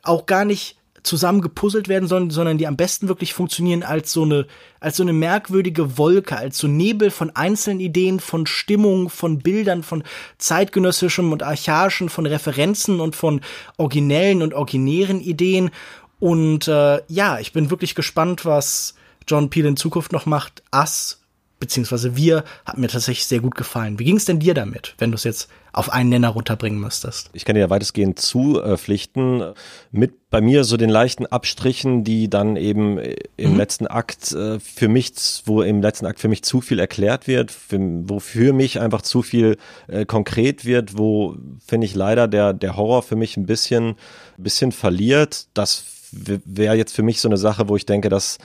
auch 0.04 0.26
gar 0.26 0.46
nicht 0.46 0.77
zusammengepuzzelt 1.08 1.88
werden 1.88 2.08
sollen, 2.08 2.30
sondern 2.30 2.58
die 2.58 2.68
am 2.68 2.78
besten 2.78 3.08
wirklich 3.08 3.34
funktionieren 3.34 3.84
als 3.84 4.14
so 4.14 4.24
eine, 4.24 4.46
als 4.80 4.98
so 4.98 5.04
eine 5.04 5.14
merkwürdige 5.14 5.98
Wolke, 5.98 6.38
als 6.38 6.58
so 6.58 6.68
Nebel 6.68 7.10
von 7.10 7.36
einzelnen 7.36 7.80
Ideen, 7.80 8.20
von 8.20 8.46
Stimmung, 8.46 9.10
von 9.10 9.40
Bildern, 9.40 9.84
von 9.84 10.04
zeitgenössischem 10.38 11.32
und 11.32 11.44
archaischen, 11.44 12.10
von 12.10 12.26
Referenzen 12.26 13.00
und 13.00 13.16
von 13.16 13.42
originellen 13.78 14.42
und 14.42 14.54
originären 14.54 15.22
Ideen. 15.22 15.72
Und 16.20 16.68
äh, 16.68 17.02
ja, 17.08 17.40
ich 17.40 17.54
bin 17.54 17.70
wirklich 17.70 17.96
gespannt, 17.96 18.46
was 18.46 18.96
John 19.28 19.50
Peel 19.50 19.66
in 19.66 19.78
Zukunft 19.78 20.12
noch 20.12 20.26
macht. 20.26 20.64
Us 20.74 21.20
beziehungsweise 21.60 22.16
wir, 22.16 22.44
hat 22.66 22.78
mir 22.78 22.88
tatsächlich 22.88 23.26
sehr 23.26 23.40
gut 23.40 23.56
gefallen. 23.56 24.00
Wie 24.00 24.04
ging 24.04 24.18
es 24.18 24.26
denn 24.26 24.40
dir 24.40 24.54
damit, 24.54 24.96
wenn 24.98 25.12
du 25.12 25.16
es 25.16 25.24
jetzt 25.24 25.50
auf 25.74 25.92
einen 25.92 26.10
Nenner 26.10 26.30
runterbringen 26.30 26.80
müsstest? 26.80 27.30
Ich 27.34 27.46
kann 27.46 27.56
dir 27.56 27.62
ja 27.62 27.70
weitestgehend 27.70 28.20
zupflichten. 28.20 29.54
Mit 29.92 30.30
bei 30.30 30.42
mir 30.42 30.66
so 30.66 30.76
den 30.76 30.90
leichten 30.90 31.26
Abstrichen, 31.26 32.04
die 32.04 32.30
dann 32.30 32.58
eben 32.58 33.00
im 33.38 33.52
mhm. 33.52 33.58
letzten 33.58 33.88
Akt 33.88 34.34
äh, 34.34 34.60
für 34.60 34.90
mich, 34.90 35.14
wo 35.46 35.62
im 35.62 35.82
letzten 35.82 36.06
Akt 36.06 36.20
für 36.20 36.28
mich 36.28 36.44
zu 36.44 36.60
viel 36.62 36.80
erklärt 36.80 37.28
wird, 37.28 37.54
wo 37.70 38.20
für 38.20 38.54
mich 38.54 38.80
einfach 38.80 39.02
zu 39.02 39.22
viel 39.22 39.58
äh, 39.88 40.06
konkret 40.06 40.66
wird, 40.66 40.98
wo 40.98 41.38
finde 41.66 41.86
ich 41.86 41.96
leider 41.96 42.28
der, 42.28 42.54
der 42.54 42.76
Horror 42.76 43.04
für 43.04 43.16
mich 43.16 43.38
ein 43.38 43.46
bisschen, 43.46 43.96
bisschen 44.38 44.72
verliert. 44.72 45.48
Das 45.54 45.86
wäre 46.12 46.76
jetzt 46.76 46.94
für 46.96 47.04
mich 47.04 47.22
so 47.22 47.30
eine 47.30 47.38
Sache, 47.38 47.70
wo 47.70 47.76
ich 47.76 47.86
denke, 47.86 48.10
dass 48.10 48.38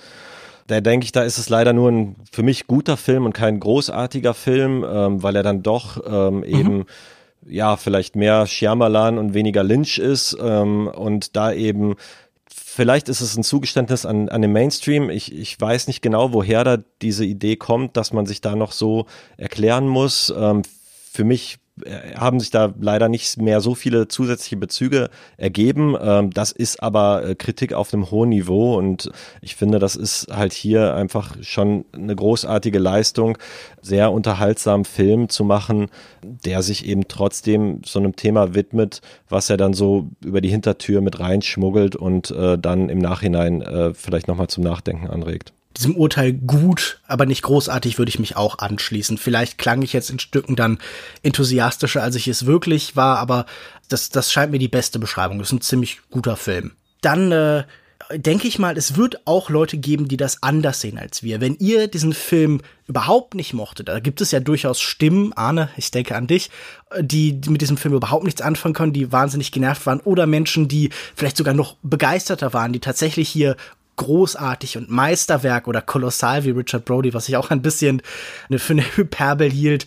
da 0.66 0.80
denke 0.80 1.04
ich, 1.04 1.12
da 1.12 1.22
ist 1.22 1.38
es 1.38 1.48
leider 1.48 1.72
nur 1.72 1.90
ein 1.90 2.16
für 2.30 2.42
mich 2.42 2.66
guter 2.66 2.96
Film 2.96 3.24
und 3.24 3.32
kein 3.32 3.60
großartiger 3.60 4.34
Film, 4.34 4.84
ähm, 4.88 5.22
weil 5.22 5.36
er 5.36 5.42
dann 5.42 5.62
doch 5.62 6.00
ähm, 6.06 6.38
mhm. 6.38 6.44
eben 6.44 6.84
ja 7.46 7.76
vielleicht 7.76 8.16
mehr 8.16 8.46
Shyamalan 8.46 9.18
und 9.18 9.34
weniger 9.34 9.64
Lynch 9.64 9.98
ist 9.98 10.36
ähm, 10.40 10.86
und 10.86 11.36
da 11.36 11.52
eben 11.52 11.96
vielleicht 12.54 13.08
ist 13.08 13.20
es 13.20 13.36
ein 13.36 13.42
Zugeständnis 13.42 14.06
an, 14.06 14.28
an 14.28 14.42
den 14.42 14.52
Mainstream. 14.52 15.10
Ich, 15.10 15.32
ich 15.34 15.60
weiß 15.60 15.88
nicht 15.88 16.00
genau, 16.00 16.32
woher 16.32 16.64
da 16.64 16.78
diese 17.02 17.24
Idee 17.24 17.56
kommt, 17.56 17.96
dass 17.96 18.12
man 18.12 18.26
sich 18.26 18.40
da 18.40 18.56
noch 18.56 18.72
so 18.72 19.06
erklären 19.36 19.86
muss. 19.88 20.32
Ähm, 20.36 20.62
für 21.10 21.24
mich 21.24 21.58
haben 22.16 22.38
sich 22.38 22.50
da 22.50 22.72
leider 22.78 23.08
nicht 23.08 23.40
mehr 23.40 23.60
so 23.60 23.74
viele 23.74 24.06
zusätzliche 24.06 24.56
Bezüge 24.56 25.08
ergeben. 25.38 25.96
Ähm, 26.00 26.30
das 26.30 26.52
ist 26.52 26.82
aber 26.82 27.24
äh, 27.24 27.34
Kritik 27.34 27.72
auf 27.72 27.92
einem 27.92 28.10
hohen 28.10 28.28
Niveau 28.28 28.76
und 28.76 29.10
ich 29.40 29.56
finde, 29.56 29.78
das 29.78 29.96
ist 29.96 30.26
halt 30.30 30.52
hier 30.52 30.94
einfach 30.94 31.36
schon 31.40 31.86
eine 31.92 32.14
großartige 32.14 32.78
Leistung, 32.78 33.38
sehr 33.80 34.12
unterhaltsam 34.12 34.84
Film 34.84 35.30
zu 35.30 35.44
machen, 35.44 35.88
der 36.22 36.62
sich 36.62 36.86
eben 36.86 37.08
trotzdem 37.08 37.80
so 37.84 37.98
einem 37.98 38.16
Thema 38.16 38.54
widmet, 38.54 39.00
was 39.28 39.48
er 39.48 39.56
dann 39.56 39.72
so 39.72 40.10
über 40.22 40.42
die 40.42 40.50
Hintertür 40.50 41.00
mit 41.00 41.20
reinschmuggelt 41.20 41.96
und 41.96 42.30
äh, 42.32 42.58
dann 42.58 42.90
im 42.90 42.98
Nachhinein 42.98 43.62
äh, 43.62 43.94
vielleicht 43.94 44.28
nochmal 44.28 44.48
zum 44.48 44.62
Nachdenken 44.62 45.08
anregt 45.08 45.52
diesem 45.76 45.96
Urteil 45.96 46.32
gut, 46.32 47.00
aber 47.06 47.26
nicht 47.26 47.42
großartig 47.42 47.98
würde 47.98 48.08
ich 48.10 48.18
mich 48.18 48.36
auch 48.36 48.58
anschließen. 48.58 49.18
Vielleicht 49.18 49.58
klang 49.58 49.82
ich 49.82 49.92
jetzt 49.92 50.10
in 50.10 50.18
Stücken 50.18 50.56
dann 50.56 50.78
enthusiastischer, 51.22 52.02
als 52.02 52.16
ich 52.16 52.28
es 52.28 52.46
wirklich 52.46 52.96
war, 52.96 53.18
aber 53.18 53.46
das, 53.88 54.10
das 54.10 54.32
scheint 54.32 54.52
mir 54.52 54.58
die 54.58 54.68
beste 54.68 54.98
Beschreibung. 54.98 55.38
Das 55.38 55.48
ist 55.48 55.52
ein 55.52 55.60
ziemlich 55.60 56.00
guter 56.10 56.36
Film. 56.36 56.72
Dann 57.00 57.32
äh, 57.32 57.64
denke 58.14 58.48
ich 58.48 58.58
mal, 58.58 58.76
es 58.76 58.96
wird 58.96 59.26
auch 59.26 59.50
Leute 59.50 59.76
geben, 59.78 60.08
die 60.08 60.16
das 60.16 60.42
anders 60.42 60.80
sehen 60.80 60.98
als 60.98 61.22
wir. 61.22 61.40
Wenn 61.40 61.56
ihr 61.56 61.88
diesen 61.88 62.12
Film 62.12 62.60
überhaupt 62.86 63.34
nicht 63.34 63.54
mochtet, 63.54 63.88
da 63.88 64.00
gibt 64.00 64.20
es 64.20 64.30
ja 64.30 64.40
durchaus 64.40 64.80
Stimmen, 64.80 65.32
Arne, 65.32 65.70
ich 65.76 65.90
denke 65.90 66.16
an 66.16 66.26
dich, 66.26 66.50
die 67.00 67.40
mit 67.48 67.60
diesem 67.60 67.76
Film 67.76 67.94
überhaupt 67.94 68.24
nichts 68.24 68.42
anfangen 68.42 68.74
können, 68.74 68.92
die 68.92 69.12
wahnsinnig 69.12 69.52
genervt 69.52 69.86
waren, 69.86 70.00
oder 70.00 70.26
Menschen, 70.26 70.68
die 70.68 70.90
vielleicht 71.14 71.36
sogar 71.36 71.54
noch 71.54 71.76
begeisterter 71.82 72.52
waren, 72.52 72.72
die 72.72 72.80
tatsächlich 72.80 73.28
großartig 73.96 74.78
und 74.78 74.90
Meisterwerk 74.90 75.68
oder 75.68 75.82
kolossal 75.82 76.44
wie 76.44 76.50
Richard 76.50 76.84
Brody, 76.84 77.14
was 77.14 77.28
ich 77.28 77.36
auch 77.36 77.50
ein 77.50 77.62
bisschen 77.62 78.02
für 78.50 78.72
eine 78.72 78.84
Hyperbel 78.96 79.50
hielt, 79.50 79.86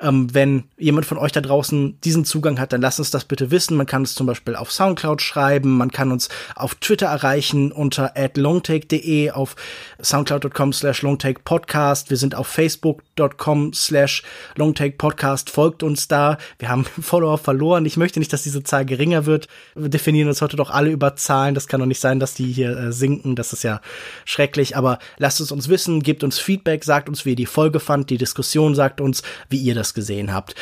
ähm, 0.00 0.32
wenn 0.32 0.64
jemand 0.76 1.06
von 1.06 1.18
euch 1.18 1.32
da 1.32 1.40
draußen 1.40 2.00
diesen 2.02 2.24
Zugang 2.24 2.60
hat, 2.60 2.72
dann 2.72 2.80
lasst 2.80 2.98
uns 2.98 3.10
das 3.10 3.24
bitte 3.24 3.50
wissen. 3.50 3.76
Man 3.76 3.86
kann 3.86 4.02
es 4.02 4.14
zum 4.14 4.26
Beispiel 4.26 4.54
auf 4.54 4.70
Soundcloud 4.72 5.20
schreiben, 5.20 5.76
man 5.76 5.90
kann 5.90 6.12
uns 6.12 6.28
auf 6.54 6.74
Twitter 6.76 7.06
erreichen 7.06 7.72
unter 7.72 8.12
longtake.de, 8.34 9.30
auf 9.30 9.56
soundcloud.com 10.00 10.72
slash 10.72 11.02
longtakepodcast. 11.02 12.10
Wir 12.10 12.16
sind 12.16 12.34
auf 12.34 12.46
facebook.com 12.46 13.72
slash 13.72 14.22
longtakepodcast. 14.56 15.50
Folgt 15.50 15.82
uns 15.82 16.08
da. 16.08 16.38
Wir 16.58 16.68
haben 16.68 16.84
Follower 17.00 17.38
verloren. 17.38 17.84
Ich 17.84 17.96
möchte 17.96 18.20
nicht, 18.20 18.32
dass 18.32 18.42
diese 18.42 18.62
Zahl 18.62 18.84
geringer 18.84 19.26
wird. 19.26 19.48
Wir 19.74 19.88
definieren 19.88 20.28
uns 20.28 20.42
heute 20.42 20.56
doch 20.56 20.70
alle 20.70 20.90
über 20.90 21.16
Zahlen. 21.16 21.54
Das 21.54 21.66
kann 21.66 21.80
doch 21.80 21.86
nicht 21.86 22.00
sein, 22.00 22.20
dass 22.20 22.34
die 22.34 22.52
hier 22.52 22.76
äh, 22.76 22.92
sinken. 22.92 23.34
Das 23.34 23.52
ist 23.52 23.64
ja 23.64 23.80
schrecklich. 24.24 24.76
Aber 24.76 24.98
lasst 25.16 25.40
es 25.40 25.50
uns 25.50 25.68
wissen, 25.68 26.02
gebt 26.02 26.22
uns 26.22 26.38
Feedback, 26.38 26.84
sagt 26.84 27.08
uns, 27.08 27.24
wie 27.24 27.30
ihr 27.30 27.36
die 27.36 27.46
Folge 27.46 27.80
fand. 27.80 28.10
Die 28.10 28.18
Diskussion 28.18 28.74
sagt 28.74 29.00
uns, 29.00 29.22
wie 29.48 29.58
ihr 29.58 29.74
das 29.74 29.87
das 29.88 29.94
gesehen 29.94 30.32
habt. 30.32 30.54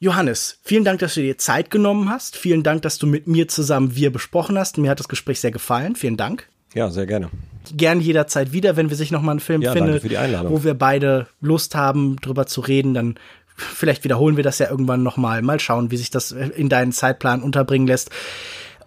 Johannes, 0.00 0.58
vielen 0.62 0.84
Dank, 0.84 1.00
dass 1.00 1.14
du 1.14 1.22
dir 1.22 1.38
Zeit 1.38 1.70
genommen 1.70 2.08
hast. 2.08 2.36
Vielen 2.36 2.62
Dank, 2.62 2.82
dass 2.82 2.98
du 2.98 3.06
mit 3.06 3.26
mir 3.26 3.48
zusammen 3.48 3.96
wir 3.96 4.12
besprochen 4.12 4.56
hast. 4.56 4.78
Mir 4.78 4.90
hat 4.90 5.00
das 5.00 5.08
Gespräch 5.08 5.40
sehr 5.40 5.50
gefallen. 5.50 5.96
Vielen 5.96 6.16
Dank. 6.16 6.48
Ja, 6.74 6.90
sehr 6.90 7.06
gerne. 7.06 7.30
Gern 7.76 8.00
jederzeit 8.00 8.52
wieder, 8.52 8.76
wenn 8.76 8.90
wir 8.90 8.96
sich 8.96 9.10
noch 9.10 9.22
mal 9.22 9.32
einen 9.32 9.40
Film 9.40 9.62
ja, 9.62 9.72
finden, 9.72 10.00
wo 10.48 10.62
wir 10.62 10.74
beide 10.74 11.26
Lust 11.40 11.74
haben, 11.74 12.16
drüber 12.16 12.46
zu 12.46 12.60
reden, 12.60 12.94
dann 12.94 13.16
vielleicht 13.56 14.04
wiederholen 14.04 14.36
wir 14.36 14.44
das 14.44 14.58
ja 14.58 14.70
irgendwann 14.70 15.02
noch 15.02 15.16
mal. 15.16 15.42
Mal 15.42 15.58
schauen, 15.58 15.90
wie 15.90 15.96
sich 15.96 16.10
das 16.10 16.30
in 16.30 16.68
deinen 16.68 16.92
Zeitplan 16.92 17.42
unterbringen 17.42 17.88
lässt. 17.88 18.10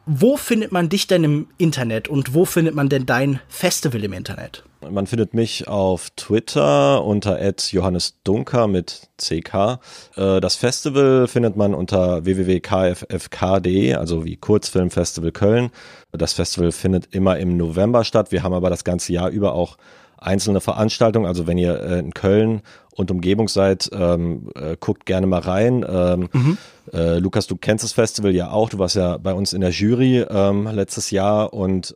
Wo 0.05 0.37
findet 0.37 0.71
man 0.71 0.89
dich 0.89 1.07
denn 1.07 1.23
im 1.23 1.47
Internet 1.57 2.07
und 2.07 2.33
wo 2.33 2.45
findet 2.45 2.73
man 2.73 2.89
denn 2.89 3.05
dein 3.05 3.39
Festival 3.49 4.03
im 4.03 4.13
Internet? 4.13 4.63
Man 4.89 5.05
findet 5.05 5.33
mich 5.33 5.67
auf 5.67 6.09
Twitter 6.15 7.03
unter 7.03 7.39
@johannesdunker 7.41 8.67
mit 8.67 9.09
CK. 9.17 9.79
Äh, 10.15 10.41
das 10.41 10.55
Festival 10.55 11.27
findet 11.27 11.55
man 11.55 11.75
unter 11.75 12.25
www.kffk.de, 12.25 13.93
also 13.93 14.25
wie 14.25 14.37
Kurzfilmfestival 14.37 15.31
Köln. 15.31 15.69
Das 16.11 16.33
Festival 16.33 16.71
findet 16.71 17.13
immer 17.13 17.37
im 17.37 17.57
November 17.57 18.03
statt. 18.03 18.31
Wir 18.31 18.43
haben 18.43 18.53
aber 18.53 18.69
das 18.69 18.83
ganze 18.83 19.13
Jahr 19.13 19.29
über 19.29 19.53
auch 19.53 19.77
einzelne 20.17 20.61
Veranstaltungen. 20.61 21.25
Also 21.25 21.47
wenn 21.47 21.57
ihr 21.57 21.79
äh, 21.79 21.99
in 21.99 22.13
Köln 22.13 22.61
und 22.95 23.11
Umgebung 23.11 23.49
seid, 23.49 23.89
ähm, 23.93 24.49
äh, 24.55 24.77
guckt 24.79 25.05
gerne 25.05 25.27
mal 25.27 25.41
rein. 25.41 25.85
Ähm, 25.87 26.29
mhm. 26.31 26.57
äh, 26.93 27.19
Lukas, 27.19 27.47
du 27.47 27.55
kennst 27.55 27.83
das 27.83 27.93
Festival 27.93 28.33
ja 28.33 28.51
auch. 28.51 28.69
Du 28.69 28.79
warst 28.79 28.95
ja 28.95 29.17
bei 29.17 29.33
uns 29.33 29.53
in 29.53 29.61
der 29.61 29.71
Jury 29.71 30.25
ähm, 30.27 30.67
letztes 30.67 31.11
Jahr 31.11 31.53
und 31.53 31.95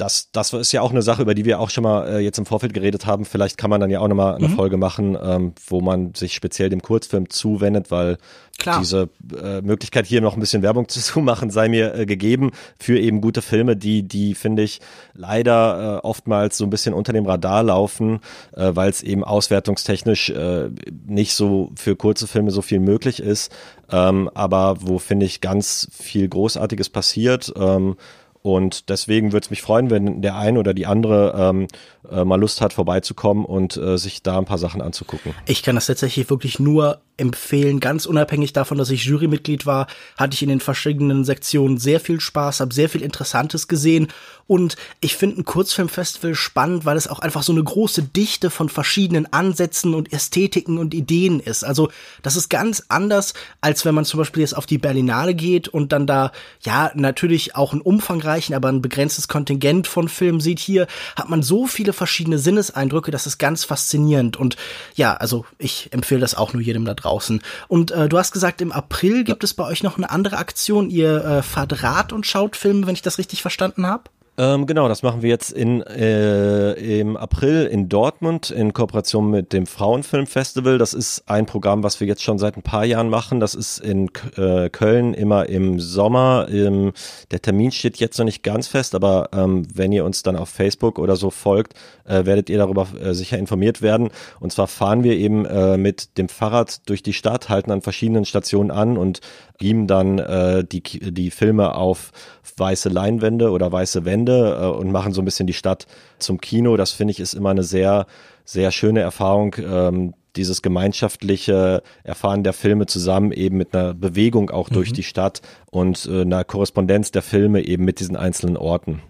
das, 0.00 0.30
das 0.32 0.52
ist 0.52 0.72
ja 0.72 0.80
auch 0.80 0.90
eine 0.90 1.02
Sache, 1.02 1.22
über 1.22 1.34
die 1.34 1.44
wir 1.44 1.60
auch 1.60 1.70
schon 1.70 1.84
mal 1.84 2.08
äh, 2.08 2.18
jetzt 2.20 2.38
im 2.38 2.46
Vorfeld 2.46 2.72
geredet 2.72 3.06
haben. 3.06 3.24
Vielleicht 3.24 3.58
kann 3.58 3.70
man 3.70 3.80
dann 3.80 3.90
ja 3.90 4.00
auch 4.00 4.08
nochmal 4.08 4.36
eine 4.36 4.48
mhm. 4.48 4.56
Folge 4.56 4.76
machen, 4.76 5.16
ähm, 5.20 5.52
wo 5.66 5.80
man 5.80 6.14
sich 6.14 6.34
speziell 6.34 6.70
dem 6.70 6.80
Kurzfilm 6.80 7.28
zuwendet, 7.28 7.90
weil 7.90 8.16
Klar. 8.58 8.78
diese 8.80 9.08
äh, 9.42 9.60
Möglichkeit 9.62 10.06
hier 10.06 10.20
noch 10.20 10.34
ein 10.34 10.40
bisschen 10.40 10.62
Werbung 10.62 10.88
zu 10.88 11.20
machen 11.20 11.50
sei 11.50 11.68
mir 11.68 11.94
äh, 11.94 12.06
gegeben 12.06 12.50
für 12.78 12.98
eben 12.98 13.20
gute 13.20 13.42
Filme, 13.42 13.76
die, 13.76 14.02
die 14.02 14.34
finde 14.34 14.62
ich 14.62 14.80
leider 15.14 15.98
äh, 15.98 16.06
oftmals 16.06 16.56
so 16.56 16.64
ein 16.64 16.70
bisschen 16.70 16.94
unter 16.94 17.12
dem 17.12 17.26
Radar 17.26 17.62
laufen, 17.62 18.20
äh, 18.54 18.70
weil 18.74 18.90
es 18.90 19.02
eben 19.02 19.24
auswertungstechnisch 19.24 20.30
äh, 20.30 20.70
nicht 21.06 21.34
so 21.34 21.72
für 21.76 21.96
kurze 21.96 22.26
Filme 22.26 22.50
so 22.50 22.62
viel 22.62 22.80
möglich 22.80 23.20
ist. 23.20 23.52
Ähm, 23.90 24.30
aber 24.34 24.76
wo 24.80 24.98
finde 24.98 25.26
ich 25.26 25.40
ganz 25.40 25.88
viel 25.92 26.28
Großartiges 26.28 26.90
passiert. 26.90 27.52
Ähm, 27.56 27.96
und 28.42 28.88
deswegen 28.88 29.32
würde 29.32 29.44
es 29.44 29.50
mich 29.50 29.60
freuen, 29.60 29.90
wenn 29.90 30.22
der 30.22 30.36
eine 30.36 30.58
oder 30.58 30.72
die 30.72 30.86
andere 30.86 31.34
ähm, 31.36 31.68
äh, 32.10 32.24
mal 32.24 32.40
Lust 32.40 32.62
hat, 32.62 32.72
vorbeizukommen 32.72 33.44
und 33.44 33.76
äh, 33.76 33.98
sich 33.98 34.22
da 34.22 34.38
ein 34.38 34.46
paar 34.46 34.56
Sachen 34.58 34.80
anzugucken. 34.80 35.34
Ich 35.46 35.62
kann 35.62 35.74
das 35.74 35.86
tatsächlich 35.86 36.30
wirklich 36.30 36.58
nur 36.58 37.00
empfehlen. 37.18 37.80
Ganz 37.80 38.06
unabhängig 38.06 38.54
davon, 38.54 38.78
dass 38.78 38.90
ich 38.90 39.04
Jurymitglied 39.04 39.66
war, 39.66 39.86
hatte 40.16 40.34
ich 40.34 40.42
in 40.42 40.48
den 40.48 40.60
verschiedenen 40.60 41.24
Sektionen 41.24 41.76
sehr 41.76 42.00
viel 42.00 42.18
Spaß, 42.18 42.60
habe 42.60 42.72
sehr 42.72 42.88
viel 42.88 43.02
Interessantes 43.02 43.68
gesehen 43.68 44.08
und 44.46 44.76
ich 45.00 45.16
finde 45.16 45.40
ein 45.40 45.44
Kurzfilmfestival 45.44 46.34
spannend, 46.34 46.84
weil 46.84 46.96
es 46.96 47.06
auch 47.06 47.20
einfach 47.20 47.44
so 47.44 47.52
eine 47.52 47.62
große 47.62 48.02
Dichte 48.02 48.50
von 48.50 48.68
verschiedenen 48.68 49.32
Ansätzen 49.32 49.94
und 49.94 50.12
Ästhetiken 50.12 50.78
und 50.78 50.92
Ideen 50.94 51.38
ist. 51.38 51.62
Also 51.62 51.90
das 52.22 52.34
ist 52.34 52.48
ganz 52.48 52.84
anders, 52.88 53.34
als 53.60 53.84
wenn 53.84 53.94
man 53.94 54.04
zum 54.04 54.18
Beispiel 54.18 54.40
jetzt 54.40 54.56
auf 54.56 54.66
die 54.66 54.78
Berlinale 54.78 55.34
geht 55.34 55.68
und 55.68 55.92
dann 55.92 56.06
da, 56.06 56.32
ja, 56.62 56.90
natürlich 56.94 57.54
auch 57.54 57.72
einen 57.72 57.82
umfangreichen, 58.30 58.54
aber 58.54 58.68
ein 58.68 58.82
begrenztes 58.82 59.28
Kontingent 59.28 59.86
von 59.86 60.08
Filmen 60.08 60.40
sieht. 60.40 60.60
Hier 60.60 60.86
hat 61.16 61.28
man 61.28 61.42
so 61.42 61.66
viele 61.66 61.92
verschiedene 61.92 62.38
Sinneseindrücke, 62.38 63.10
das 63.10 63.26
ist 63.26 63.38
ganz 63.38 63.64
faszinierend. 63.64 64.36
Und 64.36 64.56
ja, 64.94 65.14
also 65.14 65.44
ich 65.58 65.88
empfehle 65.92 66.20
das 66.20 66.34
auch 66.34 66.52
nur 66.52 66.62
jedem 66.62 66.84
da 66.84 66.94
draußen. 66.94 67.42
Und 67.68 67.90
äh, 67.90 68.08
du 68.08 68.18
hast 68.18 68.32
gesagt, 68.32 68.60
im 68.60 68.72
April 68.72 69.24
gibt 69.24 69.44
es 69.44 69.54
bei 69.54 69.64
euch 69.64 69.82
noch 69.82 69.96
eine 69.96 70.10
andere 70.10 70.38
Aktion. 70.38 70.90
Ihr 70.90 71.24
äh, 71.24 71.42
fahrt 71.42 71.82
Rad 71.82 72.12
und 72.12 72.26
schaut 72.26 72.56
Filme, 72.56 72.86
wenn 72.86 72.94
ich 72.94 73.02
das 73.02 73.18
richtig 73.18 73.42
verstanden 73.42 73.86
habe? 73.86 74.04
Ähm, 74.40 74.64
genau, 74.64 74.88
das 74.88 75.02
machen 75.02 75.20
wir 75.20 75.28
jetzt 75.28 75.52
in, 75.52 75.82
äh, 75.82 76.72
im 76.72 77.18
April 77.18 77.66
in 77.66 77.90
Dortmund 77.90 78.50
in 78.50 78.72
Kooperation 78.72 79.30
mit 79.30 79.52
dem 79.52 79.66
Frauenfilmfestival. 79.66 80.78
Das 80.78 80.94
ist 80.94 81.24
ein 81.26 81.44
Programm, 81.44 81.82
was 81.82 82.00
wir 82.00 82.06
jetzt 82.06 82.22
schon 82.22 82.38
seit 82.38 82.56
ein 82.56 82.62
paar 82.62 82.86
Jahren 82.86 83.10
machen. 83.10 83.38
Das 83.38 83.54
ist 83.54 83.80
in 83.80 84.08
äh, 84.38 84.70
Köln 84.70 85.12
immer 85.12 85.46
im 85.50 85.78
Sommer. 85.78 86.46
Ähm, 86.50 86.94
der 87.30 87.42
Termin 87.42 87.70
steht 87.70 87.98
jetzt 87.98 88.16
noch 88.16 88.24
nicht 88.24 88.42
ganz 88.42 88.66
fest, 88.66 88.94
aber 88.94 89.28
ähm, 89.34 89.66
wenn 89.74 89.92
ihr 89.92 90.06
uns 90.06 90.22
dann 90.22 90.36
auf 90.36 90.48
Facebook 90.48 90.98
oder 90.98 91.16
so 91.16 91.28
folgt, 91.28 91.74
äh, 92.06 92.24
werdet 92.24 92.48
ihr 92.48 92.56
darüber 92.56 92.88
äh, 92.98 93.12
sicher 93.12 93.36
informiert 93.36 93.82
werden. 93.82 94.08
Und 94.40 94.54
zwar 94.54 94.68
fahren 94.68 95.04
wir 95.04 95.18
eben 95.18 95.44
äh, 95.44 95.76
mit 95.76 96.16
dem 96.16 96.30
Fahrrad 96.30 96.88
durch 96.88 97.02
die 97.02 97.12
Stadt, 97.12 97.50
halten 97.50 97.72
an 97.72 97.82
verschiedenen 97.82 98.24
Stationen 98.24 98.70
an 98.70 98.96
und 98.96 99.20
beamen 99.60 99.86
dann 99.86 100.18
äh, 100.18 100.64
die, 100.64 100.82
die 100.82 101.30
Filme 101.30 101.76
auf 101.76 102.10
weiße 102.56 102.88
Leinwände 102.88 103.50
oder 103.50 103.70
weiße 103.70 104.04
Wände 104.04 104.58
äh, 104.60 104.66
und 104.66 104.90
machen 104.90 105.12
so 105.12 105.22
ein 105.22 105.24
bisschen 105.24 105.46
die 105.46 105.52
Stadt 105.52 105.86
zum 106.18 106.40
Kino. 106.40 106.76
Das 106.76 106.90
finde 106.90 107.12
ich 107.12 107.20
ist 107.20 107.34
immer 107.34 107.50
eine 107.50 107.62
sehr, 107.62 108.06
sehr 108.44 108.72
schöne 108.72 109.00
Erfahrung. 109.00 109.54
Ähm, 109.58 110.14
dieses 110.36 110.62
gemeinschaftliche 110.62 111.82
Erfahren 112.04 112.44
der 112.44 112.52
Filme 112.52 112.86
zusammen 112.86 113.32
eben 113.32 113.56
mit 113.56 113.74
einer 113.74 113.94
Bewegung 113.94 114.50
auch 114.50 114.70
mhm. 114.70 114.74
durch 114.74 114.92
die 114.92 115.02
Stadt 115.02 115.42
und 115.70 116.08
äh, 116.10 116.22
einer 116.22 116.44
Korrespondenz 116.44 117.10
der 117.10 117.22
Filme 117.22 117.62
eben 117.62 117.84
mit 117.84 118.00
diesen 118.00 118.16
einzelnen 118.16 118.56
Orten. 118.56 119.02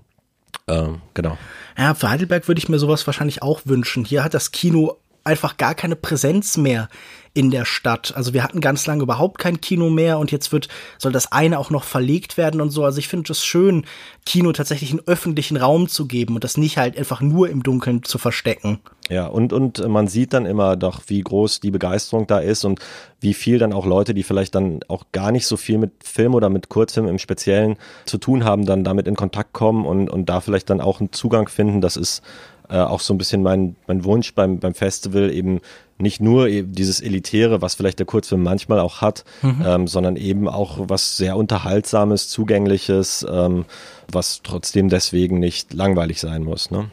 Äh, 0.67 0.89
genau. 1.15 1.37
Ja, 1.77 1.95
für 1.95 2.11
Heidelberg 2.11 2.49
würde 2.49 2.59
ich 2.59 2.69
mir 2.69 2.79
sowas 2.79 3.07
wahrscheinlich 3.07 3.43
auch 3.43 3.63
wünschen. 3.65 4.05
Hier 4.05 4.25
hat 4.25 4.35
das 4.35 4.51
Kino 4.51 4.97
einfach 5.25 5.57
gar 5.57 5.75
keine 5.75 5.97
Präsenz 5.97 6.57
mehr 6.57 6.89
in 7.33 7.51
der 7.51 7.65
Stadt. 7.65 8.13
Also 8.17 8.35
wir 8.35 8.43
hatten 8.43 8.61
ganz 8.61 8.87
lange 8.87 9.05
überhaupt 9.05 9.39
kein 9.39 9.61
Kino 9.61 9.89
mehr 9.89 10.19
und 10.19 10.33
jetzt 10.33 10.51
wird, 10.51 10.69
soll 10.99 11.13
das 11.13 11.31
eine 11.31 11.61
auch 11.61 11.71
noch 11.71 11.85
verlegt 11.85 12.37
werden 12.37 12.61
und 12.61 12.71
so. 12.71 12.85
Also 12.85 12.99
ich 12.99 13.07
finde 13.07 13.31
es 13.33 13.45
schön, 13.45 13.85
Kino 14.27 14.51
tatsächlich 14.53 14.91
einen 14.91 15.07
öffentlichen 15.07 15.57
Raum 15.57 15.89
zu 15.89 16.07
geben 16.07 16.35
und 16.35 16.43
das 16.43 16.57
nicht 16.57 16.77
halt 16.77 16.99
einfach 16.99 17.21
nur 17.21 17.49
im 17.49 17.63
Dunkeln 17.63 18.03
zu 18.03 18.19
verstecken. 18.19 18.81
Ja, 19.09 19.27
und, 19.27 19.53
und 19.53 19.87
man 19.89 20.09
sieht 20.09 20.33
dann 20.33 20.45
immer 20.45 20.77
doch, 20.77 21.03
wie 21.07 21.21
groß 21.21 21.61
die 21.61 21.71
Begeisterung 21.71 22.27
da 22.27 22.41
ist 22.41 22.65
und 22.65 22.81
wie 23.21 23.35
viel 23.35 23.59
dann 23.59 23.73
auch 23.73 23.87
Leute, 23.87 24.13
die 24.13 24.23
vielleicht 24.23 24.55
dann 24.57 24.81
auch 24.89 25.05
gar 25.13 25.31
nicht 25.31 25.47
so 25.47 25.57
viel 25.57 25.79
mit 25.79 25.93
Film 26.03 26.35
oder 26.35 26.49
mit 26.49 26.69
Kurzfilm 26.69 27.07
im 27.07 27.19
Speziellen 27.19 27.77
zu 28.07 28.19
tun 28.19 28.45
haben, 28.45 28.67
dann 28.67 28.83
damit 28.83 29.07
in 29.07 29.17
Kontakt 29.17 29.53
kommen 29.53 29.85
und, 29.85 30.11
und 30.11 30.29
da 30.29 30.41
vielleicht 30.41 30.71
dann 30.71 30.81
auch 30.81 30.99
einen 31.01 31.13
Zugang 31.13 31.49
finden. 31.49 31.81
Das 31.81 31.97
ist 31.97 32.23
äh, 32.71 32.79
auch 32.79 33.01
so 33.01 33.15
ein 33.15 33.19
bisschen 33.19 33.43
mein, 33.43 33.77
mein 33.87 34.05
Wunsch 34.05 34.35
beim, 34.35 34.59
beim 34.59 34.75
Festival, 34.75 35.31
eben 35.33 35.61
nicht 35.99 36.21
nur 36.21 36.49
eben 36.49 36.73
dieses 36.73 37.01
Elitäre, 37.01 37.61
was 37.63 37.75
vielleicht 37.75 37.99
der 37.99 38.07
Kurzfilm 38.07 38.43
manchmal 38.43 38.81
auch 38.81 39.01
hat, 39.01 39.25
mhm. 39.43 39.65
ähm, 39.67 39.87
sondern 39.87 40.17
eben 40.17 40.49
auch 40.49 40.79
was 40.89 41.17
sehr 41.17 41.37
Unterhaltsames, 41.37 42.29
Zugängliches, 42.29 43.27
ähm, 43.31 43.67
was 44.11 44.41
trotzdem 44.43 44.89
deswegen 44.89 45.39
nicht 45.39 45.75
langweilig 45.75 46.21
sein 46.21 46.43
muss. 46.43 46.71
Ne? 46.71 46.91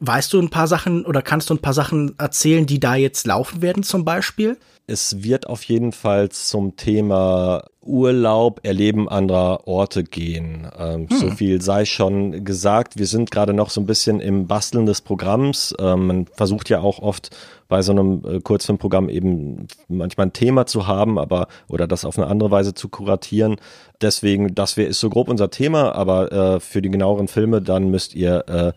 Weißt 0.00 0.32
du 0.32 0.40
ein 0.40 0.50
paar 0.50 0.66
Sachen 0.66 1.04
oder 1.04 1.22
kannst 1.22 1.50
du 1.50 1.54
ein 1.54 1.60
paar 1.60 1.74
Sachen 1.74 2.14
erzählen, 2.18 2.66
die 2.66 2.80
da 2.80 2.94
jetzt 2.94 3.26
laufen 3.26 3.62
werden 3.62 3.82
zum 3.82 4.04
Beispiel? 4.04 4.58
Es 4.86 5.22
wird 5.22 5.46
auf 5.46 5.62
jeden 5.64 5.92
Fall 5.92 6.30
zum 6.30 6.76
Thema 6.76 7.64
Urlaub, 7.84 8.60
Erleben 8.64 9.08
anderer 9.08 9.66
Orte 9.66 10.04
gehen. 10.04 10.68
Ähm, 10.78 11.08
hm. 11.08 11.18
So 11.18 11.30
viel 11.30 11.62
sei 11.62 11.84
schon 11.84 12.44
gesagt. 12.44 12.98
Wir 12.98 13.06
sind 13.06 13.30
gerade 13.30 13.54
noch 13.54 13.70
so 13.70 13.80
ein 13.80 13.86
bisschen 13.86 14.20
im 14.20 14.46
Basteln 14.46 14.86
des 14.86 15.00
Programms. 15.00 15.74
Ähm, 15.78 16.06
man 16.06 16.26
versucht 16.26 16.68
ja 16.68 16.80
auch 16.80 17.00
oft 17.00 17.30
bei 17.68 17.82
so 17.82 17.92
einem 17.92 18.22
äh, 18.26 18.40
Kurzfilmprogramm 18.40 19.08
eben 19.08 19.66
manchmal 19.88 20.26
ein 20.26 20.32
Thema 20.32 20.66
zu 20.66 20.86
haben, 20.86 21.18
aber 21.18 21.48
oder 21.68 21.86
das 21.86 22.04
auf 22.04 22.18
eine 22.18 22.26
andere 22.26 22.50
Weise 22.50 22.74
zu 22.74 22.88
kuratieren. 22.88 23.56
Deswegen, 24.00 24.54
das 24.54 24.76
wäre 24.76 24.88
ist 24.88 25.00
so 25.00 25.10
grob 25.10 25.28
unser 25.28 25.50
Thema, 25.50 25.94
aber 25.94 26.32
äh, 26.32 26.60
für 26.60 26.82
die 26.82 26.90
genaueren 26.90 27.28
Filme 27.28 27.62
dann 27.62 27.90
müsst 27.90 28.14
ihr 28.14 28.44
äh, 28.48 28.72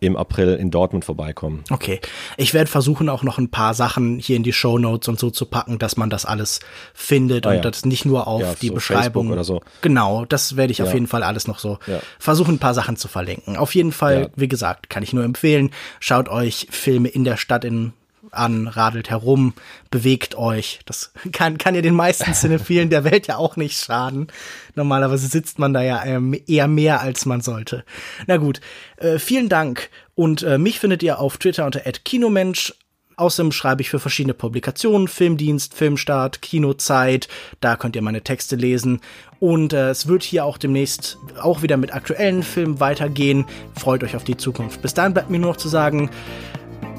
im 0.00 0.16
April 0.16 0.54
in 0.54 0.70
Dortmund 0.70 1.04
vorbeikommen. 1.04 1.62
Okay. 1.70 2.00
Ich 2.36 2.54
werde 2.54 2.70
versuchen, 2.70 3.08
auch 3.08 3.22
noch 3.22 3.38
ein 3.38 3.50
paar 3.50 3.74
Sachen 3.74 4.18
hier 4.18 4.36
in 4.36 4.42
die 4.42 4.52
Show 4.52 4.78
Notes 4.78 5.08
und 5.08 5.18
so 5.18 5.30
zu 5.30 5.46
packen, 5.46 5.78
dass 5.78 5.96
man 5.96 6.10
das 6.10 6.24
alles 6.24 6.60
findet 6.94 7.46
ah, 7.46 7.50
und 7.50 7.56
ja. 7.56 7.62
das 7.62 7.84
nicht 7.84 8.04
nur 8.04 8.26
auf 8.26 8.40
ja, 8.40 8.54
die 8.60 8.68
so 8.68 8.74
Beschreibung. 8.74 9.30
oder 9.30 9.44
so. 9.44 9.60
Genau, 9.82 10.24
das 10.24 10.56
werde 10.56 10.72
ich 10.72 10.78
ja. 10.78 10.86
auf 10.86 10.94
jeden 10.94 11.06
Fall 11.06 11.22
alles 11.22 11.46
noch 11.46 11.58
so 11.58 11.78
versuchen, 12.18 12.54
ein 12.54 12.58
paar 12.58 12.74
Sachen 12.74 12.96
zu 12.96 13.08
verlinken. 13.08 13.56
Auf 13.56 13.74
jeden 13.74 13.92
Fall, 13.92 14.30
wie 14.36 14.48
gesagt, 14.48 14.90
kann 14.90 15.02
ich 15.02 15.12
nur 15.12 15.24
empfehlen, 15.24 15.70
schaut 16.00 16.28
euch 16.28 16.66
Filme 16.70 17.08
in 17.08 17.24
der 17.24 17.36
Stadt 17.36 17.64
in 17.64 17.92
an, 18.32 18.66
radelt 18.66 19.10
herum, 19.10 19.54
bewegt 19.90 20.36
euch. 20.36 20.80
Das 20.86 21.12
kann, 21.32 21.58
kann 21.58 21.74
ja 21.74 21.82
den 21.82 21.94
meisten 21.94 22.32
Cinephilen 22.32 22.90
der 22.90 23.04
Welt 23.04 23.26
ja 23.26 23.36
auch 23.36 23.56
nicht 23.56 23.78
schaden. 23.78 24.28
Normalerweise 24.74 25.26
sitzt 25.26 25.58
man 25.58 25.74
da 25.74 25.82
ja 25.82 26.04
ähm, 26.04 26.38
eher 26.46 26.68
mehr, 26.68 27.00
als 27.00 27.26
man 27.26 27.40
sollte. 27.40 27.84
Na 28.26 28.36
gut, 28.36 28.60
äh, 28.96 29.18
vielen 29.18 29.48
Dank. 29.48 29.90
Und 30.14 30.42
äh, 30.42 30.58
mich 30.58 30.80
findet 30.80 31.02
ihr 31.02 31.18
auf 31.18 31.38
Twitter 31.38 31.66
unter 31.66 31.80
@kinomensch. 31.80 32.74
Außerdem 33.20 33.52
schreibe 33.52 33.82
ich 33.82 33.90
für 33.90 33.98
verschiedene 33.98 34.32
Publikationen, 34.32 35.06
Filmdienst, 35.06 35.74
Filmstart, 35.74 36.40
Kinozeit, 36.40 37.28
da 37.60 37.76
könnt 37.76 37.94
ihr 37.94 38.00
meine 38.00 38.22
Texte 38.22 38.56
lesen. 38.56 39.02
Und 39.40 39.74
äh, 39.74 39.90
es 39.90 40.06
wird 40.06 40.22
hier 40.22 40.46
auch 40.46 40.56
demnächst 40.56 41.18
auch 41.38 41.60
wieder 41.60 41.76
mit 41.76 41.92
aktuellen 41.92 42.42
Filmen 42.42 42.80
weitergehen. 42.80 43.44
Freut 43.78 44.02
euch 44.04 44.16
auf 44.16 44.24
die 44.24 44.38
Zukunft. 44.38 44.80
Bis 44.80 44.94
dahin 44.94 45.12
bleibt 45.12 45.28
mir 45.28 45.38
nur 45.38 45.50
noch 45.50 45.58
zu 45.58 45.68
sagen, 45.68 46.08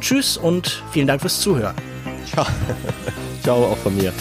Tschüss 0.02 0.36
und 0.36 0.84
vielen 0.92 1.08
Dank 1.08 1.22
fürs 1.22 1.40
Zuhören. 1.40 1.76
Ciao, 2.30 2.46
Ciao 3.44 3.66
auch 3.66 3.78
von 3.78 3.96
mir. 3.96 4.12